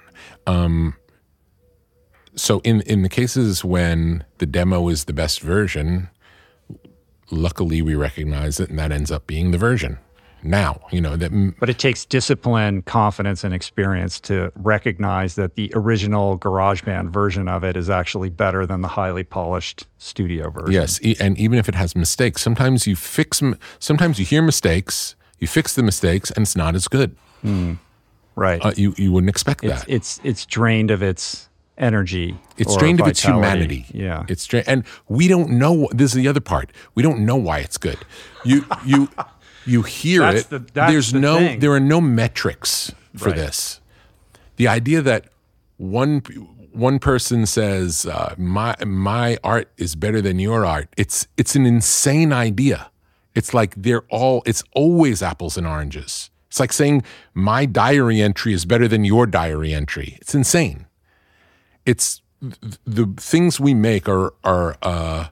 Um, 0.47 0.95
so 2.37 2.61
in 2.63 2.83
in 2.83 3.03
the 3.03 3.09
cases 3.09 3.65
when 3.65 4.25
the 4.39 4.47
demo 4.47 4.89
is 4.89 5.05
the 5.07 5.15
best 5.15 5.41
version, 5.41 6.11
luckily 7.31 7.81
we 7.81 7.95
recognize 7.95 8.61
it, 8.61 8.69
and 8.69 8.79
that 8.79 8.93
ends 8.93 9.11
up 9.11 9.27
being 9.27 9.53
the 9.53 9.59
version. 9.59 9.99
Now, 10.43 10.81
you 10.91 11.01
know 11.01 11.17
that 11.17 11.31
But 11.61 11.69
it 11.69 11.79
takes 11.79 12.05
discipline, 12.05 12.83
confidence, 12.83 13.45
and 13.45 13.53
experience 13.55 14.19
to 14.21 14.51
recognize 14.57 15.35
that 15.35 15.55
the 15.55 15.71
original 15.75 16.39
GarageBand 16.39 17.11
version 17.11 17.49
of 17.49 17.63
it 17.65 17.77
is 17.77 17.91
actually 17.91 18.31
better 18.31 18.65
than 18.67 18.81
the 18.81 18.89
highly 18.89 19.23
polished 19.25 19.87
studio 19.99 20.49
version. 20.51 20.73
Yes, 20.73 20.99
e- 21.03 21.17
and 21.21 21.39
even 21.39 21.59
if 21.59 21.69
it 21.69 21.75
has 21.75 21.95
mistakes, 21.95 22.41
sometimes 22.43 22.87
you 22.87 22.97
fix. 22.97 23.43
m- 23.43 23.59
Sometimes 23.79 24.19
you 24.19 24.25
hear 24.25 24.41
mistakes, 24.43 25.15
you 25.39 25.47
fix 25.47 25.75
the 25.75 25.83
mistakes, 25.83 26.31
and 26.31 26.43
it's 26.45 26.57
not 26.57 26.75
as 26.75 26.89
good. 26.89 27.17
Right. 28.37 28.65
Uh, 28.65 28.73
you 28.77 28.95
you 28.97 29.13
wouldn't 29.13 29.29
expect 29.31 29.65
it's 29.65 29.81
that. 29.85 29.91
it's 29.91 30.21
it's 30.25 30.47
drained 30.47 30.91
of 30.91 31.03
its 31.03 31.49
energy. 31.77 32.39
It's 32.57 32.77
drained 32.77 33.01
of 33.01 33.09
its 33.09 33.23
humanity. 33.23 33.87
Yeah. 33.93 34.25
it's 34.29 34.47
drained, 34.47 34.69
and 34.69 34.85
we 35.09 35.29
don't 35.29 35.51
know. 35.51 35.89
This 35.93 36.13
is 36.13 36.15
the 36.23 36.29
other 36.29 36.41
part. 36.41 36.71
We 36.95 37.03
don't 37.03 37.21
know 37.27 37.37
why 37.37 37.59
it's 37.59 37.77
good. 37.77 37.99
You 38.45 38.65
you 38.87 39.09
you 39.71 39.83
hear 39.83 40.21
That's 40.21 40.43
it. 40.43 40.51
the- 40.51 40.81
There's 40.91 41.13
the 41.13 41.21
no. 41.21 41.39
thing. 41.39 41.61
There 41.61 41.73
are 41.73 41.81
no 41.81 42.01
metrics 42.01 42.93
for 43.17 43.29
Right. 43.29 43.37
this. 43.37 43.81
The 44.57 44.69
idea 44.69 45.01
that 45.03 45.27
one 45.77 46.21
one 46.73 46.99
person 46.99 47.47
says 47.47 48.07
uh, 48.07 48.35
my 48.39 48.75
my 48.85 49.39
art 49.43 49.69
is 49.77 49.97
better 49.97 50.21
than 50.23 50.39
your 50.39 50.65
art. 50.65 50.89
It's 50.97 51.27
it's 51.37 51.55
an 51.57 51.67
insane 51.67 52.33
idea. 52.33 52.91
It's 53.35 53.55
like 53.55 53.75
they're 53.77 54.03
all. 54.11 54.43
It's 54.47 54.63
always 54.75 55.23
apples 55.23 55.57
and 55.57 55.67
oranges. 55.67 56.31
It's 56.49 56.59
like 56.61 56.73
saying 56.73 57.03
my 57.33 57.65
diary 57.65 58.21
entry 58.21 58.53
is 58.53 58.65
better 58.65 58.89
than 58.89 59.05
your 59.05 59.27
diary 59.27 59.73
entry. 59.73 60.19
It's 60.21 60.35
insane. 60.35 60.87
It's 61.87 62.21
th- 62.41 62.79
the 62.85 63.07
things 63.17 63.61
we 63.61 63.73
make 63.75 64.09
are 64.09 64.33
are 64.45 64.77
uh, 64.83 65.29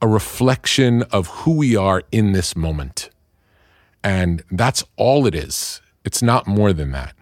a 0.00 0.08
reflection 0.08 1.02
of 1.04 1.26
who 1.28 1.56
we 1.56 1.76
are 1.76 2.02
in 2.12 2.32
this 2.32 2.54
moment. 2.54 3.10
And 4.04 4.42
that's 4.50 4.84
all 4.96 5.26
it 5.26 5.34
is. 5.34 5.80
It's 6.04 6.22
not 6.22 6.46
more 6.46 6.72
than 6.72 6.92
that. 6.92 7.14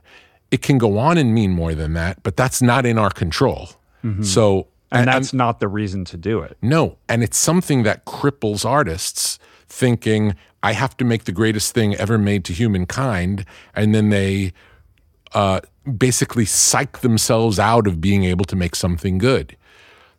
It 0.51 0.63
can 0.63 0.79
go 0.79 0.99
on 0.99 1.19
and 1.19 1.35
mean 1.35 1.51
more 1.53 1.75
than 1.75 1.95
that, 1.95 2.23
but 2.23 2.37
that's 2.37 2.63
not 2.63 2.87
in 2.87 2.99
our 2.99 3.11
control. 3.11 3.71
So, 4.23 4.69
And 4.93 5.09
that's 5.09 5.33
not 5.33 5.59
the 5.59 5.67
reason 5.67 6.05
to 6.07 6.17
do 6.17 6.41
it. 6.41 6.57
no, 6.63 6.97
and 7.09 7.25
it's 7.25 7.37
something 7.37 7.83
that 7.83 8.05
cripples 8.05 8.65
artists 8.65 9.41
thinking, 9.69 10.37
I 10.63 10.73
have 10.75 10.97
to 10.99 11.05
make 11.05 11.25
the 11.25 11.33
greatest 11.33 11.75
thing 11.75 11.97
ever 11.97 12.19
made 12.19 12.45
to 12.45 12.53
humankind. 12.53 13.45
And 13.75 13.93
then 13.97 14.11
they 14.11 14.53
uh, 15.35 15.61
basically 15.99 16.45
psych 16.45 17.01
themselves 17.01 17.59
out 17.59 17.89
of 17.89 18.01
being 18.01 18.23
able 18.23 18.45
to 18.45 18.55
make 18.55 18.77
something 18.77 19.19
good. 19.19 19.57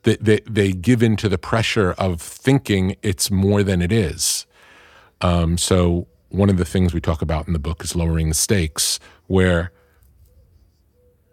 They, 0.07 0.15
they, 0.21 0.39
they 0.49 0.71
give 0.71 1.03
in 1.03 1.17
to 1.17 1.27
the 1.27 1.37
pressure 1.37 1.91
of 1.97 2.21
thinking 2.21 2.95
it's 3.01 3.29
more 3.29 3.61
than 3.61 3.81
it 3.81 3.91
is. 3.91 4.45
Um, 5.19 5.57
so, 5.57 6.07
one 6.29 6.49
of 6.49 6.55
the 6.55 6.63
things 6.63 6.93
we 6.93 7.01
talk 7.01 7.21
about 7.21 7.45
in 7.45 7.51
the 7.51 7.59
book 7.59 7.83
is 7.83 7.93
lowering 7.93 8.29
the 8.29 8.33
stakes, 8.33 9.01
where 9.27 9.73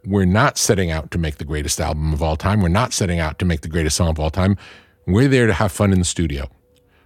we're 0.04 0.24
not 0.24 0.58
setting 0.58 0.90
out 0.90 1.12
to 1.12 1.18
make 1.18 1.36
the 1.36 1.44
greatest 1.44 1.80
album 1.80 2.12
of 2.12 2.20
all 2.20 2.34
time. 2.34 2.62
We're 2.62 2.68
not 2.68 2.92
setting 2.92 3.20
out 3.20 3.38
to 3.38 3.44
make 3.44 3.60
the 3.60 3.68
greatest 3.68 3.96
song 3.96 4.08
of 4.08 4.18
all 4.18 4.30
time. 4.30 4.56
We're 5.06 5.28
there 5.28 5.46
to 5.46 5.52
have 5.52 5.70
fun 5.70 5.92
in 5.92 6.00
the 6.00 6.04
studio. 6.04 6.50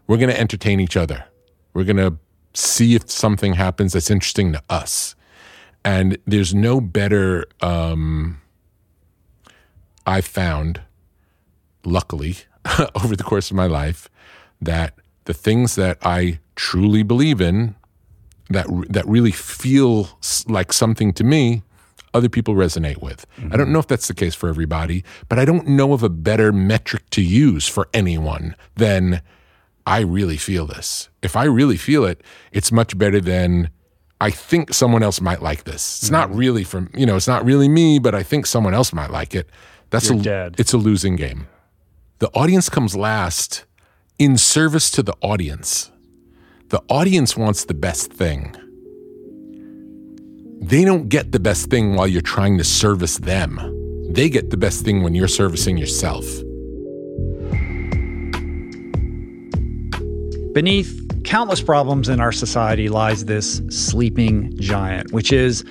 We're 0.06 0.16
going 0.16 0.30
to 0.30 0.40
entertain 0.40 0.80
each 0.80 0.96
other. 0.96 1.26
We're 1.74 1.84
going 1.84 1.98
to 1.98 2.16
see 2.54 2.94
if 2.94 3.10
something 3.10 3.52
happens 3.52 3.92
that's 3.92 4.10
interesting 4.10 4.54
to 4.54 4.62
us. 4.70 5.14
And 5.84 6.16
there's 6.26 6.54
no 6.54 6.80
better, 6.80 7.44
um, 7.60 8.40
I 10.06 10.22
found, 10.22 10.80
luckily, 11.88 12.36
over 12.94 13.16
the 13.16 13.24
course 13.24 13.50
of 13.50 13.56
my 13.56 13.66
life, 13.66 14.08
that 14.60 14.94
the 15.24 15.34
things 15.34 15.74
that 15.74 15.98
I 16.02 16.40
truly 16.56 17.02
believe 17.02 17.40
in, 17.40 17.76
that 18.50 18.66
that 18.88 19.06
really 19.06 19.32
feel 19.32 20.18
like 20.46 20.72
something 20.72 21.12
to 21.14 21.24
me, 21.24 21.62
other 22.14 22.28
people 22.28 22.54
resonate 22.54 23.02
with. 23.02 23.26
I 23.36 23.42
don't 23.42 23.52
mm-hmm. 23.52 23.72
know 23.72 23.78
if 23.78 23.86
that's 23.86 24.08
the 24.08 24.14
case 24.14 24.34
for 24.34 24.48
everybody, 24.48 25.04
but 25.28 25.38
I 25.38 25.44
don't 25.44 25.68
know 25.68 25.92
of 25.92 26.02
a 26.02 26.08
better 26.08 26.52
metric 26.52 27.08
to 27.10 27.22
use 27.22 27.68
for 27.68 27.88
anyone 27.92 28.56
than 28.76 29.22
I 29.86 30.00
really 30.00 30.36
feel 30.36 30.66
this. 30.66 31.08
If 31.22 31.36
I 31.36 31.44
really 31.44 31.76
feel 31.76 32.04
it, 32.04 32.22
it's 32.52 32.72
much 32.72 32.96
better 32.96 33.20
than 33.20 33.70
I 34.20 34.30
think 34.30 34.74
someone 34.74 35.02
else 35.02 35.20
might 35.20 35.42
like 35.42 35.64
this. 35.64 36.02
It's 36.02 36.10
not 36.10 36.30
mm-hmm. 36.30 36.38
really 36.38 36.64
from, 36.64 36.90
you 36.94 37.06
know, 37.06 37.16
it's 37.16 37.28
not 37.28 37.44
really 37.44 37.68
me, 37.68 37.98
but 37.98 38.14
I 38.14 38.22
think 38.22 38.46
someone 38.46 38.74
else 38.74 38.92
might 38.92 39.10
like 39.10 39.34
it. 39.34 39.48
That's 39.90 40.10
You're 40.10 40.18
a 40.18 40.22
dead. 40.22 40.54
it's 40.58 40.72
a 40.72 40.78
losing 40.78 41.16
game. 41.16 41.46
The 42.20 42.30
audience 42.30 42.68
comes 42.68 42.96
last 42.96 43.64
in 44.18 44.38
service 44.38 44.90
to 44.90 45.04
the 45.04 45.14
audience. 45.22 45.92
The 46.70 46.82
audience 46.88 47.36
wants 47.36 47.66
the 47.66 47.74
best 47.74 48.12
thing. 48.12 48.56
They 50.60 50.84
don't 50.84 51.08
get 51.08 51.30
the 51.30 51.38
best 51.38 51.70
thing 51.70 51.94
while 51.94 52.08
you're 52.08 52.20
trying 52.20 52.58
to 52.58 52.64
service 52.64 53.18
them. 53.18 53.60
They 54.10 54.28
get 54.28 54.50
the 54.50 54.56
best 54.56 54.84
thing 54.84 55.04
when 55.04 55.14
you're 55.14 55.28
servicing 55.28 55.78
yourself. 55.78 56.24
Beneath 60.54 61.22
countless 61.22 61.62
problems 61.62 62.08
in 62.08 62.18
our 62.18 62.32
society 62.32 62.88
lies 62.88 63.26
this 63.26 63.62
sleeping 63.68 64.52
giant, 64.58 65.12
which 65.12 65.30
is 65.30 65.64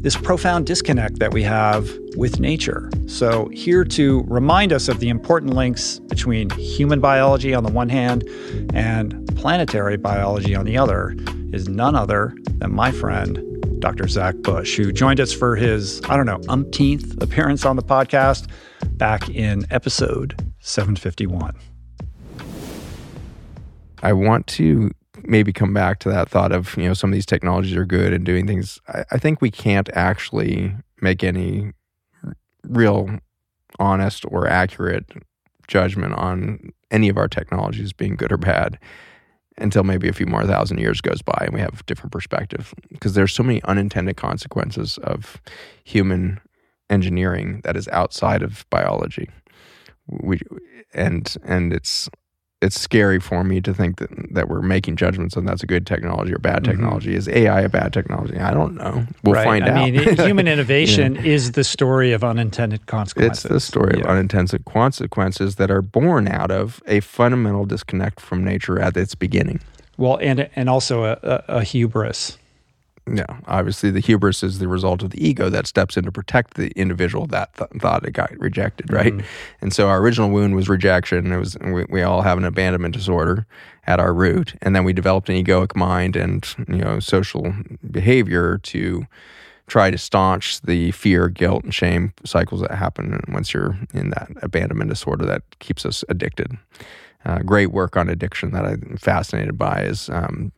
this 0.00 0.16
profound 0.18 0.66
disconnect 0.66 1.18
that 1.20 1.32
we 1.32 1.42
have 1.42 1.90
with 2.16 2.40
nature. 2.40 2.90
So, 3.06 3.48
here 3.52 3.84
to 3.84 4.24
remind 4.26 4.72
us 4.72 4.88
of 4.88 5.00
the 5.00 5.08
important 5.08 5.54
links 5.54 5.98
between 5.98 6.50
human 6.50 7.00
biology 7.00 7.54
on 7.54 7.64
the 7.64 7.72
one 7.72 7.88
hand 7.88 8.24
and 8.72 9.26
planetary 9.36 9.96
biology 9.96 10.54
on 10.54 10.64
the 10.64 10.76
other 10.76 11.16
is 11.52 11.68
none 11.68 11.94
other 11.94 12.34
than 12.58 12.74
my 12.74 12.90
friend, 12.90 13.38
Dr. 13.80 14.08
Zach 14.08 14.36
Bush, 14.36 14.76
who 14.76 14.92
joined 14.92 15.20
us 15.20 15.32
for 15.32 15.56
his, 15.56 16.00
I 16.08 16.16
don't 16.16 16.26
know, 16.26 16.40
umpteenth 16.48 17.22
appearance 17.22 17.64
on 17.64 17.76
the 17.76 17.82
podcast 17.82 18.48
back 18.96 19.28
in 19.28 19.66
episode 19.70 20.34
751. 20.60 21.54
I 24.02 24.12
want 24.12 24.46
to 24.48 24.90
maybe 25.22 25.52
come 25.52 25.72
back 25.72 25.98
to 26.00 26.10
that 26.10 26.28
thought 26.28 26.52
of, 26.52 26.76
you 26.76 26.84
know, 26.84 26.94
some 26.94 27.10
of 27.10 27.14
these 27.14 27.26
technologies 27.26 27.74
are 27.74 27.86
good 27.86 28.12
and 28.12 28.24
doing 28.24 28.46
things. 28.46 28.78
I, 28.88 29.04
I 29.12 29.18
think 29.18 29.40
we 29.40 29.50
can't 29.50 29.88
actually 29.94 30.74
make 31.00 31.24
any 31.24 31.72
real 32.68 33.18
honest 33.78 34.24
or 34.28 34.46
accurate 34.46 35.04
judgment 35.66 36.14
on 36.14 36.72
any 36.90 37.08
of 37.08 37.16
our 37.16 37.28
technologies 37.28 37.92
being 37.92 38.16
good 38.16 38.32
or 38.32 38.36
bad 38.36 38.78
until 39.58 39.84
maybe 39.84 40.08
a 40.08 40.12
few 40.12 40.26
more 40.26 40.44
thousand 40.46 40.78
years 40.78 41.00
goes 41.00 41.22
by 41.22 41.38
and 41.40 41.54
we 41.54 41.60
have 41.60 41.80
a 41.80 41.82
different 41.84 42.12
perspective. 42.12 42.74
Because 42.90 43.14
there's 43.14 43.32
so 43.32 43.42
many 43.42 43.62
unintended 43.64 44.16
consequences 44.16 44.98
of 44.98 45.40
human 45.84 46.40
engineering 46.90 47.60
that 47.64 47.76
is 47.76 47.88
outside 47.88 48.42
of 48.42 48.66
biology. 48.70 49.28
We 50.06 50.40
and 50.92 51.34
and 51.44 51.72
it's 51.72 52.08
it's 52.64 52.80
scary 52.80 53.20
for 53.20 53.44
me 53.44 53.60
to 53.60 53.74
think 53.74 53.98
that 53.98 54.10
that 54.32 54.48
we're 54.48 54.62
making 54.62 54.96
judgments 54.96 55.36
on 55.36 55.44
that's 55.44 55.62
a 55.62 55.66
good 55.66 55.86
technology 55.86 56.32
or 56.32 56.38
bad 56.38 56.62
mm-hmm. 56.62 56.72
technology. 56.72 57.14
Is 57.14 57.28
AI 57.28 57.60
a 57.60 57.68
bad 57.68 57.92
technology? 57.92 58.38
I 58.38 58.52
don't 58.52 58.74
know. 58.74 59.06
We'll 59.22 59.34
right. 59.34 59.44
find 59.44 59.64
I 59.64 59.68
out. 59.68 59.76
I 59.76 59.90
mean, 59.90 60.16
human 60.16 60.48
innovation 60.48 61.16
is 61.16 61.52
the 61.52 61.64
story 61.64 62.12
of 62.12 62.24
unintended 62.24 62.86
consequences. 62.86 63.44
It's 63.44 63.52
the 63.52 63.60
story 63.60 64.00
of 64.00 64.06
unintended 64.06 64.64
consequences 64.64 65.56
that 65.56 65.70
are 65.70 65.82
born 65.82 66.26
out 66.26 66.50
of 66.50 66.82
a 66.86 67.00
fundamental 67.00 67.66
disconnect 67.66 68.20
from 68.20 68.42
nature 68.42 68.80
at 68.80 68.96
its 68.96 69.14
beginning. 69.14 69.60
Well, 69.96 70.18
and 70.20 70.48
and 70.56 70.68
also 70.68 71.04
a, 71.04 71.18
a, 71.22 71.44
a 71.58 71.64
hubris. 71.64 72.38
Yeah, 73.12 73.26
obviously 73.46 73.90
the 73.90 74.00
hubris 74.00 74.42
is 74.42 74.60
the 74.60 74.68
result 74.68 75.02
of 75.02 75.10
the 75.10 75.22
ego 75.26 75.50
that 75.50 75.66
steps 75.66 75.98
in 75.98 76.04
to 76.04 76.12
protect 76.12 76.54
the 76.54 76.70
individual 76.70 77.26
that 77.26 77.52
th- 77.54 77.68
thought 77.78 78.02
it 78.06 78.12
got 78.12 78.30
rejected, 78.38 78.90
right? 78.90 79.12
Mhm. 79.12 79.24
And 79.60 79.72
so 79.74 79.88
our 79.88 80.00
original 80.00 80.30
wound 80.30 80.54
was 80.54 80.70
rejection. 80.70 81.30
It 81.30 81.36
was 81.38 81.54
we, 81.60 81.84
we 81.90 82.02
all 82.02 82.22
have 82.22 82.38
an 82.38 82.44
abandonment 82.44 82.94
disorder 82.94 83.44
at 83.86 84.00
our 84.00 84.14
root, 84.14 84.54
and 84.62 84.74
then 84.74 84.84
we 84.84 84.94
developed 84.94 85.28
an 85.28 85.34
egoic 85.36 85.76
mind 85.76 86.16
and 86.16 86.46
you 86.66 86.76
know 86.78 86.98
social 86.98 87.54
behavior 87.90 88.56
to 88.62 89.06
try 89.66 89.90
to 89.90 89.98
staunch 89.98 90.62
the 90.62 90.90
fear, 90.92 91.28
guilt, 91.28 91.62
and 91.64 91.74
shame 91.74 92.12
cycles 92.24 92.62
that 92.62 92.70
happen 92.72 93.20
once 93.28 93.52
you're 93.52 93.76
in 93.92 94.10
that 94.10 94.28
abandonment 94.42 94.88
disorder 94.88 95.26
that 95.26 95.42
keeps 95.58 95.84
us 95.84 96.04
addicted. 96.08 96.56
Uh, 97.26 97.38
great 97.38 97.70
work 97.72 97.96
on 97.96 98.08
addiction 98.10 98.50
that 98.52 98.66
I'm 98.66 98.96
fascinated 98.98 99.56
by 99.56 99.82
is 99.84 100.10
um, 100.10 100.52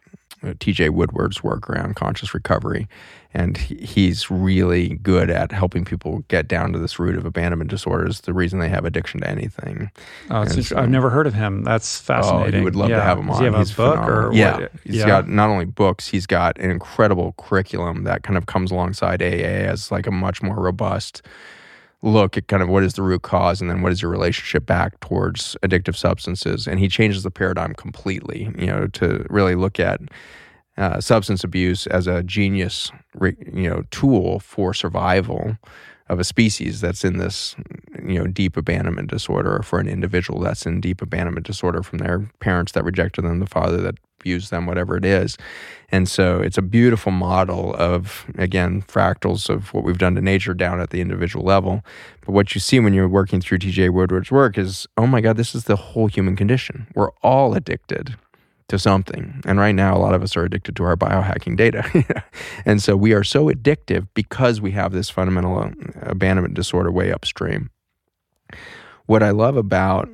Uh, 0.47 0.55
TJ 0.55 0.90
Woodward's 0.90 1.43
work 1.43 1.68
around 1.68 1.97
conscious 1.97 2.32
recovery. 2.35 2.86
And 3.35 3.59
he's 3.59 4.31
really 4.31 4.97
good 5.02 5.28
at 5.28 5.52
helping 5.52 5.85
people 5.85 6.20
get 6.28 6.48
down 6.48 6.73
to 6.73 6.78
this 6.78 6.98
root 6.98 7.16
of 7.16 7.27
abandonment 7.27 7.68
disorders, 7.68 8.23
the 8.23 8.32
reason 8.32 8.60
they 8.60 8.68
have 8.70 8.86
addiction 8.86 9.20
to 9.20 9.28
anything. 9.28 9.90
Oh, 10.31 10.40
it's 10.43 10.52
And 10.52 10.59
int- 10.59 10.66
so- 10.68 10.78
I've 10.78 10.89
never 10.89 11.10
heard 11.10 11.27
of 11.27 11.35
him. 11.35 11.62
That's 11.62 12.01
fascinating. 12.01 12.55
Oh, 12.55 12.59
you 12.59 12.64
would 12.64 12.77
love 12.77 12.89
Yeah. 12.89 12.97
to 12.97 13.02
have 13.02 13.18
him 13.18 13.27
Does 13.27 13.36
on. 13.36 13.43
he 13.43 13.51
have 13.51 13.59
He's 13.59 13.73
a 13.73 13.77
book 13.77 13.98
or 14.09 14.31
yeah, 14.32 14.56
what? 14.60 14.73
he's 14.85 14.94
Yeah. 14.97 15.06
got 15.06 15.28
not 15.28 15.51
only 15.51 15.66
books, 15.66 16.09
he's 16.09 16.27
got 16.27 16.59
an 16.59 16.70
incredible 16.70 17.35
curriculum 17.36 18.05
that 18.05 18.23
kind 18.23 18.39
of 18.39 18.47
comes 18.47 18.70
alongside 18.70 19.20
AA 19.20 19.66
as 19.66 19.90
like 19.90 20.06
a 20.06 20.10
much 20.12 20.43
more 20.43 20.56
robust 20.56 21.20
look 22.06 22.36
at 22.36 22.46
kind 22.46 22.62
of 22.62 22.68
what 22.68 22.84
is 22.84 22.94
the 22.94 23.02
root 23.02 23.22
cause 23.22 23.60
and 23.60 23.68
then 23.68 23.82
what 23.82 23.92
is 23.92 24.00
your 24.00 24.10
relationship 24.10 24.64
back 24.64 24.98
towards 25.00 25.56
addictive 25.62 25.96
substances. 25.96 26.66
And 26.66 26.78
he 26.78 26.88
changes 26.88 27.22
the 27.22 27.30
paradigm 27.30 27.74
completely, 27.74 28.50
you 28.56 28.66
know, 28.66 28.86
to 28.88 29.26
really 29.28 29.56
look 29.56 29.80
at 29.80 30.00
uh, 30.78 31.00
substance 31.00 31.42
abuse 31.42 31.86
as 31.88 32.06
a 32.06 32.22
genius, 32.22 32.92
you 33.20 33.68
know, 33.68 33.82
tool 33.90 34.38
for 34.40 34.72
survival 34.72 35.56
of 36.08 36.20
a 36.20 36.24
species 36.24 36.80
that's 36.80 37.04
in 37.04 37.18
this, 37.18 37.56
you 38.06 38.18
know, 38.18 38.26
deep 38.26 38.56
abandonment 38.56 39.10
disorder, 39.10 39.56
or 39.56 39.62
for 39.62 39.80
an 39.80 39.88
individual 39.88 40.38
that's 40.38 40.64
in 40.64 40.80
deep 40.80 41.02
abandonment 41.02 41.46
disorder 41.46 41.82
from 41.82 41.98
their 41.98 42.30
parents 42.38 42.72
that 42.72 42.84
rejected 42.84 43.22
them, 43.22 43.40
the 43.40 43.46
father 43.46 43.78
that 43.78 43.96
abused 44.26 44.50
them, 44.50 44.66
whatever 44.66 44.96
it 44.96 45.04
is. 45.04 45.38
And 45.90 46.08
so 46.08 46.40
it's 46.40 46.58
a 46.58 46.62
beautiful 46.62 47.12
model 47.12 47.74
of, 47.76 48.26
again, 48.36 48.82
fractals 48.82 49.48
of 49.48 49.72
what 49.72 49.84
we've 49.84 49.98
done 49.98 50.16
to 50.16 50.20
nature 50.20 50.52
down 50.52 50.80
at 50.80 50.90
the 50.90 51.00
individual 51.00 51.44
level. 51.44 51.84
But 52.22 52.32
what 52.32 52.52
you 52.54 52.60
see 52.60 52.80
when 52.80 52.92
you're 52.92 53.08
working 53.08 53.40
through 53.40 53.58
TJ 53.58 53.90
Woodward's 53.90 54.32
work 54.32 54.58
is, 54.58 54.88
oh 54.96 55.06
my 55.06 55.20
God, 55.20 55.36
this 55.36 55.54
is 55.54 55.64
the 55.64 55.76
whole 55.76 56.08
human 56.08 56.34
condition. 56.34 56.88
We're 56.96 57.12
all 57.22 57.54
addicted 57.54 58.16
to 58.66 58.80
something. 58.80 59.40
And 59.46 59.60
right 59.60 59.76
now, 59.76 59.96
a 59.96 60.00
lot 60.00 60.12
of 60.12 60.24
us 60.24 60.36
are 60.36 60.42
addicted 60.42 60.74
to 60.74 60.82
our 60.82 60.96
biohacking 60.96 61.56
data. 61.56 61.84
and 62.64 62.82
so 62.82 62.96
we 62.96 63.12
are 63.12 63.22
so 63.22 63.48
addictive 63.48 64.08
because 64.14 64.60
we 64.60 64.72
have 64.72 64.90
this 64.90 65.08
fundamental 65.08 65.56
uh, 65.56 65.70
abandonment 66.02 66.54
disorder 66.54 66.90
way 66.90 67.12
upstream. 67.12 67.70
What 69.06 69.22
I 69.22 69.30
love 69.30 69.56
about 69.56 70.08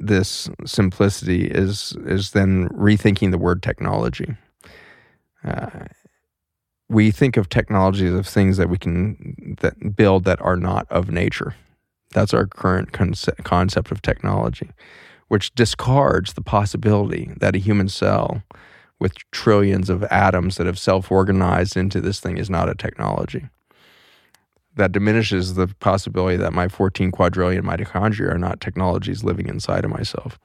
this 0.00 0.48
simplicity 0.64 1.46
is 1.46 1.96
is 2.06 2.32
then 2.32 2.68
rethinking 2.70 3.30
the 3.30 3.38
word 3.38 3.62
technology. 3.62 4.36
Uh, 5.44 5.86
we 6.88 7.10
think 7.10 7.36
of 7.36 7.48
technologies 7.48 8.14
of 8.14 8.26
things 8.26 8.56
that 8.56 8.70
we 8.70 8.78
can 8.78 9.56
that 9.60 9.96
build 9.96 10.24
that 10.24 10.40
are 10.40 10.56
not 10.56 10.86
of 10.90 11.10
nature. 11.10 11.54
That's 12.12 12.32
our 12.32 12.46
current 12.46 12.92
conce- 12.92 13.44
concept 13.44 13.92
of 13.92 14.00
technology 14.00 14.70
which 15.28 15.54
discards 15.54 16.32
the 16.32 16.42
possibility 16.42 17.30
that 17.36 17.54
a 17.54 17.58
human 17.58 17.88
cell 17.88 18.42
with 18.98 19.14
trillions 19.30 19.88
of 19.88 20.02
atoms 20.04 20.56
that 20.56 20.66
have 20.66 20.78
self 20.78 21.12
organized 21.12 21.76
into 21.76 22.00
this 22.00 22.18
thing 22.18 22.36
is 22.36 22.50
not 22.50 22.68
a 22.68 22.74
technology. 22.74 23.48
That 24.78 24.92
diminishes 24.92 25.54
the 25.54 25.66
possibility 25.80 26.36
that 26.36 26.52
my 26.52 26.68
14 26.68 27.10
quadrillion 27.10 27.64
mitochondria 27.64 28.32
are 28.32 28.38
not 28.38 28.60
technologies 28.60 29.24
living 29.24 29.48
inside 29.48 29.84
of 29.84 29.90
myself. 29.90 30.38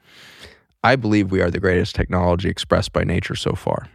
I 0.82 0.96
believe 0.96 1.30
we 1.30 1.40
are 1.40 1.52
the 1.52 1.60
greatest 1.60 1.94
technology 1.94 2.48
expressed 2.48 2.92
by 2.92 3.04
nature 3.04 3.36
so 3.36 3.52
far. 3.52 3.88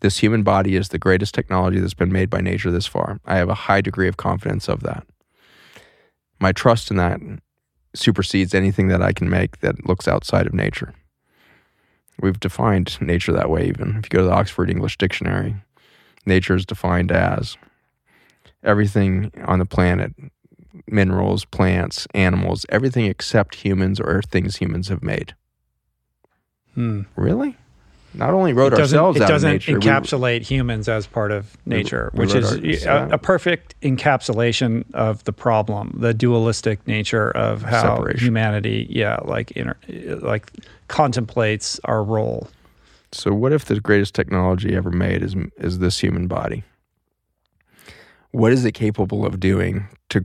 This 0.00 0.18
human 0.18 0.42
body 0.42 0.76
is 0.76 0.90
the 0.90 0.98
greatest 0.98 1.34
technology 1.34 1.80
that's 1.80 1.94
been 1.94 2.12
made 2.12 2.28
by 2.28 2.42
nature 2.42 2.70
this 2.70 2.86
far. 2.86 3.20
I 3.24 3.38
have 3.38 3.48
a 3.48 3.54
high 3.54 3.80
degree 3.80 4.06
of 4.06 4.18
confidence 4.18 4.68
of 4.68 4.82
that. 4.82 5.06
My 6.38 6.52
trust 6.52 6.90
in 6.90 6.98
that 6.98 7.18
supersedes 7.94 8.54
anything 8.54 8.88
that 8.88 9.00
I 9.00 9.14
can 9.14 9.30
make 9.30 9.60
that 9.60 9.88
looks 9.88 10.06
outside 10.06 10.46
of 10.46 10.52
nature. 10.52 10.92
We've 12.20 12.38
defined 12.38 13.00
nature 13.00 13.32
that 13.32 13.48
way, 13.48 13.66
even. 13.66 13.96
If 13.96 14.04
you 14.04 14.10
go 14.10 14.18
to 14.18 14.28
the 14.28 14.34
Oxford 14.34 14.68
English 14.68 14.98
Dictionary, 14.98 15.56
nature 16.26 16.54
is 16.54 16.66
defined 16.66 17.10
as 17.10 17.56
everything 18.66 19.32
on 19.46 19.58
the 19.58 19.66
planet 19.66 20.12
minerals, 20.88 21.44
plants, 21.46 22.06
animals, 22.14 22.66
everything 22.68 23.06
except 23.06 23.54
humans 23.56 23.98
or 23.98 24.20
things 24.22 24.56
humans 24.56 24.88
have 24.88 25.02
made. 25.02 25.34
Hmm. 26.74 27.02
Really? 27.16 27.56
Not 28.14 28.32
only 28.32 28.52
wrote 28.52 28.72
it 28.72 28.78
ourselves 28.80 29.16
it 29.20 29.26
doesn't 29.26 29.48
of 29.48 29.54
nature. 29.54 29.72
we- 29.78 29.80
encapsulate 29.80 30.42
humans 30.42 30.88
as 30.88 31.06
part 31.06 31.32
of 31.32 31.56
nature, 31.66 32.10
we 32.14 32.20
which 32.20 32.34
is 32.34 32.86
our- 32.86 33.06
a, 33.08 33.14
a 33.14 33.18
perfect 33.18 33.78
encapsulation 33.82 34.84
of 34.94 35.24
the 35.24 35.32
problem, 35.32 35.96
the 36.00 36.14
dualistic 36.14 36.86
nature 36.86 37.30
of 37.30 37.62
how 37.62 37.96
Separation. 37.96 38.26
humanity, 38.26 38.86
yeah, 38.88 39.18
like 39.24 39.50
inter, 39.52 39.76
like 40.22 40.50
contemplates 40.88 41.78
our 41.84 42.02
role. 42.02 42.48
So 43.12 43.32
what 43.34 43.52
if 43.52 43.66
the 43.66 43.80
greatest 43.80 44.14
technology 44.14 44.74
ever 44.74 44.90
made 44.90 45.22
is 45.22 45.34
is 45.58 45.78
this 45.78 45.98
human 45.98 46.26
body? 46.26 46.64
What 48.36 48.52
is 48.52 48.66
it 48.66 48.72
capable 48.72 49.24
of 49.24 49.40
doing 49.40 49.88
to 50.10 50.20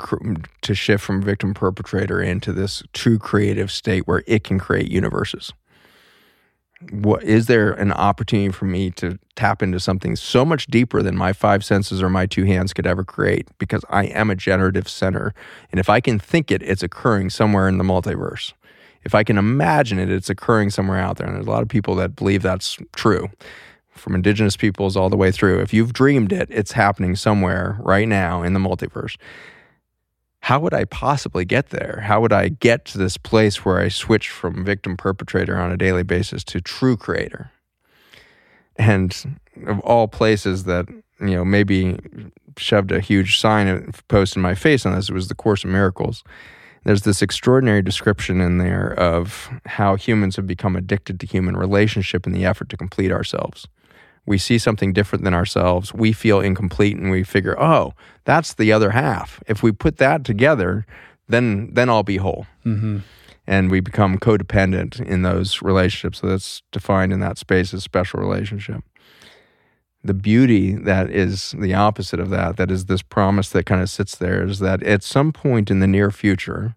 to 0.64 0.76
shift 0.76 1.02
from 1.02 1.22
victim 1.22 1.54
perpetrator 1.54 2.22
into 2.22 2.52
this 2.52 2.84
true 2.92 3.18
creative 3.18 3.72
state 3.72 4.06
where 4.06 4.22
it 4.28 4.44
can 4.44 4.60
create 4.60 4.92
universes? 4.92 5.54
What 6.92 7.24
is 7.24 7.48
there 7.48 7.72
an 7.72 7.94
opportunity 7.94 8.52
for 8.52 8.66
me 8.66 8.92
to 8.92 9.18
tap 9.38 9.64
into 9.64 9.80
something 9.80 10.18
so 10.18 10.44
much 10.44 10.68
deeper 10.68 11.02
than 11.02 11.16
my 11.16 11.32
five 11.32 11.64
senses 11.64 12.02
or 12.02 12.10
my 12.10 12.26
two 12.26 12.44
hands 12.44 12.74
could 12.74 12.86
ever 12.86 13.06
create? 13.06 13.48
Because 13.60 13.86
I 13.90 14.08
am 14.08 14.30
a 14.30 14.36
generative 14.36 14.90
center, 14.90 15.34
and 15.72 15.80
if 15.80 15.90
I 15.90 16.02
can 16.02 16.20
think 16.20 16.52
it, 16.52 16.62
it's 16.62 16.84
occurring 16.84 17.30
somewhere 17.30 17.70
in 17.70 17.78
the 17.78 17.86
multiverse 17.86 18.52
if 19.04 19.16
I 19.16 19.24
can 19.24 19.38
imagine 19.38 20.00
it, 20.00 20.12
it's 20.12 20.30
occurring 20.30 20.70
somewhere 20.70 21.00
out 21.00 21.18
there. 21.18 21.28
And 21.28 21.36
there's 21.36 21.48
a 21.48 21.50
lot 21.50 21.64
of 21.64 21.70
people 21.70 21.96
that 21.96 22.16
believe 22.16 22.42
that's 22.42 22.78
true, 22.94 23.30
from 23.92 24.16
indigenous 24.16 24.58
peoples 24.58 24.96
all 24.96 25.10
the 25.10 25.18
way 25.18 25.32
through. 25.32 25.60
If 25.62 25.74
you've 25.74 25.94
dreamed 25.94 26.32
it, 26.32 26.48
it's 26.50 26.72
happening 26.74 27.16
somewhere 27.16 27.78
right 27.82 28.08
now 28.08 28.44
in 28.44 28.54
the 28.54 28.60
multiverse. 28.60 29.18
How 30.42 30.60
would 30.60 30.74
I 30.74 30.86
possibly 30.86 31.46
get 31.46 31.70
there? 31.70 32.02
How 32.04 32.20
would 32.22 32.34
I 32.34 32.50
get 32.50 32.86
to 32.86 32.98
this 32.98 33.18
place 33.18 33.64
where 33.64 33.80
I 33.80 33.90
switch 33.90 34.30
from 34.30 34.66
victim 34.66 34.98
perpetrator 34.98 35.58
on 35.58 35.72
a 35.72 35.78
daily 35.78 36.04
basis 36.04 36.44
to 36.46 36.62
true 36.62 36.98
creator? 36.98 37.52
And 38.78 39.38
of 39.68 39.80
all 39.82 40.08
places 40.08 40.64
that, 40.64 40.88
you 41.20 41.36
know, 41.36 41.46
maybe 41.46 42.00
shoved 42.58 42.92
a 42.92 43.00
huge 43.00 43.40
sign 43.40 43.92
post 44.08 44.36
in 44.36 44.42
my 44.42 44.56
face 44.56 44.86
on 44.86 44.96
this, 44.96 45.10
it 45.10 45.14
was 45.14 45.28
the 45.28 45.36
Course 45.36 45.64
of 45.64 45.70
Miracles 45.70 46.24
there's 46.84 47.04
this 47.04 47.22
extraordinary 47.22 47.82
description 47.82 48.42
in 48.42 48.58
there 48.58 48.94
of 49.00 49.50
how 49.66 49.96
humans 49.96 50.36
have 50.36 50.48
become 50.48 50.76
addicted 50.76 51.20
to 51.20 51.28
human 51.28 51.56
relationship 51.56 52.26
in 52.26 52.34
the 52.34 52.46
effort 52.46 52.70
to 52.70 52.78
complete 52.78 53.12
ourselves. 53.12 53.68
We 54.26 54.38
see 54.38 54.58
something 54.58 54.94
different 54.94 55.24
than 55.24 55.34
ourselves. 55.34 55.94
We 55.94 56.14
feel 56.14 56.40
incomplete 56.40 56.98
and 56.98 57.12
we 57.12 57.24
figure, 57.24 57.60
oh, 57.60 57.94
that's 58.24 58.54
the 58.54 58.72
other 58.72 58.92
half. 58.92 59.42
If 59.48 59.64
we 59.64 59.72
put 59.72 59.98
that 59.98 60.24
together, 60.24 60.86
then 61.28 61.74
then 61.74 61.90
I'll 61.90 62.04
be 62.04 62.18
whole. 62.18 62.46
Mm-hmm. 62.66 63.00
And 63.48 63.72
we 63.72 63.80
become 63.80 64.20
codependent 64.20 65.02
in 65.02 65.24
those 65.24 65.62
relationships. 65.62 66.20
So 66.20 66.28
that's 66.28 66.62
defined 66.72 67.12
in 67.12 67.20
that 67.22 67.38
space 67.38 67.74
as 67.74 67.84
special 67.84 68.20
relationship. 68.20 68.84
The 70.04 70.14
beauty 70.14 70.76
that 70.76 71.10
is 71.10 71.54
the 71.58 71.74
opposite 71.74 72.20
of 72.20 72.30
that, 72.30 72.58
that 72.58 72.72
is 72.72 72.86
this 72.86 73.02
promise 73.02 73.50
that 73.50 73.66
kind 73.66 73.82
of 73.82 73.90
sits 73.90 74.16
there, 74.16 74.44
is 74.44 74.60
that 74.60 74.84
at 74.84 75.04
some 75.04 75.32
point 75.32 75.70
in 75.70 75.80
the 75.80 75.88
near 75.88 76.12
future, 76.12 76.76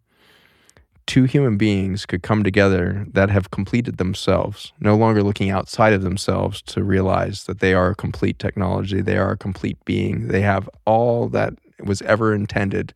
two 1.07 1.25
human 1.25 1.57
beings 1.57 2.07
could 2.07 2.23
come 2.23 2.43
together 2.43 3.07
that 3.13 3.31
have 3.31 3.51
completed 3.51 3.99
themselves, 3.99 4.73
no 4.81 4.97
longer 4.97 5.23
looking 5.23 5.51
outside 5.51 5.93
of 5.93 6.03
themselves 6.03 6.63
to 6.63 6.83
realize 6.83 7.45
that 7.45 7.61
they 7.61 7.75
are 7.75 7.91
a 7.91 7.95
complete 7.95 8.39
technology, 8.39 9.01
they 9.01 9.19
are 9.19 9.33
a 9.33 9.37
complete 9.37 9.83
being, 9.85 10.29
they 10.29 10.41
have 10.41 10.69
all 10.87 11.29
that 11.29 11.53
was 11.85 12.03
ever 12.03 12.35
intended 12.35 12.95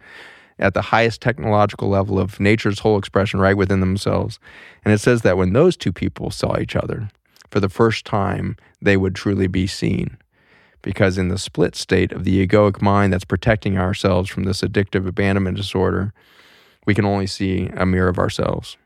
at 0.58 0.74
the 0.74 0.82
highest 0.82 1.20
technological 1.20 1.88
level 1.88 2.18
of 2.18 2.40
nature's 2.40 2.80
whole 2.80 2.98
expression 2.98 3.40
right 3.40 3.56
within 3.56 3.80
themselves. 3.80 4.38
And 4.84 4.92
it 4.92 4.98
says 4.98 5.22
that 5.22 5.36
when 5.36 5.52
those 5.52 5.76
two 5.76 5.92
people 5.92 6.30
saw 6.30 6.58
each 6.58 6.74
other 6.74 7.10
for 7.50 7.60
the 7.60 7.68
first 7.68 8.04
time, 8.04 8.56
they 8.82 8.96
would 8.96 9.14
truly 9.14 9.46
be 9.46 9.66
seen. 9.66 10.16
Because 10.82 11.18
in 11.18 11.28
the 11.28 11.38
split 11.38 11.74
state 11.74 12.12
of 12.12 12.24
the 12.24 12.46
egoic 12.46 12.80
mind 12.80 13.12
that's 13.12 13.24
protecting 13.24 13.78
ourselves 13.78 14.30
from 14.30 14.44
this 14.44 14.62
addictive 14.62 15.06
abandonment 15.06 15.56
disorder, 15.56 16.12
we 16.88 16.94
can 16.94 17.04
only 17.04 17.26
see 17.26 17.68
a 17.76 17.84
mirror 17.84 18.08
of 18.08 18.18
ourselves. 18.18 18.78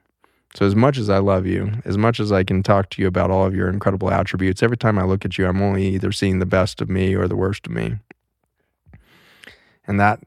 So, 0.56 0.66
as 0.66 0.74
much 0.74 0.98
as 0.98 1.08
I 1.08 1.18
love 1.18 1.46
you, 1.46 1.70
as 1.84 1.96
much 1.96 2.18
as 2.18 2.32
I 2.32 2.42
can 2.42 2.60
talk 2.64 2.90
to 2.90 3.00
you 3.00 3.06
about 3.06 3.30
all 3.30 3.46
of 3.46 3.54
your 3.54 3.68
incredible 3.68 4.10
attributes, 4.10 4.60
every 4.60 4.76
time 4.76 4.98
I 4.98 5.04
look 5.04 5.24
at 5.24 5.38
you, 5.38 5.46
I'm 5.46 5.62
only 5.62 5.86
either 5.86 6.10
seeing 6.10 6.40
the 6.40 6.44
best 6.44 6.80
of 6.80 6.90
me 6.90 7.14
or 7.14 7.28
the 7.28 7.36
worst 7.36 7.64
of 7.64 7.72
me. 7.72 7.98
And 9.86 10.00
that 10.00 10.18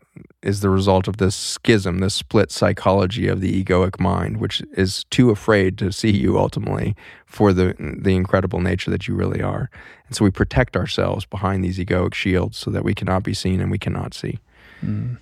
is 0.41 0.61
the 0.61 0.69
result 0.69 1.09
of 1.09 1.17
this 1.17 1.35
schism, 1.35 1.99
this 1.99 2.13
split 2.13 2.49
psychology 2.49 3.27
of 3.27 3.41
the 3.41 3.61
egoic 3.61 3.99
mind, 3.99 4.37
which 4.37 4.61
is 4.77 5.03
too 5.09 5.29
afraid 5.29 5.77
to 5.79 5.91
see 5.91 6.11
you 6.11 6.39
ultimately 6.39 6.95
for 7.25 7.51
the 7.51 7.75
the 7.77 8.15
incredible 8.15 8.61
nature 8.61 8.89
that 8.89 9.05
you 9.09 9.15
really 9.15 9.41
are. 9.41 9.69
And 10.07 10.15
so 10.15 10.23
we 10.23 10.31
protect 10.31 10.77
ourselves 10.77 11.25
behind 11.25 11.61
these 11.61 11.77
egoic 11.77 12.13
shields 12.13 12.57
so 12.57 12.71
that 12.71 12.85
we 12.85 12.93
cannot 12.93 13.23
be 13.23 13.33
seen 13.33 13.59
and 13.59 13.69
we 13.69 13.79
cannot 13.79 14.13
see. 14.13 14.39
Mm. 14.81 15.17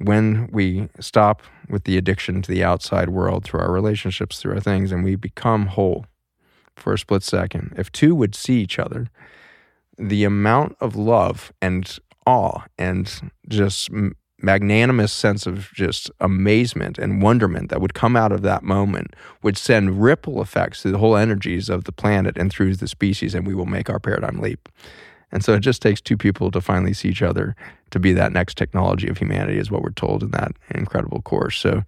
When 0.00 0.48
we 0.50 0.88
stop 0.98 1.42
with 1.68 1.84
the 1.84 1.98
addiction 1.98 2.40
to 2.42 2.50
the 2.50 2.64
outside 2.64 3.10
world 3.10 3.44
through 3.44 3.60
our 3.60 3.70
relationships, 3.70 4.40
through 4.40 4.54
our 4.54 4.60
things, 4.60 4.92
and 4.92 5.04
we 5.04 5.14
become 5.14 5.66
whole 5.66 6.06
for 6.74 6.94
a 6.94 6.98
split 6.98 7.22
second, 7.22 7.74
if 7.76 7.92
two 7.92 8.14
would 8.14 8.34
see 8.34 8.62
each 8.62 8.78
other, 8.78 9.08
the 9.98 10.24
amount 10.24 10.74
of 10.80 10.96
love 10.96 11.52
and 11.60 11.98
awe 12.26 12.62
and 12.78 13.30
just 13.48 13.90
magnanimous 14.42 15.12
sense 15.12 15.46
of 15.46 15.70
just 15.74 16.10
amazement 16.18 16.98
and 16.98 17.20
wonderment 17.20 17.68
that 17.68 17.80
would 17.80 17.92
come 17.92 18.16
out 18.16 18.32
of 18.32 18.40
that 18.40 18.62
moment 18.62 19.14
would 19.42 19.58
send 19.58 20.02
ripple 20.02 20.40
effects 20.40 20.80
through 20.80 20.92
the 20.92 20.98
whole 20.98 21.16
energies 21.16 21.68
of 21.68 21.84
the 21.84 21.92
planet 21.92 22.38
and 22.38 22.50
through 22.50 22.74
the 22.74 22.88
species, 22.88 23.34
and 23.34 23.46
we 23.46 23.54
will 23.54 23.66
make 23.66 23.90
our 23.90 24.00
paradigm 24.00 24.40
leap. 24.40 24.68
And 25.32 25.44
so 25.44 25.54
it 25.54 25.60
just 25.60 25.82
takes 25.82 26.00
two 26.00 26.16
people 26.16 26.50
to 26.50 26.60
finally 26.60 26.92
see 26.92 27.08
each 27.08 27.22
other 27.22 27.54
to 27.90 27.98
be 27.98 28.12
that 28.12 28.32
next 28.32 28.56
technology 28.56 29.08
of 29.08 29.18
humanity, 29.18 29.58
is 29.58 29.70
what 29.70 29.82
we're 29.82 29.90
told 29.90 30.22
in 30.22 30.30
that 30.30 30.52
incredible 30.70 31.22
course. 31.22 31.58
So, 31.58 31.84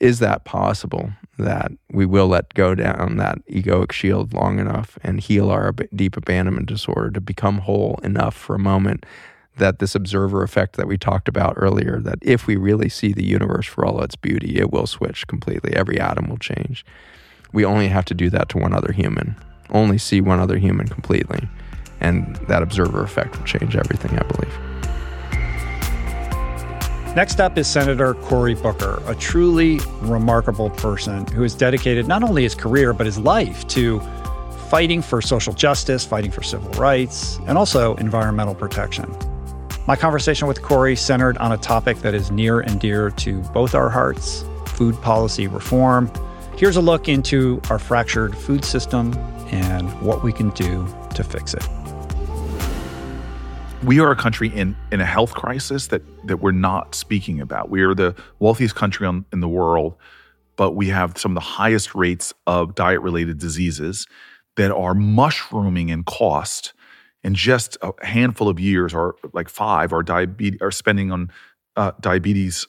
is 0.00 0.20
that 0.20 0.44
possible 0.44 1.10
that 1.38 1.72
we 1.90 2.06
will 2.06 2.28
let 2.28 2.54
go 2.54 2.74
down 2.74 3.16
that 3.16 3.38
egoic 3.48 3.90
shield 3.90 4.32
long 4.32 4.60
enough 4.60 4.96
and 5.02 5.20
heal 5.20 5.50
our 5.50 5.72
deep 5.72 6.16
abandonment 6.16 6.66
disorder 6.66 7.10
to 7.10 7.20
become 7.20 7.58
whole 7.58 7.98
enough 8.04 8.34
for 8.34 8.54
a 8.54 8.60
moment 8.60 9.04
that 9.56 9.80
this 9.80 9.94
observer 9.94 10.44
effect 10.44 10.76
that 10.76 10.86
we 10.86 10.96
talked 10.96 11.28
about 11.28 11.54
earlier, 11.56 11.98
that 12.00 12.18
if 12.22 12.46
we 12.46 12.54
really 12.54 12.88
see 12.88 13.12
the 13.12 13.24
universe 13.24 13.66
for 13.66 13.84
all 13.84 14.00
its 14.02 14.14
beauty, 14.14 14.58
it 14.58 14.70
will 14.70 14.86
switch 14.86 15.26
completely. 15.26 15.74
Every 15.74 15.98
atom 15.98 16.28
will 16.28 16.38
change. 16.38 16.84
We 17.52 17.64
only 17.64 17.88
have 17.88 18.04
to 18.06 18.14
do 18.14 18.30
that 18.30 18.48
to 18.50 18.58
one 18.58 18.72
other 18.72 18.92
human, 18.92 19.34
only 19.70 19.98
see 19.98 20.20
one 20.20 20.38
other 20.38 20.58
human 20.58 20.86
completely. 20.86 21.48
And 22.00 22.36
that 22.48 22.62
observer 22.62 23.02
effect 23.02 23.36
will 23.36 23.44
change 23.44 23.76
everything, 23.76 24.18
I 24.18 24.22
believe. 24.22 24.54
Next 27.16 27.40
up 27.40 27.58
is 27.58 27.66
Senator 27.66 28.14
Cory 28.14 28.54
Booker, 28.54 29.02
a 29.06 29.14
truly 29.14 29.80
remarkable 30.02 30.70
person 30.70 31.26
who 31.28 31.42
has 31.42 31.54
dedicated 31.54 32.06
not 32.06 32.22
only 32.22 32.44
his 32.44 32.54
career, 32.54 32.92
but 32.92 33.06
his 33.06 33.18
life 33.18 33.66
to 33.68 33.98
fighting 34.68 35.02
for 35.02 35.20
social 35.22 35.52
justice, 35.52 36.04
fighting 36.04 36.30
for 36.30 36.42
civil 36.42 36.70
rights, 36.72 37.38
and 37.46 37.56
also 37.56 37.94
environmental 37.96 38.54
protection. 38.54 39.12
My 39.86 39.96
conversation 39.96 40.46
with 40.46 40.60
Cory 40.60 40.94
centered 40.94 41.38
on 41.38 41.52
a 41.52 41.56
topic 41.56 41.96
that 42.00 42.14
is 42.14 42.30
near 42.30 42.60
and 42.60 42.78
dear 42.78 43.10
to 43.10 43.40
both 43.54 43.74
our 43.74 43.88
hearts 43.88 44.44
food 44.66 44.94
policy 45.00 45.46
reform. 45.48 46.12
Here's 46.56 46.76
a 46.76 46.82
look 46.82 47.08
into 47.08 47.60
our 47.70 47.78
fractured 47.78 48.36
food 48.36 48.64
system 48.64 49.14
and 49.50 49.90
what 50.02 50.22
we 50.22 50.32
can 50.32 50.50
do 50.50 50.86
to 51.14 51.24
fix 51.24 51.54
it. 51.54 51.66
We 53.84 54.00
are 54.00 54.10
a 54.10 54.16
country 54.16 54.48
in, 54.48 54.76
in 54.90 55.00
a 55.00 55.06
health 55.06 55.34
crisis 55.34 55.88
that, 55.88 56.02
that 56.26 56.38
we're 56.38 56.50
not 56.50 56.94
speaking 56.94 57.40
about. 57.40 57.70
We 57.70 57.82
are 57.82 57.94
the 57.94 58.14
wealthiest 58.40 58.74
country 58.74 59.06
on, 59.06 59.24
in 59.32 59.40
the 59.40 59.48
world, 59.48 59.94
but 60.56 60.72
we 60.72 60.88
have 60.88 61.16
some 61.16 61.32
of 61.32 61.34
the 61.36 61.48
highest 61.48 61.94
rates 61.94 62.34
of 62.46 62.74
diet 62.74 63.00
related 63.00 63.38
diseases 63.38 64.06
that 64.56 64.74
are 64.74 64.94
mushrooming 64.94 65.90
in 65.90 66.02
cost. 66.04 66.72
In 67.24 67.34
just 67.34 67.76
a 67.82 67.92
handful 68.04 68.48
of 68.48 68.60
years, 68.60 68.94
or 68.94 69.16
like 69.32 69.48
five, 69.48 69.92
our 69.92 70.02
diabetes, 70.02 70.60
our 70.60 70.70
spending 70.70 71.10
on 71.10 71.30
uh, 71.76 71.92
diabetes 72.00 72.66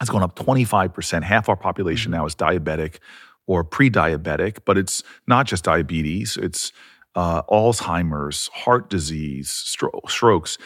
has 0.00 0.10
gone 0.10 0.22
up 0.22 0.34
25%. 0.34 1.22
Half 1.22 1.48
our 1.48 1.56
population 1.56 2.10
now 2.10 2.26
is 2.26 2.34
diabetic 2.34 2.98
or 3.46 3.62
pre 3.62 3.88
diabetic, 3.88 4.58
but 4.64 4.76
it's 4.76 5.02
not 5.28 5.46
just 5.46 5.64
diabetes, 5.64 6.36
it's 6.36 6.72
uh, 7.14 7.42
Alzheimer's, 7.44 8.48
heart 8.48 8.88
disease, 8.90 9.48
stro- 9.50 10.08
strokes. 10.08 10.58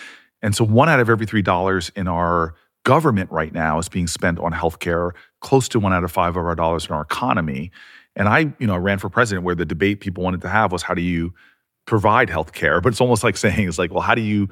And 0.43 0.55
so 0.55 0.65
one 0.65 0.89
out 0.89 1.01
of 1.01 1.09
every 1.11 1.27
three 1.27 1.43
dollars 1.43 1.91
in 1.97 2.07
our 2.09 2.55
government 2.85 3.31
right 3.33 3.53
now 3.53 3.79
is 3.79 3.89
being 3.89 4.07
spent 4.07 4.39
on 4.39 4.53
healthcare, 4.53 5.11
close 5.41 5.69
to 5.71 5.81
one 5.81 5.93
out 5.93 6.05
of 6.05 6.13
five 6.13 6.37
of 6.37 6.45
our 6.45 6.55
dollars 6.55 6.87
in 6.87 6.93
our 6.95 7.03
economy. 7.03 7.73
And 8.15 8.29
I, 8.29 8.53
you 8.59 8.67
know, 8.67 8.77
ran 8.79 8.99
for 8.99 9.09
president 9.09 9.45
where 9.45 9.55
the 9.55 9.65
debate 9.67 10.01
people 10.01 10.23
wanted 10.23 10.41
to 10.43 10.49
have 10.49 10.71
was 10.73 10.83
how 10.83 10.95
do 10.95 11.03
you 11.03 11.35
provide 11.87 12.29
healthcare? 12.29 12.81
But 12.83 12.91
it's 12.91 13.01
almost 13.01 13.25
like 13.25 13.37
saying, 13.37 13.67
it's 13.69 13.79
like, 13.79 13.91
well, 13.93 14.03
how 14.03 14.15
do 14.15 14.23
you 14.23 14.49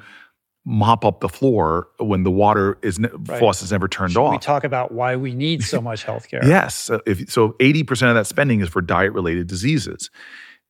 mop 0.67 1.05
up 1.05 1.19
the 1.19 1.29
floor 1.29 1.87
when 1.99 2.23
the 2.23 2.31
water 2.31 2.77
is 2.81 2.97
ne- 2.99 3.07
Right. 3.11 3.39
faucet's 3.39 3.71
never 3.71 3.87
turned 3.87 4.13
Should 4.13 4.19
off? 4.21 4.31
we 4.31 4.37
talk 4.39 4.63
about 4.63 4.91
why 4.91 5.15
we 5.15 5.33
need 5.33 5.63
so 5.63 5.79
much 5.89 6.03
healthcare? 6.05 6.43
Yes. 6.43 6.75
So 6.75 7.01
If, 7.05 7.29
so 7.31 7.51
80% 7.59 8.09
of 8.09 8.15
that 8.15 8.25
spending 8.27 8.61
is 8.61 8.69
for 8.69 8.81
diet 8.81 9.13
related 9.13 9.47
diseases. 9.47 10.09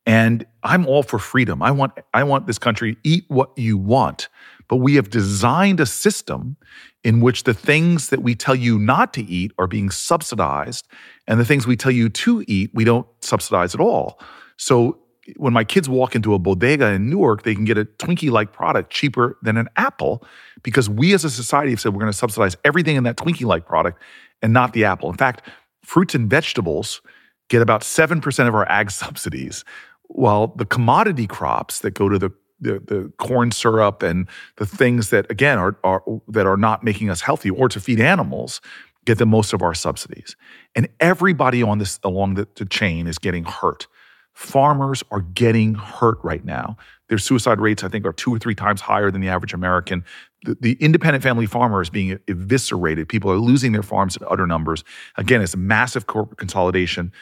And 0.06 0.46
I'm 0.62 0.86
all 0.86 1.02
for 1.02 1.18
freedom. 1.18 1.62
I 1.62 1.72
want, 1.72 1.92
I 2.14 2.22
want 2.22 2.46
this 2.46 2.58
country 2.58 2.96
eat 3.02 3.24
what 3.28 3.50
you 3.56 3.76
want. 3.76 4.28
But 4.68 4.76
we 4.76 4.94
have 4.94 5.10
designed 5.10 5.80
a 5.80 5.86
system 5.86 6.56
in 7.04 7.20
which 7.20 7.44
the 7.44 7.54
things 7.54 8.08
that 8.08 8.22
we 8.22 8.34
tell 8.34 8.54
you 8.54 8.78
not 8.78 9.12
to 9.14 9.22
eat 9.24 9.52
are 9.58 9.66
being 9.66 9.90
subsidized, 9.90 10.88
and 11.28 11.38
the 11.38 11.44
things 11.44 11.66
we 11.66 11.76
tell 11.76 11.92
you 11.92 12.08
to 12.08 12.44
eat, 12.48 12.70
we 12.74 12.84
don't 12.84 13.06
subsidize 13.20 13.74
at 13.74 13.80
all. 13.80 14.20
So 14.56 14.98
when 15.36 15.52
my 15.52 15.64
kids 15.64 15.88
walk 15.88 16.14
into 16.14 16.34
a 16.34 16.38
bodega 16.38 16.88
in 16.88 17.10
Newark, 17.10 17.42
they 17.42 17.54
can 17.54 17.64
get 17.64 17.78
a 17.78 17.84
Twinkie 17.84 18.30
like 18.30 18.52
product 18.52 18.92
cheaper 18.92 19.38
than 19.42 19.56
an 19.56 19.68
apple 19.76 20.24
because 20.62 20.88
we 20.88 21.14
as 21.14 21.24
a 21.24 21.30
society 21.30 21.70
have 21.70 21.80
said 21.80 21.92
we're 21.92 22.00
going 22.00 22.12
to 22.12 22.16
subsidize 22.16 22.56
everything 22.64 22.96
in 22.96 23.04
that 23.04 23.16
Twinkie 23.16 23.46
like 23.46 23.66
product 23.66 24.00
and 24.42 24.52
not 24.52 24.72
the 24.72 24.84
apple. 24.84 25.10
In 25.10 25.16
fact, 25.16 25.42
fruits 25.84 26.14
and 26.14 26.30
vegetables 26.30 27.00
get 27.48 27.62
about 27.62 27.82
7% 27.82 28.48
of 28.48 28.54
our 28.54 28.68
ag 28.70 28.90
subsidies, 29.02 29.64
while 30.08 30.48
the 30.48 30.66
commodity 30.66 31.26
crops 31.26 31.80
that 31.80 31.92
go 31.92 32.08
to 32.08 32.18
the 32.18 32.30
the, 32.58 32.78
the 32.78 33.12
corn 33.18 33.50
syrup 33.50 34.02
and 34.02 34.26
the 34.56 34.64
things 34.64 35.10
that 35.10 35.30
again 35.30 35.58
are, 35.58 35.76
are 35.84 36.02
that 36.28 36.46
are 36.46 36.56
not 36.56 36.82
making 36.82 37.10
us 37.10 37.20
healthy 37.20 37.50
or 37.50 37.68
to 37.68 37.80
feed 37.80 38.00
animals 38.00 38.60
get 39.04 39.18
the 39.18 39.26
most 39.26 39.52
of 39.52 39.62
our 39.62 39.74
subsidies. 39.74 40.36
And 40.74 40.88
everybody 40.98 41.62
on 41.62 41.78
this 41.78 42.00
along 42.02 42.34
the, 42.34 42.48
the 42.56 42.64
chain 42.64 43.06
is 43.06 43.18
getting 43.18 43.44
hurt. 43.44 43.86
Farmers 44.32 45.02
are 45.10 45.20
getting 45.20 45.74
hurt 45.74 46.18
right 46.22 46.44
now. 46.44 46.76
Their 47.08 47.18
suicide 47.18 47.60
rates 47.60 47.84
i 47.84 47.88
think 47.88 48.04
are 48.04 48.12
two 48.12 48.34
or 48.34 48.38
three 48.38 48.54
times 48.54 48.80
higher 48.80 49.10
than 49.10 49.20
the 49.20 49.28
average 49.28 49.54
american. 49.54 50.04
The, 50.44 50.56
the 50.60 50.72
independent 50.80 51.22
family 51.22 51.46
farmer 51.46 51.80
is 51.80 51.90
being 51.90 52.18
eviscerated. 52.28 53.08
People 53.08 53.30
are 53.30 53.38
losing 53.38 53.72
their 53.72 53.82
farms 53.82 54.16
in 54.16 54.26
utter 54.28 54.46
numbers. 54.46 54.82
Again 55.16 55.40
it's 55.40 55.56
massive 55.56 56.06
corporate 56.06 56.38
consolidation 56.38 57.12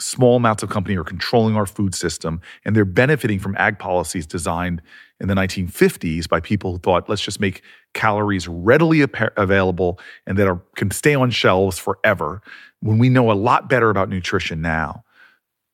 small 0.00 0.36
amounts 0.36 0.62
of 0.62 0.70
company 0.70 0.96
are 0.96 1.04
controlling 1.04 1.56
our 1.56 1.66
food 1.66 1.94
system 1.94 2.40
and 2.64 2.74
they're 2.74 2.84
benefiting 2.84 3.38
from 3.38 3.54
ag 3.56 3.78
policies 3.78 4.26
designed 4.26 4.82
in 5.20 5.28
the 5.28 5.34
1950s 5.34 6.28
by 6.28 6.40
people 6.40 6.72
who 6.72 6.78
thought 6.78 7.08
let's 7.08 7.22
just 7.22 7.40
make 7.40 7.62
calories 7.94 8.48
readily 8.48 9.04
available 9.36 10.00
and 10.26 10.36
that 10.38 10.48
are, 10.48 10.60
can 10.76 10.90
stay 10.90 11.14
on 11.14 11.30
shelves 11.30 11.78
forever 11.78 12.42
when 12.80 12.98
we 12.98 13.08
know 13.08 13.30
a 13.30 13.34
lot 13.34 13.68
better 13.68 13.90
about 13.90 14.08
nutrition 14.08 14.60
now 14.60 15.04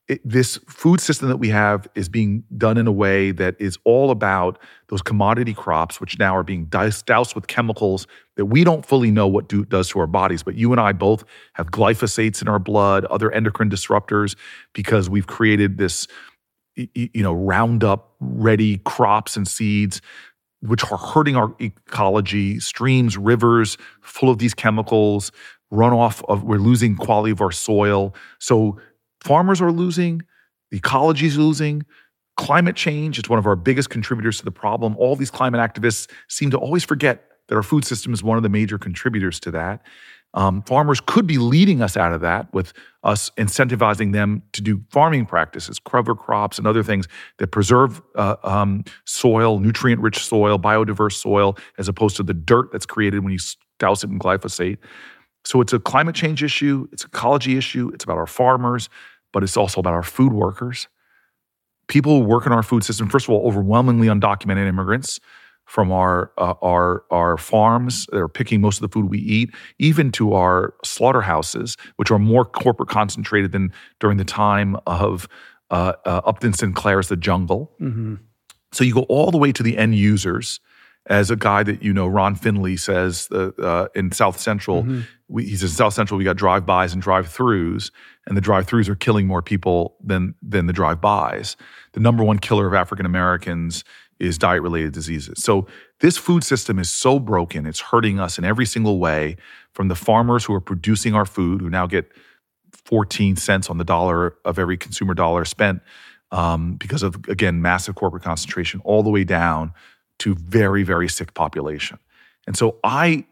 it, 0.08 0.20
this 0.24 0.56
food 0.68 1.00
system 1.00 1.28
that 1.28 1.36
we 1.36 1.50
have 1.50 1.86
is 1.94 2.08
being 2.08 2.42
done 2.56 2.78
in 2.78 2.86
a 2.86 2.92
way 2.92 3.30
that 3.32 3.54
is 3.60 3.78
all 3.84 4.10
about 4.10 4.58
those 4.88 5.02
commodity 5.02 5.52
crops, 5.52 6.00
which 6.00 6.18
now 6.18 6.34
are 6.34 6.42
being 6.42 6.64
doused, 6.64 7.34
with 7.34 7.46
chemicals 7.46 8.06
that 8.36 8.46
we 8.46 8.64
don't 8.64 8.86
fully 8.86 9.10
know 9.10 9.26
what 9.26 9.48
do, 9.48 9.64
does 9.66 9.88
to 9.90 9.98
our 10.00 10.06
bodies. 10.06 10.42
But 10.42 10.54
you 10.54 10.72
and 10.72 10.80
I 10.80 10.92
both 10.92 11.24
have 11.54 11.70
glyphosates 11.70 12.40
in 12.40 12.48
our 12.48 12.58
blood, 12.58 13.04
other 13.06 13.30
endocrine 13.30 13.68
disruptors, 13.68 14.34
because 14.72 15.10
we've 15.10 15.26
created 15.26 15.76
this, 15.76 16.06
you 16.74 17.22
know, 17.22 17.34
Roundup 17.34 18.14
ready 18.20 18.78
crops 18.78 19.36
and 19.36 19.46
seeds, 19.46 20.00
which 20.60 20.90
are 20.90 20.98
hurting 20.98 21.36
our 21.36 21.54
ecology, 21.60 22.58
streams, 22.60 23.18
rivers, 23.18 23.76
full 24.00 24.30
of 24.30 24.38
these 24.38 24.54
chemicals, 24.54 25.30
runoff 25.72 26.24
of, 26.28 26.44
we're 26.44 26.58
losing 26.58 26.96
quality 26.96 27.30
of 27.30 27.40
our 27.42 27.52
soil. 27.52 28.14
So 28.38 28.80
farmers 29.20 29.60
are 29.60 29.72
losing, 29.72 30.22
the 30.70 30.78
ecology 30.78 31.26
is 31.26 31.38
losing. 31.38 31.84
Climate 32.36 32.76
change 32.76 33.18
is 33.18 33.28
one 33.28 33.38
of 33.38 33.46
our 33.46 33.56
biggest 33.56 33.90
contributors 33.90 34.38
to 34.38 34.44
the 34.44 34.50
problem. 34.50 34.96
All 34.96 35.16
these 35.16 35.30
climate 35.30 35.60
activists 35.60 36.08
seem 36.28 36.50
to 36.50 36.58
always 36.58 36.84
forget 36.84 37.24
that 37.48 37.56
our 37.56 37.62
food 37.62 37.84
system 37.84 38.12
is 38.12 38.22
one 38.22 38.36
of 38.36 38.42
the 38.42 38.48
major 38.48 38.78
contributors 38.78 39.40
to 39.40 39.50
that. 39.50 39.82
Um, 40.34 40.62
farmers 40.62 41.00
could 41.00 41.26
be 41.26 41.38
leading 41.38 41.80
us 41.80 41.96
out 41.96 42.12
of 42.12 42.20
that 42.20 42.52
with 42.52 42.74
us 43.02 43.30
incentivizing 43.38 44.12
them 44.12 44.42
to 44.52 44.60
do 44.60 44.84
farming 44.90 45.24
practices, 45.24 45.78
cover 45.78 46.14
crops, 46.14 46.58
and 46.58 46.66
other 46.66 46.82
things 46.82 47.08
that 47.38 47.48
preserve 47.48 48.02
uh, 48.14 48.36
um, 48.44 48.84
soil, 49.06 49.58
nutrient 49.58 50.02
rich 50.02 50.22
soil, 50.22 50.58
biodiverse 50.58 51.14
soil, 51.14 51.56
as 51.78 51.88
opposed 51.88 52.16
to 52.16 52.22
the 52.22 52.34
dirt 52.34 52.70
that's 52.72 52.84
created 52.84 53.24
when 53.24 53.32
you 53.32 53.38
douse 53.78 54.04
it 54.04 54.10
in 54.10 54.18
glyphosate. 54.18 54.76
So 55.44 55.60
it's 55.60 55.72
a 55.72 55.78
climate 55.78 56.14
change 56.14 56.42
issue, 56.42 56.88
it's 56.92 57.04
an 57.04 57.10
ecology 57.12 57.56
issue, 57.56 57.90
it's 57.94 58.04
about 58.04 58.18
our 58.18 58.26
farmers, 58.26 58.88
but 59.32 59.42
it's 59.42 59.56
also 59.56 59.80
about 59.80 59.94
our 59.94 60.02
food 60.02 60.32
workers. 60.32 60.88
People 61.86 62.18
who 62.18 62.24
work 62.24 62.44
in 62.44 62.52
our 62.52 62.62
food 62.62 62.84
system, 62.84 63.08
first 63.08 63.26
of 63.26 63.30
all, 63.30 63.46
overwhelmingly 63.46 64.08
undocumented 64.08 64.66
immigrants 64.66 65.20
from 65.64 65.92
our 65.92 66.32
uh, 66.38 66.54
our 66.62 67.04
our 67.10 67.36
farms 67.36 68.06
that 68.06 68.18
are 68.18 68.28
picking 68.28 68.60
most 68.60 68.78
of 68.78 68.82
the 68.82 68.88
food 68.88 69.10
we 69.10 69.18
eat, 69.18 69.54
even 69.78 70.10
to 70.12 70.32
our 70.32 70.74
slaughterhouses, 70.82 71.76
which 71.96 72.10
are 72.10 72.18
more 72.18 72.44
corporate 72.44 72.88
concentrated 72.88 73.52
than 73.52 73.72
during 74.00 74.16
the 74.16 74.24
time 74.24 74.76
of 74.86 75.28
uh, 75.70 75.92
uh, 76.04 76.22
Upton 76.24 76.52
Sinclair's 76.52 77.08
The 77.08 77.16
Jungle. 77.16 77.72
Mm-hmm. 77.80 78.16
So 78.72 78.84
you 78.84 78.94
go 78.94 79.02
all 79.02 79.30
the 79.30 79.38
way 79.38 79.52
to 79.52 79.62
the 79.62 79.76
end 79.78 79.94
users. 79.94 80.60
As 81.08 81.30
a 81.30 81.36
guy 81.36 81.62
that 81.62 81.82
you 81.82 81.92
know, 81.94 82.06
Ron 82.06 82.34
Finley 82.36 82.76
says 82.76 83.28
uh, 83.32 83.50
uh, 83.58 83.88
in 83.94 84.12
South 84.12 84.38
Central, 84.38 84.82
Mhm. 84.82 85.04
we, 85.28 85.44
he 85.46 85.56
says 85.56 85.72
South 85.74 85.94
Central 85.94 86.18
we 86.18 86.24
got 86.24 86.36
drive-bys 86.36 86.92
and 86.92 87.00
drive-throughs, 87.02 87.90
and 88.26 88.36
the 88.36 88.40
drive-throughs 88.42 88.88
are 88.88 88.94
killing 88.94 89.26
more 89.26 89.40
people 89.42 89.96
than 90.04 90.34
than 90.42 90.66
the 90.66 90.72
drive-bys. 90.72 91.56
The 91.92 92.00
number 92.00 92.22
one 92.22 92.38
killer 92.38 92.66
of 92.66 92.74
African 92.74 93.06
Americans 93.06 93.84
is 94.20 94.36
diet-related 94.36 94.92
diseases. 94.92 95.42
So 95.42 95.66
this 96.00 96.18
food 96.18 96.44
system 96.44 96.78
is 96.78 96.90
so 96.90 97.18
broken; 97.18 97.64
it's 97.66 97.80
hurting 97.80 98.20
us 98.20 98.38
in 98.38 98.44
every 98.44 98.66
single 98.66 98.98
way. 98.98 99.36
From 99.72 99.88
the 99.88 99.94
farmers 99.94 100.44
who 100.44 100.52
are 100.54 100.60
producing 100.60 101.14
our 101.14 101.24
food, 101.26 101.60
who 101.62 101.70
now 101.70 101.86
get 101.86 102.10
14 102.84 103.36
cents 103.36 103.70
on 103.70 103.78
the 103.78 103.84
dollar 103.84 104.34
of 104.44 104.58
every 104.58 104.76
consumer 104.76 105.14
dollar 105.14 105.44
spent 105.44 105.80
um, 106.32 106.74
because 106.74 107.02
of 107.02 107.14
again 107.28 107.62
massive 107.62 107.94
corporate 107.94 108.22
concentration, 108.22 108.80
all 108.84 109.02
the 109.02 109.10
way 109.10 109.24
down 109.24 109.72
to 110.18 110.34
very 110.34 110.82
very 110.82 111.08
sick 111.08 111.34
population. 111.34 111.98
And 112.46 112.56
so 112.56 112.78
I 112.82 113.24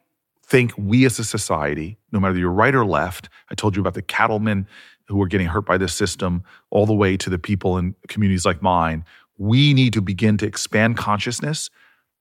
think 0.44 0.72
we 0.76 1.04
as 1.04 1.18
a 1.18 1.24
society, 1.24 1.98
no 2.12 2.20
matter 2.20 2.38
you're 2.38 2.50
right 2.50 2.74
or 2.74 2.86
left, 2.86 3.28
I 3.50 3.54
told 3.54 3.74
you 3.74 3.80
about 3.80 3.94
the 3.94 4.02
cattlemen 4.02 4.68
who 5.06 5.20
are 5.22 5.26
getting 5.26 5.46
hurt 5.46 5.66
by 5.66 5.78
this 5.78 5.94
system, 5.94 6.44
all 6.70 6.86
the 6.86 6.94
way 6.94 7.16
to 7.16 7.30
the 7.30 7.38
people 7.38 7.78
in 7.78 7.94
communities 8.08 8.44
like 8.44 8.62
mine. 8.62 9.04
We 9.38 9.74
need 9.74 9.92
to 9.92 10.00
begin 10.00 10.36
to 10.38 10.46
expand 10.46 10.96
consciousness 10.96 11.70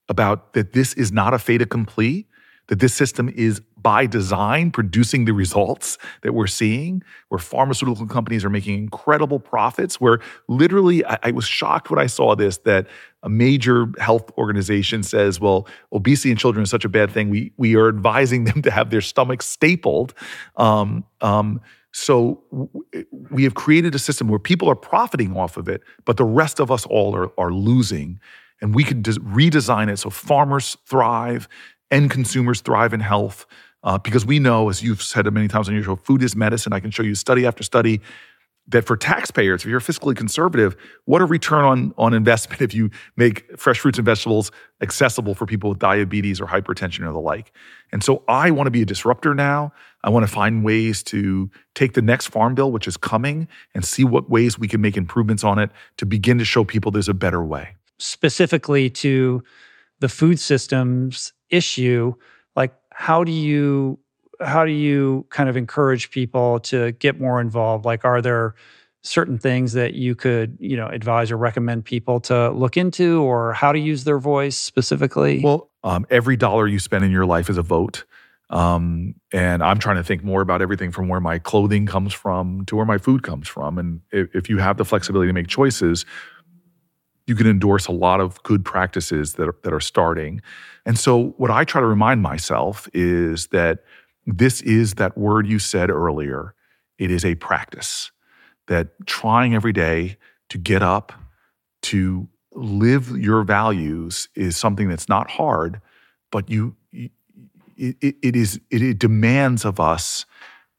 about 0.10 0.54
that 0.54 0.74
this 0.74 0.94
is 0.94 1.12
not 1.12 1.34
a 1.34 1.40
fait 1.40 1.62
accompli, 1.62 2.28
that 2.68 2.80
this 2.80 2.94
system 2.94 3.30
is 3.30 3.62
by 3.86 4.08
design 4.08 4.72
producing 4.72 5.26
the 5.26 5.32
results 5.32 6.00
that 6.24 6.34
we're 6.34 6.48
seeing, 6.48 7.04
where 7.30 7.38
pharmaceutical 7.38 8.08
companies 8.08 8.44
are 8.44 8.50
making 8.50 8.80
incredible 8.80 9.40
profits, 9.40 10.02
where 10.02 10.20
literally 10.48 11.06
I, 11.06 11.20
I 11.22 11.32
was 11.32 11.46
shocked 11.46 11.92
when 11.92 12.00
I 12.00 12.08
saw 12.08 12.36
this 12.36 12.58
that 12.66 12.88
a 13.22 13.30
major 13.30 13.86
health 14.00 14.32
organization 14.40 15.04
says, 15.04 15.40
well, 15.40 15.68
obesity 15.94 16.32
in 16.32 16.38
children 16.38 16.64
is 16.64 16.72
such 16.72 16.84
a 16.84 16.90
bad 16.90 17.12
thing. 17.12 17.30
We 17.30 17.52
we 17.58 17.76
are 17.76 17.88
advising 17.88 18.46
them 18.46 18.64
to 18.64 18.72
have 18.72 18.90
their 18.90 19.02
stomach 19.02 19.44
stapled. 19.44 20.16
Um, 20.58 21.06
um, 21.22 21.62
so 21.92 22.42
we 23.30 23.44
have 23.44 23.54
created 23.54 23.94
a 23.94 24.00
system 24.00 24.28
where 24.30 24.40
people 24.40 24.68
are 24.68 24.76
profiting 24.76 25.38
off 25.38 25.58
of 25.58 25.70
it, 25.70 25.84
but 26.06 26.18
the 26.18 26.26
rest 26.26 26.60
of 26.60 26.72
us 26.72 26.88
all 26.88 27.16
are, 27.16 27.32
are 27.38 27.52
losing. 27.52 28.20
And 28.62 28.74
we 28.74 28.84
could 28.84 29.04
des- 29.04 29.20
redesign 29.20 29.92
it 29.92 29.98
so 29.98 30.10
farmers 30.10 30.76
thrive, 30.88 31.48
end 31.92 32.10
consumers 32.10 32.62
thrive 32.62 32.96
in 32.96 33.00
health. 33.00 33.46
Uh, 33.86 34.00
because 34.00 34.26
we 34.26 34.40
know, 34.40 34.68
as 34.68 34.82
you've 34.82 35.02
said 35.02 35.32
many 35.32 35.48
times 35.48 35.70
on 35.70 35.76
your 35.76 35.84
show, 35.84 35.96
food 35.96 36.24
is 36.24 36.36
medicine. 36.36 36.74
I 36.74 36.80
can 36.80 36.90
show 36.90 37.04
you 37.04 37.16
study 37.16 37.46
after 37.46 37.64
study. 37.64 38.02
that 38.68 38.84
for 38.84 38.98
taxpayers, 38.98 39.62
if 39.62 39.70
you're 39.70 39.80
fiscally 39.80 40.16
conservative, 40.16 40.76
what 41.06 41.22
a 41.22 41.26
return 41.26 41.64
on, 41.64 41.94
on 42.00 42.16
investment 42.16 42.62
if 42.68 42.74
you 42.74 42.90
make 43.16 43.46
fresh 43.60 43.80
fruits 43.80 44.00
and 44.00 44.06
vegetables 44.06 44.52
accessible 44.82 45.36
for 45.36 45.46
people 45.46 45.70
with 45.70 45.78
diabetes 45.78 46.42
or 46.42 46.48
hypertension 46.48 47.08
or 47.08 47.12
the 47.12 47.20
like. 47.20 47.52
And 47.92 48.04
so 48.04 48.24
I 48.28 48.50
want 48.50 48.66
to 48.66 48.72
be 48.72 48.82
a 48.82 48.86
disruptor 48.86 49.36
now. 49.36 49.72
I 50.04 50.10
want 50.10 50.26
to 50.26 50.32
find 50.32 50.66
ways 50.66 51.04
to 51.04 51.52
take 51.76 51.94
the 51.94 52.02
next 52.02 52.28
farm 52.28 52.56
bill, 52.56 52.72
which 52.72 52.88
is 52.88 52.98
coming, 52.98 53.48
and 53.76 53.86
see 53.86 54.04
what 54.04 54.32
ways 54.32 54.58
we 54.58 54.68
can 54.68 54.82
make 54.82 54.98
improvements 54.98 55.44
on 55.44 55.60
it 55.60 55.70
to 55.98 56.08
begin 56.08 56.40
to 56.40 56.46
show 56.46 56.64
people 56.64 56.90
there's 56.90 57.08
a 57.08 57.14
better 57.14 57.44
way. 57.44 57.76
Specifically 58.00 58.90
to 58.90 59.44
the 60.00 60.10
food 60.10 60.40
systems 60.40 61.34
issue, 61.52 62.16
how 62.98 63.26
do 63.26 63.32
you 63.32 64.00
how 64.42 64.66
do 64.66 64.72
you 64.72 65.26
kind 65.30 65.50
of 65.50 65.58
encourage 65.58 66.12
people 66.12 66.60
to 66.62 66.94
get 66.94 67.20
more 67.20 67.42
involved? 67.42 67.86
Like, 67.86 68.06
are 68.06 68.22
there 68.22 68.56
certain 69.02 69.38
things 69.38 69.74
that 69.74 69.94
you 69.94 70.16
could, 70.16 70.58
you 70.60 70.76
know, 70.78 70.88
advise 70.88 71.30
or 71.30 71.38
recommend 71.38 71.86
people 71.86 72.20
to 72.22 72.50
look 72.52 72.78
into, 72.78 73.22
or 73.22 73.52
how 73.54 73.74
to 73.74 73.80
use 73.80 74.06
their 74.06 74.18
voice 74.18 74.58
specifically? 74.58 75.42
Well, 75.44 75.70
um, 75.84 76.06
every 76.10 76.38
dollar 76.38 76.68
you 76.68 76.80
spend 76.80 77.04
in 77.04 77.12
your 77.12 77.26
life 77.26 77.50
is 77.50 77.58
a 77.58 77.62
vote. 77.62 78.06
Um, 78.50 79.16
and 79.34 79.62
I'm 79.64 79.80
trying 79.80 79.98
to 79.98 80.04
think 80.04 80.24
more 80.24 80.42
about 80.42 80.62
everything 80.62 80.92
from 80.92 81.08
where 81.08 81.20
my 81.20 81.38
clothing 81.40 81.86
comes 81.86 82.14
from 82.14 82.66
to 82.68 82.76
where 82.76 82.86
my 82.86 82.98
food 82.98 83.24
comes 83.24 83.48
from. 83.48 83.78
And 83.78 84.02
if, 84.12 84.34
if 84.34 84.50
you 84.50 84.60
have 84.60 84.78
the 84.78 84.86
flexibility 84.86 85.30
to 85.30 85.34
make 85.34 85.48
choices, 85.48 86.06
you 87.28 87.36
can 87.36 87.48
endorse 87.48 87.88
a 87.88 87.92
lot 87.92 88.22
of 88.22 88.42
good 88.44 88.64
practices 88.64 89.34
that 89.34 89.48
are, 89.48 89.56
that 89.64 89.74
are 89.74 89.80
starting. 89.80 90.42
And 90.86 90.98
so, 90.98 91.34
what 91.38 91.52
I 91.52 91.64
try 91.64 91.82
to 91.82 91.88
remind 91.88 92.22
myself 92.22 92.88
is 92.94 93.48
that 93.48 93.84
this 94.26 94.62
is 94.62 94.96
that 94.96 95.18
word 95.18 95.48
you 95.48 95.60
said 95.60 95.90
earlier. 95.90 96.54
It 96.98 97.12
is 97.12 97.26
a 97.26 97.36
practice 97.36 98.12
that 98.68 98.90
trying 99.06 99.54
every 99.54 99.74
day 99.74 100.18
to 100.50 100.58
get 100.58 100.82
up, 100.82 101.14
to 101.84 102.28
live 102.54 103.10
your 103.18 103.44
values 103.44 104.30
is 104.36 104.56
something 104.56 104.88
that's 104.88 105.10
not 105.10 105.30
hard, 105.30 105.82
but 106.32 106.50
you, 106.50 106.76
it, 106.92 107.12
it, 107.78 108.16
it 108.22 108.36
is, 108.36 108.60
it, 108.72 108.82
it 108.82 109.00
demands 109.00 109.66
of 109.66 109.80
us 109.80 110.26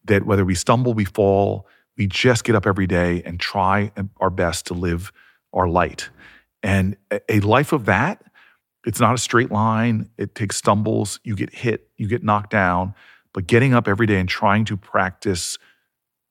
that 0.06 0.24
whether 0.24 0.44
we 0.44 0.54
stumble, 0.54 0.94
we 0.94 1.04
fall, 1.04 1.66
we 1.96 2.06
just 2.06 2.44
get 2.44 2.54
up 2.54 2.66
every 2.66 2.86
day 2.86 3.22
and 3.24 3.38
try 3.38 3.92
our 4.20 4.30
best 4.30 4.66
to 4.66 4.74
live 4.74 5.12
our 5.52 5.68
light. 5.68 6.10
And 6.66 6.96
a 7.28 7.38
life 7.38 7.72
of 7.72 7.84
that, 7.84 8.24
it's 8.84 8.98
not 8.98 9.14
a 9.14 9.18
straight 9.18 9.52
line. 9.52 10.10
It 10.18 10.34
takes 10.34 10.56
stumbles. 10.56 11.20
You 11.22 11.36
get 11.36 11.54
hit, 11.54 11.88
you 11.96 12.08
get 12.08 12.24
knocked 12.24 12.50
down. 12.50 12.92
But 13.32 13.46
getting 13.46 13.72
up 13.72 13.86
every 13.86 14.08
day 14.08 14.18
and 14.18 14.28
trying 14.28 14.64
to 14.64 14.76
practice 14.76 15.58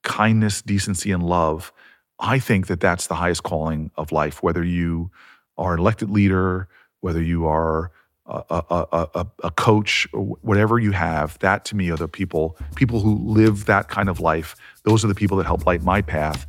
kindness, 0.03 0.61
decency, 0.61 1.11
and 1.11 1.23
love, 1.23 1.71
I 2.19 2.39
think 2.39 2.67
that 2.67 2.81
that's 2.81 3.07
the 3.07 3.15
highest 3.15 3.43
calling 3.43 3.91
of 3.95 4.11
life, 4.11 4.43
whether 4.43 4.61
you 4.61 5.09
are 5.57 5.73
an 5.73 5.79
elected 5.79 6.09
leader, 6.09 6.67
whether 6.99 7.21
you 7.21 7.47
are 7.47 7.91
a, 8.25 8.43
a, 8.49 8.87
a, 8.91 9.27
a, 9.41 9.51
coach, 9.51 10.05
whatever 10.11 10.79
you 10.79 10.91
have, 10.91 11.39
that 11.39 11.63
to 11.65 11.77
me 11.77 11.89
are 11.91 11.97
the 11.97 12.09
people, 12.09 12.57
people 12.75 12.99
who 12.99 13.15
live 13.19 13.67
that 13.67 13.87
kind 13.87 14.09
of 14.09 14.19
life. 14.19 14.57
Those 14.83 15.05
are 15.05 15.07
the 15.07 15.15
people 15.15 15.37
that 15.37 15.45
help 15.45 15.65
light 15.65 15.81
my 15.81 16.01
path, 16.01 16.45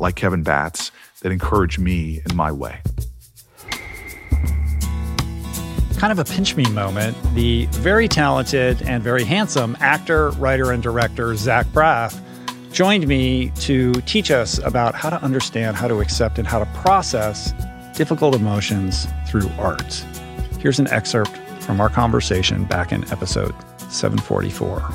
like 0.00 0.16
Kevin 0.16 0.42
Batts, 0.42 0.90
that 1.20 1.30
encourage 1.30 1.78
me 1.78 2.20
in 2.28 2.34
my 2.34 2.50
way 2.50 2.80
kind 5.98 6.12
of 6.12 6.18
a 6.20 6.24
pinch 6.24 6.54
me 6.54 6.64
moment, 6.70 7.16
the 7.34 7.66
very 7.72 8.06
talented 8.06 8.80
and 8.82 9.02
very 9.02 9.24
handsome 9.24 9.76
actor, 9.80 10.30
writer, 10.30 10.70
and 10.70 10.80
director 10.80 11.34
Zach 11.34 11.66
Braff 11.66 12.20
joined 12.72 13.08
me 13.08 13.50
to 13.56 13.92
teach 14.02 14.30
us 14.30 14.58
about 14.58 14.94
how 14.94 15.10
to 15.10 15.20
understand, 15.22 15.76
how 15.76 15.88
to 15.88 16.00
accept, 16.00 16.38
and 16.38 16.46
how 16.46 16.60
to 16.60 16.66
process 16.66 17.52
difficult 17.96 18.36
emotions 18.36 19.08
through 19.26 19.50
art. 19.58 19.92
Here's 20.60 20.78
an 20.78 20.86
excerpt 20.88 21.36
from 21.60 21.80
our 21.80 21.88
conversation 21.88 22.64
back 22.64 22.92
in 22.92 23.02
episode 23.10 23.54
744. 23.90 24.88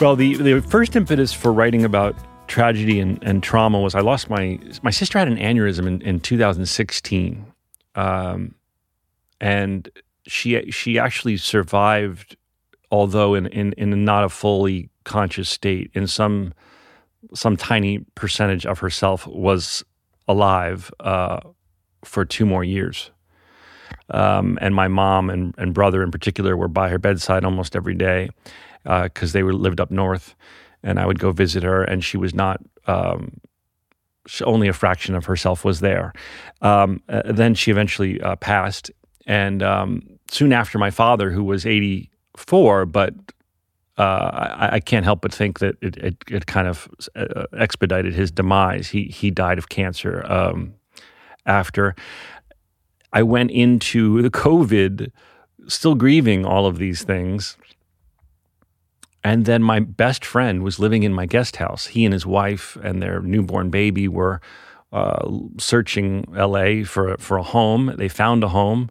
Well, 0.00 0.14
the, 0.14 0.36
the 0.36 0.60
first 0.60 0.94
impetus 0.94 1.32
for 1.32 1.52
writing 1.52 1.84
about 1.84 2.14
tragedy 2.46 3.00
and, 3.00 3.18
and 3.24 3.42
trauma 3.42 3.80
was 3.80 3.96
I 3.96 4.00
lost 4.00 4.30
my 4.30 4.60
my 4.82 4.90
sister 4.90 5.18
had 5.18 5.26
an 5.26 5.38
aneurysm 5.38 5.88
in, 5.88 6.00
in 6.02 6.20
2016. 6.20 7.52
Um, 7.96 8.54
and 9.40 9.88
she 10.26 10.70
she 10.70 10.98
actually 10.98 11.36
survived, 11.36 12.36
although 12.90 13.34
in 13.34 13.46
in, 13.46 13.72
in 13.74 14.04
not 14.04 14.24
a 14.24 14.28
fully 14.28 14.90
conscious 15.04 15.48
state. 15.48 15.90
In 15.94 16.06
some 16.06 16.52
some 17.34 17.56
tiny 17.56 17.98
percentage 18.14 18.66
of 18.66 18.78
herself 18.78 19.26
was 19.26 19.84
alive 20.28 20.92
uh, 21.00 21.40
for 22.04 22.24
two 22.24 22.46
more 22.46 22.64
years. 22.64 23.10
Um, 24.10 24.58
and 24.60 24.74
my 24.74 24.88
mom 24.88 25.30
and, 25.30 25.54
and 25.58 25.74
brother 25.74 26.02
in 26.02 26.10
particular 26.10 26.56
were 26.56 26.68
by 26.68 26.88
her 26.88 26.98
bedside 26.98 27.44
almost 27.44 27.74
every 27.74 27.94
day 27.94 28.28
because 28.84 29.30
uh, 29.30 29.32
they 29.32 29.42
were 29.42 29.52
lived 29.52 29.80
up 29.80 29.90
north, 29.90 30.36
and 30.82 31.00
I 31.00 31.06
would 31.06 31.18
go 31.18 31.32
visit 31.32 31.64
her, 31.64 31.82
and 31.82 32.04
she 32.04 32.16
was 32.16 32.34
not. 32.34 32.60
Um, 32.86 33.40
only 34.44 34.66
a 34.66 34.72
fraction 34.72 35.14
of 35.14 35.24
herself 35.26 35.64
was 35.64 35.78
there. 35.78 36.12
Um, 36.60 37.00
uh, 37.08 37.22
then 37.30 37.54
she 37.54 37.70
eventually 37.70 38.20
uh, 38.20 38.34
passed, 38.36 38.90
and 39.26 39.62
um, 39.62 40.18
soon 40.30 40.52
after, 40.52 40.78
my 40.78 40.90
father, 40.90 41.30
who 41.30 41.42
was 41.44 41.66
84, 41.66 42.86
but 42.86 43.14
uh, 43.98 44.02
I, 44.02 44.68
I, 44.74 44.80
can't 44.80 45.04
help 45.04 45.22
but 45.22 45.32
think 45.32 45.58
that 45.60 45.76
it, 45.80 45.96
it, 45.96 46.16
it 46.30 46.46
kind 46.46 46.68
of 46.68 46.88
uh, 47.16 47.44
expedited 47.56 48.12
his 48.12 48.30
demise. 48.30 48.88
He 48.88 49.04
he 49.04 49.30
died 49.30 49.56
of 49.56 49.70
cancer 49.70 50.22
um, 50.30 50.74
after. 51.46 51.94
I 53.12 53.22
went 53.22 53.52
into 53.52 54.20
the 54.20 54.28
COVID, 54.28 55.10
still 55.68 55.94
grieving 55.94 56.44
all 56.44 56.66
of 56.66 56.76
these 56.76 57.04
things. 57.04 57.56
And 59.24 59.46
then 59.46 59.62
my 59.62 59.80
best 59.80 60.24
friend 60.24 60.62
was 60.62 60.78
living 60.78 61.02
in 61.02 61.14
my 61.14 61.24
guest 61.26 61.56
house. 61.56 61.86
He 61.86 62.04
and 62.04 62.12
his 62.12 62.26
wife 62.26 62.76
and 62.82 63.02
their 63.02 63.20
newborn 63.22 63.70
baby 63.70 64.06
were 64.06 64.40
uh, 64.96 65.30
searching 65.58 66.24
LA 66.32 66.82
for 66.84 67.16
for 67.18 67.36
a 67.36 67.42
home. 67.42 67.94
They 67.98 68.08
found 68.08 68.42
a 68.42 68.48
home. 68.48 68.88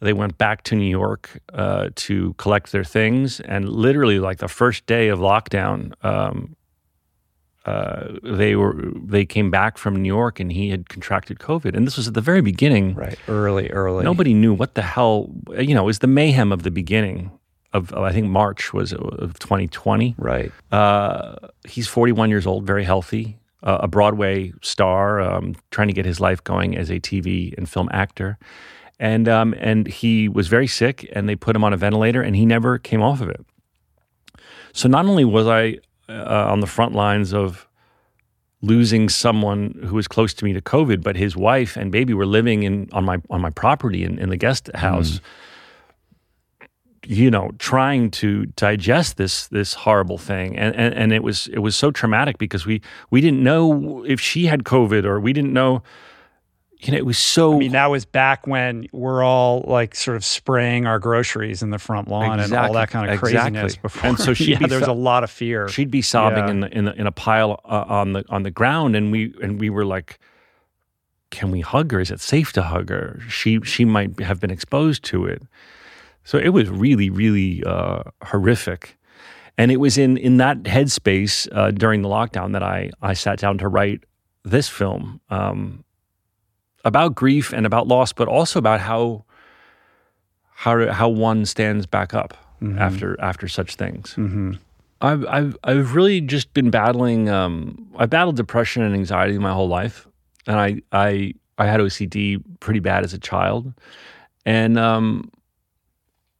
They 0.00 0.14
went 0.14 0.38
back 0.38 0.62
to 0.64 0.74
New 0.74 0.88
York 0.88 1.40
uh, 1.52 1.90
to 2.06 2.32
collect 2.34 2.72
their 2.72 2.84
things, 2.84 3.40
and 3.40 3.68
literally, 3.68 4.18
like 4.18 4.38
the 4.38 4.48
first 4.48 4.86
day 4.86 5.08
of 5.08 5.18
lockdown, 5.18 5.92
um, 6.02 6.56
uh, 7.66 8.14
they 8.22 8.56
were 8.56 8.76
they 8.94 9.26
came 9.26 9.50
back 9.50 9.76
from 9.76 9.96
New 9.96 10.08
York, 10.08 10.40
and 10.40 10.50
he 10.52 10.70
had 10.70 10.88
contracted 10.88 11.38
COVID. 11.38 11.76
And 11.76 11.86
this 11.86 11.98
was 11.98 12.08
at 12.08 12.14
the 12.14 12.22
very 12.22 12.40
beginning, 12.40 12.94
right? 12.94 13.18
Early, 13.28 13.68
early. 13.68 14.04
Nobody 14.04 14.32
knew 14.32 14.54
what 14.54 14.74
the 14.74 14.82
hell. 14.82 15.34
You 15.50 15.74
know, 15.74 15.82
it 15.82 15.86
was 15.86 15.98
the 15.98 16.06
mayhem 16.06 16.50
of 16.50 16.62
the 16.62 16.70
beginning 16.70 17.30
of, 17.74 17.92
of 17.92 18.04
I 18.04 18.12
think 18.12 18.26
March 18.26 18.72
was 18.72 18.94
of 18.94 19.38
2020. 19.38 20.14
Right. 20.16 20.50
Uh, 20.72 21.36
he's 21.66 21.88
41 21.88 22.30
years 22.30 22.46
old, 22.46 22.66
very 22.66 22.84
healthy 22.84 23.38
uh, 23.62 23.78
a 23.80 23.88
Broadway 23.88 24.52
star, 24.62 25.20
um, 25.20 25.54
trying 25.70 25.88
to 25.88 25.94
get 25.94 26.04
his 26.04 26.20
life 26.20 26.42
going 26.44 26.76
as 26.76 26.90
a 26.90 27.00
TV 27.00 27.56
and 27.56 27.68
film 27.68 27.88
actor. 27.92 28.38
And, 28.98 29.28
um, 29.28 29.54
and 29.58 29.86
he 29.86 30.28
was 30.28 30.48
very 30.48 30.66
sick, 30.66 31.08
and 31.12 31.28
they 31.28 31.36
put 31.36 31.54
him 31.54 31.64
on 31.64 31.72
a 31.72 31.76
ventilator, 31.76 32.22
and 32.22 32.34
he 32.34 32.46
never 32.46 32.78
came 32.78 33.02
off 33.02 33.20
of 33.20 33.28
it. 33.28 33.44
So 34.72 34.88
not 34.88 35.06
only 35.06 35.24
was 35.24 35.46
I 35.46 35.78
uh, 36.08 36.50
on 36.50 36.60
the 36.60 36.66
front 36.66 36.94
lines 36.94 37.34
of 37.34 37.66
losing 38.62 39.08
someone 39.08 39.78
who 39.86 39.94
was 39.96 40.08
close 40.08 40.32
to 40.34 40.44
me 40.44 40.52
to 40.52 40.60
COVID, 40.60 41.02
but 41.02 41.16
his 41.16 41.36
wife 41.36 41.76
and 41.76 41.92
baby 41.92 42.14
were 42.14 42.26
living 42.26 42.62
in 42.62 42.88
on 42.92 43.04
my 43.04 43.18
on 43.30 43.40
my 43.40 43.50
property 43.50 44.02
in, 44.02 44.18
in 44.18 44.28
the 44.28 44.36
guest 44.36 44.70
house. 44.74 45.18
Mm 45.18 45.20
you 47.08 47.30
know 47.30 47.52
trying 47.58 48.10
to 48.10 48.46
digest 48.56 49.16
this 49.16 49.48
this 49.48 49.74
horrible 49.74 50.18
thing. 50.18 50.56
And, 50.56 50.74
and 50.74 50.94
and 50.94 51.12
it 51.12 51.22
was 51.22 51.48
it 51.48 51.58
was 51.58 51.76
so 51.76 51.90
traumatic 51.90 52.38
because 52.38 52.66
we 52.66 52.82
we 53.10 53.20
didn't 53.20 53.42
know 53.42 54.04
if 54.04 54.20
she 54.20 54.46
had 54.46 54.64
covid 54.64 55.04
or 55.04 55.20
we 55.20 55.32
didn't 55.32 55.52
know 55.52 55.82
you 56.78 56.92
know 56.92 56.98
it 56.98 57.06
was 57.06 57.18
so 57.18 57.54
I 57.54 57.58
mean 57.58 57.72
that 57.72 57.90
was 57.90 58.04
back 58.04 58.46
when 58.46 58.88
we're 58.92 59.22
all 59.22 59.64
like 59.66 59.94
sort 59.94 60.16
of 60.16 60.24
spraying 60.24 60.86
our 60.86 60.98
groceries 60.98 61.62
in 61.62 61.70
the 61.70 61.78
front 61.78 62.08
lawn 62.08 62.40
exactly, 62.40 62.56
and 62.56 62.66
all 62.66 62.72
that 62.74 62.90
kind 62.90 63.10
of 63.10 63.18
craziness 63.18 63.74
exactly. 63.74 63.80
before 63.82 64.10
and 64.10 64.18
so 64.18 64.34
she 64.34 64.44
yeah, 64.52 64.66
there 64.66 64.80
was 64.80 64.88
a 64.88 64.92
lot 64.92 65.24
of 65.24 65.30
fear. 65.30 65.68
she'd 65.68 65.90
be 65.90 66.02
sobbing 66.02 66.44
yeah. 66.44 66.50
in 66.50 66.60
the, 66.60 66.78
in 66.78 66.84
the, 66.86 66.94
in 67.00 67.06
a 67.06 67.12
pile 67.12 67.60
uh, 67.64 67.84
on 67.88 68.12
the 68.12 68.24
on 68.28 68.42
the 68.42 68.50
ground. 68.50 68.96
And 68.96 69.12
we 69.12 69.34
and 69.42 69.60
we 69.60 69.70
were 69.70 69.84
like 69.84 70.18
can 71.30 71.50
we 71.50 71.60
hug 71.60 71.90
her? 71.90 72.00
Is 72.00 72.10
it 72.10 72.20
safe 72.20 72.52
to 72.52 72.62
hug 72.62 72.88
her? 72.88 73.20
She 73.28 73.60
she 73.62 73.84
might 73.84 74.20
have 74.20 74.40
been 74.40 74.50
exposed 74.50 75.02
to 75.04 75.26
it 75.26 75.42
so 76.26 76.38
it 76.38 76.48
was 76.48 76.68
really, 76.68 77.08
really 77.08 77.62
uh, 77.64 78.02
horrific. 78.24 78.98
And 79.56 79.70
it 79.70 79.76
was 79.76 79.96
in, 79.96 80.16
in 80.16 80.38
that 80.38 80.64
headspace 80.64 81.48
uh, 81.52 81.70
during 81.70 82.02
the 82.02 82.08
lockdown 82.08 82.52
that 82.52 82.64
I, 82.64 82.90
I 83.00 83.14
sat 83.14 83.38
down 83.38 83.58
to 83.58 83.68
write 83.68 84.02
this 84.44 84.68
film 84.68 85.20
um, 85.30 85.84
about 86.84 87.14
grief 87.14 87.52
and 87.52 87.64
about 87.64 87.86
loss, 87.86 88.12
but 88.12 88.26
also 88.26 88.58
about 88.58 88.80
how 88.80 89.24
how 90.50 90.90
how 90.90 91.08
one 91.08 91.46
stands 91.46 91.86
back 91.86 92.12
up 92.12 92.34
mm-hmm. 92.60 92.76
after 92.76 93.20
after 93.20 93.46
such 93.46 93.76
things. 93.76 94.14
Mm-hmm. 94.14 94.54
I've 95.00 95.24
I've 95.26 95.56
I've 95.62 95.94
really 95.94 96.20
just 96.20 96.52
been 96.54 96.70
battling. 96.70 97.28
Um, 97.28 97.88
I 97.96 98.06
battled 98.06 98.36
depression 98.36 98.82
and 98.82 98.94
anxiety 98.94 99.38
my 99.38 99.52
whole 99.52 99.68
life, 99.68 100.08
and 100.48 100.56
I 100.56 100.82
I 100.90 101.34
I 101.56 101.66
had 101.66 101.78
OCD 101.78 102.42
pretty 102.58 102.80
bad 102.80 103.04
as 103.04 103.14
a 103.14 103.18
child, 103.18 103.72
and 104.44 104.76
um, 104.76 105.30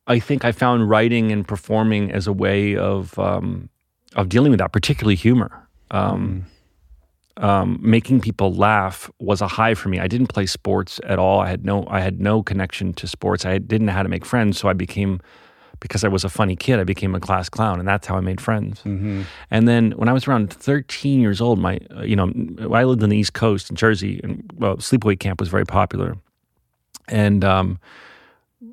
I 0.07 0.19
think 0.19 0.45
I 0.45 0.53
found 0.53 0.89
writing 0.89 1.33
and 1.33 1.47
performing 1.47 2.13
as 2.13 2.27
a 2.27 2.33
way 2.33 2.77
of 2.77 3.19
um, 3.19 3.69
of 4.15 4.29
dealing 4.29 4.51
with 4.51 4.61
that, 4.61 4.73
particularly 4.73 5.17
humor. 5.17 5.69
Um, 5.91 6.47
um, 7.39 7.79
making 7.83 8.21
people 8.21 8.55
laugh 8.55 9.11
was 9.19 9.41
a 9.41 9.49
high 9.49 9.75
for 9.75 9.89
me. 9.89 10.01
I 10.01 10.09
didn't 10.09 10.29
play 10.29 10.47
sports 10.47 11.01
at 11.05 11.19
all. 11.19 11.41
I 11.41 11.49
had 11.49 11.65
no 11.65 11.87
I 11.89 12.01
had 12.01 12.21
no 12.21 12.43
connection 12.43 12.93
to 12.95 13.07
sports. 13.07 13.45
I 13.45 13.59
didn't 13.59 13.87
know 13.87 13.93
how 13.93 14.03
to 14.03 14.09
make 14.09 14.25
friends, 14.25 14.59
so 14.59 14.69
I 14.69 14.73
became 14.73 15.21
because 15.81 16.05
I 16.05 16.09
was 16.09 16.25
a 16.25 16.31
funny 16.31 16.57
kid, 16.57 16.81
I 16.81 16.85
became 16.85 17.15
a 17.15 17.21
class 17.21 17.51
clown, 17.51 17.79
and 17.79 17.87
that's 17.87 18.07
how 18.07 18.17
I 18.17 18.21
made 18.21 18.41
friends. 18.41 18.81
Mm-hmm. 18.81 19.23
And 19.51 19.69
then 19.69 19.91
when 19.93 20.09
I 20.09 20.15
was 20.15 20.27
around 20.27 20.51
13 20.51 21.21
years 21.21 21.41
old, 21.41 21.59
my 21.59 21.79
you 22.03 22.17
know 22.17 22.33
I 22.73 22.85
lived 22.85 23.03
on 23.03 23.11
the 23.11 23.19
East 23.19 23.35
Coast 23.35 23.71
in 23.71 23.77
Jersey, 23.77 24.21
and 24.23 24.51
well, 24.55 24.77
sleepaway 24.77 25.19
camp 25.19 25.41
was 25.41 25.49
very 25.49 25.67
popular, 25.67 26.17
and 27.09 27.45
um, 27.45 27.79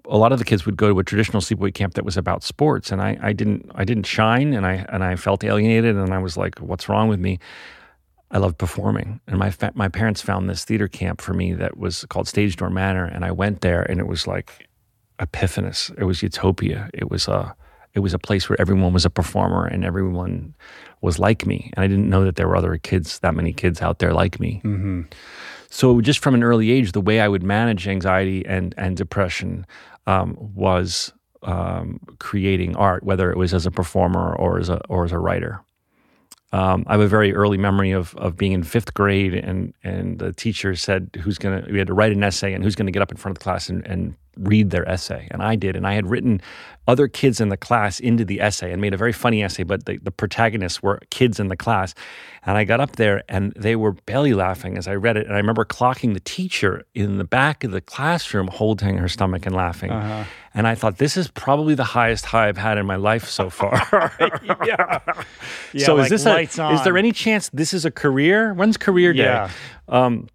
a 0.05 0.18
lot 0.18 0.31
of 0.31 0.39
the 0.39 0.45
kids 0.45 0.65
would 0.65 0.77
go 0.77 0.89
to 0.89 0.99
a 0.99 1.03
traditional 1.03 1.41
sleepaway 1.41 1.73
camp 1.73 1.95
that 1.95 2.05
was 2.05 2.18
about 2.18 2.43
sports, 2.43 2.91
and 2.91 3.01
I, 3.01 3.18
I 3.22 3.34
didn't 3.34 3.69
I 3.76 3.84
didn't 3.84 4.05
shine, 4.05 4.53
and 4.53 4.65
I 4.65 4.85
and 4.89 5.03
I 5.03 5.15
felt 5.15 5.43
alienated, 5.43 5.95
and 5.95 6.14
I 6.14 6.19
was 6.19 6.38
like, 6.38 6.60
what's 6.60 6.88
wrong 6.88 7.10
with 7.10 7.19
me? 7.19 7.39
I 8.31 8.38
loved 8.38 8.57
performing, 8.57 9.19
and 9.27 9.38
my 9.38 9.51
fa- 9.51 9.73
my 9.76 9.89
parents 9.89 10.22
found 10.22 10.49
this 10.49 10.65
theater 10.65 10.88
camp 10.88 11.22
for 11.22 11.34
me 11.34 11.53
that 11.53 11.77
was 11.77 12.05
called 12.05 12.27
Stage 12.27 12.55
Door 12.55 12.72
Manor, 12.72 13.05
and 13.05 13.26
I 13.26 13.31
went 13.31 13.61
there, 13.61 13.84
and 13.84 13.99
it 13.99 14.07
was 14.07 14.26
like 14.26 14.69
epiphanous. 15.19 15.93
It 15.97 16.05
was 16.05 16.23
utopia. 16.23 16.89
It 16.93 17.11
was 17.11 17.27
a 17.27 17.55
it 17.93 17.99
was 17.99 18.14
a 18.14 18.19
place 18.19 18.49
where 18.49 18.60
everyone 18.60 18.91
was 18.91 19.05
a 19.05 19.10
performer 19.10 19.65
and 19.65 19.85
everyone 19.85 20.55
was 21.01 21.19
like 21.19 21.45
me, 21.45 21.69
and 21.76 21.84
I 21.84 21.88
didn't 21.88 22.10
know 22.10 22.23
that 22.23 22.38
there 22.38 22.47
were 22.47 22.55
other 22.55 22.77
kids, 22.77 23.19
that 23.19 23.35
many 23.35 23.53
kids 23.53 23.81
out 23.81 23.99
there 23.99 24.14
like 24.14 24.39
me. 24.39 24.61
Mm-hmm. 24.64 25.01
So 25.73 26.01
just 26.01 26.19
from 26.19 26.35
an 26.35 26.43
early 26.43 26.69
age, 26.69 26.91
the 26.91 27.01
way 27.01 27.19
I 27.19 27.27
would 27.27 27.41
manage 27.41 27.87
anxiety 27.87 28.45
and 28.45 28.75
and 28.77 28.95
depression 28.95 29.65
um, 30.05 30.37
was 30.39 31.11
um, 31.41 31.99
creating 32.19 32.75
art, 32.75 33.01
whether 33.01 33.31
it 33.31 33.37
was 33.37 33.55
as 33.55 33.65
a 33.65 33.71
performer 33.71 34.35
or 34.35 34.59
as 34.59 34.69
a 34.69 34.79
or 34.87 35.03
as 35.03 35.11
a 35.11 35.17
writer. 35.17 35.61
Um, 36.51 36.83
I 36.85 36.91
have 36.91 37.01
a 37.01 37.07
very 37.07 37.33
early 37.33 37.57
memory 37.57 37.89
of 37.89 38.13
of 38.17 38.37
being 38.37 38.51
in 38.51 38.61
fifth 38.61 38.93
grade, 38.93 39.33
and 39.33 39.73
and 39.83 40.19
the 40.19 40.31
teacher 40.31 40.75
said, 40.75 41.09
"Who's 41.23 41.39
gonna?" 41.39 41.65
We 41.67 41.79
had 41.79 41.87
to 41.87 41.95
write 41.95 42.11
an 42.11 42.23
essay, 42.23 42.53
and 42.53 42.63
who's 42.63 42.75
to 42.75 42.91
get 42.91 43.01
up 43.01 43.11
in 43.11 43.17
front 43.17 43.35
of 43.35 43.39
the 43.39 43.43
class 43.43 43.67
and, 43.67 43.83
and 43.87 44.13
read 44.38 44.69
their 44.69 44.88
essay? 44.88 45.27
And 45.31 45.41
I 45.41 45.55
did, 45.55 45.76
and 45.76 45.85
I 45.85 45.93
had 45.93 46.10
written 46.10 46.41
other 46.88 47.07
kids 47.07 47.39
in 47.39 47.49
the 47.49 47.57
class 47.57 47.99
into 47.99 48.26
the 48.26 48.41
essay 48.41 48.72
and 48.72 48.81
made 48.81 48.93
a 48.93 48.97
very 48.97 49.14
funny 49.14 49.41
essay, 49.41 49.64
but 49.64 49.85
the, 49.85 49.97
the 49.97 50.11
protagonists 50.11 50.84
were 50.84 50.99
kids 51.10 51.39
in 51.39 51.47
the 51.47 51.55
class. 51.55 51.93
And 52.45 52.57
I 52.57 52.65
got 52.65 52.81
up 52.81 52.97
there, 52.97 53.23
and 53.30 53.53
they 53.53 53.76
were 53.76 53.93
belly 53.93 54.34
laughing 54.34 54.77
as 54.77 54.88
I 54.88 54.95
read 54.95 55.15
it. 55.15 55.26
And 55.26 55.34
I 55.34 55.38
remember 55.38 55.64
clocking 55.64 56.14
the 56.14 56.19
teacher 56.19 56.84
in 56.93 57.18
the 57.18 57.23
back 57.23 57.64
of 57.64 57.72
the 57.72 57.80
classroom, 57.80 58.47
holding 58.47 58.97
her 58.97 59.07
stomach 59.07 59.45
and 59.45 59.55
laughing. 59.55 59.91
Uh-huh. 59.91 60.26
And 60.53 60.68
I 60.68 60.76
thought, 60.76 60.97
this 60.97 61.15
is 61.15 61.30
probably 61.30 61.73
the 61.73 61.85
highest 61.85 62.26
high 62.26 62.49
I've 62.49 62.57
had 62.57 62.77
in 62.77 62.85
my 62.85 62.97
life 62.97 63.30
so 63.30 63.49
far. 63.49 64.11
yeah. 64.65 64.99
Yeah, 65.73 65.88
so 65.88 65.95
like 65.95 66.03
is 66.03 66.10
this 66.11 66.26
lights 66.26 66.60
a, 66.60 66.72
is 66.73 66.84
there 66.84 66.99
any 66.99 67.11
chance 67.11 67.49
this 67.49 67.73
is 67.73 67.84
a 67.84 67.89
career? 67.89 68.53
When's 68.53 68.77
career 68.77 69.11
day? 69.11 69.23
Yeah. 69.23 69.49
Um, 69.88 70.27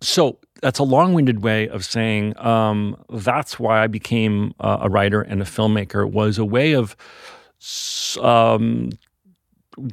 so 0.00 0.38
that's 0.62 0.78
a 0.78 0.84
long-winded 0.84 1.42
way 1.42 1.68
of 1.68 1.84
saying 1.84 2.38
um, 2.38 2.96
that's 3.10 3.58
why 3.58 3.82
I 3.82 3.88
became 3.88 4.54
uh, 4.60 4.78
a 4.80 4.88
writer 4.88 5.20
and 5.20 5.42
a 5.42 5.44
filmmaker 5.44 6.10
was 6.10 6.38
a 6.38 6.44
way 6.44 6.72
of 6.72 6.96
um, 8.20 8.90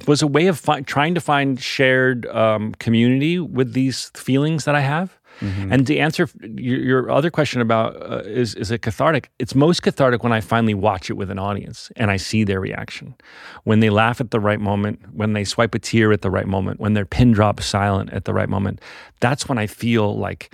was 0.08 0.22
a 0.22 0.28
way 0.28 0.48
of 0.48 0.60
fi- 0.60 0.82
trying 0.82 1.16
to 1.16 1.22
find 1.22 1.60
shared 1.60 2.26
um, 2.28 2.74
community 2.76 3.40
with 3.40 3.74
these 3.74 4.12
feelings 4.16 4.66
that 4.66 4.76
I 4.76 4.82
have. 4.82 5.19
Mm-hmm. 5.40 5.72
And 5.74 5.88
to 5.88 5.98
answer 5.98 6.30
your, 6.42 6.80
your 6.80 7.12
other 7.12 7.30
question 7.32 7.62
about 7.62 7.96
uh, 8.02 8.24
is 8.26 8.56
is 8.56 8.72
it 8.72 8.82
cathartic? 8.82 9.30
It's 9.40 9.56
most 9.56 9.82
cathartic 9.84 10.24
when 10.24 10.34
I 10.34 10.42
finally 10.42 10.74
watch 10.74 11.10
it 11.10 11.14
with 11.14 11.30
an 11.32 11.40
audience 11.40 11.92
and 11.96 12.12
I 12.12 12.18
see 12.18 12.44
their 12.44 12.60
reaction, 12.60 13.16
when 13.64 13.80
they 13.80 13.90
laugh 13.90 14.20
at 14.22 14.32
the 14.32 14.40
right 14.40 14.60
moment, 14.60 15.00
when 15.14 15.34
they 15.34 15.44
swipe 15.46 15.74
a 15.76 15.80
tear 15.80 16.12
at 16.12 16.22
the 16.22 16.30
right 16.32 16.48
moment, 16.48 16.80
when 16.80 16.94
their 16.94 17.06
pin 17.06 17.32
drops 17.32 17.66
silent 17.66 18.12
at 18.14 18.26
the 18.26 18.34
right 18.34 18.50
moment. 18.50 18.82
That's 19.20 19.48
when 19.50 19.58
I 19.58 19.68
feel 19.68 20.18
like, 20.18 20.54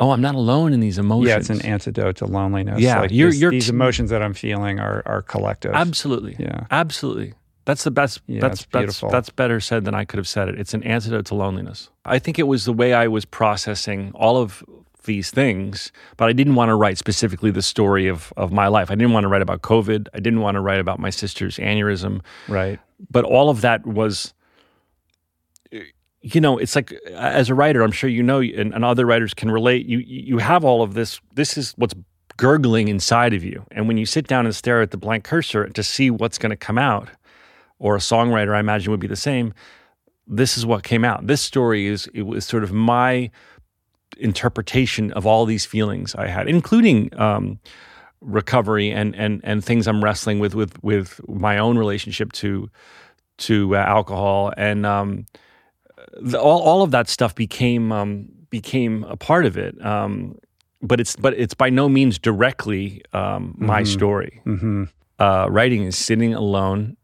oh, 0.00 0.10
I'm 0.10 0.20
not 0.20 0.34
alone 0.34 0.72
in 0.72 0.80
these 0.80 0.98
emotions. 0.98 1.28
Yeah, 1.28 1.36
it's 1.36 1.50
an 1.50 1.62
antidote 1.62 2.16
to 2.16 2.26
loneliness. 2.26 2.80
Yeah, 2.80 3.00
like 3.00 3.10
you're- 3.10 3.36
you're 3.36 3.50
these 3.50 3.68
emotions 3.70 4.10
that 4.10 4.22
I'm 4.22 4.34
feeling 4.34 4.80
are 4.80 5.02
are 5.06 5.22
collective. 5.22 5.72
Absolutely. 5.74 6.36
Yeah. 6.38 6.66
Absolutely. 6.70 7.34
That's 7.64 7.84
the 7.84 7.90
best. 7.90 8.20
Yeah, 8.26 8.40
that's 8.40 8.66
that's 8.72 9.00
that's 9.00 9.30
better 9.30 9.60
said 9.60 9.84
than 9.84 9.94
I 9.94 10.04
could 10.04 10.18
have 10.18 10.28
said 10.28 10.48
it. 10.48 10.58
It's 10.58 10.74
an 10.74 10.82
antidote 10.82 11.26
to 11.26 11.34
loneliness. 11.34 11.90
I 12.04 12.18
think 12.18 12.38
it 12.38 12.44
was 12.44 12.64
the 12.64 12.72
way 12.72 12.92
I 12.92 13.06
was 13.06 13.24
processing 13.24 14.10
all 14.14 14.36
of 14.36 14.64
these 15.04 15.30
things, 15.30 15.92
but 16.16 16.28
I 16.28 16.32
didn't 16.32 16.54
want 16.54 16.70
to 16.70 16.74
write 16.74 16.98
specifically 16.98 17.50
the 17.50 17.62
story 17.62 18.08
of 18.08 18.32
of 18.36 18.52
my 18.52 18.68
life. 18.68 18.90
I 18.90 18.94
didn't 18.94 19.12
want 19.12 19.24
to 19.24 19.28
write 19.28 19.42
about 19.42 19.62
COVID. 19.62 20.08
I 20.12 20.20
didn't 20.20 20.40
want 20.40 20.56
to 20.56 20.60
write 20.60 20.80
about 20.80 20.98
my 20.98 21.10
sister's 21.10 21.56
aneurysm. 21.58 22.20
Right. 22.48 22.80
But 23.10 23.24
all 23.24 23.48
of 23.48 23.60
that 23.60 23.86
was 23.86 24.34
you 26.22 26.40
know, 26.40 26.56
it's 26.56 26.76
like 26.76 26.92
as 27.12 27.50
a 27.50 27.54
writer, 27.54 27.82
I'm 27.82 27.90
sure 27.90 28.08
you 28.08 28.22
know, 28.22 28.40
and, 28.40 28.72
and 28.72 28.84
other 28.84 29.04
writers 29.04 29.34
can 29.34 29.50
relate. 29.50 29.86
You 29.86 29.98
you 29.98 30.38
have 30.38 30.64
all 30.64 30.82
of 30.82 30.94
this. 30.94 31.20
This 31.34 31.58
is 31.58 31.72
what's 31.76 31.94
gurgling 32.36 32.88
inside 32.88 33.34
of 33.34 33.44
you, 33.44 33.64
and 33.72 33.88
when 33.88 33.96
you 33.96 34.06
sit 34.06 34.26
down 34.26 34.46
and 34.46 34.54
stare 34.54 34.80
at 34.82 34.92
the 34.92 34.96
blank 34.96 35.24
cursor 35.24 35.68
to 35.68 35.82
see 35.82 36.10
what's 36.10 36.38
going 36.38 36.50
to 36.50 36.56
come 36.56 36.78
out, 36.78 37.08
or 37.82 37.96
a 37.96 37.98
songwriter, 37.98 38.54
I 38.54 38.60
imagine 38.60 38.90
would 38.92 39.00
be 39.00 39.08
the 39.08 39.16
same. 39.30 39.52
This 40.28 40.56
is 40.56 40.64
what 40.64 40.84
came 40.84 41.04
out. 41.04 41.26
This 41.26 41.40
story 41.42 41.86
is 41.86 42.08
it 42.14 42.22
was 42.22 42.44
sort 42.46 42.62
of 42.64 42.72
my 42.72 43.30
interpretation 44.18 45.12
of 45.12 45.26
all 45.26 45.44
these 45.46 45.64
feelings 45.66 46.14
I 46.14 46.26
had, 46.28 46.48
including 46.48 47.10
um, 47.18 47.58
recovery 48.20 48.90
and 48.90 49.14
and 49.16 49.40
and 49.44 49.64
things 49.64 49.86
I'm 49.88 50.02
wrestling 50.04 50.38
with 50.38 50.54
with 50.54 50.82
with 50.82 51.20
my 51.28 51.58
own 51.58 51.78
relationship 51.78 52.32
to 52.32 52.70
to 53.38 53.74
uh, 53.76 53.78
alcohol 53.80 54.52
and 54.56 54.86
um, 54.86 55.26
the, 56.20 56.38
all 56.40 56.60
all 56.60 56.82
of 56.82 56.90
that 56.92 57.08
stuff 57.08 57.34
became 57.34 57.90
um, 57.92 58.28
became 58.50 59.04
a 59.04 59.16
part 59.16 59.44
of 59.46 59.56
it. 59.56 59.74
Um, 59.84 60.36
but 60.82 61.00
it's 61.00 61.16
but 61.16 61.34
it's 61.34 61.54
by 61.54 61.70
no 61.70 61.88
means 61.88 62.18
directly 62.18 63.02
um, 63.12 63.54
my 63.58 63.82
Mhm. 63.82 63.86
story. 63.86 64.40
Mm-hmm. 64.46 64.84
Uh, 65.18 65.46
writing 65.48 65.84
is 65.84 65.96
sitting 65.96 66.34
alone 66.34 66.96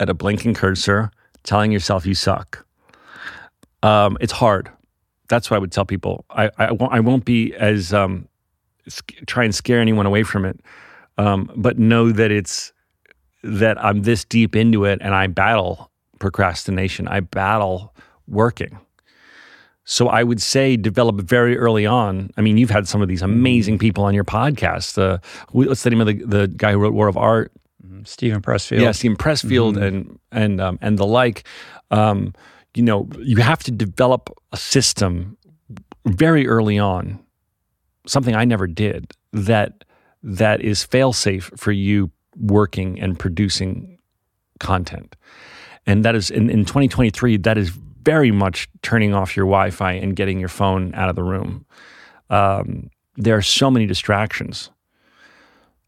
at 0.00 0.08
a 0.08 0.14
blinking 0.14 0.54
cursor, 0.54 1.10
telling 1.42 1.72
yourself 1.72 2.06
you 2.06 2.14
suck. 2.14 2.66
Um, 3.82 4.16
it's 4.20 4.32
hard. 4.32 4.70
That's 5.28 5.50
what 5.50 5.56
I 5.56 5.58
would 5.58 5.72
tell 5.72 5.84
people. 5.84 6.24
I 6.30 6.50
I 6.58 6.72
won't, 6.72 6.92
I 6.92 7.00
won't 7.00 7.24
be 7.24 7.54
as 7.54 7.92
um, 7.92 8.28
sc- 8.88 9.14
try 9.26 9.44
and 9.44 9.54
scare 9.54 9.80
anyone 9.80 10.06
away 10.06 10.22
from 10.22 10.44
it, 10.44 10.60
um, 11.18 11.50
but 11.56 11.78
know 11.78 12.12
that 12.12 12.30
it's 12.30 12.72
that 13.42 13.82
I'm 13.82 14.02
this 14.02 14.24
deep 14.24 14.56
into 14.56 14.84
it, 14.84 14.98
and 15.02 15.14
I 15.14 15.26
battle 15.26 15.90
procrastination. 16.18 17.08
I 17.08 17.20
battle 17.20 17.94
working. 18.26 18.78
So 19.84 20.08
I 20.08 20.22
would 20.22 20.40
say 20.40 20.76
develop 20.78 21.20
very 21.20 21.58
early 21.58 21.84
on. 21.84 22.30
I 22.38 22.40
mean, 22.40 22.56
you've 22.56 22.70
had 22.70 22.88
some 22.88 23.02
of 23.02 23.08
these 23.08 23.20
amazing 23.20 23.78
people 23.78 24.04
on 24.04 24.14
your 24.14 24.24
podcast. 24.24 24.96
Uh, 24.96 25.18
what's 25.50 25.82
the 25.82 25.90
name 25.90 26.00
of 26.00 26.06
the, 26.06 26.14
the 26.24 26.48
guy 26.48 26.72
who 26.72 26.78
wrote 26.78 26.94
War 26.94 27.06
of 27.06 27.18
Art? 27.18 27.52
Steven 28.04 28.40
Pressfield. 28.42 28.80
Yeah, 28.80 28.92
Steven 28.92 29.16
Pressfield 29.16 29.74
Mhm. 29.76 29.82
and 29.82 30.18
and 30.32 30.60
um, 30.60 30.78
and 30.80 30.98
the 30.98 31.06
like. 31.06 31.44
Um, 31.90 32.32
you 32.74 32.82
know, 32.82 33.08
you 33.20 33.36
have 33.36 33.62
to 33.64 33.70
develop 33.70 34.30
a 34.52 34.56
system 34.56 35.36
very 36.06 36.46
early 36.48 36.78
on. 36.78 37.20
Something 38.06 38.34
I 38.34 38.44
never 38.44 38.66
did 38.66 39.12
that 39.32 39.84
that 40.22 40.60
is 40.60 40.82
fail 40.84 41.12
safe 41.12 41.50
for 41.56 41.72
you 41.72 42.10
working 42.36 42.98
and 43.00 43.18
producing 43.18 43.98
content, 44.60 45.14
and 45.86 46.04
that 46.04 46.14
is 46.14 46.30
in, 46.30 46.50
in 46.50 46.64
2023. 46.64 47.36
That 47.38 47.56
is 47.58 47.70
very 48.02 48.30
much 48.30 48.68
turning 48.82 49.14
off 49.14 49.36
your 49.36 49.46
Wi-Fi 49.46 49.92
and 49.92 50.14
getting 50.16 50.38
your 50.40 50.48
phone 50.50 50.94
out 50.94 51.08
of 51.08 51.16
the 51.16 51.22
room. 51.22 51.64
Um, 52.28 52.90
there 53.16 53.36
are 53.36 53.42
so 53.42 53.70
many 53.70 53.86
distractions. 53.86 54.70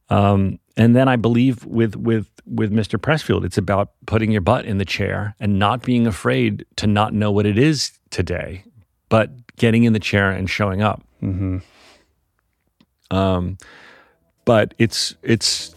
Um, 0.08 0.58
and 0.76 0.94
then 0.94 1.08
I 1.08 1.16
believe 1.16 1.64
with 1.64 1.96
with 1.96 2.28
with 2.46 2.72
Mr. 2.72 2.98
Pressfield, 2.98 3.44
it's 3.44 3.58
about 3.58 3.92
putting 4.06 4.30
your 4.30 4.42
butt 4.42 4.64
in 4.64 4.78
the 4.78 4.84
chair 4.84 5.34
and 5.40 5.58
not 5.58 5.82
being 5.82 6.06
afraid 6.06 6.66
to 6.76 6.86
not 6.86 7.14
know 7.14 7.30
what 7.30 7.46
it 7.46 7.58
is 7.58 7.92
today, 8.10 8.64
but 9.08 9.30
getting 9.56 9.84
in 9.84 9.92
the 9.94 9.98
chair 9.98 10.30
and 10.30 10.48
showing 10.48 10.82
up. 10.82 11.02
Mm-hmm. 11.22 11.58
Um, 13.16 13.56
but 14.44 14.74
it's 14.78 15.14
it's 15.22 15.74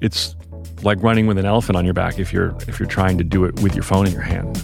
it's 0.00 0.34
like 0.82 1.02
running 1.02 1.26
with 1.26 1.38
an 1.38 1.46
elephant 1.46 1.76
on 1.76 1.84
your 1.84 1.94
back 1.94 2.18
if 2.18 2.32
you're 2.32 2.56
if 2.66 2.80
you're 2.80 2.88
trying 2.88 3.16
to 3.18 3.24
do 3.24 3.44
it 3.44 3.60
with 3.60 3.74
your 3.74 3.84
phone 3.84 4.06
in 4.06 4.12
your 4.12 4.22
hand. 4.22 4.56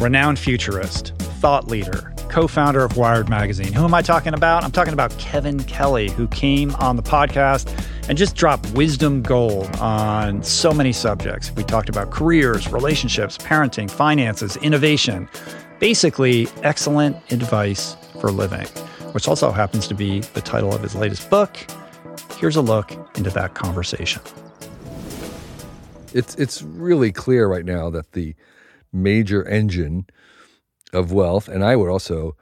Renowned 0.00 0.38
futurist, 0.38 1.14
thought 1.40 1.68
leader, 1.68 2.14
co 2.36 2.46
founder 2.46 2.84
of 2.84 2.98
Wired 2.98 3.30
Magazine. 3.30 3.72
Who 3.72 3.82
am 3.82 3.94
I 3.94 4.02
talking 4.02 4.34
about? 4.34 4.62
I'm 4.62 4.70
talking 4.70 4.92
about 4.92 5.16
Kevin 5.16 5.64
Kelly, 5.64 6.10
who 6.10 6.28
came 6.28 6.74
on 6.74 6.96
the 6.96 7.02
podcast 7.02 7.66
and 8.10 8.18
just 8.18 8.36
dropped 8.36 8.70
wisdom 8.72 9.22
gold 9.22 9.74
on 9.76 10.42
so 10.42 10.74
many 10.74 10.92
subjects. 10.92 11.50
We 11.52 11.64
talked 11.64 11.88
about 11.88 12.10
careers, 12.10 12.70
relationships, 12.70 13.38
parenting, 13.38 13.90
finances, 13.90 14.58
innovation. 14.58 15.30
Basically, 15.80 16.46
excellent 16.62 17.16
advice 17.32 17.96
for 18.20 18.30
living, 18.30 18.66
which 19.12 19.26
also 19.28 19.50
happens 19.50 19.88
to 19.88 19.94
be 19.94 20.20
the 20.20 20.42
title 20.42 20.74
of 20.74 20.82
his 20.82 20.94
latest 20.94 21.30
book. 21.30 21.56
Here's 22.38 22.56
a 22.56 22.60
look 22.60 22.92
into 23.16 23.30
that 23.30 23.54
conversation. 23.54 24.20
It's 26.12 26.34
it's 26.34 26.60
really 26.60 27.12
clear 27.12 27.48
right 27.48 27.64
now 27.64 27.88
that 27.88 28.12
the 28.12 28.34
major 28.92 29.42
engine 29.48 30.04
of 30.96 31.12
wealth, 31.12 31.48
and 31.48 31.62
I 31.64 31.76
would 31.76 31.90
also 31.90 32.36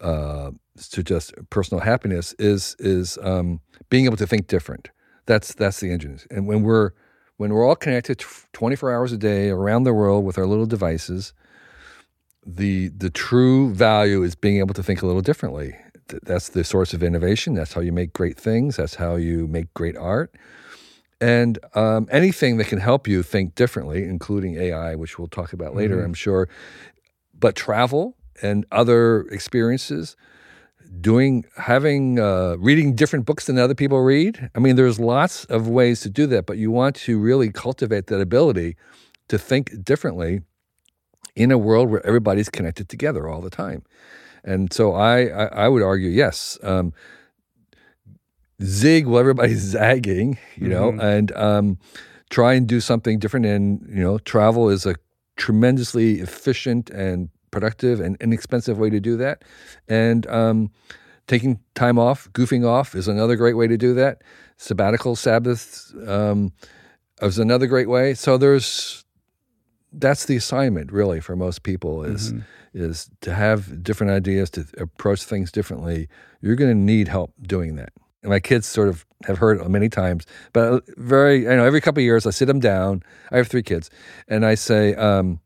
uh, 0.00 0.50
suggest 0.76 1.32
personal 1.50 1.80
happiness, 1.82 2.34
is 2.38 2.76
is 2.78 3.18
um, 3.22 3.60
being 3.90 4.04
able 4.06 4.16
to 4.16 4.26
think 4.26 4.46
different. 4.46 4.90
That's 5.26 5.54
that's 5.54 5.80
the 5.80 5.90
engine. 5.90 6.18
And 6.30 6.46
when 6.46 6.62
we're 6.62 6.90
when 7.36 7.52
we're 7.52 7.66
all 7.66 7.76
connected 7.76 8.22
24 8.52 8.92
hours 8.92 9.12
a 9.12 9.16
day 9.16 9.48
around 9.50 9.84
the 9.84 9.94
world 9.94 10.24
with 10.24 10.38
our 10.38 10.46
little 10.46 10.66
devices, 10.66 11.32
the 12.44 12.88
the 12.88 13.10
true 13.10 13.72
value 13.72 14.22
is 14.22 14.34
being 14.34 14.58
able 14.58 14.74
to 14.74 14.82
think 14.82 15.02
a 15.02 15.06
little 15.06 15.22
differently. 15.22 15.76
That's 16.24 16.50
the 16.50 16.64
source 16.64 16.92
of 16.92 17.02
innovation. 17.02 17.54
That's 17.54 17.72
how 17.72 17.80
you 17.80 17.92
make 17.92 18.12
great 18.12 18.38
things. 18.38 18.76
That's 18.76 18.96
how 18.96 19.16
you 19.16 19.46
make 19.46 19.72
great 19.74 19.96
art. 19.96 20.34
And 21.20 21.58
um, 21.74 22.08
anything 22.10 22.56
that 22.56 22.66
can 22.66 22.80
help 22.80 23.06
you 23.06 23.22
think 23.22 23.54
differently, 23.54 24.02
including 24.02 24.56
AI, 24.56 24.96
which 24.96 25.18
we'll 25.18 25.28
talk 25.28 25.52
about 25.52 25.74
later, 25.76 25.96
Mm-hmm. 25.96 26.06
I'm 26.06 26.14
sure. 26.14 26.48
But 27.42 27.54
travel 27.56 28.04
and 28.40 28.64
other 28.70 29.22
experiences, 29.38 30.16
doing, 31.00 31.44
having, 31.56 32.18
uh, 32.18 32.54
reading 32.58 32.94
different 32.94 33.24
books 33.26 33.46
than 33.46 33.58
other 33.58 33.74
people 33.74 33.98
read. 34.00 34.50
I 34.54 34.58
mean, 34.64 34.76
there's 34.76 34.98
lots 35.00 35.44
of 35.46 35.66
ways 35.68 36.00
to 36.04 36.08
do 36.20 36.26
that, 36.28 36.46
but 36.46 36.56
you 36.62 36.70
want 36.70 36.94
to 37.06 37.18
really 37.18 37.50
cultivate 37.50 38.06
that 38.06 38.20
ability 38.20 38.76
to 39.28 39.38
think 39.38 39.64
differently 39.84 40.42
in 41.34 41.50
a 41.50 41.58
world 41.58 41.90
where 41.90 42.04
everybody's 42.06 42.48
connected 42.50 42.88
together 42.88 43.26
all 43.28 43.40
the 43.40 43.50
time. 43.64 43.82
And 44.44 44.72
so 44.72 44.92
I, 44.94 45.14
I, 45.42 45.44
I 45.64 45.68
would 45.68 45.82
argue, 45.82 46.10
yes, 46.10 46.58
um, 46.62 46.92
zig 48.62 49.06
while 49.06 49.18
everybody's 49.20 49.60
zagging, 49.74 50.38
you 50.56 50.68
know, 50.68 50.92
Mhm. 50.92 51.02
and 51.02 51.32
um, 51.32 51.78
try 52.30 52.54
and 52.54 52.66
do 52.66 52.80
something 52.80 53.18
different. 53.18 53.46
And, 53.46 53.64
you 53.88 54.02
know, 54.02 54.18
travel 54.18 54.68
is 54.68 54.86
a 54.86 54.94
tremendously 55.36 56.20
efficient 56.20 56.90
and 56.90 57.28
productive 57.50 58.00
and 58.00 58.16
inexpensive 58.20 58.78
way 58.78 58.90
to 58.90 59.00
do 59.00 59.16
that. 59.16 59.42
And 59.88 60.26
um, 60.28 60.70
taking 61.26 61.60
time 61.74 61.98
off, 61.98 62.28
goofing 62.32 62.66
off 62.66 62.94
is 62.94 63.08
another 63.08 63.36
great 63.36 63.56
way 63.56 63.66
to 63.66 63.76
do 63.76 63.94
that. 63.94 64.22
Sabbatical 64.56 65.16
Sabbaths 65.16 65.92
um, 66.06 66.52
is 67.20 67.38
another 67.38 67.66
great 67.66 67.88
way. 67.88 68.14
So 68.14 68.38
there's 68.38 69.04
that's 69.94 70.24
the 70.24 70.36
assignment 70.36 70.90
really 70.90 71.20
for 71.20 71.36
most 71.36 71.62
people 71.64 72.02
is 72.02 72.32
Mhm. 72.32 72.44
is 72.72 73.10
to 73.20 73.34
have 73.34 73.82
different 73.82 74.10
ideas 74.10 74.48
to 74.50 74.64
approach 74.78 75.24
things 75.24 75.52
differently. 75.52 76.08
You're 76.40 76.56
going 76.56 76.70
to 76.70 76.74
need 76.92 77.08
help 77.08 77.34
doing 77.42 77.76
that. 77.76 77.92
And 78.22 78.30
my 78.30 78.40
kids 78.40 78.66
sort 78.66 78.88
of 78.88 79.04
have 79.24 79.38
heard 79.38 79.60
it 79.60 79.68
many 79.68 79.88
times, 79.88 80.26
but 80.52 80.84
very, 80.96 81.42
you 81.42 81.56
know, 81.56 81.64
every 81.64 81.80
couple 81.80 82.00
of 82.00 82.04
years 82.04 82.26
I 82.26 82.30
sit 82.30 82.46
them 82.46 82.60
down. 82.60 83.02
I 83.30 83.36
have 83.36 83.48
three 83.48 83.62
kids, 83.62 83.90
and 84.28 84.44
I 84.46 84.54
say, 84.54 84.94
um, 84.94 85.40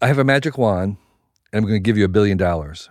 I 0.00 0.06
have 0.06 0.18
a 0.18 0.24
magic 0.24 0.56
wand, 0.56 0.96
and 1.52 1.58
I'm 1.58 1.62
going 1.62 1.82
to 1.82 1.86
give 1.86 1.98
you 1.98 2.04
a 2.04 2.08
billion 2.08 2.38
dollars. 2.38 2.88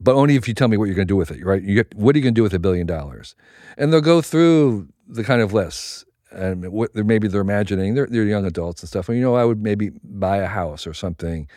But 0.00 0.14
only 0.16 0.36
if 0.36 0.48
you 0.48 0.54
tell 0.54 0.68
me 0.68 0.76
what 0.76 0.86
you're 0.86 0.94
going 0.94 1.06
to 1.06 1.12
do 1.12 1.16
with 1.16 1.30
it, 1.30 1.44
right? 1.44 1.62
You 1.62 1.84
what 1.94 2.14
are 2.14 2.18
you 2.18 2.22
going 2.22 2.34
to 2.34 2.38
do 2.38 2.42
with 2.42 2.54
a 2.54 2.58
billion 2.58 2.86
dollars? 2.86 3.34
And 3.78 3.92
they'll 3.92 4.00
go 4.00 4.20
through 4.20 4.88
the 5.08 5.24
kind 5.24 5.40
of 5.40 5.52
lists, 5.52 6.04
and 6.30 6.68
what 6.72 6.92
they're, 6.94 7.04
maybe 7.04 7.28
they're 7.28 7.40
imagining. 7.40 7.94
They're, 7.94 8.06
they're 8.06 8.24
young 8.24 8.44
adults 8.44 8.82
and 8.82 8.88
stuff. 8.88 9.08
And 9.08 9.16
you 9.16 9.22
know, 9.24 9.34
I 9.34 9.44
would 9.44 9.62
maybe 9.62 9.90
buy 10.02 10.38
a 10.38 10.46
house 10.46 10.86
or 10.86 10.94
something, 10.94 11.48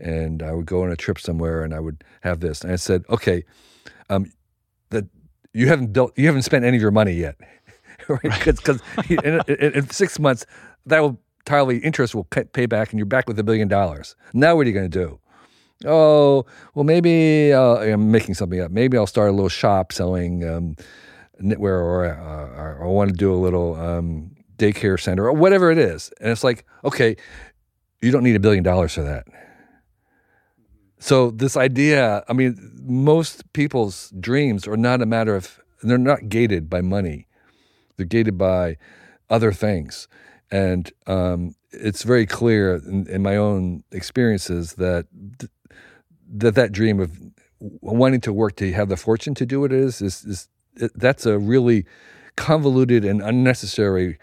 and 0.00 0.42
I 0.42 0.52
would 0.52 0.66
go 0.66 0.82
on 0.84 0.90
a 0.90 0.96
trip 0.96 1.18
somewhere, 1.18 1.62
and 1.62 1.74
I 1.74 1.80
would 1.80 2.04
have 2.22 2.40
this. 2.40 2.62
And 2.62 2.72
I 2.72 2.76
said, 2.76 3.04
okay, 3.10 3.44
um, 4.08 4.32
you 5.52 5.68
haven't 5.68 5.92
built, 5.92 6.12
you 6.16 6.26
haven't 6.26 6.42
spent 6.42 6.64
any 6.64 6.76
of 6.76 6.82
your 6.82 6.90
money 6.90 7.12
yet, 7.12 7.36
right? 8.08 8.22
Because 8.44 8.80
in, 9.08 9.40
in, 9.48 9.72
in 9.72 9.90
six 9.90 10.18
months, 10.18 10.46
that 10.86 11.00
will 11.00 11.20
entirely 11.40 11.78
interest 11.78 12.14
will 12.14 12.24
pay 12.24 12.44
pay 12.44 12.66
back, 12.66 12.90
and 12.90 12.98
you're 12.98 13.06
back 13.06 13.26
with 13.26 13.38
a 13.38 13.44
billion 13.44 13.68
dollars. 13.68 14.14
Now, 14.32 14.56
what 14.56 14.66
are 14.66 14.70
you 14.70 14.74
going 14.74 14.90
to 14.90 14.98
do? 15.06 15.18
Oh, 15.86 16.44
well, 16.74 16.84
maybe 16.84 17.52
uh, 17.52 17.76
I'm 17.76 18.10
making 18.10 18.34
something 18.34 18.60
up. 18.60 18.70
Maybe 18.70 18.98
I'll 18.98 19.06
start 19.06 19.30
a 19.30 19.32
little 19.32 19.48
shop 19.48 19.92
selling 19.92 20.46
um, 20.46 20.76
knitwear, 21.42 21.80
or, 21.80 22.04
uh, 22.06 22.60
or 22.60 22.84
I 22.84 22.86
want 22.86 23.10
to 23.10 23.16
do 23.16 23.32
a 23.32 23.36
little 23.36 23.76
um, 23.76 24.30
daycare 24.58 25.00
center, 25.00 25.26
or 25.26 25.32
whatever 25.32 25.70
it 25.70 25.78
is. 25.78 26.12
And 26.20 26.30
it's 26.30 26.44
like, 26.44 26.66
okay, 26.84 27.16
you 28.02 28.10
don't 28.10 28.22
need 28.22 28.36
a 28.36 28.40
billion 28.40 28.62
dollars 28.62 28.94
for 28.94 29.02
that. 29.02 29.26
So 31.00 31.30
this 31.30 31.56
idea, 31.56 32.22
I 32.28 32.34
mean, 32.34 32.72
most 32.82 33.50
people's 33.54 34.12
dreams 34.20 34.68
are 34.68 34.76
not 34.76 35.00
a 35.00 35.06
matter 35.06 35.34
of 35.34 35.58
they're 35.82 35.96
not 35.96 36.28
gated 36.28 36.68
by 36.68 36.82
money. 36.82 37.26
They're 37.96 38.06
gated 38.06 38.36
by 38.36 38.76
other 39.30 39.50
things. 39.50 40.08
And 40.50 40.92
um, 41.06 41.54
it's 41.70 42.02
very 42.02 42.26
clear 42.26 42.76
in, 42.76 43.06
in 43.08 43.22
my 43.22 43.36
own 43.36 43.82
experiences 43.90 44.74
that 44.74 45.06
th- 45.38 45.50
that 46.32 46.54
that 46.54 46.70
dream 46.70 47.00
of 47.00 47.18
wanting 47.80 48.20
to 48.20 48.32
work 48.32 48.56
to 48.56 48.70
have 48.72 48.88
the 48.88 48.96
fortune 48.96 49.34
to 49.34 49.46
do 49.46 49.60
what 49.60 49.72
it 49.72 49.80
is 49.80 50.00
is, 50.02 50.24
is 50.24 50.48
it, 50.76 50.92
that's 50.94 51.26
a 51.26 51.38
really 51.38 51.86
convoluted 52.36 53.04
and 53.04 53.20
unnecessary 53.22 54.18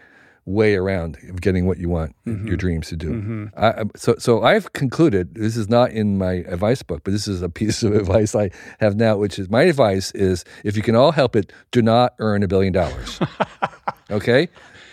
way 0.47 0.75
around 0.75 1.17
of 1.29 1.41
getting 1.41 1.67
what 1.67 1.77
you 1.77 1.89
want 1.89 2.15
your 2.25 2.55
dreams 2.55 2.87
to 2.87 2.95
do. 2.95 3.11
Mhm. 3.11 3.51
I, 3.57 3.83
so, 3.97 4.15
so 4.17 4.43
I've 4.43 4.71
concluded 4.71 5.35
this 5.35 5.57
is 5.57 5.67
not 5.67 5.91
in 5.91 6.17
my 6.17 6.35
advice 6.47 6.81
book, 6.81 7.01
but 7.03 7.11
this 7.11 7.27
is 7.27 7.41
a 7.41 7.49
piece 7.49 7.83
of 7.87 7.93
advice 7.93 8.33
I 8.33 8.49
have 8.79 8.95
now, 8.95 9.17
which 9.17 9.37
is 9.39 9.49
my 9.49 9.63
advice 9.63 10.11
is 10.13 10.45
if 10.63 10.77
you 10.77 10.81
can 10.81 10.95
all 10.95 11.11
help 11.11 11.35
it, 11.35 11.51
do 11.71 11.81
not 11.81 12.13
earn 12.19 12.43
a 12.43 12.47
billion 12.47 12.71
dollars. 12.71 13.19
okay, 14.09 14.47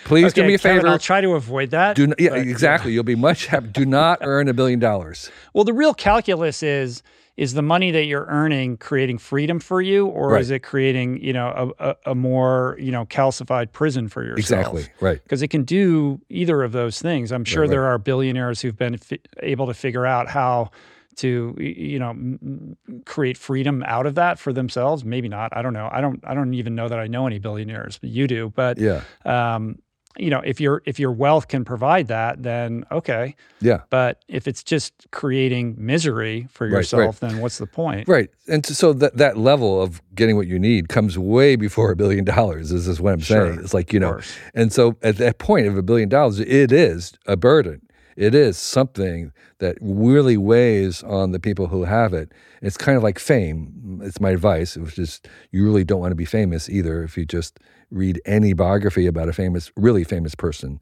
please 0.05 0.33
do 0.33 0.43
me 0.43 0.55
a 0.55 0.59
Kevin, 0.59 0.79
favor. 0.81 0.89
I'll 0.89 0.99
try 0.99 1.21
to 1.21 1.35
avoid 1.35 1.71
that. 1.71 1.95
do 1.97 2.09
not, 2.09 2.21
yeah, 2.21 2.31
but- 2.31 2.39
exactly. 2.41 2.93
You'll 2.93 3.05
be 3.05 3.15
much 3.15 3.47
happy. 3.47 3.69
Do 3.69 3.87
not 3.87 4.19
earn 4.23 4.49
a 4.49 4.55
billion 4.55 4.81
dollars. 4.81 5.31
Well, 5.53 5.65
the 5.65 5.73
real 5.73 5.95
calculus 5.95 6.63
is 6.65 7.03
is 7.37 7.55
the 7.55 7.63
money 7.63 7.91
that 7.91 8.05
you're 8.05 8.27
earning 8.29 8.77
creating 8.77 9.19
freedom 9.19 9.59
for 9.59 9.83
you, 9.83 10.07
or 10.07 10.31
Right. 10.31 10.41
is 10.41 10.51
it 10.51 10.61
creating 10.61 11.21
you 11.23 11.33
know 11.33 11.75
a, 11.79 11.97
a, 12.07 12.15
more 12.15 12.77
you 12.79 12.93
know 12.93 13.05
calcified 13.07 13.73
prison 13.73 14.09
for 14.09 14.23
yourself? 14.23 14.39
Exactly, 14.39 14.87
right. 15.01 15.23
Because 15.23 15.43
it 15.43 15.49
can 15.49 15.65
do 15.65 16.21
either 16.29 16.63
of 16.63 16.73
those 16.73 17.01
things. 17.03 17.33
I'm 17.33 17.45
sure 17.45 17.63
right. 17.63 17.71
there 17.71 17.85
are 17.87 17.99
billionaires 17.99 18.61
who've 18.61 18.77
been 18.77 18.99
fi- 18.99 19.21
able 19.43 19.67
to 19.67 19.75
figure 19.75 20.07
out 20.07 20.29
how 20.29 20.71
to 21.17 21.55
you 21.61 21.99
know 21.99 22.75
create 23.05 23.37
freedom 23.39 23.83
out 23.87 24.07
of 24.07 24.15
that 24.17 24.39
for 24.39 24.53
themselves. 24.53 25.05
Maybe 25.05 25.29
not. 25.29 25.57
I 25.57 25.63
don't 25.63 25.73
know. 25.73 25.89
I 25.93 26.01
don't. 26.01 26.21
I 26.25 26.35
don't 26.35 26.55
even 26.55 26.75
know 26.75 26.89
that 26.89 26.99
I 26.99 27.07
know 27.07 27.27
any 27.27 27.39
billionaires, 27.39 27.99
but 27.99 28.11
you 28.11 28.27
do. 28.27 28.53
But 28.55 28.79
Yeah. 28.79 29.03
um, 29.25 29.79
you 30.17 30.31
know, 30.31 30.41
if 30.45 30.61
your 30.61 30.83
if 30.85 30.99
your 30.99 31.13
wealth 31.13 31.49
can 31.49 31.65
provide 31.65 32.09
that, 32.09 32.43
then 32.43 32.85
okay. 32.93 33.35
Yeah. 33.61 33.81
But 33.91 34.23
if 34.29 34.47
it's 34.47 34.63
just 34.63 34.93
creating 35.11 35.75
misery 35.79 36.47
for 36.51 36.67
Right, 36.67 36.73
right. 36.73 36.79
yourself, 36.81 37.21
then 37.21 37.41
what's 37.41 37.59
the 37.59 37.67
point? 37.67 38.07
Right. 38.09 38.31
And 38.49 38.65
so 38.65 38.93
that 38.93 39.17
that 39.17 39.37
level 39.37 39.83
of 39.83 40.01
getting 40.15 40.37
what 40.37 40.47
you 40.47 40.59
need 40.59 40.89
comes 40.89 41.19
way 41.19 41.57
before 41.57 41.91
a 41.91 41.97
billion 41.97 42.25
dollars. 42.25 42.71
This 42.71 42.87
is 42.87 43.01
what 43.01 43.13
I'm 43.15 43.21
saying. 43.21 43.55
Sure, 43.55 43.61
It's 43.61 43.75
like, 43.75 43.93
you 43.93 44.01
know, 44.01 44.21
and 44.55 44.73
so 44.73 44.97
at 45.03 45.17
that 45.17 45.39
point 45.39 45.67
of 45.67 45.77
a 45.77 45.83
billion 45.83 46.09
dollars, 46.09 46.39
it 46.41 46.71
is 46.73 47.15
a 47.27 47.37
burden. 47.37 47.81
It 48.17 48.33
is 48.33 48.57
something 48.57 49.33
that 49.59 49.77
really 49.81 50.37
weighs 50.37 51.03
on 51.03 51.33
the 51.33 51.41
people 51.41 51.67
who 51.67 51.83
have 51.85 52.15
it. 52.15 52.31
It's 52.63 52.77
kind 52.77 52.97
of 52.97 53.03
like 53.03 53.19
fame. 53.19 54.01
It's 54.05 54.21
my 54.21 54.31
advice, 54.31 54.77
which 54.77 54.99
is 55.01 55.21
you 55.51 55.65
really 55.65 55.83
don't 55.83 55.99
want 56.01 56.13
to 56.13 56.17
be 56.17 56.25
famous 56.25 56.69
either 56.69 57.03
if 57.03 57.17
you 57.17 57.25
just 57.25 57.59
read 57.95 58.21
any 58.27 58.53
biography 58.53 59.07
about 59.07 59.29
a 59.29 59.33
famous, 59.33 59.71
really 59.77 60.05
famous 60.05 60.35
person. 60.35 60.81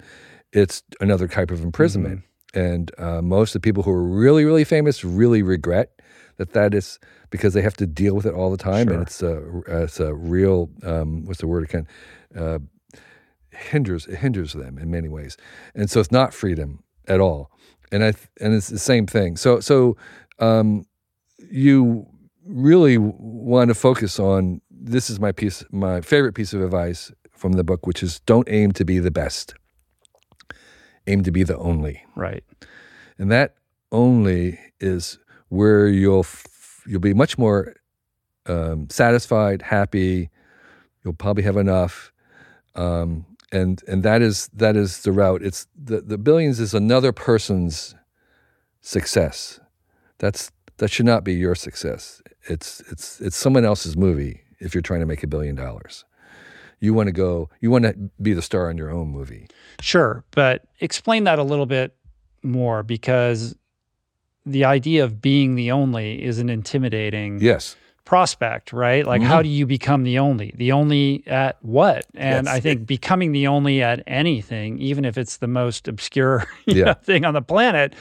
It's 0.52 0.82
another 1.00 1.28
type 1.28 1.50
of 1.50 1.62
imprisonment. 1.62 2.20
Mm-hmm. 2.20 2.58
And 2.58 2.90
uh, 2.98 3.22
most 3.22 3.54
of 3.54 3.62
the 3.62 3.66
people 3.66 3.82
who 3.82 3.90
are 3.92 4.02
really, 4.02 4.44
really 4.44 4.64
famous 4.64 5.04
really 5.04 5.42
regret 5.42 6.00
that 6.36 6.52
that 6.52 6.74
is 6.74 6.98
because 7.30 7.54
they 7.54 7.62
have 7.62 7.76
to 7.76 7.86
deal 7.86 8.14
with 8.14 8.26
it 8.26 8.34
all 8.34 8.50
the 8.50 8.56
time, 8.58 8.88
Sure. 8.88 8.94
and 8.94 9.02
it's 9.02 9.22
a 9.22 9.42
it's 9.66 10.00
a 10.00 10.14
real 10.14 10.70
um, 10.82 11.24
what's 11.24 11.40
the 11.40 11.46
word 11.46 11.64
again 11.64 11.86
uh, 12.36 12.58
hinders 13.50 14.06
it 14.06 14.16
hinders 14.16 14.52
them 14.52 14.78
in 14.78 14.90
many 14.90 15.08
ways, 15.08 15.36
and 15.74 15.90
so 15.90 16.00
it's 16.00 16.12
not 16.12 16.34
freedom 16.34 16.82
at 17.08 17.20
all. 17.20 17.50
And 17.90 18.02
I 18.04 18.12
th- 18.12 18.28
and 18.40 18.54
it's 18.54 18.68
the 18.68 18.78
same 18.78 19.06
thing. 19.06 19.36
So 19.36 19.60
so 19.60 19.96
um, 20.38 20.84
you 21.50 22.06
really 22.44 22.98
want 22.98 23.68
to 23.68 23.74
focus 23.74 24.18
on 24.18 24.60
this 24.84 25.10
is 25.10 25.20
my 25.20 25.32
piece 25.32 25.64
my 25.72 26.00
favorite 26.00 26.34
piece 26.34 26.52
of 26.52 26.62
advice 26.62 27.12
from 27.32 27.52
the 27.52 27.64
book, 27.64 27.86
which 27.86 28.02
is 28.02 28.20
don't 28.20 28.48
aim 28.50 28.72
to 28.72 28.84
be 28.84 28.98
the 28.98 29.10
best, 29.10 29.54
aim 31.06 31.22
to 31.22 31.32
be 31.32 31.42
the 31.44 31.56
only. 31.58 32.04
Right. 32.16 32.44
And 33.18 33.30
that 33.32 33.54
only 33.92 34.58
is 34.80 35.18
where 35.48 35.86
you'll 35.88 36.20
f- 36.20 36.82
you'll 36.86 37.00
be 37.00 37.14
much 37.14 37.38
more 37.38 37.74
um, 38.46 38.88
satisfied, 38.90 39.62
happy. 39.62 40.30
You'll 41.04 41.14
probably 41.14 41.42
have 41.44 41.56
enough. 41.56 42.12
um, 42.74 43.26
and 43.52 43.82
and 43.86 44.02
that 44.02 44.22
is 44.22 44.48
that 44.54 44.76
is 44.76 45.02
the 45.02 45.12
route. 45.12 45.42
It's 45.42 45.66
the 45.76 46.00
the 46.00 46.18
billions 46.18 46.58
is 46.58 46.74
another 46.74 47.12
person's 47.12 47.94
success. 48.80 49.60
That's 50.18 50.50
that 50.78 50.90
should 50.90 51.06
not 51.06 51.24
be 51.24 51.34
your 51.34 51.54
success. 51.54 52.22
It's 52.48 52.80
it's 52.90 53.20
it's 53.20 53.36
someone 53.36 53.64
else's 53.64 53.96
movie. 53.96 54.40
If 54.62 54.74
you're 54.74 54.82
trying 54.82 55.00
to 55.00 55.06
make 55.06 55.22
a 55.22 55.26
billion 55.26 55.54
dollars, 55.56 56.04
you 56.80 56.94
want 56.94 57.08
to 57.08 57.12
go. 57.12 57.50
You 57.60 57.70
want 57.70 57.84
to 57.84 57.94
be 58.20 58.32
the 58.32 58.42
star 58.42 58.68
on 58.68 58.76
your 58.76 58.90
own 58.90 59.08
movie. 59.08 59.48
Sure, 59.80 60.24
but 60.30 60.64
explain 60.80 61.24
that 61.24 61.38
a 61.38 61.42
little 61.42 61.66
bit 61.66 61.96
more 62.42 62.82
because 62.82 63.56
the 64.44 64.64
idea 64.64 65.04
of 65.04 65.20
being 65.20 65.54
the 65.54 65.70
only 65.70 66.22
is 66.22 66.38
an 66.38 66.48
intimidating 66.50 67.40
Yes. 67.40 67.76
prospect, 68.04 68.72
right? 68.72 69.06
Like, 69.06 69.22
how 69.22 69.36
mm-hmm. 69.36 69.42
do 69.44 69.48
you 69.48 69.66
become 69.66 70.02
the 70.02 70.18
only? 70.18 70.52
The 70.56 70.72
only 70.72 71.22
at 71.26 71.58
what? 71.62 72.06
And 72.14 72.46
That's 72.46 72.56
I 72.56 72.60
think 72.60 72.86
becoming 72.86 73.32
the 73.32 73.46
only 73.46 73.82
at 73.82 74.02
anything, 74.06 74.78
even 74.78 75.04
if 75.04 75.16
it's 75.16 75.36
the 75.36 75.46
most 75.46 75.86
obscure 75.86 76.46
Yeah. 76.66 76.84
know, 76.84 76.94
thing 76.94 77.24
on 77.24 77.34
the 77.34 77.42
planet, 77.42 77.94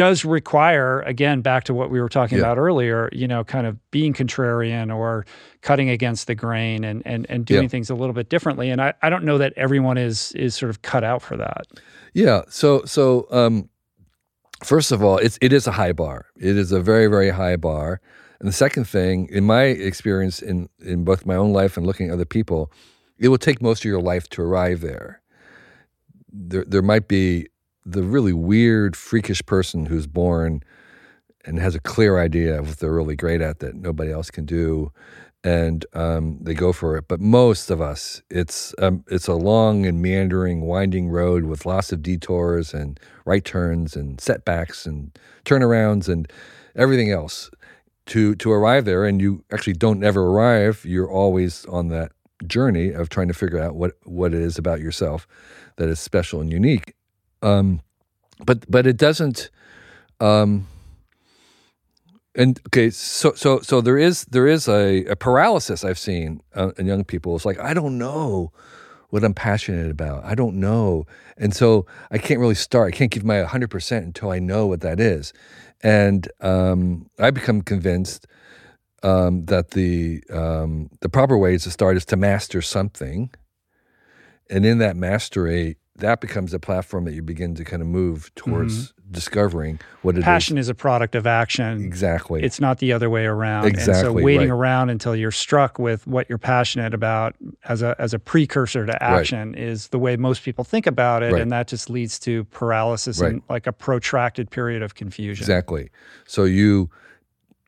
does 0.00 0.24
require, 0.24 1.00
again, 1.02 1.42
back 1.42 1.64
to 1.64 1.74
what 1.74 1.90
we 1.90 2.00
were 2.00 2.08
talking 2.08 2.38
Yeah. 2.38 2.44
about 2.44 2.56
earlier, 2.58 3.08
you 3.12 3.28
know, 3.28 3.44
kind 3.44 3.66
of 3.66 3.76
being 3.90 4.12
contrarian 4.14 4.88
or 4.94 5.26
cutting 5.60 5.90
against 5.90 6.26
the 6.26 6.34
grain 6.34 6.84
and 6.84 7.02
and, 7.04 7.26
and 7.28 7.44
doing 7.44 7.64
Yeah. 7.64 7.68
things 7.74 7.90
a 7.90 7.94
little 7.94 8.14
bit 8.14 8.28
differently. 8.30 8.70
And 8.70 8.80
I, 8.80 8.94
I 9.02 9.10
don't 9.10 9.24
know 9.24 9.38
that 9.38 9.52
everyone 9.56 9.98
is 9.98 10.32
is 10.32 10.54
sort 10.54 10.70
of 10.70 10.80
cut 10.82 11.04
out 11.04 11.22
for 11.22 11.36
that. 11.36 11.62
Yeah. 12.14 12.40
So 12.48 12.82
so 12.86 13.26
um, 13.30 13.68
first 14.64 14.92
of 14.92 15.02
all, 15.02 15.18
it's 15.18 15.38
it 15.40 15.52
is 15.52 15.66
a 15.66 15.72
high 15.72 15.92
bar. 15.92 16.26
It 16.36 16.56
is 16.56 16.72
a 16.72 16.80
very 16.80 17.06
very 17.08 17.30
high 17.30 17.56
bar. 17.56 18.00
And 18.40 18.48
the 18.48 18.52
second 18.64 18.84
thing, 18.88 19.28
in 19.30 19.44
my 19.44 19.64
experience 19.64 20.40
in 20.50 20.68
in 20.92 21.04
both 21.04 21.26
my 21.26 21.36
own 21.36 21.52
life 21.52 21.76
and 21.76 21.86
looking 21.86 22.08
at 22.08 22.14
other 22.14 22.24
people, 22.38 22.72
it 23.18 23.28
will 23.28 23.38
take 23.48 23.60
most 23.60 23.80
of 23.84 23.88
your 23.92 24.00
life 24.00 24.28
to 24.30 24.42
arrive 24.42 24.80
there. 24.80 25.20
There 26.32 26.64
there 26.66 26.82
might 26.82 27.06
be 27.08 27.48
the 27.84 28.02
really 28.02 28.32
weird, 28.32 28.96
freakish 28.96 29.44
person 29.46 29.86
who's 29.86 30.06
born 30.06 30.62
and 31.44 31.58
has 31.58 31.74
a 31.74 31.80
clear 31.80 32.18
idea 32.18 32.58
of 32.58 32.68
what 32.68 32.78
they're 32.78 32.92
really 32.92 33.16
great 33.16 33.40
at 33.40 33.60
that 33.60 33.74
nobody 33.74 34.12
else 34.12 34.30
can 34.30 34.44
do, 34.44 34.92
and 35.42 35.86
um, 35.94 36.38
they 36.42 36.52
go 36.54 36.72
for 36.72 36.96
it. 36.96 37.08
But 37.08 37.20
most 37.20 37.70
of 37.70 37.80
us, 37.80 38.22
it's 38.30 38.74
um, 38.78 39.04
it's 39.08 39.26
a 39.26 39.34
long 39.34 39.86
and 39.86 40.02
meandering, 40.02 40.62
winding 40.62 41.08
road 41.08 41.44
with 41.44 41.64
lots 41.64 41.92
of 41.92 42.02
detours 42.02 42.74
and 42.74 43.00
right 43.24 43.44
turns 43.44 43.96
and 43.96 44.20
setbacks 44.20 44.86
and 44.86 45.18
turnarounds 45.44 46.08
and 46.08 46.30
everything 46.76 47.10
else 47.10 47.50
to 48.06 48.34
to 48.36 48.52
arrive 48.52 48.84
there. 48.84 49.06
And 49.06 49.20
you 49.20 49.44
actually 49.50 49.74
don't 49.74 50.04
ever 50.04 50.26
arrive. 50.26 50.84
You're 50.84 51.10
always 51.10 51.64
on 51.66 51.88
that 51.88 52.12
journey 52.46 52.90
of 52.90 53.08
trying 53.08 53.28
to 53.28 53.34
figure 53.34 53.58
out 53.58 53.74
what 53.76 53.92
what 54.04 54.34
it 54.34 54.42
is 54.42 54.58
about 54.58 54.80
yourself 54.80 55.26
that 55.76 55.88
is 55.88 55.98
special 55.98 56.40
and 56.40 56.52
unique. 56.52 56.94
Um, 57.42 57.80
but 58.44 58.70
but 58.70 58.86
it 58.86 58.96
doesn't. 58.96 59.50
Um, 60.20 60.66
and 62.34 62.60
okay, 62.68 62.90
so 62.90 63.32
so 63.34 63.60
so 63.60 63.80
there 63.80 63.98
is 63.98 64.24
there 64.26 64.46
is 64.46 64.68
a, 64.68 65.04
a 65.06 65.16
paralysis 65.16 65.84
I've 65.84 65.98
seen 65.98 66.42
uh, 66.54 66.70
in 66.78 66.86
young 66.86 67.04
people. 67.04 67.34
It's 67.36 67.44
like 67.44 67.58
I 67.58 67.74
don't 67.74 67.98
know 67.98 68.52
what 69.08 69.24
I'm 69.24 69.34
passionate 69.34 69.90
about. 69.90 70.24
I 70.24 70.34
don't 70.34 70.56
know, 70.56 71.06
and 71.36 71.54
so 71.54 71.86
I 72.10 72.18
can't 72.18 72.40
really 72.40 72.54
start. 72.54 72.94
I 72.94 72.96
can't 72.96 73.10
give 73.10 73.24
my 73.24 73.40
100 73.40 73.70
percent 73.70 74.04
until 74.04 74.30
I 74.30 74.38
know 74.38 74.66
what 74.66 74.80
that 74.82 75.00
is. 75.00 75.32
And 75.82 76.28
um, 76.40 77.08
I 77.18 77.30
become 77.30 77.62
convinced 77.62 78.26
um, 79.02 79.46
that 79.46 79.72
the 79.72 80.22
um, 80.30 80.90
the 81.00 81.08
proper 81.08 81.36
way 81.36 81.58
to 81.58 81.70
start 81.70 81.96
is 81.96 82.04
to 82.06 82.16
master 82.16 82.62
something, 82.62 83.30
and 84.48 84.64
in 84.64 84.78
that 84.78 84.96
mastery, 84.96 85.78
that 86.00 86.20
becomes 86.20 86.52
a 86.52 86.58
platform 86.58 87.04
that 87.04 87.14
you 87.14 87.22
begin 87.22 87.54
to 87.54 87.64
kind 87.64 87.80
of 87.80 87.88
move 87.88 88.30
towards 88.34 88.88
mm-hmm. 88.88 89.12
discovering 89.12 89.80
what 90.02 90.16
it 90.16 90.18
is. 90.18 90.24
Passion 90.24 90.58
is 90.58 90.68
a 90.68 90.74
product 90.74 91.14
of 91.14 91.26
action. 91.26 91.84
Exactly. 91.84 92.42
It's 92.42 92.60
not 92.60 92.78
the 92.78 92.92
other 92.92 93.08
way 93.08 93.24
around. 93.24 93.66
and 93.66 93.76
so 93.78 93.90
Exactly, 93.90 94.24
waiting 94.24 94.50
right. 94.50 94.56
around 94.56 94.90
until 94.90 95.14
you're 95.14 95.30
struck 95.30 95.78
with 95.78 96.06
what 96.06 96.28
you're 96.28 96.38
passionate 96.38 96.92
about 96.92 97.36
as 97.64 97.82
a 97.82 97.94
as 97.98 98.12
a 98.12 98.18
precursor 98.18 98.84
to 98.86 99.02
action 99.02 99.54
is 99.54 99.88
the 99.88 99.98
way 99.98 100.16
most 100.16 100.42
people 100.42 100.64
think 100.64 100.86
about 100.86 101.22
it. 101.22 101.32
Right. 101.32 101.42
And 101.42 101.52
that 101.52 101.68
just 101.68 101.88
leads 101.88 102.18
to 102.20 102.44
paralysis 102.44 103.20
Right. 103.20 103.32
and 103.32 103.42
like 103.48 103.66
a 103.66 103.72
protracted 103.72 104.50
period 104.50 104.82
of 104.82 104.94
confusion. 104.94 105.42
Exactly. 105.42 105.90
So 106.26 106.44
you 106.44 106.90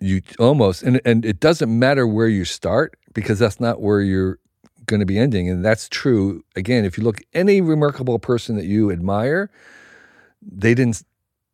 you 0.00 0.20
almost 0.38 0.82
and 0.82 1.00
and 1.04 1.24
it 1.24 1.38
doesn't 1.40 1.78
matter 1.78 2.06
where 2.06 2.28
you 2.28 2.44
start 2.44 2.96
because 3.14 3.38
that's 3.38 3.60
not 3.60 3.80
where 3.80 4.00
you're 4.00 4.38
going 4.86 5.00
to 5.00 5.06
be 5.06 5.18
ending 5.18 5.48
and 5.48 5.64
that's 5.64 5.88
true. 5.88 6.44
Again 6.56 6.84
if 6.84 6.96
you 6.98 7.04
look 7.04 7.20
any 7.32 7.60
remarkable 7.60 8.18
person 8.18 8.56
that 8.56 8.66
you 8.66 8.90
admire 8.90 9.50
they 10.40 10.74
didn't 10.74 11.02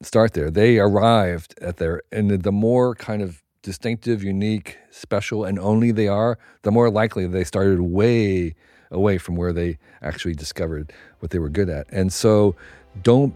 start 0.02 0.32
there. 0.32 0.50
They 0.50 0.78
arrived 0.78 1.54
at 1.60 1.76
there 1.76 2.02
and 2.12 2.30
the- 2.30 2.52
more 2.52 2.94
kind 2.94 3.22
of 3.22 3.42
distinctive 3.62 4.22
unique 4.22 4.78
special 4.90 5.44
and 5.44 5.58
only 5.58 5.90
they 5.90 6.08
are 6.08 6.38
the 6.62 6.70
more 6.70 6.90
likely 6.90 7.26
they 7.26 7.44
started 7.44 7.80
way 7.80 8.54
away 8.90 9.18
from 9.18 9.36
where 9.36 9.52
they 9.52 9.78
actually 10.00 10.34
discovered 10.34 10.92
what 11.18 11.30
they 11.30 11.38
were 11.38 11.50
good 11.50 11.68
at. 11.68 11.86
And 11.90 12.12
so 12.12 12.54
don't 13.02 13.34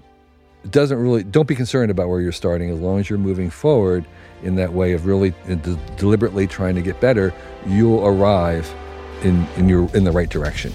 doesn't 0.71 0.99
really 0.99 1.25
don't 1.25 1.49
be 1.49 1.57
concerned 1.57 1.91
about 1.91 2.09
where 2.09 2.21
you're 2.21 2.33
starting. 2.33 2.71
As 2.71 2.79
long 2.79 3.01
as 3.01 3.11
you're 3.11 3.19
moving 3.19 3.51
forward 3.51 4.07
in 4.43 4.55
that 4.57 4.73
way 4.73 4.93
of 4.93 5.07
really 5.07 5.35
uh, 5.49 5.55
de- 5.57 5.79
deliberately 5.97 6.47
trying 6.47 6.75
to 6.75 6.83
get 6.83 7.01
better 7.01 7.33
you'll 7.67 8.05
arrive 8.05 8.73
in 9.23 9.47
in 9.57 9.69
your 9.69 9.89
in 9.95 10.05
the 10.05 10.13
right 10.13 10.29
direction 10.29 10.73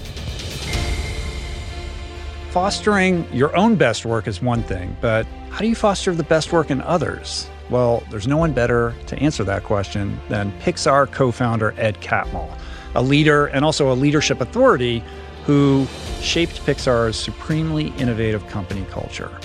Fostering 2.50 3.30
your 3.30 3.54
own 3.54 3.76
best 3.76 4.06
work 4.06 4.26
is 4.26 4.40
one 4.40 4.62
thing, 4.62 4.96
but 5.02 5.26
how 5.50 5.58
do 5.58 5.68
you 5.68 5.74
foster 5.74 6.14
the 6.14 6.22
best 6.22 6.50
work 6.50 6.70
in 6.70 6.80
others? 6.80 7.48
Well, 7.68 8.02
there's 8.10 8.26
no 8.26 8.38
one 8.38 8.52
better 8.52 8.94
to 9.06 9.18
answer 9.18 9.44
that 9.44 9.64
question 9.64 10.18
than 10.30 10.50
Pixar 10.60 11.12
co 11.12 11.30
founder 11.30 11.74
Ed 11.76 12.00
Catmull, 12.00 12.50
a 12.94 13.02
leader 13.02 13.46
and 13.46 13.66
also 13.66 13.92
a 13.92 13.94
leadership 13.94 14.40
authority 14.40 15.04
who 15.44 15.86
shaped 16.22 16.64
Pixar's 16.64 17.16
supremely 17.16 17.88
innovative 17.98 18.46
company 18.48 18.84
culture. 18.90 19.38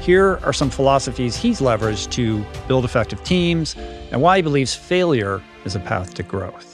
Here 0.00 0.40
are 0.42 0.54
some 0.54 0.70
philosophies 0.70 1.36
he's 1.36 1.60
leveraged 1.60 2.10
to 2.12 2.42
build 2.66 2.86
effective 2.86 3.22
teams 3.24 3.76
and 4.10 4.22
why 4.22 4.36
he 4.36 4.42
believes 4.42 4.74
failure 4.74 5.42
is 5.66 5.76
a 5.76 5.80
path 5.80 6.14
to 6.14 6.22
growth 6.22 6.67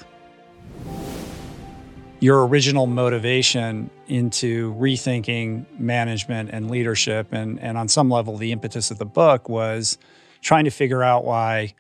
your 2.25 2.47
original 2.47 2.87
motivation 2.87 3.91
into 4.09 4.75
rethinking 4.77 5.67
management 5.79 6.49
and 6.51 6.71
leadership 6.71 7.31
and 7.33 7.61
and 7.61 7.77
on 7.77 7.87
some 7.87 8.09
level 8.09 8.39
the 8.39 8.51
impetus 8.51 8.91
of 8.91 8.97
the 8.97 9.05
book 9.05 9.47
was 9.47 9.99
trying 10.41 10.65
to 10.65 10.71
figure 10.71 11.03
out 11.03 11.23
why 11.23 11.75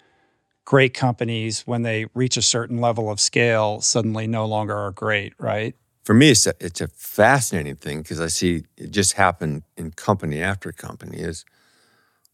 great 0.66 0.92
companies 0.92 1.62
when 1.66 1.80
they 1.80 2.04
reach 2.12 2.36
a 2.36 2.42
certain 2.42 2.78
level 2.78 3.10
of 3.10 3.18
scale 3.18 3.80
suddenly 3.80 4.26
no 4.26 4.44
longer 4.44 4.76
are 4.76 4.90
great 4.90 5.32
right 5.38 5.74
For 6.04 6.14
me, 6.14 6.28
it's 6.32 6.46
a, 6.46 6.52
it's 6.60 6.82
a 6.82 6.88
fascinating 6.88 7.76
thing 7.76 8.02
because 8.02 8.20
I 8.20 8.28
see 8.28 8.64
it 8.76 8.90
just 8.90 9.14
happen 9.14 9.62
in 9.78 9.92
company 9.92 10.42
after 10.42 10.72
company 10.72 11.20
is 11.30 11.46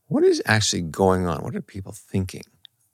what 0.08 0.24
is 0.24 0.42
actually 0.44 0.82
going 0.82 1.28
on? 1.28 1.44
What 1.44 1.54
are 1.54 1.62
people 1.62 1.92
thinking? 1.92 2.42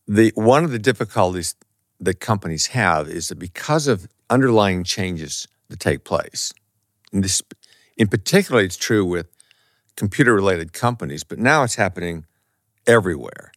The 0.07 0.33
one 0.35 0.63
of 0.67 0.73
the 0.73 0.79
difficulties 0.91 1.55
that 1.99 2.21
companies 2.21 2.67
have 2.81 3.09
is 3.09 3.29
that 3.29 3.39
because 3.39 3.87
of 3.89 4.07
underlying 4.31 4.85
changes 4.85 5.49
that 5.69 5.81
take 5.81 6.05
place, 6.05 6.53
and 7.13 7.25
this 7.25 7.43
in 7.97 8.09
particular 8.09 8.63
it's 8.63 8.77
true 8.77 9.05
with 9.05 9.27
computer 9.97 10.35
related 10.35 10.73
companies, 10.73 11.25
but 11.25 11.39
now 11.39 11.63
it's 11.63 11.77
happening 11.77 12.27
everywhere, 12.87 13.53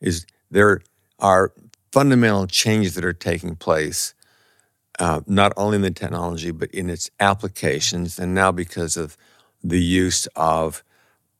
is 0.00 0.26
there 0.50 0.80
are 1.18 1.52
fundamental 1.92 2.46
changes 2.46 2.94
that 2.94 3.04
are 3.04 3.12
taking 3.12 3.54
place 3.54 4.14
uh, 4.98 5.20
not 5.26 5.52
only 5.56 5.76
in 5.76 5.82
the 5.82 5.90
technology 5.90 6.50
but 6.50 6.70
in 6.70 6.90
its 6.90 7.10
applications, 7.20 8.18
and 8.18 8.34
now 8.34 8.52
because 8.52 8.96
of 8.96 9.16
the 9.62 9.82
use 9.82 10.26
of 10.36 10.82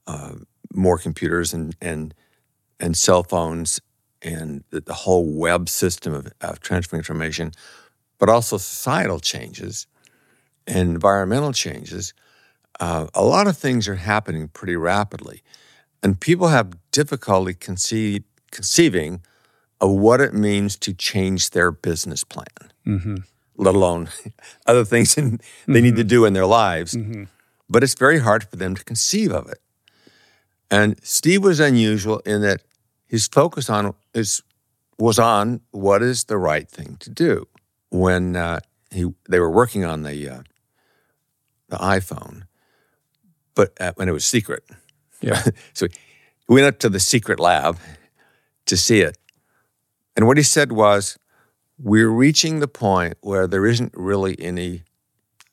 uh, 0.07 0.35
more 0.75 0.99
computers 0.99 1.55
and 1.55 1.77
and 1.81 2.15
and 2.81 2.97
cell 2.97 3.23
phones 3.23 3.81
and 4.23 4.65
the, 4.71 4.81
the 4.81 4.95
whole 4.95 5.27
web 5.33 5.69
system 5.69 6.15
of, 6.15 6.33
of 6.41 6.61
transferring 6.61 7.01
information, 7.01 7.53
but 8.23 8.29
also 8.29 8.57
societal 8.57 9.19
changes 9.19 9.89
and 10.65 10.91
environmental 10.91 11.53
changes. 11.53 12.15
Uh, 12.79 13.09
a 13.15 13.25
lot 13.25 13.49
of 13.49 13.59
things 13.59 13.89
are 13.89 13.97
happening 13.97 14.47
pretty 14.47 14.77
rapidly, 14.77 15.43
and 16.05 16.21
people 16.21 16.47
have 16.47 16.77
difficulty 16.93 17.53
conceive, 17.53 18.23
conceiving 18.53 19.23
of 19.81 19.91
what 19.91 20.21
it 20.21 20.33
means 20.33 20.77
to 20.77 20.95
change 20.95 21.51
their 21.51 21.73
business 21.73 22.23
plan 22.23 22.47
mm-hmm. 22.87 23.17
let 23.57 23.75
alone 23.75 24.09
other 24.69 24.85
things 24.85 25.19
in, 25.19 25.41
they 25.67 25.81
need 25.81 25.97
to 25.97 26.05
do 26.05 26.25
in 26.25 26.33
their 26.33 26.47
lives. 26.47 26.95
But 27.69 27.83
it's 27.83 27.95
very 27.95 28.21
hard 28.21 28.45
for 28.45 28.55
them 28.55 28.77
to 28.77 28.85
conceive 28.85 29.33
of 29.33 29.49
it. 29.49 29.59
And 30.71 30.97
Steve 31.03 31.43
was 31.43 31.59
unusual 31.59 32.21
in 32.21 32.43
that 32.43 32.63
his 33.09 33.27
focus 33.27 33.69
on 33.69 33.95
is 34.15 34.45
was 34.97 35.19
on 35.19 35.61
what 35.73 36.03
is 36.03 36.25
the 36.25 36.39
right 36.39 36.69
thing 36.69 36.97
to 37.01 37.11
do. 37.11 37.49
When 37.93 38.37
uh, 38.37 38.61
he 38.91 39.13
they 39.29 39.39
were 39.39 39.51
working 39.51 39.85
on 39.85 40.03
the 40.03 40.29
uh, 40.29 40.43
the 41.69 41.77
iPhone, 41.77 42.45
but 43.55 43.73
uh, 43.81 43.93
when 43.97 44.09
it 44.09 44.13
was 44.13 44.25
secret. 44.25 44.65
Yeah. 45.21 45.43
so 45.73 45.87
he 45.87 46.55
went 46.55 46.67
up 46.67 46.79
to 46.81 46.89
the 46.89 47.01
secret 47.01 47.39
lab 47.39 47.79
to 48.67 48.77
see 48.77 49.01
it. 49.01 49.19
And 50.17 50.27
what 50.27 50.37
he 50.37 50.43
said 50.43 50.73
was, 50.73 51.19
we're 51.79 52.11
reaching 52.11 52.61
the 52.61 52.69
point 52.69 53.15
where 53.21 53.47
there 53.47 53.67
isn't 53.67 53.93
really 53.95 54.39
any, 54.39 54.83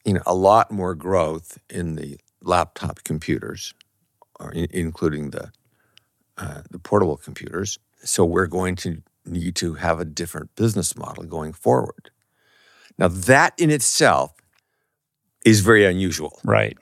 you 0.04 0.14
know, 0.14 0.22
a 0.26 0.34
lot 0.34 0.72
more 0.72 0.96
growth 0.96 1.58
in 1.70 1.96
the 1.96 2.18
laptop 2.42 3.04
computers, 3.04 3.74
or 4.40 4.52
in, 4.52 4.68
including 4.72 5.32
the 5.32 5.52
uh, 6.38 6.62
the 6.70 6.80
portable 6.80 7.18
computers. 7.18 7.80
So 8.04 8.24
we're 8.24 8.48
going 8.48 8.76
to 8.78 9.02
need 9.26 9.56
to 9.58 9.76
have 9.76 10.00
a 10.00 10.06
different 10.06 10.56
business 10.56 10.96
model 10.96 11.24
going 11.26 11.54
forward. 11.54 12.12
Now 13.00 13.08
that 13.08 13.54
in 13.58 13.72
itself 13.72 14.34
is 15.46 15.62
very 15.62 15.86
unusual. 15.86 16.40
Right. 16.44 16.78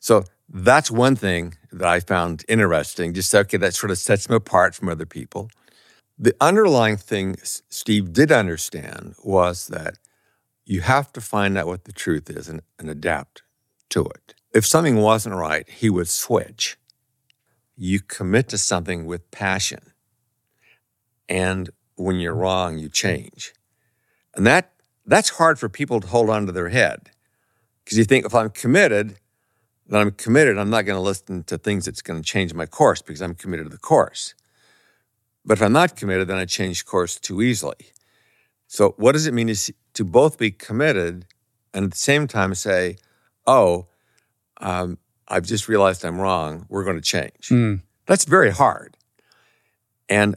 So 0.00 0.24
that's 0.48 0.90
one 0.90 1.14
thing 1.14 1.54
that 1.70 1.86
I 1.86 2.00
found 2.00 2.44
interesting. 2.48 3.14
Just 3.14 3.32
okay, 3.32 3.56
that 3.56 3.74
sort 3.74 3.92
of 3.92 3.98
sets 3.98 4.26
them 4.26 4.34
apart 4.34 4.74
from 4.74 4.88
other 4.88 5.06
people. 5.06 5.48
The 6.18 6.34
underlying 6.40 6.96
thing 6.96 7.36
Steve 7.42 8.12
did 8.12 8.32
understand 8.32 9.14
was 9.22 9.68
that 9.68 9.94
you 10.66 10.80
have 10.80 11.12
to 11.12 11.20
find 11.20 11.56
out 11.56 11.66
what 11.66 11.84
the 11.84 11.92
truth 11.92 12.28
is 12.28 12.48
and, 12.48 12.60
and 12.78 12.90
adapt 12.90 13.42
to 13.90 14.04
it. 14.04 14.34
If 14.52 14.66
something 14.66 14.96
wasn't 14.96 15.36
right, 15.36 15.68
he 15.68 15.88
would 15.88 16.08
switch. 16.08 16.76
You 17.76 18.00
commit 18.00 18.48
to 18.48 18.58
something 18.58 19.06
with 19.06 19.30
passion. 19.30 19.92
And 21.28 21.70
when 21.94 22.16
you're 22.16 22.34
wrong, 22.34 22.78
you 22.78 22.88
change. 22.88 23.54
And 24.34 24.44
that 24.46 24.72
that's 25.06 25.30
hard 25.30 25.58
for 25.58 25.68
people 25.68 26.00
to 26.00 26.06
hold 26.06 26.30
on 26.30 26.46
to 26.46 26.52
their 26.52 26.68
head. 26.68 27.10
Because 27.84 27.98
you 27.98 28.04
think 28.04 28.24
if 28.24 28.34
I'm 28.34 28.50
committed, 28.50 29.16
then 29.86 30.00
I'm 30.00 30.10
committed, 30.12 30.58
I'm 30.58 30.70
not 30.70 30.82
going 30.82 30.96
to 30.96 31.02
listen 31.02 31.42
to 31.44 31.58
things 31.58 31.86
that's 31.86 32.02
going 32.02 32.22
to 32.22 32.26
change 32.26 32.54
my 32.54 32.66
course 32.66 33.02
because 33.02 33.20
I'm 33.20 33.34
committed 33.34 33.66
to 33.66 33.70
the 33.70 33.78
course. 33.78 34.34
But 35.44 35.58
if 35.58 35.62
I'm 35.62 35.72
not 35.72 35.96
committed, 35.96 36.28
then 36.28 36.36
I 36.36 36.44
change 36.44 36.84
course 36.84 37.18
too 37.18 37.42
easily. 37.42 37.92
So, 38.66 38.94
what 38.98 39.12
does 39.12 39.26
it 39.26 39.34
mean 39.34 39.48
is 39.48 39.72
to 39.94 40.04
both 40.04 40.38
be 40.38 40.52
committed 40.52 41.26
and 41.74 41.86
at 41.86 41.90
the 41.90 41.98
same 41.98 42.28
time 42.28 42.54
say, 42.54 42.98
oh, 43.46 43.86
um, 44.60 44.98
I've 45.26 45.44
just 45.44 45.68
realized 45.68 46.04
I'm 46.04 46.20
wrong. 46.20 46.66
We're 46.68 46.84
going 46.84 46.96
to 46.96 47.02
change. 47.02 47.48
Mm. 47.48 47.82
That's 48.06 48.24
very 48.24 48.50
hard. 48.50 48.96
And 50.08 50.36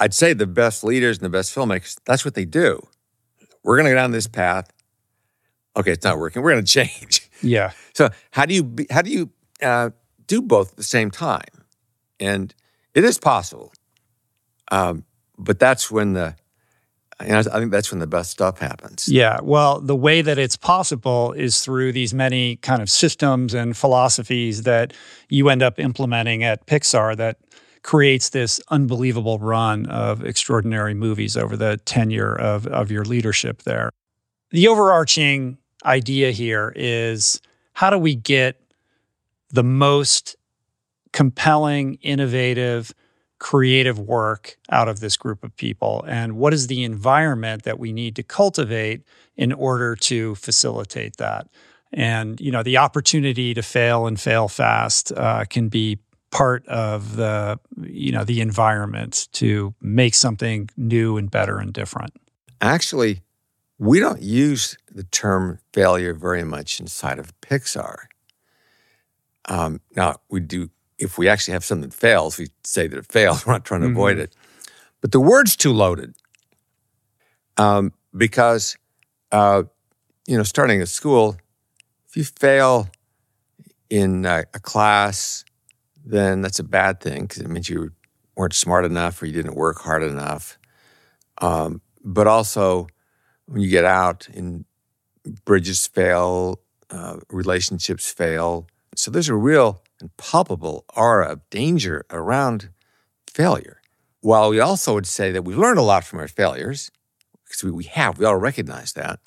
I'd 0.00 0.14
say 0.14 0.32
the 0.32 0.46
best 0.46 0.84
leaders 0.84 1.18
and 1.18 1.24
the 1.24 1.30
best 1.30 1.54
filmmakers, 1.54 1.98
that's 2.04 2.24
what 2.24 2.34
they 2.34 2.44
do. 2.44 2.86
We're 3.68 3.76
going 3.76 3.84
to 3.84 3.90
go 3.90 3.96
down 3.96 4.12
this 4.12 4.26
path. 4.26 4.72
Okay, 5.76 5.92
it's 5.92 6.02
not 6.02 6.18
working. 6.18 6.40
We're 6.40 6.52
going 6.52 6.64
to 6.64 6.72
change. 6.72 7.28
Yeah. 7.42 7.72
So 7.92 8.08
how 8.30 8.46
do 8.46 8.54
you 8.54 8.64
be, 8.64 8.86
how 8.90 9.02
do 9.02 9.10
you 9.10 9.30
uh, 9.62 9.90
do 10.26 10.40
both 10.40 10.70
at 10.70 10.76
the 10.76 10.82
same 10.82 11.10
time? 11.10 11.66
And 12.18 12.54
it 12.94 13.04
is 13.04 13.18
possible, 13.18 13.74
um, 14.72 15.04
but 15.36 15.58
that's 15.58 15.90
when 15.90 16.14
the 16.14 16.34
know, 17.26 17.38
I 17.38 17.42
think 17.42 17.72
that's 17.72 17.90
when 17.90 17.98
the 17.98 18.06
best 18.06 18.30
stuff 18.30 18.58
happens. 18.58 19.08
Yeah. 19.08 19.40
Well, 19.42 19.80
the 19.80 19.96
way 19.96 20.22
that 20.22 20.38
it's 20.38 20.56
possible 20.56 21.32
is 21.32 21.60
through 21.60 21.92
these 21.92 22.14
many 22.14 22.56
kind 22.56 22.80
of 22.80 22.88
systems 22.88 23.54
and 23.54 23.76
philosophies 23.76 24.62
that 24.62 24.92
you 25.28 25.48
end 25.48 25.62
up 25.62 25.78
implementing 25.78 26.44
at 26.44 26.66
Pixar 26.66 27.16
that 27.16 27.38
creates 27.82 28.30
this 28.30 28.60
unbelievable 28.68 29.38
run 29.38 29.86
of 29.86 30.24
extraordinary 30.24 30.94
movies 30.94 31.36
over 31.36 31.56
the 31.56 31.76
tenure 31.84 32.34
of, 32.34 32.66
of 32.66 32.90
your 32.90 33.04
leadership 33.04 33.62
there. 33.62 33.90
The 34.50 34.68
overarching 34.68 35.58
idea 35.84 36.30
here 36.30 36.72
is 36.74 37.40
how 37.74 37.90
do 37.90 37.98
we 37.98 38.14
get 38.14 38.60
the 39.50 39.62
most 39.62 40.36
compelling, 41.12 41.94
innovative, 42.02 42.92
creative 43.38 43.98
work 43.98 44.58
out 44.70 44.88
of 44.88 45.00
this 45.00 45.16
group 45.16 45.44
of 45.44 45.56
people? 45.56 46.04
And 46.08 46.34
what 46.36 46.52
is 46.52 46.66
the 46.66 46.82
environment 46.82 47.62
that 47.62 47.78
we 47.78 47.92
need 47.92 48.16
to 48.16 48.22
cultivate 48.22 49.02
in 49.36 49.52
order 49.52 49.94
to 49.96 50.34
facilitate 50.34 51.16
that? 51.18 51.48
And, 51.92 52.40
you 52.40 52.50
know, 52.50 52.62
the 52.62 52.76
opportunity 52.76 53.54
to 53.54 53.62
fail 53.62 54.06
and 54.06 54.20
fail 54.20 54.48
fast 54.48 55.12
uh, 55.12 55.44
can 55.44 55.68
be 55.68 55.98
part 56.30 56.66
of 56.66 57.16
the, 57.16 57.58
you 57.82 58.12
know, 58.12 58.24
the 58.24 58.40
environment 58.40 59.28
to 59.32 59.74
make 59.80 60.14
something 60.14 60.68
new 60.76 61.16
and 61.16 61.30
better 61.30 61.58
and 61.58 61.72
different. 61.72 62.12
Actually, 62.60 63.22
we 63.78 64.00
don't 64.00 64.22
use 64.22 64.76
the 64.90 65.04
term 65.04 65.58
failure 65.72 66.12
very 66.12 66.44
much 66.44 66.80
inside 66.80 67.18
of 67.18 67.38
Pixar. 67.40 68.06
Um, 69.48 69.80
now, 69.96 70.16
we 70.28 70.40
do, 70.40 70.70
if 70.98 71.16
we 71.16 71.28
actually 71.28 71.52
have 71.52 71.64
something 71.64 71.88
that 71.88 71.96
fails, 71.96 72.38
we 72.38 72.48
say 72.64 72.86
that 72.88 72.98
it 72.98 73.06
fails. 73.06 73.46
We're 73.46 73.54
not 73.54 73.64
trying 73.64 73.82
to 73.82 73.86
mm-hmm. 73.86 73.96
avoid 73.96 74.18
it. 74.18 74.34
But 75.00 75.12
the 75.12 75.20
word's 75.20 75.56
too 75.56 75.72
loaded 75.72 76.14
um, 77.56 77.92
because, 78.16 78.76
uh, 79.30 79.62
you 80.26 80.36
know, 80.36 80.42
starting 80.42 80.80
at 80.82 80.88
school, 80.88 81.36
if 82.08 82.16
you 82.16 82.24
fail 82.24 82.88
in 83.88 84.26
a, 84.26 84.44
a 84.54 84.60
class, 84.60 85.44
then 86.08 86.40
that's 86.40 86.58
a 86.58 86.64
bad 86.64 87.00
thing 87.00 87.22
because 87.22 87.42
it 87.42 87.48
means 87.48 87.68
you 87.68 87.92
weren't 88.34 88.54
smart 88.54 88.84
enough 88.84 89.20
or 89.20 89.26
you 89.26 89.32
didn't 89.32 89.54
work 89.54 89.80
hard 89.80 90.02
enough. 90.02 90.58
Um, 91.42 91.82
but 92.02 92.26
also, 92.26 92.86
when 93.46 93.60
you 93.60 93.68
get 93.68 93.84
out 93.84 94.28
and 94.28 94.64
bridges 95.44 95.86
fail, 95.86 96.60
uh, 96.90 97.18
relationships 97.28 98.10
fail. 98.10 98.66
So 98.96 99.10
there's 99.10 99.28
a 99.28 99.34
real 99.34 99.82
and 100.00 100.16
palpable 100.16 100.84
aura 100.96 101.32
of 101.32 101.50
danger 101.50 102.06
around 102.10 102.70
failure. 103.26 103.80
While 104.20 104.50
we 104.50 104.60
also 104.60 104.94
would 104.94 105.06
say 105.06 105.30
that 105.32 105.42
we've 105.42 105.58
learned 105.58 105.78
a 105.78 105.82
lot 105.82 106.04
from 106.04 106.20
our 106.20 106.28
failures, 106.28 106.90
because 107.44 107.62
we, 107.62 107.70
we 107.70 107.84
have, 107.84 108.18
we 108.18 108.24
all 108.24 108.36
recognize 108.36 108.94
that, 108.94 109.20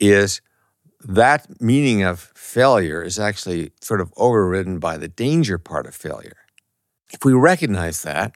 is 0.00 0.40
that 1.00 1.60
meaning 1.60 2.02
of 2.02 2.32
failure 2.34 3.02
is 3.02 3.18
actually 3.18 3.72
sort 3.80 4.00
of 4.00 4.12
overridden 4.16 4.78
by 4.78 4.96
the 4.96 5.08
danger 5.08 5.58
part 5.58 5.86
of 5.86 5.94
failure. 5.94 6.36
If 7.10 7.24
we 7.24 7.32
recognize 7.32 8.02
that, 8.02 8.32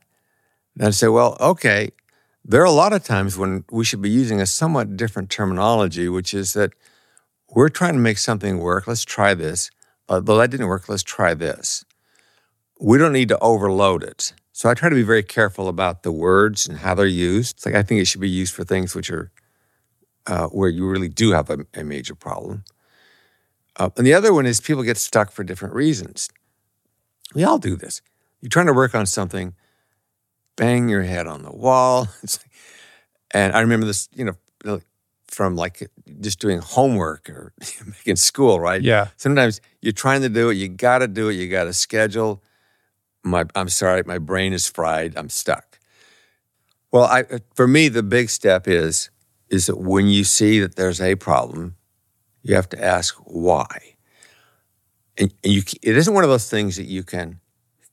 then 0.77 0.93
say, 0.93 1.09
well, 1.09 1.37
okay, 1.41 1.91
there 2.45 2.63
are 2.63 2.67
a 2.67 2.71
lot 2.71 2.93
of 2.93 3.05
times 3.05 3.37
when 3.37 3.65
we 3.71 3.85
should 3.85 4.03
be 4.03 4.11
using 4.11 4.41
a 4.41 4.47
somewhat 4.47 4.97
different 4.97 5.31
terminology, 5.31 6.09
which 6.09 6.35
is 6.35 6.55
that 6.55 6.73
we're 7.51 7.69
trying 7.69 7.93
to 7.95 7.99
make 7.99 8.19
something 8.19 8.59
work. 8.59 8.87
Let's 8.87 9.05
try 9.05 9.35
this. 9.35 9.71
Uh, 10.09 10.21
though 10.21 10.39
that 10.39 10.51
didn't 10.51 10.67
work, 10.67 10.89
let's 10.89 11.03
try 11.03 11.35
this. 11.35 11.85
We 12.81 12.99
don't 12.99 13.13
need 13.13 13.29
to 13.29 13.39
overload 13.39 14.03
it. 14.03 14.33
So 14.53 14.69
I 14.69 14.75
try 14.75 14.89
to 14.89 14.95
be 14.95 15.03
very 15.03 15.23
careful 15.23 15.69
about 15.69 16.03
the 16.03 16.13
words 16.13 16.67
and 16.67 16.79
how 16.79 16.95
they're 16.95 17.07
used. 17.07 17.57
It's 17.57 17.67
like 17.67 17.75
I 17.75 17.83
think 17.83 18.01
it 18.01 18.07
should 18.07 18.21
be 18.21 18.29
used 18.29 18.55
for 18.55 18.65
things 18.65 18.95
which 18.95 19.11
are 19.11 19.31
uh, 20.27 20.47
where 20.49 20.69
you 20.69 20.89
really 20.89 21.09
do 21.09 21.33
have 21.33 21.51
a, 21.51 21.67
a 21.75 21.85
major 21.85 22.15
problem. 22.15 22.65
Uh, 23.77 23.91
and 23.97 24.07
the 24.07 24.15
other 24.15 24.33
one 24.33 24.47
is 24.47 24.61
people 24.61 24.83
get 24.83 24.97
stuck 24.97 25.31
for 25.31 25.45
different 25.45 25.75
reasons. 25.75 26.29
We 27.35 27.45
all 27.45 27.59
do 27.59 27.77
this. 27.77 28.03
You're 28.41 28.51
trying 28.51 28.67
to 28.67 28.73
work 28.73 28.95
on 28.95 29.07
something 29.07 29.55
bang 30.57 30.89
your 30.89 31.03
head 31.03 31.27
on 31.27 31.43
the 31.43 31.53
wall. 31.53 32.09
and 33.31 33.55
I 33.55 33.61
remember 33.61 33.87
this, 33.87 34.09
you 34.15 34.25
know, 34.25 34.81
from 35.29 35.57
like 35.57 35.91
just 36.21 36.41
doing 36.41 36.59
homework 36.59 37.31
or 37.31 37.55
in 38.05 38.17
school, 38.17 38.61
right? 38.61 38.83
Yeah. 38.83 39.09
Sometimes 39.17 39.61
you're 39.81 39.93
trying 39.93 40.21
to 40.23 40.29
do 40.29 40.51
it, 40.51 40.55
you 40.55 40.69
got 40.69 40.99
to 40.99 41.09
do 41.09 41.31
it, 41.31 41.35
you 41.35 41.49
got 41.49 41.65
to 41.65 41.73
schedule. 41.73 42.43
My, 43.25 43.45
I'm 43.55 43.69
sorry, 43.69 44.03
my 44.05 44.19
brain 44.19 44.53
is 44.53 44.69
fried. 44.69 45.17
I'm 45.17 45.31
stuck. 45.31 45.79
Well, 46.91 47.05
I, 47.05 47.25
for 47.55 47.67
me, 47.67 47.89
the 47.89 48.03
big 48.03 48.29
step 48.29 48.69
is 48.69 49.11
is 49.53 49.67
that 49.67 49.79
when 49.79 50.09
you 50.09 50.25
see 50.25 50.61
that 50.61 50.77
there's 50.77 51.01
a 51.01 51.15
problem, 51.15 51.77
you 52.43 52.55
have 52.55 52.71
to 52.71 52.83
ask 52.83 53.15
why. 53.25 53.97
And, 55.19 55.33
and 55.45 55.53
you, 55.53 55.63
it 55.83 55.95
isn't 55.97 56.15
one 56.15 56.25
of 56.25 56.31
those 56.31 56.49
things 56.49 56.77
that 56.77 56.87
you 56.87 57.03
can 57.03 57.39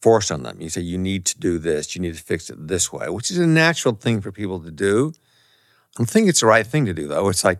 force 0.01 0.31
on 0.31 0.43
them. 0.43 0.61
You 0.61 0.69
say, 0.69 0.81
you 0.81 0.97
need 0.97 1.25
to 1.25 1.37
do 1.37 1.59
this, 1.59 1.95
you 1.95 2.01
need 2.01 2.15
to 2.15 2.23
fix 2.23 2.49
it 2.49 2.67
this 2.67 2.93
way, 2.93 3.09
which 3.09 3.29
is 3.29 3.37
a 3.37 3.45
natural 3.45 3.93
thing 3.93 4.21
for 4.21 4.31
people 4.31 4.61
to 4.61 4.71
do. 4.71 5.11
I 5.13 5.99
don't 5.99 6.09
think 6.09 6.29
it's 6.29 6.39
the 6.39 6.47
right 6.47 6.65
thing 6.65 6.85
to 6.85 6.93
do, 6.93 7.09
though. 7.09 7.27
It's 7.27 7.43
like, 7.43 7.59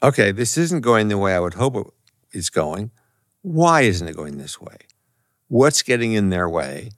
okay, 0.00 0.30
this 0.30 0.56
isn't 0.56 0.82
going 0.82 1.08
the 1.08 1.18
way 1.18 1.34
I 1.34 1.40
would 1.40 1.54
hope 1.54 1.94
it's 2.30 2.48
going. 2.48 2.92
Why 3.42 3.80
isn't 3.80 4.06
it 4.06 4.14
going 4.14 4.38
this 4.38 4.60
way? 4.60 4.76
What's 5.48 5.82
getting 5.82 6.12
in 6.12 6.30
their 6.30 6.48
way? 6.48 6.90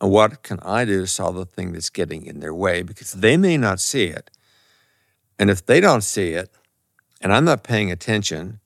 And 0.00 0.10
what 0.10 0.42
can 0.42 0.58
I 0.60 0.84
do 0.84 1.02
to 1.02 1.06
solve 1.06 1.36
the 1.36 1.46
thing 1.46 1.70
that's 1.70 1.90
getting 1.90 2.26
in 2.26 2.40
their 2.40 2.54
way? 2.54 2.82
Because 2.82 3.12
they 3.12 3.36
may 3.36 3.56
not 3.56 3.78
see 3.78 4.06
it. 4.06 4.30
And 5.38 5.50
if 5.50 5.66
they 5.66 5.80
don't 5.80 6.02
see 6.02 6.32
it, 6.32 6.50
and 7.20 7.32
I'm 7.32 7.44
not 7.44 7.62
paying 7.62 7.90
attention, 7.90 8.60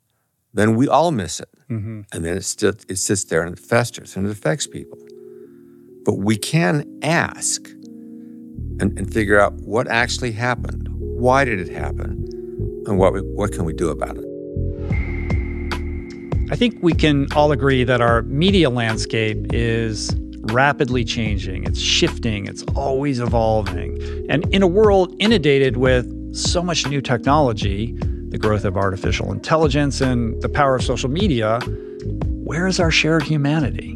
then 0.55 0.77
we 0.77 0.89
all 0.89 1.11
miss 1.11 1.41
it. 1.41 1.49
Mm-hmm. 1.71 2.03
And 2.13 2.25
then 2.25 2.37
it, 2.37 2.45
st- 2.45 2.85
it 2.89 2.97
sits 2.97 3.25
there 3.25 3.43
and 3.43 3.57
it 3.57 3.59
festers 3.59 4.17
and 4.17 4.27
it 4.27 4.31
affects 4.31 4.67
people. 4.67 4.99
But 6.05 6.19
we 6.19 6.37
can 6.37 6.87
ask 7.03 7.67
and, 8.81 8.99
and 8.99 9.13
figure 9.13 9.41
out 9.41 9.55
what 9.55 9.89
actually 9.89 10.33
happened. 10.33 10.89
Why 10.91 11.45
did 11.45 11.61
it 11.61 11.69
happen? 11.69 12.29
And 12.87 12.99
what, 12.99 13.13
what 13.27 13.53
can 13.53 13.65
we 13.65 13.73
do 13.73 13.89
about 13.91 14.17
it? 14.17 14.25
I 16.51 16.57
think 16.57 16.77
we 16.83 16.93
can 16.93 17.29
all 17.35 17.53
agree 17.53 17.85
that 17.85 18.03
our 18.03 18.23
media 18.23 18.69
landscape 18.69 19.39
is 19.55 20.15
rapidly 20.53 21.05
changing, 21.05 21.65
it's 21.65 21.79
shifting, 21.79 22.47
it's 22.47 22.63
always 22.75 23.21
evolving. 23.21 23.97
And 24.29 24.45
in 24.53 24.61
a 24.63 24.67
world 24.67 25.15
inundated 25.19 25.77
with 25.79 26.13
so 26.33 26.63
much 26.63 26.87
new 26.87 27.01
technology, 27.01 27.93
the 28.29 28.39
growth 28.39 28.65
of 28.65 28.77
artificial 28.77 29.31
intelligence, 29.33 30.01
and 30.01 30.41
the 30.43 30.49
power 30.49 30.77
of 30.77 30.83
social 30.83 31.11
media, 31.11 31.61
where 32.45 32.67
is 32.67 32.81
our 32.81 32.91
shared 32.91 33.23
humanity? 33.23 33.95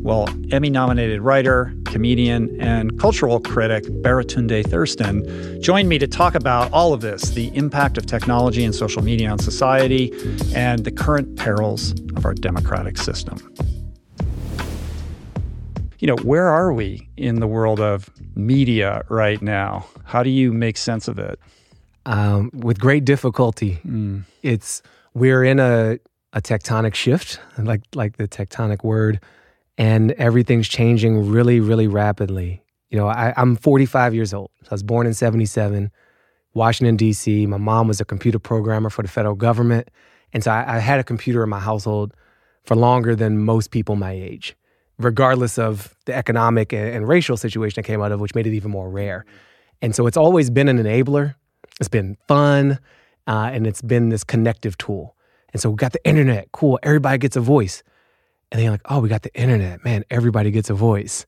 Well, 0.00 0.28
Emmy 0.50 0.70
nominated 0.70 1.20
writer, 1.20 1.74
comedian, 1.84 2.58
and 2.60 2.98
cultural 2.98 3.40
critic 3.40 3.84
Baratunde 3.84 4.66
Thurston 4.66 5.62
joined 5.62 5.88
me 5.88 5.98
to 5.98 6.06
talk 6.06 6.34
about 6.34 6.72
all 6.72 6.92
of 6.92 7.00
this 7.00 7.30
the 7.30 7.54
impact 7.54 7.98
of 7.98 8.06
technology 8.06 8.64
and 8.64 8.74
social 8.74 9.02
media 9.02 9.30
on 9.30 9.38
society, 9.38 10.12
and 10.54 10.84
the 10.84 10.90
current 10.90 11.36
perils 11.36 11.92
of 12.16 12.24
our 12.24 12.34
democratic 12.34 12.96
system. 12.96 13.38
You 15.98 16.06
know, 16.06 16.16
where 16.22 16.48
are 16.48 16.72
we 16.72 17.10
in 17.18 17.40
the 17.40 17.46
world 17.46 17.78
of 17.78 18.08
media 18.34 19.02
right 19.10 19.40
now? 19.42 19.86
How 20.04 20.22
do 20.22 20.30
you 20.30 20.50
make 20.50 20.78
sense 20.78 21.08
of 21.08 21.18
it? 21.18 21.38
Um, 22.06 22.50
with 22.54 22.78
great 22.78 23.04
difficulty. 23.04 23.78
Mm. 23.86 24.24
It's 24.42 24.82
we're 25.12 25.44
in 25.44 25.60
a, 25.60 25.98
a 26.32 26.40
tectonic 26.40 26.94
shift, 26.94 27.40
like 27.58 27.82
like 27.94 28.16
the 28.16 28.26
tectonic 28.26 28.82
word 28.82 29.20
and 29.80 30.12
everything's 30.12 30.68
changing 30.68 31.30
really, 31.30 31.58
really 31.58 31.86
rapidly. 31.86 32.62
You 32.90 32.98
know, 32.98 33.08
I, 33.08 33.32
am 33.38 33.56
45 33.56 34.14
years 34.14 34.34
old. 34.34 34.50
I 34.64 34.74
was 34.74 34.82
born 34.82 35.06
in 35.06 35.14
77, 35.14 35.90
Washington, 36.52 36.96
D.C. 36.96 37.46
My 37.46 37.56
mom 37.56 37.88
was 37.88 37.98
a 37.98 38.04
computer 38.04 38.38
programmer 38.38 38.90
for 38.90 39.00
the 39.00 39.08
federal 39.08 39.34
government. 39.34 39.88
And 40.34 40.44
so 40.44 40.50
I, 40.50 40.76
I 40.76 40.78
had 40.80 41.00
a 41.00 41.04
computer 41.04 41.42
in 41.42 41.48
my 41.48 41.60
household 41.60 42.12
for 42.64 42.76
longer 42.76 43.16
than 43.16 43.38
most 43.38 43.70
people 43.70 43.96
my 43.96 44.12
age, 44.12 44.54
regardless 44.98 45.56
of 45.56 45.96
the 46.04 46.14
economic 46.14 46.74
and, 46.74 46.94
and 46.94 47.08
racial 47.08 47.38
situation 47.38 47.80
I 47.82 47.86
came 47.86 48.02
out 48.02 48.12
of, 48.12 48.20
which 48.20 48.34
made 48.34 48.46
it 48.46 48.52
even 48.52 48.70
more 48.70 48.90
rare. 48.90 49.24
And 49.80 49.94
so 49.94 50.06
it's 50.06 50.18
always 50.18 50.50
been 50.50 50.68
an 50.68 50.76
enabler. 50.76 51.36
It's 51.80 51.88
been 51.88 52.16
fun, 52.28 52.78
uh, 53.26 53.50
and 53.52 53.66
it's 53.66 53.82
been 53.82 54.10
this 54.10 54.22
connective 54.22 54.78
tool. 54.78 55.16
And 55.52 55.60
so 55.60 55.70
we 55.70 55.76
got 55.76 55.92
the 55.92 56.06
internet. 56.06 56.52
Cool. 56.52 56.78
Everybody 56.82 57.18
gets 57.18 57.36
a 57.36 57.40
voice. 57.40 57.82
And 58.52 58.58
then 58.58 58.64
you're 58.64 58.74
like, 58.74 58.82
oh, 58.84 59.00
we 59.00 59.08
got 59.08 59.22
the 59.22 59.34
internet. 59.34 59.84
Man, 59.84 60.04
everybody 60.10 60.50
gets 60.50 60.70
a 60.70 60.74
voice. 60.74 61.26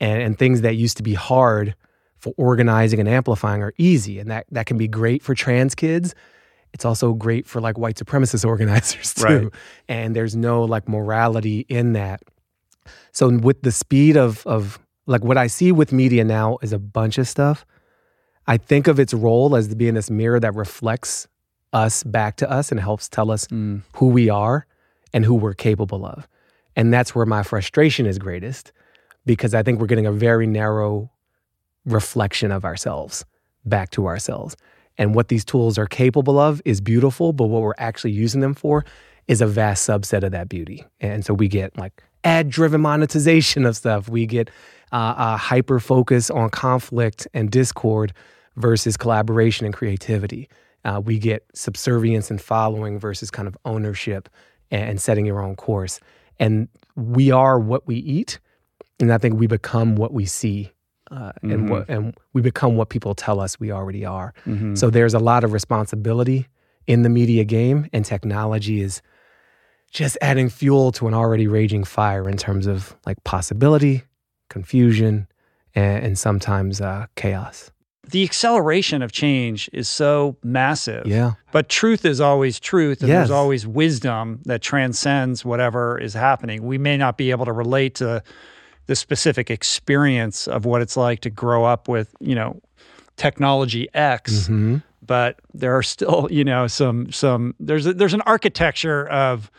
And, 0.00 0.22
and 0.22 0.38
things 0.38 0.60
that 0.60 0.76
used 0.76 0.96
to 0.98 1.02
be 1.02 1.14
hard 1.14 1.74
for 2.18 2.32
organizing 2.36 3.00
and 3.00 3.08
amplifying 3.08 3.62
are 3.62 3.72
easy. 3.78 4.18
And 4.18 4.30
that, 4.30 4.46
that 4.50 4.66
can 4.66 4.78
be 4.78 4.88
great 4.88 5.22
for 5.22 5.34
trans 5.34 5.74
kids. 5.74 6.14
It's 6.72 6.84
also 6.84 7.14
great 7.14 7.46
for 7.46 7.60
like 7.60 7.78
white 7.78 7.96
supremacist 7.96 8.44
organizers 8.48 9.14
too. 9.14 9.24
Right. 9.24 9.48
And 9.88 10.14
there's 10.14 10.36
no 10.36 10.62
like 10.62 10.88
morality 10.88 11.66
in 11.68 11.94
that. 11.94 12.22
So 13.12 13.30
with 13.30 13.62
the 13.62 13.72
speed 13.72 14.16
of 14.16 14.46
of 14.46 14.78
like 15.06 15.24
what 15.24 15.38
I 15.38 15.46
see 15.46 15.72
with 15.72 15.92
media 15.92 16.24
now 16.24 16.58
is 16.62 16.72
a 16.72 16.78
bunch 16.78 17.18
of 17.18 17.26
stuff. 17.28 17.64
I 18.46 18.56
think 18.56 18.86
of 18.86 18.98
its 19.00 19.12
role 19.12 19.56
as 19.56 19.74
being 19.74 19.94
this 19.94 20.10
mirror 20.10 20.38
that 20.40 20.54
reflects 20.54 21.26
us 21.72 22.02
back 22.04 22.36
to 22.36 22.50
us 22.50 22.70
and 22.70 22.80
helps 22.80 23.08
tell 23.08 23.30
us 23.30 23.46
Mm. 23.48 23.82
who 23.94 24.06
we 24.08 24.28
are 24.30 24.66
and 25.12 25.24
who 25.24 25.34
we're 25.34 25.54
capable 25.54 26.06
of. 26.06 26.28
And 26.76 26.92
that's 26.92 27.14
where 27.14 27.26
my 27.26 27.42
frustration 27.42 28.06
is 28.06 28.18
greatest 28.18 28.72
because 29.24 29.54
I 29.54 29.62
think 29.62 29.80
we're 29.80 29.86
getting 29.86 30.06
a 30.06 30.12
very 30.12 30.46
narrow 30.46 31.10
reflection 31.84 32.52
of 32.52 32.64
ourselves 32.64 33.24
back 33.64 33.90
to 33.90 34.06
ourselves. 34.06 34.56
And 34.98 35.14
what 35.14 35.28
these 35.28 35.44
tools 35.44 35.76
are 35.78 35.86
capable 35.86 36.38
of 36.38 36.62
is 36.64 36.80
beautiful, 36.80 37.32
but 37.32 37.46
what 37.46 37.62
we're 37.62 37.74
actually 37.78 38.12
using 38.12 38.40
them 38.40 38.54
for 38.54 38.84
is 39.28 39.40
a 39.40 39.46
vast 39.46 39.88
subset 39.88 40.22
of 40.22 40.30
that 40.32 40.48
beauty. 40.48 40.84
And 41.00 41.24
so 41.24 41.34
we 41.34 41.48
get 41.48 41.76
like 41.76 42.02
ad 42.24 42.48
driven 42.48 42.80
monetization 42.80 43.66
of 43.66 43.76
stuff. 43.76 44.08
We 44.08 44.26
get 44.26 44.48
uh, 44.92 45.14
a 45.16 45.36
hyper 45.36 45.80
focus 45.80 46.30
on 46.30 46.50
conflict 46.50 47.26
and 47.34 47.50
discord 47.50 48.12
versus 48.56 48.96
collaboration 48.96 49.66
and 49.66 49.74
creativity. 49.74 50.48
Uh, 50.84 51.00
we 51.04 51.18
get 51.18 51.44
subservience 51.54 52.30
and 52.30 52.40
following 52.40 52.98
versus 52.98 53.30
kind 53.30 53.48
of 53.48 53.56
ownership 53.64 54.28
and 54.70 55.00
setting 55.00 55.26
your 55.26 55.40
own 55.40 55.54
course. 55.56 56.00
And 56.38 56.68
we 56.96 57.30
are 57.30 57.58
what 57.58 57.86
we 57.86 57.96
eat, 57.96 58.38
and 59.00 59.12
I 59.12 59.18
think 59.18 59.38
we 59.38 59.46
become 59.46 59.96
what 59.96 60.12
we 60.12 60.26
see, 60.26 60.72
uh, 61.10 61.32
Mhm. 61.42 61.52
and 61.52 61.70
what 61.70 61.88
and 61.88 62.16
we 62.32 62.42
become 62.42 62.76
what 62.76 62.88
people 62.88 63.14
tell 63.14 63.40
us 63.40 63.58
we 63.60 63.70
already 63.72 64.04
are. 64.04 64.32
Mhm. 64.46 64.76
So 64.76 64.90
there's 64.90 65.14
a 65.14 65.18
lot 65.18 65.44
of 65.44 65.52
responsibility 65.52 66.48
in 66.86 67.02
the 67.02 67.08
media 67.08 67.44
game, 67.44 67.88
and 67.92 68.04
technology 68.04 68.80
is 68.80 69.02
just 69.90 70.18
adding 70.20 70.48
fuel 70.48 70.92
to 70.92 71.06
an 71.06 71.14
already 71.14 71.46
raging 71.46 71.84
fire 71.84 72.28
in 72.28 72.36
terms 72.36 72.66
of 72.66 72.96
like 73.06 73.22
possibility, 73.24 74.02
confusion, 74.50 75.26
and, 75.74 76.04
and 76.04 76.18
sometimes 76.18 76.80
uh, 76.80 77.06
chaos. 77.16 77.70
The 78.10 78.22
acceleration 78.22 79.02
of 79.02 79.10
change 79.12 79.68
is 79.72 79.88
so 79.88 80.36
massive. 80.44 81.06
Yeah. 81.06 81.32
But 81.52 81.68
truth 81.68 82.04
is 82.04 82.20
always 82.20 82.60
truth, 82.60 83.00
and 83.00 83.08
Yes. 83.08 83.18
there's 83.28 83.30
always 83.32 83.66
wisdom 83.66 84.40
that 84.44 84.62
transcends 84.62 85.44
whatever 85.44 85.98
is 85.98 86.14
happening. 86.14 86.62
We 86.64 86.78
may 86.78 86.96
not 86.96 87.16
be 87.18 87.30
able 87.32 87.44
to 87.46 87.52
relate 87.52 87.96
to 87.96 88.22
the 88.86 88.94
specific 88.94 89.50
experience 89.50 90.46
of 90.46 90.64
what 90.64 90.82
it's 90.82 90.96
like 90.96 91.20
to 91.20 91.30
grow 91.30 91.64
up 91.64 91.88
with, 91.88 92.14
you 92.20 92.34
know, 92.36 92.60
technology 93.16 93.88
X, 93.94 94.48
Mhm. 94.48 94.82
but 95.04 95.40
there 95.54 95.76
are 95.76 95.82
still, 95.82 96.28
you 96.30 96.44
know, 96.44 96.66
some 96.68 97.10
some 97.10 97.54
there's 97.58 97.86
a, 97.86 97.92
there's 97.94 98.14
an 98.14 98.22
architecture 98.22 99.08
of 99.08 99.50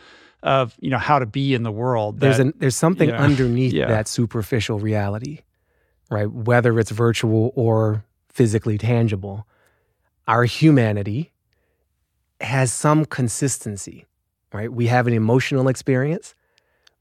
of 0.42 0.74
you 0.80 0.88
know 0.90 0.98
how 0.98 1.18
to 1.18 1.26
be 1.26 1.52
in 1.52 1.64
the 1.64 1.72
world. 1.72 2.20
there's 2.20 2.38
an 2.38 2.54
there's 2.58 2.76
something 2.76 3.08
yeah. 3.08 3.20
underneath 3.28 3.72
Yeah. 3.72 3.88
that 3.88 4.06
superficial 4.08 4.78
reality, 4.78 5.40
right? 6.10 6.30
Whether 6.30 6.78
it's 6.78 6.92
virtual 6.92 7.52
or 7.56 8.04
physically 8.28 8.78
tangible, 8.78 9.46
our 10.26 10.44
humanity 10.44 11.32
has 12.40 12.72
some 12.72 13.04
consistency, 13.04 14.04
right? 14.52 14.72
We 14.72 14.86
have 14.86 15.06
an 15.06 15.12
emotional 15.12 15.68
experience, 15.68 16.34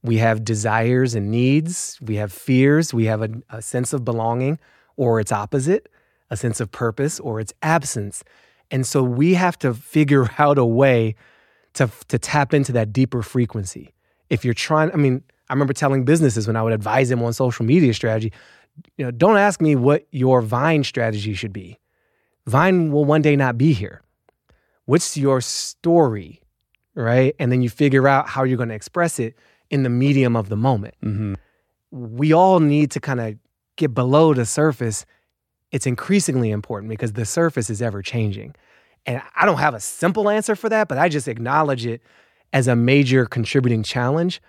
we 0.04 0.18
have 0.18 0.44
desires 0.44 1.16
and 1.16 1.30
needs, 1.30 2.00
we 2.02 2.16
have 2.16 2.32
fears, 2.32 2.94
we 2.94 3.06
have 3.06 3.22
a, 3.22 3.30
a 3.50 3.62
sense 3.62 3.94
of 3.94 4.06
belonging, 4.06 4.60
or 4.96 5.20
its 5.20 5.32
opposite, 5.32 5.90
a 6.30 6.38
sense 6.38 6.60
of 6.60 6.72
purpose, 6.72 7.20
or 7.20 7.40
its 7.40 7.54
absence. 7.62 8.24
And 8.72 8.86
so 8.86 9.04
we 9.04 9.36
have 9.36 9.58
to 9.60 9.74
figure 9.74 10.30
out 10.38 10.58
a 10.58 10.66
way 10.66 11.16
to, 11.74 11.90
to 12.08 12.18
tap 12.18 12.54
into 12.54 12.72
that 12.72 12.92
deeper 12.92 13.22
frequency. 13.22 13.94
If 14.30 14.44
you're 14.44 14.54
trying, 14.54 14.92
I 14.92 14.96
mean, 14.96 15.24
I 15.50 15.54
remember 15.54 15.74
telling 15.74 16.04
businesses 16.04 16.48
when 16.48 16.56
I 16.56 16.64
would 16.64 16.74
advise 16.74 17.10
them 17.10 17.24
on 17.24 17.32
social 17.34 17.66
media 17.66 17.94
strategy, 17.94 18.34
you 18.98 19.06
know, 19.06 19.12
don't 19.12 19.38
ask 19.38 19.62
me 19.62 19.76
what 19.76 20.08
your 20.12 20.42
Vine 20.42 20.84
strategy 20.84 21.34
should 21.34 21.54
be. 21.54 21.80
Vine 22.46 22.92
will 22.92 23.06
one 23.06 23.22
day 23.22 23.36
not 23.36 23.58
be 23.58 23.74
here. 23.74 24.02
What's 24.86 25.18
your 25.18 25.42
story? 25.42 26.42
Right. 26.96 27.36
And 27.40 27.52
then 27.52 27.62
you 27.62 27.70
figure 27.70 28.08
out 28.08 28.28
how 28.28 28.44
you're 28.44 28.58
going 28.58 28.70
to 28.70 28.76
express 28.76 29.20
it 29.20 29.36
in 29.70 29.84
the 29.84 29.90
medium 29.90 30.36
of 30.36 30.50
the 30.50 30.56
moment. 30.56 30.96
Mm-hmm. 31.04 31.34
We 31.92 32.34
all 32.34 32.60
need 32.60 32.92
to 32.92 33.00
kind 33.00 33.20
of 33.20 33.36
get 33.76 33.94
below 33.94 34.34
the 34.34 34.46
surface. 34.46 35.06
It's 35.72 35.86
increasingly 35.86 36.50
important 36.50 36.90
because 36.90 37.14
the 37.14 37.26
surface 37.26 37.70
is 37.70 37.82
ever 37.82 38.02
changing. 38.02 38.56
And 39.06 39.22
I 39.36 39.46
don't 39.46 39.60
have 39.60 39.74
a 39.74 39.80
simple 39.80 40.30
answer 40.30 40.56
for 40.56 40.70
that, 40.70 40.88
but 40.88 40.98
I 40.98 41.08
just 41.08 41.28
acknowledge 41.28 41.86
it 41.86 42.02
as 42.52 42.68
a 42.68 42.76
major 42.76 43.26
contributing 43.26 43.84
challenge 43.84 44.42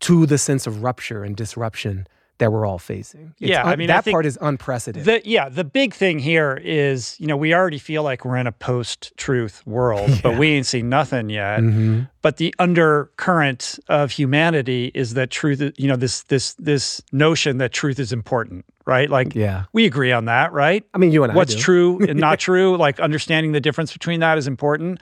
to 0.00 0.26
the 0.26 0.38
sense 0.38 0.66
of 0.66 0.82
rupture 0.82 1.22
and 1.22 1.36
disruption 1.36 2.06
that 2.38 2.50
we're 2.50 2.66
all 2.66 2.78
facing. 2.78 3.34
It's 3.40 3.50
Yeah, 3.50 3.62
I 3.62 3.72
un- 3.72 3.78
mean, 3.78 3.90
I 3.90 3.94
that 3.96 4.04
think 4.04 4.14
part 4.14 4.26
is 4.26 4.36
unprecedented. 4.40 5.04
The, 5.06 5.28
yeah, 5.28 5.48
the 5.48 5.62
big 5.64 5.94
thing 5.94 6.18
here 6.18 6.60
is, 6.64 7.14
you 7.20 7.26
know, 7.28 7.36
we 7.36 7.54
already 7.54 7.78
feel 7.78 8.02
like 8.02 8.24
we're 8.24 8.36
in 8.36 8.46
a 8.48 8.52
post-truth 8.52 9.64
world, 9.66 10.10
but 10.22 10.38
we 10.38 10.48
ain't 10.48 10.66
seen 10.66 10.88
nothing 10.88 11.30
yet. 11.30 11.60
Mhm. 11.60 12.08
But 12.20 12.38
the 12.38 12.52
undercurrent 12.58 13.78
of 13.88 14.10
humanity 14.12 14.90
is 14.94 15.14
that 15.14 15.30
truth, 15.30 15.60
is- 15.60 15.72
you 15.76 15.88
know, 15.88 15.96
this 15.96 16.22
this 16.24 16.54
this 16.54 17.00
notion 17.12 17.58
that 17.58 17.72
truth 17.72 17.98
is 17.98 18.12
important, 18.12 18.64
right? 18.86 19.08
Like, 19.10 19.34
yeah, 19.34 19.64
we 19.72 19.84
agree 19.84 20.12
on 20.12 20.24
that, 20.26 20.52
right? 20.52 20.84
I 20.94 20.98
mean, 20.98 21.12
you 21.12 21.22
and 21.22 21.32
I 21.32 21.36
What's 21.36 21.54
true 21.54 21.98
and 22.08 22.18
not 22.18 22.38
true, 22.38 22.76
like 22.76 23.00
understanding 23.00 23.52
the 23.52 23.60
difference 23.60 23.92
between 23.92 24.20
that 24.20 24.38
is 24.38 24.46
important. 24.46 25.00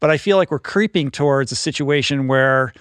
But 0.00 0.10
I 0.10 0.18
feel 0.18 0.36
like 0.36 0.50
we're 0.50 0.58
creeping 0.58 1.10
towards 1.10 1.50
a 1.52 1.56
situation 1.56 2.26
where 2.28 2.72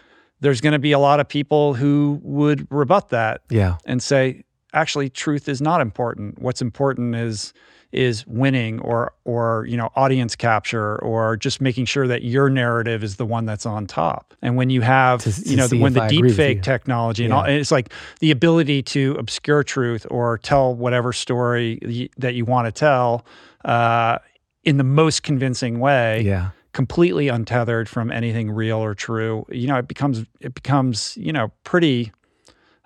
there's 0.44 0.62
going 0.62 0.74
to 0.74 0.80
be 0.80 0.92
a 0.92 1.00
lot 1.00 1.20
of 1.20 1.28
people 1.28 1.74
who 1.74 2.20
would 2.22 2.68
rebut 2.70 3.10
that 3.10 3.42
Yeah. 3.50 3.78
and 3.86 4.02
say 4.04 4.44
actually 4.74 5.10
truth 5.10 5.48
is 5.50 5.62
not 5.62 5.82
important 5.82 6.40
what's 6.42 6.62
important 6.62 7.16
is 7.16 7.54
is 7.92 8.26
winning 8.26 8.80
or 8.80 9.14
or 9.24 9.66
you 9.70 9.78
know 9.78 9.90
audience 9.96 10.36
capture 10.36 10.98
or 11.04 11.38
just 11.38 11.62
making 11.62 11.86
sure 11.86 12.08
that 12.08 12.24
your 12.24 12.50
narrative 12.50 13.04
is 13.04 13.18
the 13.18 13.26
one 13.26 13.46
that's 13.46 13.68
on 13.68 13.86
top 13.86 14.34
and 14.42 14.56
when 14.58 14.72
you 14.72 14.82
have 14.82 15.22
To- 15.22 15.30
you 15.30 15.52
to 15.52 15.56
know 15.58 15.68
see 15.68 15.80
when 15.80 15.94
the 15.94 16.02
I 16.02 16.08
deep 16.08 16.32
fake 16.32 16.64
technology 16.64 17.24
and 17.24 17.32
all 17.34 17.44
and 17.44 17.54
it's 17.54 17.70
like 17.72 17.94
the 18.20 18.32
ability 18.32 18.82
to 18.96 19.16
obscure 19.20 19.64
truth 19.64 20.08
or 20.10 20.40
tell 20.40 20.74
whatever 20.74 21.14
story 21.14 22.10
that 22.18 22.34
you 22.34 22.46
want 22.46 22.66
to 22.66 22.72
tell 22.72 23.26
uh, 23.64 24.18
in 24.64 24.78
the 24.78 24.84
most 24.84 25.22
convincing 25.24 25.80
way 25.80 26.22
Yeah. 26.22 26.50
Completely 26.74 27.28
untethered 27.28 27.88
from 27.88 28.12
anything 28.12 28.52
real 28.52 28.78
or 28.78 28.94
true, 28.96 29.46
you 29.50 29.68
know, 29.68 29.78
it 29.78 29.88
becomes 29.88 30.26
it 30.42 30.54
becomes 30.54 31.16
you 31.16 31.32
know 31.32 31.52
pretty 31.64 32.12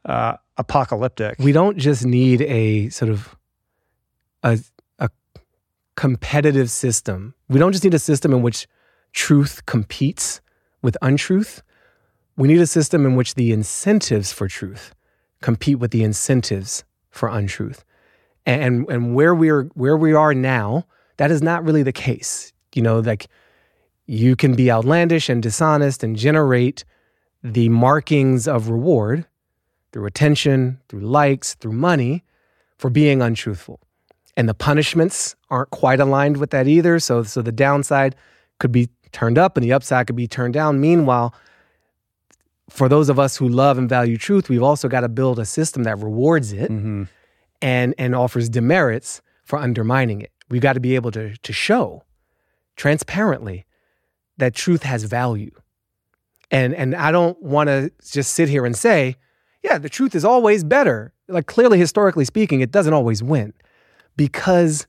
uh, 0.05 0.38
apocalyptic. 0.57 1.39
We 1.39 1.51
don't 1.51 1.77
just 1.77 2.05
need 2.05 2.41
a 2.43 2.89
sort 2.89 3.09
of 3.09 3.35
a 4.43 4.59
a 4.99 5.09
competitive 5.95 6.69
system. 6.69 7.34
We 7.49 7.59
don't 7.59 7.72
just 7.72 7.84
need 7.84 7.93
a 7.93 7.99
system 7.99 8.34
in 8.34 8.41
which 8.41 8.68
truth 9.14 9.65
competes 9.65 10.41
with 10.81 10.97
untruth. 11.01 11.64
We 12.35 12.47
need 12.47 12.59
a 12.59 12.68
system 12.68 13.05
in 13.05 13.15
which 13.15 13.34
the 13.34 13.51
incentives 13.51 14.31
for 14.31 14.47
truth 14.47 14.93
compete 15.41 15.80
with 15.80 15.91
the 15.91 16.03
incentives 16.03 16.84
for 17.09 17.30
untruth. 17.30 17.84
And 18.45 18.88
and 18.89 19.15
where 19.15 19.34
we're 19.34 19.64
where 19.73 19.97
we 19.97 20.14
are 20.14 20.34
now, 20.34 20.85
that 21.18 21.31
is 21.31 21.41
not 21.41 21.64
really 21.64 21.84
the 21.84 21.93
case. 21.93 22.53
You 22.73 22.81
know, 22.81 22.99
like 22.99 23.27
you 24.07 24.35
can 24.35 24.55
be 24.55 24.71
outlandish 24.71 25.29
and 25.29 25.43
dishonest 25.43 26.03
and 26.03 26.15
generate 26.15 26.84
the 27.43 27.69
markings 27.69 28.47
of 28.47 28.69
reward 28.69 29.25
through 29.91 30.05
attention, 30.05 30.79
through 30.89 31.01
likes, 31.01 31.53
through 31.55 31.73
money 31.73 32.23
for 32.77 32.89
being 32.89 33.21
untruthful. 33.21 33.79
And 34.35 34.47
the 34.47 34.53
punishments 34.53 35.35
aren't 35.49 35.71
quite 35.71 35.99
aligned 35.99 36.38
with 36.38 36.51
that 36.51 36.67
either. 36.67 36.99
So, 36.99 37.23
so 37.23 37.41
the 37.41 37.51
downside 37.51 38.15
could 38.59 38.71
be 38.71 38.89
turned 39.11 39.38
up 39.38 39.57
and 39.57 39.63
the 39.63 39.73
upside 39.73 40.07
could 40.07 40.15
be 40.15 40.27
turned 40.27 40.53
down. 40.53 40.79
Meanwhile, 40.79 41.34
for 42.69 42.88
those 42.89 43.09
of 43.09 43.17
us 43.19 43.38
who 43.38 43.47
love 43.47 43.77
and 43.77 43.89
value 43.89 44.17
truth, 44.17 44.49
we've 44.49 44.63
also 44.63 44.88
got 44.88 45.01
to 45.01 45.09
build 45.09 45.39
a 45.39 45.45
system 45.45 45.84
that 45.84 45.97
rewards 45.99 46.51
it 46.53 46.69
Mm-hmm. 46.69 47.03
and, 47.61 47.95
and 47.97 48.15
offers 48.15 48.49
demerits 48.49 49.21
for 49.43 49.57
undermining 49.57 50.21
it. 50.21 50.31
We've 50.49 50.61
got 50.61 50.73
to 50.73 50.79
be 50.79 50.95
able 50.95 51.11
to, 51.11 51.35
to 51.35 51.53
show 51.53 52.03
transparently 52.75 53.65
that 54.38 54.53
truth 54.53 54.84
has 54.84 55.03
value. 55.03 55.51
And, 56.51 56.73
and 56.76 56.95
I 56.95 57.11
don't 57.11 57.41
want 57.41 57.68
to 57.68 57.91
just 58.09 58.34
sit 58.34 58.49
here 58.49 58.65
and 58.65 58.76
say, 58.76 59.15
yeah, 59.64 59.77
the 59.77 59.89
truth 59.89 60.15
is 60.15 60.23
always 60.23 60.64
better. 60.64 61.14
Like, 61.27 61.45
clearly, 61.45 61.77
historically 61.77 62.26
speaking, 62.26 62.61
it 62.61 62.72
doesn't 62.72 62.93
always 62.93 63.22
win 63.22 63.53
because 64.15 64.88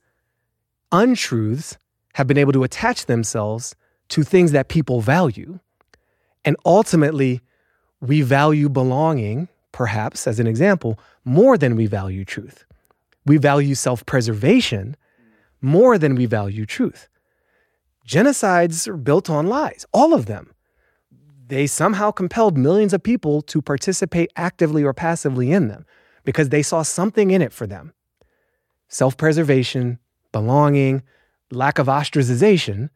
untruths 0.91 1.77
have 2.13 2.27
been 2.27 2.37
able 2.37 2.53
to 2.53 2.63
attach 2.63 3.05
themselves 3.05 3.75
to 4.09 4.23
things 4.23 4.51
that 4.51 4.69
people 4.69 5.01
value. 5.01 5.59
And 6.45 6.55
ultimately, 6.65 7.41
we 8.01 8.21
value 8.21 8.69
belonging, 8.69 9.49
perhaps 9.71 10.27
as 10.27 10.39
an 10.39 10.47
example, 10.47 10.99
more 11.25 11.57
than 11.57 11.75
we 11.75 11.85
value 11.85 12.23
truth. 12.23 12.65
We 13.25 13.37
value 13.37 13.75
self 13.75 14.05
preservation 14.05 14.95
more 15.61 15.97
than 15.97 16.15
we 16.15 16.25
value 16.25 16.65
truth. 16.65 17.08
Genocides 18.09 18.87
are 18.87 18.97
built 18.97 19.29
on 19.29 19.45
lies, 19.45 19.85
all 19.93 20.15
of 20.15 20.25
them. 20.25 20.51
They 21.45 21.67
somehow 21.67 22.09
compelled 22.09 22.57
millions 22.57 22.91
of 22.91 23.03
people 23.03 23.43
to 23.43 23.61
participate 23.61 24.31
actively 24.35 24.83
or 24.83 24.93
passively 24.93 25.51
in 25.51 25.67
them 25.67 25.85
because 26.23 26.49
they 26.49 26.63
saw 26.63 26.81
something 26.81 27.29
in 27.29 27.43
it 27.43 27.53
for 27.53 27.67
them 27.67 27.93
self 28.87 29.15
preservation, 29.15 29.99
belonging, 30.31 31.03
lack 31.51 31.77
of 31.77 31.85
ostracization 31.85 32.89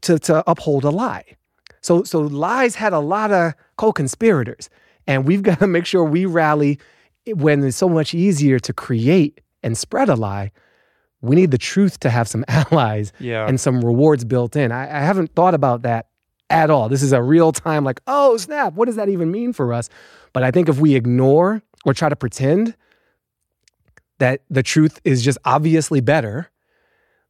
to, 0.00 0.18
to 0.18 0.42
uphold 0.50 0.82
a 0.82 0.90
lie. 0.90 1.36
So, 1.80 2.02
so 2.02 2.20
lies 2.20 2.74
had 2.74 2.92
a 2.92 2.98
lot 2.98 3.30
of 3.30 3.54
co-conspirators, 3.76 4.70
and 5.06 5.24
we've 5.24 5.44
got 5.44 5.60
to 5.60 5.66
make 5.76 5.86
sure 5.86 6.02
we 6.02 6.26
rally 6.26 6.80
when 7.28 7.62
it's 7.62 7.76
so 7.76 7.88
much 7.88 8.12
easier 8.12 8.58
to 8.58 8.72
create 8.72 9.40
and 9.62 9.78
spread 9.78 10.08
a 10.08 10.16
lie. 10.16 10.50
We 11.24 11.36
need 11.36 11.50
the 11.50 11.58
truth 11.58 12.00
to 12.00 12.10
have 12.10 12.28
some 12.28 12.44
allies 12.48 13.12
Yeah. 13.18 13.46
and 13.48 13.58
some 13.60 13.84
rewards 13.84 14.24
built 14.24 14.56
in. 14.56 14.72
I, 14.72 14.82
I 14.84 15.00
haven't 15.00 15.34
thought 15.34 15.54
about 15.54 15.82
that 15.82 16.06
at 16.50 16.70
all. 16.70 16.88
This 16.88 17.02
is 17.02 17.12
a 17.12 17.22
real 17.22 17.50
time, 17.52 17.84
like, 17.84 18.00
oh 18.06 18.36
snap, 18.36 18.74
what 18.74 18.84
does 18.86 18.96
that 18.96 19.08
even 19.08 19.30
mean 19.30 19.52
for 19.52 19.72
us? 19.72 19.88
But 20.32 20.42
I 20.42 20.50
think 20.50 20.68
if 20.68 20.78
we 20.78 20.94
ignore 20.94 21.62
or 21.84 21.94
try 21.94 22.08
to 22.08 22.16
pretend 22.16 22.76
that 24.18 24.42
the 24.50 24.62
truth 24.62 25.00
is 25.04 25.22
just 25.22 25.38
obviously 25.44 26.00
better, 26.00 26.50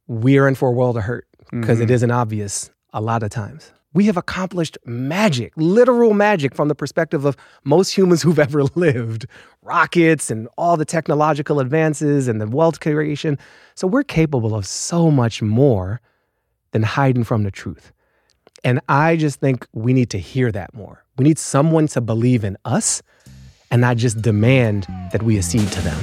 we 0.07 0.37
are 0.37 0.47
in 0.47 0.55
for 0.55 0.69
a 0.69 0.71
world 0.71 0.97
of 0.97 1.03
hurt 1.03 1.27
because 1.51 1.79
Mhm. 1.79 1.89
isn't 1.89 2.11
obvious 2.11 2.69
a 2.93 3.01
lot 3.01 3.23
of 3.23 3.29
times. 3.29 3.71
We 3.95 4.07
have 4.07 4.17
accomplished 4.17 4.77
magic, 4.85 5.53
literal 5.55 6.13
magic 6.13 6.53
from 6.53 6.67
the 6.67 6.75
perspective 6.75 7.23
of 7.23 7.37
most 7.63 7.91
humans 7.91 8.21
who've 8.21 8.37
ever 8.47 8.63
lived 8.75 9.25
rockets 9.61 10.29
and 10.29 10.49
all 10.57 10.75
the 10.75 10.83
technological 10.83 11.61
advances 11.61 12.27
and 12.27 12.41
the 12.41 12.45
wealth 12.45 12.81
creation. 12.81 13.39
So 13.73 13.87
we're 13.87 14.03
capable 14.03 14.53
of 14.53 14.67
so 14.67 15.09
much 15.09 15.41
more 15.41 16.01
than 16.71 16.83
hiding 16.83 17.23
from 17.23 17.43
the 17.43 17.51
truth. 17.51 17.93
And 18.65 18.81
I 18.89 19.15
just 19.15 19.39
think 19.39 19.65
we 19.71 19.93
need 19.93 20.09
to 20.09 20.19
hear 20.19 20.51
that 20.51 20.73
more. 20.73 21.05
We 21.17 21.23
need 21.23 21.39
someone 21.39 21.87
to 21.87 22.01
believe 22.01 22.43
in 22.43 22.57
us 22.65 23.01
and 23.71 23.79
not 23.79 23.95
just 23.95 24.21
demand 24.21 24.87
that 25.13 25.23
we 25.23 25.37
accede 25.37 25.71
to 25.71 25.81
them. 25.81 26.01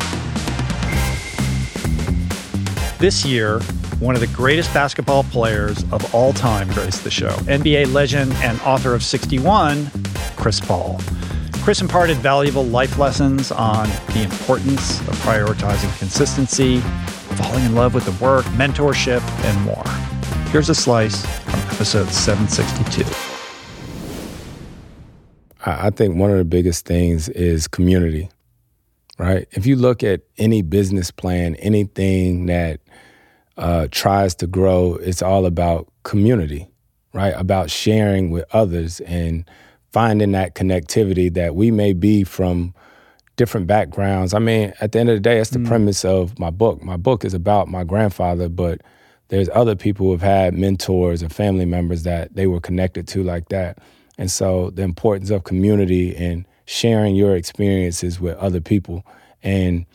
This 2.99 3.27
year, 3.27 3.61
one 4.03 4.17
of 4.17 4.21
the 4.21 4.27
greatest 4.27 4.75
basketball 4.75 5.23
players 5.23 5.85
of 5.93 6.13
all 6.13 6.33
time 6.33 6.69
graced 6.73 7.05
the 7.05 7.11
show. 7.11 7.31
NBA 7.47 7.93
legend 7.93 8.33
and 8.39 8.61
author 8.63 8.95
of 8.95 9.03
61, 9.05 9.89
Chris 10.35 10.59
Paul. 10.59 11.01
Chris 11.63 11.81
imparted 11.81 12.17
valuable 12.17 12.65
life 12.65 12.99
lessons 12.99 13.53
on 13.53 13.89
the 14.09 14.25
importance 14.25 14.99
of 15.03 15.15
prioritizing 15.19 15.97
consistency, 16.01 16.81
falling 17.37 17.65
in 17.65 17.77
love 17.77 17.95
with 17.95 18.05
the 18.05 18.25
work, 18.25 18.45
mentorship, 18.47 19.23
and 19.45 19.63
more. 19.63 19.85
Here's 20.51 20.69
a 20.69 20.75
slice 20.75 21.25
from 21.25 21.61
episode 21.61 22.09
762. 22.09 23.05
I 25.65 25.87
I 25.87 25.91
think 25.91 26.17
one 26.17 26.33
of 26.33 26.39
the 26.39 26.45
biggest 26.45 26.87
things 26.87 27.29
is 27.29 27.69
community, 27.69 28.31
right? 29.17 29.47
If 29.53 29.65
you 29.65 29.77
look 29.77 30.03
at 30.03 30.23
any 30.39 30.63
business 30.63 31.13
plan, 31.13 31.55
anything 31.55 32.47
that 32.47 32.81
uh, 33.57 33.89
tries 33.91 34.35
to 34.37 34.47
grow, 34.47 34.95
it's 34.97 35.23
all 35.23 35.47
about 35.47 35.89
community, 36.03 36.69
right? 37.13 37.35
About 37.37 37.71
sharing 37.71 38.31
with 38.31 38.45
others 38.53 39.01
and 39.01 39.49
finding 39.93 40.33
that 40.33 40.55
connectivity 40.55 41.33
that 41.35 41.55
we 41.55 41.71
may 41.71 41.93
be 41.93 42.25
from 42.25 42.75
different 43.37 43.67
backgrounds. 43.67 44.35
I 44.35 44.39
mean, 44.39 44.73
at 44.81 44.93
the 44.93 45.01
end 45.01 45.11
of 45.11 45.17
the 45.17 45.21
day, 45.21 45.39
that's 45.39 45.51
the 45.51 45.59
premise 45.61 46.05
of 46.05 46.39
my 46.39 46.51
book. 46.51 46.83
My 46.83 46.97
book 46.97 47.25
is 47.25 47.35
about 47.35 47.69
my 47.69 47.85
grandfather, 47.85 48.49
but 48.49 48.81
there's 49.29 49.49
other 49.55 49.75
people 49.75 50.07
who 50.07 50.13
have 50.13 50.23
had 50.23 50.55
mentors 50.55 51.23
or 51.23 51.29
family 51.29 51.65
members 51.65 52.03
that 52.03 52.35
they 52.35 52.47
were 52.47 52.61
connected 52.61 53.09
to 53.09 53.23
like 53.23 53.49
that. 53.49 53.79
And 54.19 54.31
so 54.31 54.71
the 54.71 54.83
importance 54.83 55.31
of 55.31 55.45
community 55.45 56.15
and 56.15 56.47
sharing 56.67 57.17
your 57.17 57.35
experiences 57.35 58.21
with 58.21 58.37
other 58.37 58.61
people 58.61 59.05
and 59.43 59.87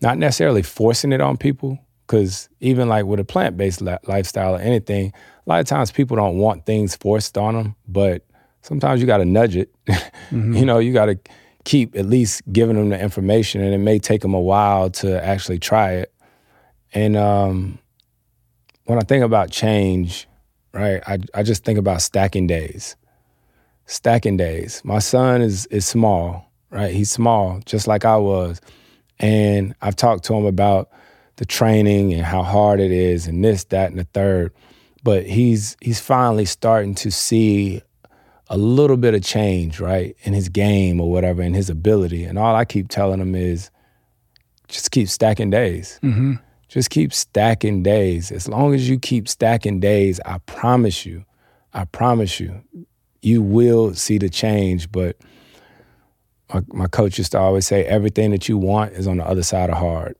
not 0.00 0.18
necessarily 0.18 0.62
forcing 0.62 1.12
it 1.12 1.20
on 1.20 1.36
people. 1.36 1.78
Because 2.08 2.48
even 2.60 2.88
like 2.88 3.04
with 3.04 3.20
a 3.20 3.24
plant 3.24 3.58
based 3.58 3.82
li- 3.82 3.98
lifestyle 4.06 4.56
or 4.56 4.60
anything, 4.60 5.12
a 5.46 5.48
lot 5.48 5.60
of 5.60 5.66
times 5.66 5.92
people 5.92 6.16
don't 6.16 6.38
want 6.38 6.64
things 6.64 6.96
forced 6.96 7.36
on 7.36 7.54
them, 7.54 7.76
but 7.86 8.24
sometimes 8.62 9.02
you 9.02 9.06
got 9.06 9.18
to 9.18 9.26
nudge 9.26 9.56
it. 9.56 9.72
you 10.30 10.64
know, 10.64 10.78
you 10.78 10.94
got 10.94 11.06
to 11.06 11.18
keep 11.64 11.94
at 11.94 12.06
least 12.06 12.42
giving 12.50 12.76
them 12.76 12.88
the 12.88 12.98
information, 12.98 13.60
and 13.60 13.74
it 13.74 13.78
may 13.78 13.98
take 13.98 14.22
them 14.22 14.32
a 14.32 14.40
while 14.40 14.88
to 14.88 15.22
actually 15.22 15.58
try 15.58 15.92
it. 15.92 16.12
And 16.94 17.14
um, 17.14 17.78
when 18.84 18.98
I 18.98 19.02
think 19.02 19.22
about 19.22 19.50
change, 19.50 20.26
right, 20.72 21.02
I, 21.06 21.18
I 21.34 21.42
just 21.42 21.62
think 21.62 21.78
about 21.78 22.00
stacking 22.00 22.46
days. 22.46 22.96
Stacking 23.84 24.38
days. 24.38 24.80
My 24.82 24.98
son 24.98 25.42
is 25.42 25.66
is 25.66 25.86
small, 25.86 26.50
right? 26.70 26.92
He's 26.92 27.10
small, 27.10 27.60
just 27.66 27.86
like 27.86 28.06
I 28.06 28.16
was. 28.16 28.62
And 29.18 29.74
I've 29.82 29.96
talked 29.96 30.24
to 30.24 30.34
him 30.34 30.46
about 30.46 30.90
the 31.38 31.46
training 31.46 32.12
and 32.12 32.22
how 32.22 32.42
hard 32.42 32.78
it 32.78 32.92
is 32.92 33.26
and 33.26 33.44
this, 33.44 33.64
that, 33.64 33.90
and 33.90 33.98
the 33.98 34.04
third. 34.12 34.52
But 35.02 35.24
he's 35.26 35.76
he's 35.80 36.00
finally 36.00 36.44
starting 36.44 36.94
to 36.96 37.10
see 37.10 37.82
a 38.50 38.56
little 38.58 38.96
bit 38.96 39.14
of 39.14 39.22
change, 39.22 39.80
right, 39.80 40.16
in 40.22 40.32
his 40.32 40.48
game 40.48 41.00
or 41.00 41.10
whatever, 41.10 41.42
in 41.42 41.54
his 41.54 41.70
ability. 41.70 42.24
And 42.24 42.38
all 42.38 42.54
I 42.54 42.64
keep 42.64 42.88
telling 42.88 43.20
him 43.20 43.34
is 43.34 43.70
just 44.68 44.90
keep 44.90 45.08
stacking 45.08 45.50
days. 45.50 45.98
Mm-hmm. 46.02 46.34
Just 46.68 46.90
keep 46.90 47.12
stacking 47.12 47.82
days. 47.82 48.30
As 48.30 48.48
long 48.48 48.74
as 48.74 48.88
you 48.88 48.98
keep 48.98 49.28
stacking 49.28 49.80
days, 49.80 50.20
I 50.26 50.38
promise 50.38 51.06
you, 51.06 51.24
I 51.72 51.84
promise 51.84 52.40
you, 52.40 52.62
you 53.22 53.40
will 53.40 53.94
see 53.94 54.18
the 54.18 54.28
change. 54.28 54.90
But 54.90 55.16
my, 56.52 56.62
my 56.68 56.86
coach 56.86 57.18
used 57.18 57.32
to 57.32 57.38
always 57.38 57.66
say, 57.66 57.84
everything 57.84 58.32
that 58.32 58.48
you 58.48 58.58
want 58.58 58.92
is 58.92 59.06
on 59.06 59.18
the 59.18 59.26
other 59.26 59.42
side 59.42 59.70
of 59.70 59.78
hard. 59.78 60.16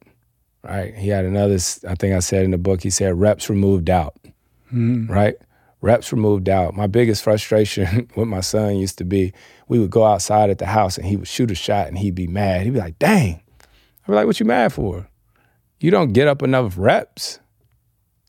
Right? 0.69 0.95
He 0.95 1.09
had 1.09 1.25
another, 1.25 1.55
I 1.89 1.95
think 1.95 2.15
I 2.15 2.19
said 2.19 2.45
in 2.45 2.51
the 2.51 2.59
book, 2.59 2.83
he 2.83 2.91
said, 2.91 3.19
reps 3.19 3.49
removed 3.49 3.87
doubt. 3.87 4.15
Mhm. 4.73 5.09
Right? 5.09 5.37
Reps 5.81 6.13
removed 6.13 6.45
doubt. 6.45 6.75
My 6.75 6.87
biggest 6.87 7.23
frustration 7.23 8.09
with 8.17 8.29
my 8.29 8.41
son 8.41 8.77
used 8.77 8.99
to 8.99 9.05
be 9.05 9.33
we 9.69 9.79
would 9.79 9.91
go 9.91 10.05
outside 10.05 10.51
at 10.51 10.59
the 10.59 10.67
house 10.67 10.99
and 10.99 11.07
he 11.07 11.17
would 11.17 11.29
shoot 11.29 11.51
a 11.51 11.55
shot 11.55 11.87
and 11.89 11.97
he'd 11.99 12.15
be 12.15 12.27
mad. 12.27 12.63
He'd 12.63 12.73
be 12.75 12.79
like, 12.81 12.99
dang. 12.99 13.41
I'd 13.61 14.07
be 14.09 14.13
like, 14.15 14.27
what 14.27 14.41
you 14.41 14.47
mad 14.47 14.73
for? 14.73 15.09
You 15.81 15.91
don't 15.91 16.13
get 16.13 16.29
up 16.29 16.43
enough 16.43 16.75
reps. 16.77 17.39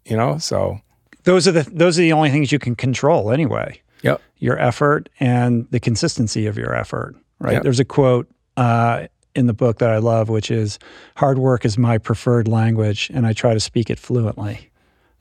You 0.05 0.15
know? 0.15 0.37
So 0.37 0.79
those 1.23 1.47
are 1.47 1.51
the 1.51 1.63
those 1.63 1.97
are 1.99 2.03
the 2.03 2.13
only 2.13 2.29
things 2.29 2.51
you 2.51 2.59
can 2.59 2.75
control 2.75 3.31
anyway. 3.31 3.81
Yep. 4.03 4.21
Your 4.37 4.57
effort 4.59 5.09
and 5.19 5.67
the 5.71 5.79
consistency 5.79 6.45
of 6.45 6.57
your 6.57 6.73
effort. 6.75 7.15
Right. 7.39 7.53
Yep. 7.53 7.63
There's 7.63 7.79
a 7.79 7.85
quote 7.85 8.29
uh, 8.55 9.07
in 9.35 9.47
the 9.47 9.53
book 9.53 9.79
that 9.79 9.89
I 9.89 9.97
love, 9.97 10.29
which 10.29 10.51
is 10.51 10.79
"Hard 11.15 11.37
work 11.37 11.65
is 11.65 11.77
my 11.77 11.97
preferred 11.97 12.47
language, 12.47 13.11
and 13.13 13.25
I 13.25 13.33
try 13.33 13.53
to 13.53 13.59
speak 13.59 13.89
it 13.89 13.99
fluently." 13.99 14.69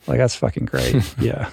Like 0.07 0.19
that's 0.19 0.35
fucking 0.35 0.67
great. 0.67 0.97
yeah. 1.21 1.51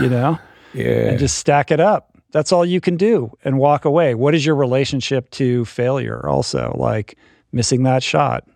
You 0.00 0.08
know. 0.08 0.38
Yeah. 0.74 1.10
And 1.10 1.18
just 1.18 1.38
stack 1.38 1.70
it 1.70 1.80
up. 1.80 2.10
That's 2.32 2.52
all 2.52 2.64
you 2.64 2.80
can 2.80 2.96
do, 2.96 3.36
and 3.44 3.58
walk 3.58 3.84
away. 3.84 4.14
What 4.14 4.34
is 4.34 4.44
your 4.44 4.56
relationship 4.56 5.30
to 5.32 5.64
failure? 5.64 6.26
Also, 6.26 6.74
like 6.78 7.16
missing 7.52 7.84
that 7.84 8.02
shot. 8.02 8.46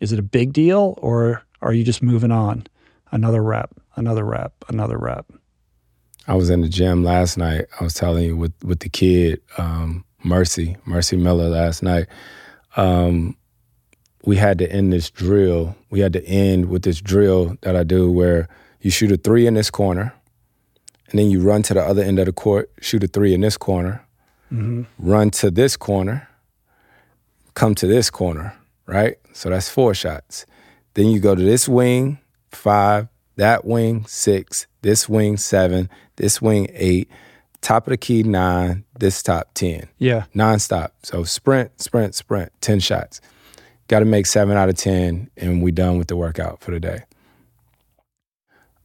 Is 0.00 0.12
it 0.12 0.18
a 0.18 0.22
big 0.22 0.52
deal, 0.52 0.98
or 0.98 1.42
are 1.62 1.72
you 1.72 1.84
just 1.84 2.02
moving 2.02 2.32
on? 2.32 2.66
Another 3.12 3.42
rep, 3.42 3.70
another 3.96 4.24
rep, 4.24 4.52
another 4.68 4.98
rep. 4.98 5.32
I 6.26 6.34
was 6.34 6.50
in 6.50 6.60
the 6.60 6.68
gym 6.68 7.04
last 7.04 7.36
night. 7.36 7.66
I 7.80 7.84
was 7.84 7.94
telling 7.94 8.24
you 8.24 8.36
with 8.36 8.52
with 8.62 8.80
the 8.80 8.88
kid, 8.88 9.40
um, 9.58 10.04
Mercy, 10.24 10.76
Mercy 10.84 11.16
Miller 11.16 11.48
last 11.48 11.82
night. 11.82 12.06
Um, 12.76 13.36
we 14.24 14.36
had 14.36 14.58
to 14.58 14.70
end 14.70 14.92
this 14.92 15.10
drill. 15.10 15.76
We 15.90 16.00
had 16.00 16.12
to 16.14 16.24
end 16.24 16.66
with 16.68 16.82
this 16.82 17.00
drill 17.00 17.56
that 17.62 17.74
I 17.76 17.82
do 17.82 18.10
where 18.10 18.48
you 18.80 18.90
shoot 18.90 19.12
a 19.12 19.16
three 19.16 19.46
in 19.46 19.54
this 19.54 19.70
corner, 19.70 20.14
and 21.10 21.18
then 21.18 21.30
you 21.30 21.40
run 21.40 21.62
to 21.64 21.74
the 21.74 21.82
other 21.82 22.02
end 22.02 22.18
of 22.18 22.26
the 22.26 22.32
court, 22.32 22.70
shoot 22.80 23.02
a 23.04 23.06
three 23.08 23.34
in 23.34 23.40
this 23.40 23.56
corner, 23.56 24.04
Mm-hmm. 24.52 24.82
run 24.98 25.30
to 25.30 25.50
this 25.50 25.78
corner, 25.78 26.28
come 27.54 27.74
to 27.76 27.86
this 27.86 28.10
corner, 28.10 28.54
right? 28.86 29.16
So 29.32 29.48
that's 29.48 29.70
four 29.70 29.94
shots. 29.94 30.44
Then 30.92 31.06
you 31.06 31.20
go 31.20 31.34
to 31.34 31.42
this 31.42 31.66
wing, 31.66 32.18
five, 32.50 33.08
that 33.36 33.64
wing, 33.64 34.04
six, 34.06 34.66
this 34.82 35.08
wing, 35.08 35.38
seven, 35.38 35.88
this 36.16 36.42
wing, 36.42 36.68
eight, 36.74 37.08
top 37.62 37.86
of 37.86 37.90
the 37.92 37.96
key, 37.96 38.22
nine, 38.22 38.84
this 38.98 39.22
top, 39.22 39.54
10. 39.54 39.88
Yeah. 39.98 40.24
Nonstop. 40.34 40.90
So 41.02 41.24
sprint, 41.24 41.80
sprint, 41.80 42.14
sprint, 42.14 42.52
10 42.60 42.80
shots. 42.80 43.20
Got 43.88 44.00
to 44.00 44.04
make 44.04 44.26
seven 44.26 44.56
out 44.56 44.68
of 44.68 44.76
10, 44.76 45.30
and 45.36 45.62
we 45.62 45.72
done 45.72 45.98
with 45.98 46.08
the 46.08 46.16
workout 46.16 46.60
for 46.60 46.70
the 46.70 46.80
day. 46.80 47.02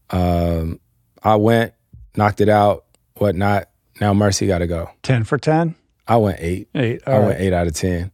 Um, 0.10 0.80
I 1.24 1.36
went, 1.36 1.74
knocked 2.16 2.40
it 2.40 2.50
out, 2.50 2.86
whatnot. 3.16 3.70
Now 4.00 4.14
Mercy 4.14 4.48
got 4.48 4.60
to 4.60 4.68
go. 4.68 4.90
10 5.04 5.26
for 5.26 5.38
10? 5.38 5.76
I 6.08 6.18
went 6.18 6.38
eight. 6.40 6.70
Eight. 6.74 7.02
I 7.06 7.14
all 7.14 7.24
went 7.24 7.40
eight 7.40 7.54
out 7.54 7.68
of 7.68 7.74
ten. 7.74 8.12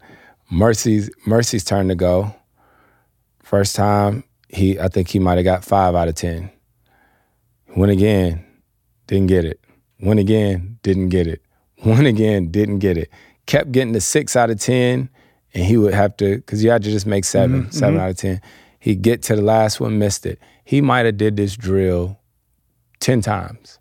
Mercy's 0.49 1.09
Mercy's 1.25 1.63
turn 1.63 1.87
to 1.89 1.95
go. 1.95 2.33
First 3.43 3.75
time 3.75 4.23
he, 4.49 4.79
I 4.79 4.87
think 4.87 5.09
he 5.09 5.19
might 5.19 5.37
have 5.37 5.45
got 5.45 5.63
five 5.63 5.95
out 5.95 6.07
of 6.07 6.15
ten. 6.15 6.49
Went 7.75 7.91
again, 7.91 8.45
didn't 9.07 9.27
get 9.27 9.45
it. 9.45 9.62
Went 10.03 10.19
again, 10.19 10.79
didn't 10.83 11.09
get 11.09 11.27
it. 11.27 11.41
Went 11.85 12.07
again, 12.07 12.51
didn't 12.51 12.79
get 12.79 12.97
it. 12.97 13.09
Kept 13.45 13.71
getting 13.71 13.93
the 13.93 14.01
six 14.01 14.35
out 14.35 14.49
of 14.49 14.59
ten, 14.59 15.09
and 15.53 15.63
he 15.63 15.77
would 15.77 15.93
have 15.93 16.17
to 16.17 16.37
because 16.37 16.63
you 16.63 16.69
had 16.69 16.83
to 16.83 16.91
just 16.91 17.05
make 17.05 17.23
7 17.25 17.63
Mhm, 17.65 17.73
seven 17.73 17.95
mhm. 17.95 18.01
out 18.01 18.09
of 18.09 18.17
ten. 18.17 18.41
He'd 18.79 19.01
get 19.01 19.21
to 19.23 19.35
the 19.35 19.41
last 19.41 19.79
one, 19.79 19.97
missed 19.97 20.25
it. 20.25 20.39
He 20.65 20.81
might 20.81 21.05
have 21.05 21.17
did 21.17 21.37
this 21.37 21.55
drill 21.55 22.19
ten 22.99 23.21
times. 23.21 23.79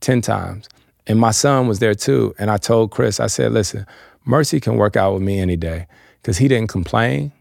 10 0.00 0.20
times. 0.22 0.68
And 1.06 1.18
my 1.20 1.30
son 1.30 1.68
was 1.68 1.78
there 1.78 1.94
too. 1.94 2.34
And 2.38 2.50
I 2.50 2.56
told 2.56 2.90
Chris, 2.90 3.20
I 3.20 3.26
said, 3.26 3.52
listen, 3.52 3.86
Mercy 4.24 4.58
can 4.60 4.76
work 4.76 4.96
out 4.96 5.12
with 5.14 5.22
me 5.22 5.38
any 5.38 5.56
day 5.56 5.86
because 6.22 6.38
he 6.38 6.48
didn't 6.48 6.70
complain. 6.70 7.32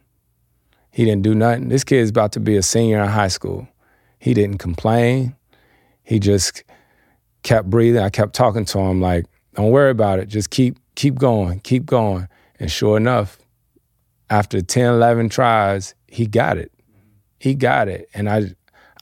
He 0.92 1.06
didn't 1.06 1.22
do 1.22 1.34
nothing. 1.34 1.70
This 1.70 1.84
kid's 1.84 2.10
about 2.10 2.34
to 2.34 2.40
be 2.40 2.58
a 2.58 2.62
senior 2.64 3.02
in 3.02 3.08
high 3.10 3.28
school. 3.30 3.68
He 4.20 4.34
didn't 4.34 4.58
complain. 4.58 5.36
He 6.04 6.20
just 6.20 6.64
kept 7.44 7.70
breathing. 7.70 8.02
I 8.02 8.10
kept 8.10 8.34
talking 8.34 8.66
to 8.66 8.80
him 8.80 9.02
like, 9.02 9.26
don't 9.56 9.72
worry 9.72 9.92
about 9.92 10.20
it. 10.20 10.28
Just 10.28 10.50
keep 10.50 10.78
keep 10.96 11.16
going, 11.16 11.60
keep 11.62 11.86
going. 11.86 12.28
And 12.60 12.72
sure 12.72 12.98
enough, 12.98 13.38
after 14.30 14.62
10, 14.62 14.96
11 14.96 15.30
tries, 15.30 15.96
he 16.08 16.28
got 16.28 16.58
it. 16.58 16.72
He 17.40 17.56
got 17.56 17.88
it. 17.88 18.10
And 18.14 18.30
I 18.30 18.54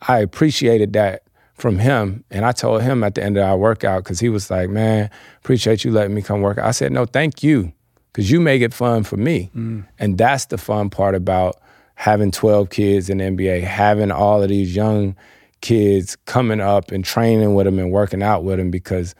I 0.08 0.20
appreciated 0.20 0.94
that 0.94 1.24
from 1.56 1.80
him. 1.80 2.24
And 2.30 2.46
I 2.46 2.52
told 2.52 2.84
him 2.84 3.04
at 3.04 3.16
the 3.16 3.24
end 3.24 3.38
of 3.38 3.44
our 3.44 3.58
workout, 3.58 4.04
because 4.04 4.20
he 4.20 4.30
was 4.30 4.52
like, 4.52 4.70
man, 4.70 5.10
appreciate 5.40 5.84
you 5.84 5.92
letting 5.92 6.14
me 6.14 6.22
come 6.22 6.42
work. 6.42 6.60
I 6.60 6.72
said, 6.72 6.92
no, 6.92 7.06
thank 7.06 7.44
you. 7.44 7.74
Because 8.14 8.32
you 8.32 8.40
make 8.40 8.62
it 8.62 8.74
fun 8.74 9.04
for 9.04 9.18
me. 9.18 9.52
Mm. 9.56 9.86
And 10.00 10.18
that's 10.18 10.46
the 10.46 10.58
fun 10.58 10.90
part 10.90 11.14
about 11.14 11.60
having 11.96 12.32
12 12.32 12.70
kids 12.70 13.10
in 13.10 13.18
the 13.18 13.26
NBA, 13.26 13.64
having 13.64 14.12
all 14.12 14.42
of 14.42 14.50
these 14.50 14.76
young 14.76 15.16
kids 15.62 16.16
coming 16.26 16.62
up 16.62 16.92
and 16.92 17.04
training 17.04 17.56
with 17.56 17.66
them 17.66 17.80
and 17.80 17.92
working 17.92 18.24
out 18.24 18.44
with 18.44 18.58
them 18.58 18.72
because 18.72 19.16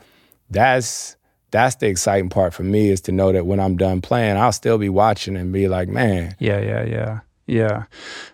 that's 0.50 1.16
that's 1.50 1.76
the 1.76 1.86
exciting 1.86 2.28
part 2.28 2.52
for 2.52 2.62
me 2.62 2.90
is 2.90 3.00
to 3.02 3.12
know 3.12 3.32
that 3.32 3.46
when 3.46 3.58
I'm 3.58 3.76
done 3.76 4.00
playing, 4.00 4.36
I'll 4.36 4.52
still 4.52 4.78
be 4.78 4.88
watching 4.88 5.36
and 5.36 5.52
be 5.52 5.66
like, 5.68 5.88
man, 5.88 6.34
Yeah, 6.38 6.60
yeah, 6.60 6.84
yeah. 6.84 7.20
Yeah. 7.46 7.84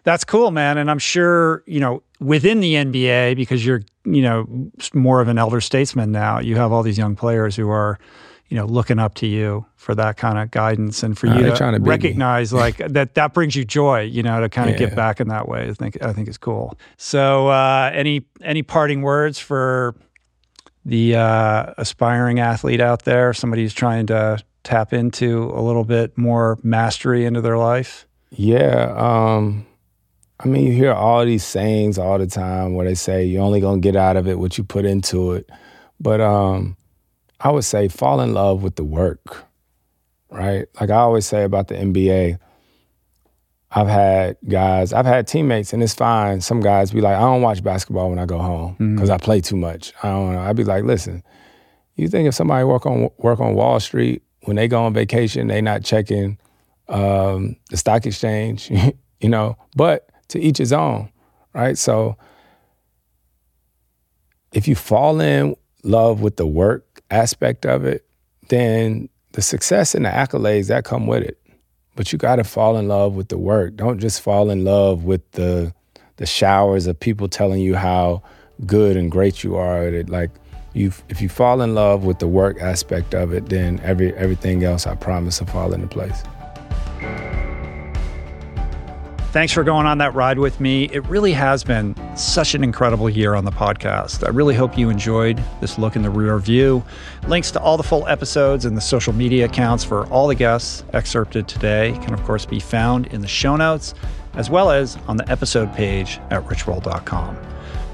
That's 0.02 0.24
cool, 0.24 0.51
man. 0.51 0.76
And 0.76 0.90
I'm 0.90 0.98
sure, 0.98 1.62
you 1.66 1.78
know, 1.78 2.02
within 2.18 2.59
the 2.59 2.74
NBA, 2.74 3.37
because 3.37 3.64
you're, 3.64 3.82
you 4.04 4.22
know, 4.22 4.70
more 4.93 5.20
of 5.20 5.29
an 5.29 5.38
elder 5.38 5.61
statesman 5.61 6.11
now, 6.11 6.40
you 6.40 6.56
have 6.56 6.72
all 6.72 6.82
these 6.82 6.98
young 6.98 7.14
players 7.14 7.54
who 7.54 7.70
are, 7.70 8.01
you 8.55 8.61
know, 8.61 8.66
looking 8.66 9.01
up 9.01 9.15
to 9.15 9.27
you 9.27 9.66
for 9.74 9.97
that 9.97 10.16
kind 10.16 10.39
of 10.39 10.49
guidance 10.53 11.03
and 11.03 11.19
for 11.19 11.27
Uh, 11.27 11.39
you 11.39 11.45
to, 11.47 11.51
to 11.59 11.73
beat 11.73 11.83
me. 11.83 11.89
recognize 11.89 12.53
like 12.53 12.77
that 12.77 13.15
that 13.16 13.35
brings 13.35 13.57
you 13.57 13.65
joy, 13.65 14.03
you 14.03 14.23
know, 14.23 14.41
to 14.41 14.49
kind 14.49 14.71
of 14.71 14.74
Yeah. 14.74 14.87
give 14.87 14.95
back 14.95 15.19
in 15.21 15.27
that 15.27 15.49
way. 15.49 15.69
I 15.69 15.73
think 15.73 16.01
I 16.01 16.13
think 16.13 16.29
is 16.29 16.39
cool. 16.39 16.79
So 16.97 17.49
uh 17.49 17.91
any 17.93 18.23
any 18.43 18.63
parting 18.63 19.03
words 19.03 19.41
for 19.41 19.97
the 20.85 21.16
uh 21.16 21.73
aspiring 21.79 22.39
athlete 22.39 22.81
out 22.81 23.05
there, 23.05 23.33
somebody 23.33 23.63
who's 23.63 23.74
trying 23.74 24.07
to 24.07 24.39
tap 24.63 24.93
into 24.93 25.51
a 25.53 25.61
little 25.61 25.85
bit 25.85 26.16
more 26.16 26.57
mastery 26.63 27.24
into 27.24 27.41
their 27.41 27.59
life? 27.59 28.07
Yeah, 28.31 28.95
um, 28.97 29.66
I 30.39 30.47
mean, 30.47 30.65
you 30.66 30.73
hear 30.73 30.93
all 30.93 31.24
these 31.24 31.45
sayings 31.45 31.99
all 31.99 32.19
the 32.19 32.29
time 32.29 32.74
where 32.74 32.87
they 32.87 32.95
say 32.95 33.24
you're 33.24 33.43
only 33.43 33.61
gonna 33.61 33.81
get 33.81 33.97
out 33.97 34.16
of 34.16 34.29
it 34.29 34.39
what 34.39 34.57
you 34.59 34.63
put 34.65 34.85
into 34.85 35.33
it. 35.33 35.51
But 36.01 36.21
um, 36.21 36.77
I 37.40 37.51
would 37.51 37.64
say 37.64 37.88
fall 37.88 38.21
in 38.21 38.32
love 38.32 38.63
with 38.63 38.77
the 38.77 38.85
work, 38.85 39.45
right? 40.30 40.66
Like 40.80 40.90
I 40.90 40.96
always 40.96 41.27
say 41.27 41.45
about 41.45 41.69
the 41.69 41.74
NBA. 41.74 42.38
I've 43.77 43.88
had 43.88 44.37
guys, 44.48 44.93
I've 44.93 45.06
had 45.06 45.27
teammates, 45.27 45.72
and 45.72 45.82
it's 45.82 45.95
fine. 45.95 46.40
Some 46.40 46.61
guys 46.61 46.93
be 46.93 47.01
like, 47.01 47.16
I 47.16 47.21
don't 47.21 47.43
watch 47.43 47.63
basketball 47.63 48.09
when 48.09 48.21
I 48.21 48.24
go 48.24 48.38
home 48.38 48.77
because 48.95 49.11
I 49.11 49.19
play 49.19 49.40
too 49.40 49.56
much. 49.56 49.93
I 50.03 50.09
don't 50.11 50.32
know. 50.32 50.40
I'd 50.40 50.56
be 50.56 50.63
like, 50.63 50.85
listen, 50.85 51.24
you 51.96 52.09
think 52.09 52.29
if 52.29 52.35
somebody 52.35 52.64
work 52.64 52.87
on 52.87 53.11
work 53.19 53.40
on 53.40 53.54
Wall 53.54 53.80
Street 53.80 54.22
when 54.43 54.56
they 54.56 54.69
go 54.69 54.85
on 54.85 54.95
vacation, 54.95 55.48
they 55.48 55.61
not 55.61 55.82
checking 55.82 56.38
um, 56.88 57.56
the 57.71 57.77
stock 57.77 58.06
exchange, 58.06 58.71
you 59.21 59.29
know? 59.29 59.56
But 59.77 60.09
to 60.29 60.40
each 60.40 60.59
his 60.59 60.72
own, 60.72 61.11
right? 61.53 61.77
So 61.77 62.16
if 64.53 64.69
you 64.69 64.74
fall 64.74 65.21
in 65.21 65.56
love 65.82 66.21
with 66.21 66.37
the 66.37 66.46
work 66.46 66.84
aspect 67.11 67.66
of 67.66 67.85
it, 67.85 68.05
then 68.49 69.09
the 69.33 69.43
success 69.43 69.95
and 69.95 70.05
the 70.05 70.11
accolades 70.11 70.69
that 70.69 70.85
come 70.85 71.07
with 71.07 71.23
it. 71.23 71.39
But 71.97 72.13
you 72.13 72.19
got 72.19 72.37
to 72.37 72.45
fall 72.45 72.77
in 72.77 72.89
love 72.89 73.15
with 73.15 73.29
the 73.29 73.39
work. 73.39 73.77
Don't 73.77 74.01
just 74.01 74.21
fall 74.21 74.51
in 74.51 74.65
love 74.65 75.05
with 75.05 75.29
the 75.33 75.73
the 76.16 76.27
showers 76.27 76.87
of 76.87 76.99
people 76.99 77.29
telling 77.29 77.61
you 77.61 77.74
how 77.74 78.23
good 78.66 78.97
and 78.97 79.11
great 79.11 79.43
you 79.43 79.57
are 79.57 79.83
at 79.83 79.95
it. 79.95 80.09
Like 80.09 80.31
you, 80.73 80.93
if 81.09 81.21
you 81.21 81.29
fall 81.29 81.61
in 81.61 81.74
love 81.74 82.05
with 82.05 82.19
the 82.19 82.29
work 82.29 82.61
aspect 82.61 83.15
of 83.15 83.33
it, 83.33 83.49
then 83.49 83.81
every 83.83 84.15
everything 84.15 84.65
else 84.65 84.87
I 84.87 84.95
promise 84.95 85.41
will 85.41 85.49
fall 85.49 85.73
into 85.73 85.87
place. 85.87 86.23
Thanks 89.35 89.53
for 89.53 89.64
going 89.64 89.85
on 89.85 89.98
that 89.98 90.14
ride 90.14 90.38
with 90.38 90.61
me. 90.61 90.85
It 90.93 91.04
really 91.09 91.32
has 91.32 91.64
been 91.64 91.96
such 92.16 92.54
an 92.54 92.63
incredible 92.63 93.11
year 93.11 93.35
on 93.35 93.45
the 93.45 93.51
podcast. 93.51 94.24
I 94.24 94.30
really 94.30 94.54
hope 94.54 94.79
you 94.79 94.90
enjoyed 94.90 95.43
this 95.61 95.77
look 95.77 95.96
in 95.96 96.03
the 96.03 96.09
rear 96.09 96.38
view. 96.38 96.85
Links 97.27 97.51
to 97.51 97.61
all 97.61 97.77
the 97.77 97.82
full 97.82 98.06
episodes 98.06 98.64
and 98.64 98.77
the 98.77 98.80
social 98.80 99.13
media 99.13 99.46
accounts 99.46 99.82
for 99.82 100.06
all 100.06 100.29
the 100.29 100.37
guests 100.37 100.85
excerpted 100.93 101.48
today 101.48 101.98
can, 102.01 102.14
of 102.14 102.22
course, 102.22 102.46
be 102.46 102.61
found 102.61 103.09
in 103.09 103.22
the 103.22 103.27
show 103.27 103.56
notes 103.56 103.95
as 104.35 104.51
well 104.51 104.71
as 104.71 104.98
on 105.09 105.16
the 105.16 105.29
episode 105.29 105.74
page 105.74 106.21
at 106.30 106.45
richroll.com. 106.45 107.37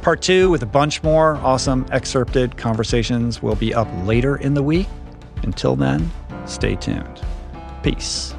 Part 0.02 0.20
two 0.20 0.50
with 0.50 0.62
a 0.62 0.66
bunch 0.66 1.02
more 1.02 1.36
awesome 1.36 1.86
excerpted 1.90 2.58
conversations 2.58 3.42
will 3.42 3.56
be 3.56 3.72
up 3.72 3.88
later 4.04 4.36
in 4.36 4.52
the 4.52 4.62
week. 4.62 4.88
Until 5.42 5.74
then, 5.74 6.10
stay 6.44 6.76
tuned. 6.76 7.22
Peace. 7.82 8.34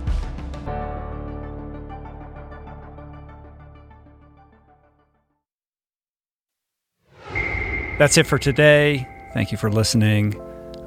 That's 8.01 8.17
it 8.17 8.25
for 8.25 8.39
today. 8.39 9.07
Thank 9.31 9.51
you 9.51 9.59
for 9.59 9.69
listening. 9.69 10.33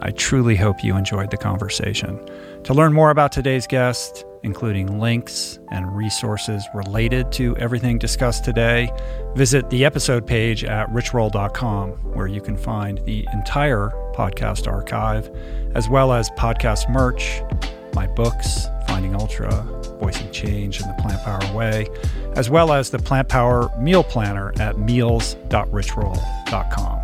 I 0.03 0.11
truly 0.11 0.57
hope 0.57 0.83
you 0.83 0.97
enjoyed 0.97 1.31
the 1.31 1.37
conversation. 1.37 2.19
To 2.65 2.75
learn 2.75 2.93
more 2.93 3.11
about 3.11 3.31
today's 3.31 3.69
guest, 3.69 4.25
including 4.43 4.99
links 4.99 5.61
and 5.71 5.97
resources 5.97 6.67
related 6.75 7.31
to 7.35 7.57
everything 7.59 7.99
discussed 7.99 8.45
today, 8.45 8.91
visit 9.37 9.71
the 9.71 9.85
episode 9.85 10.27
page 10.27 10.65
at 10.65 10.91
richroll.com, 10.91 11.91
where 12.15 12.27
you 12.27 12.41
can 12.41 12.57
find 12.57 12.99
the 13.05 13.25
entire 13.33 13.93
podcast 14.13 14.67
archive, 14.67 15.31
as 15.77 15.89
well 15.89 16.13
as 16.13 16.31
podcast 16.31 16.91
merch, 16.91 17.43
my 17.95 18.09
books, 18.09 18.67
Finding 18.89 19.15
Ultra, 19.15 19.53
Voicing 20.01 20.33
Change 20.33 20.81
in 20.81 20.89
the 20.89 20.95
Plant 20.95 21.23
Power 21.23 21.55
Way, 21.55 21.87
as 22.35 22.51
well 22.51 22.73
as 22.73 22.91
the 22.91 22.99
Plant 22.99 23.29
Power 23.29 23.71
Meal 23.79 24.03
Planner 24.03 24.53
at 24.59 24.81
meals.richroll.com. 24.81 27.04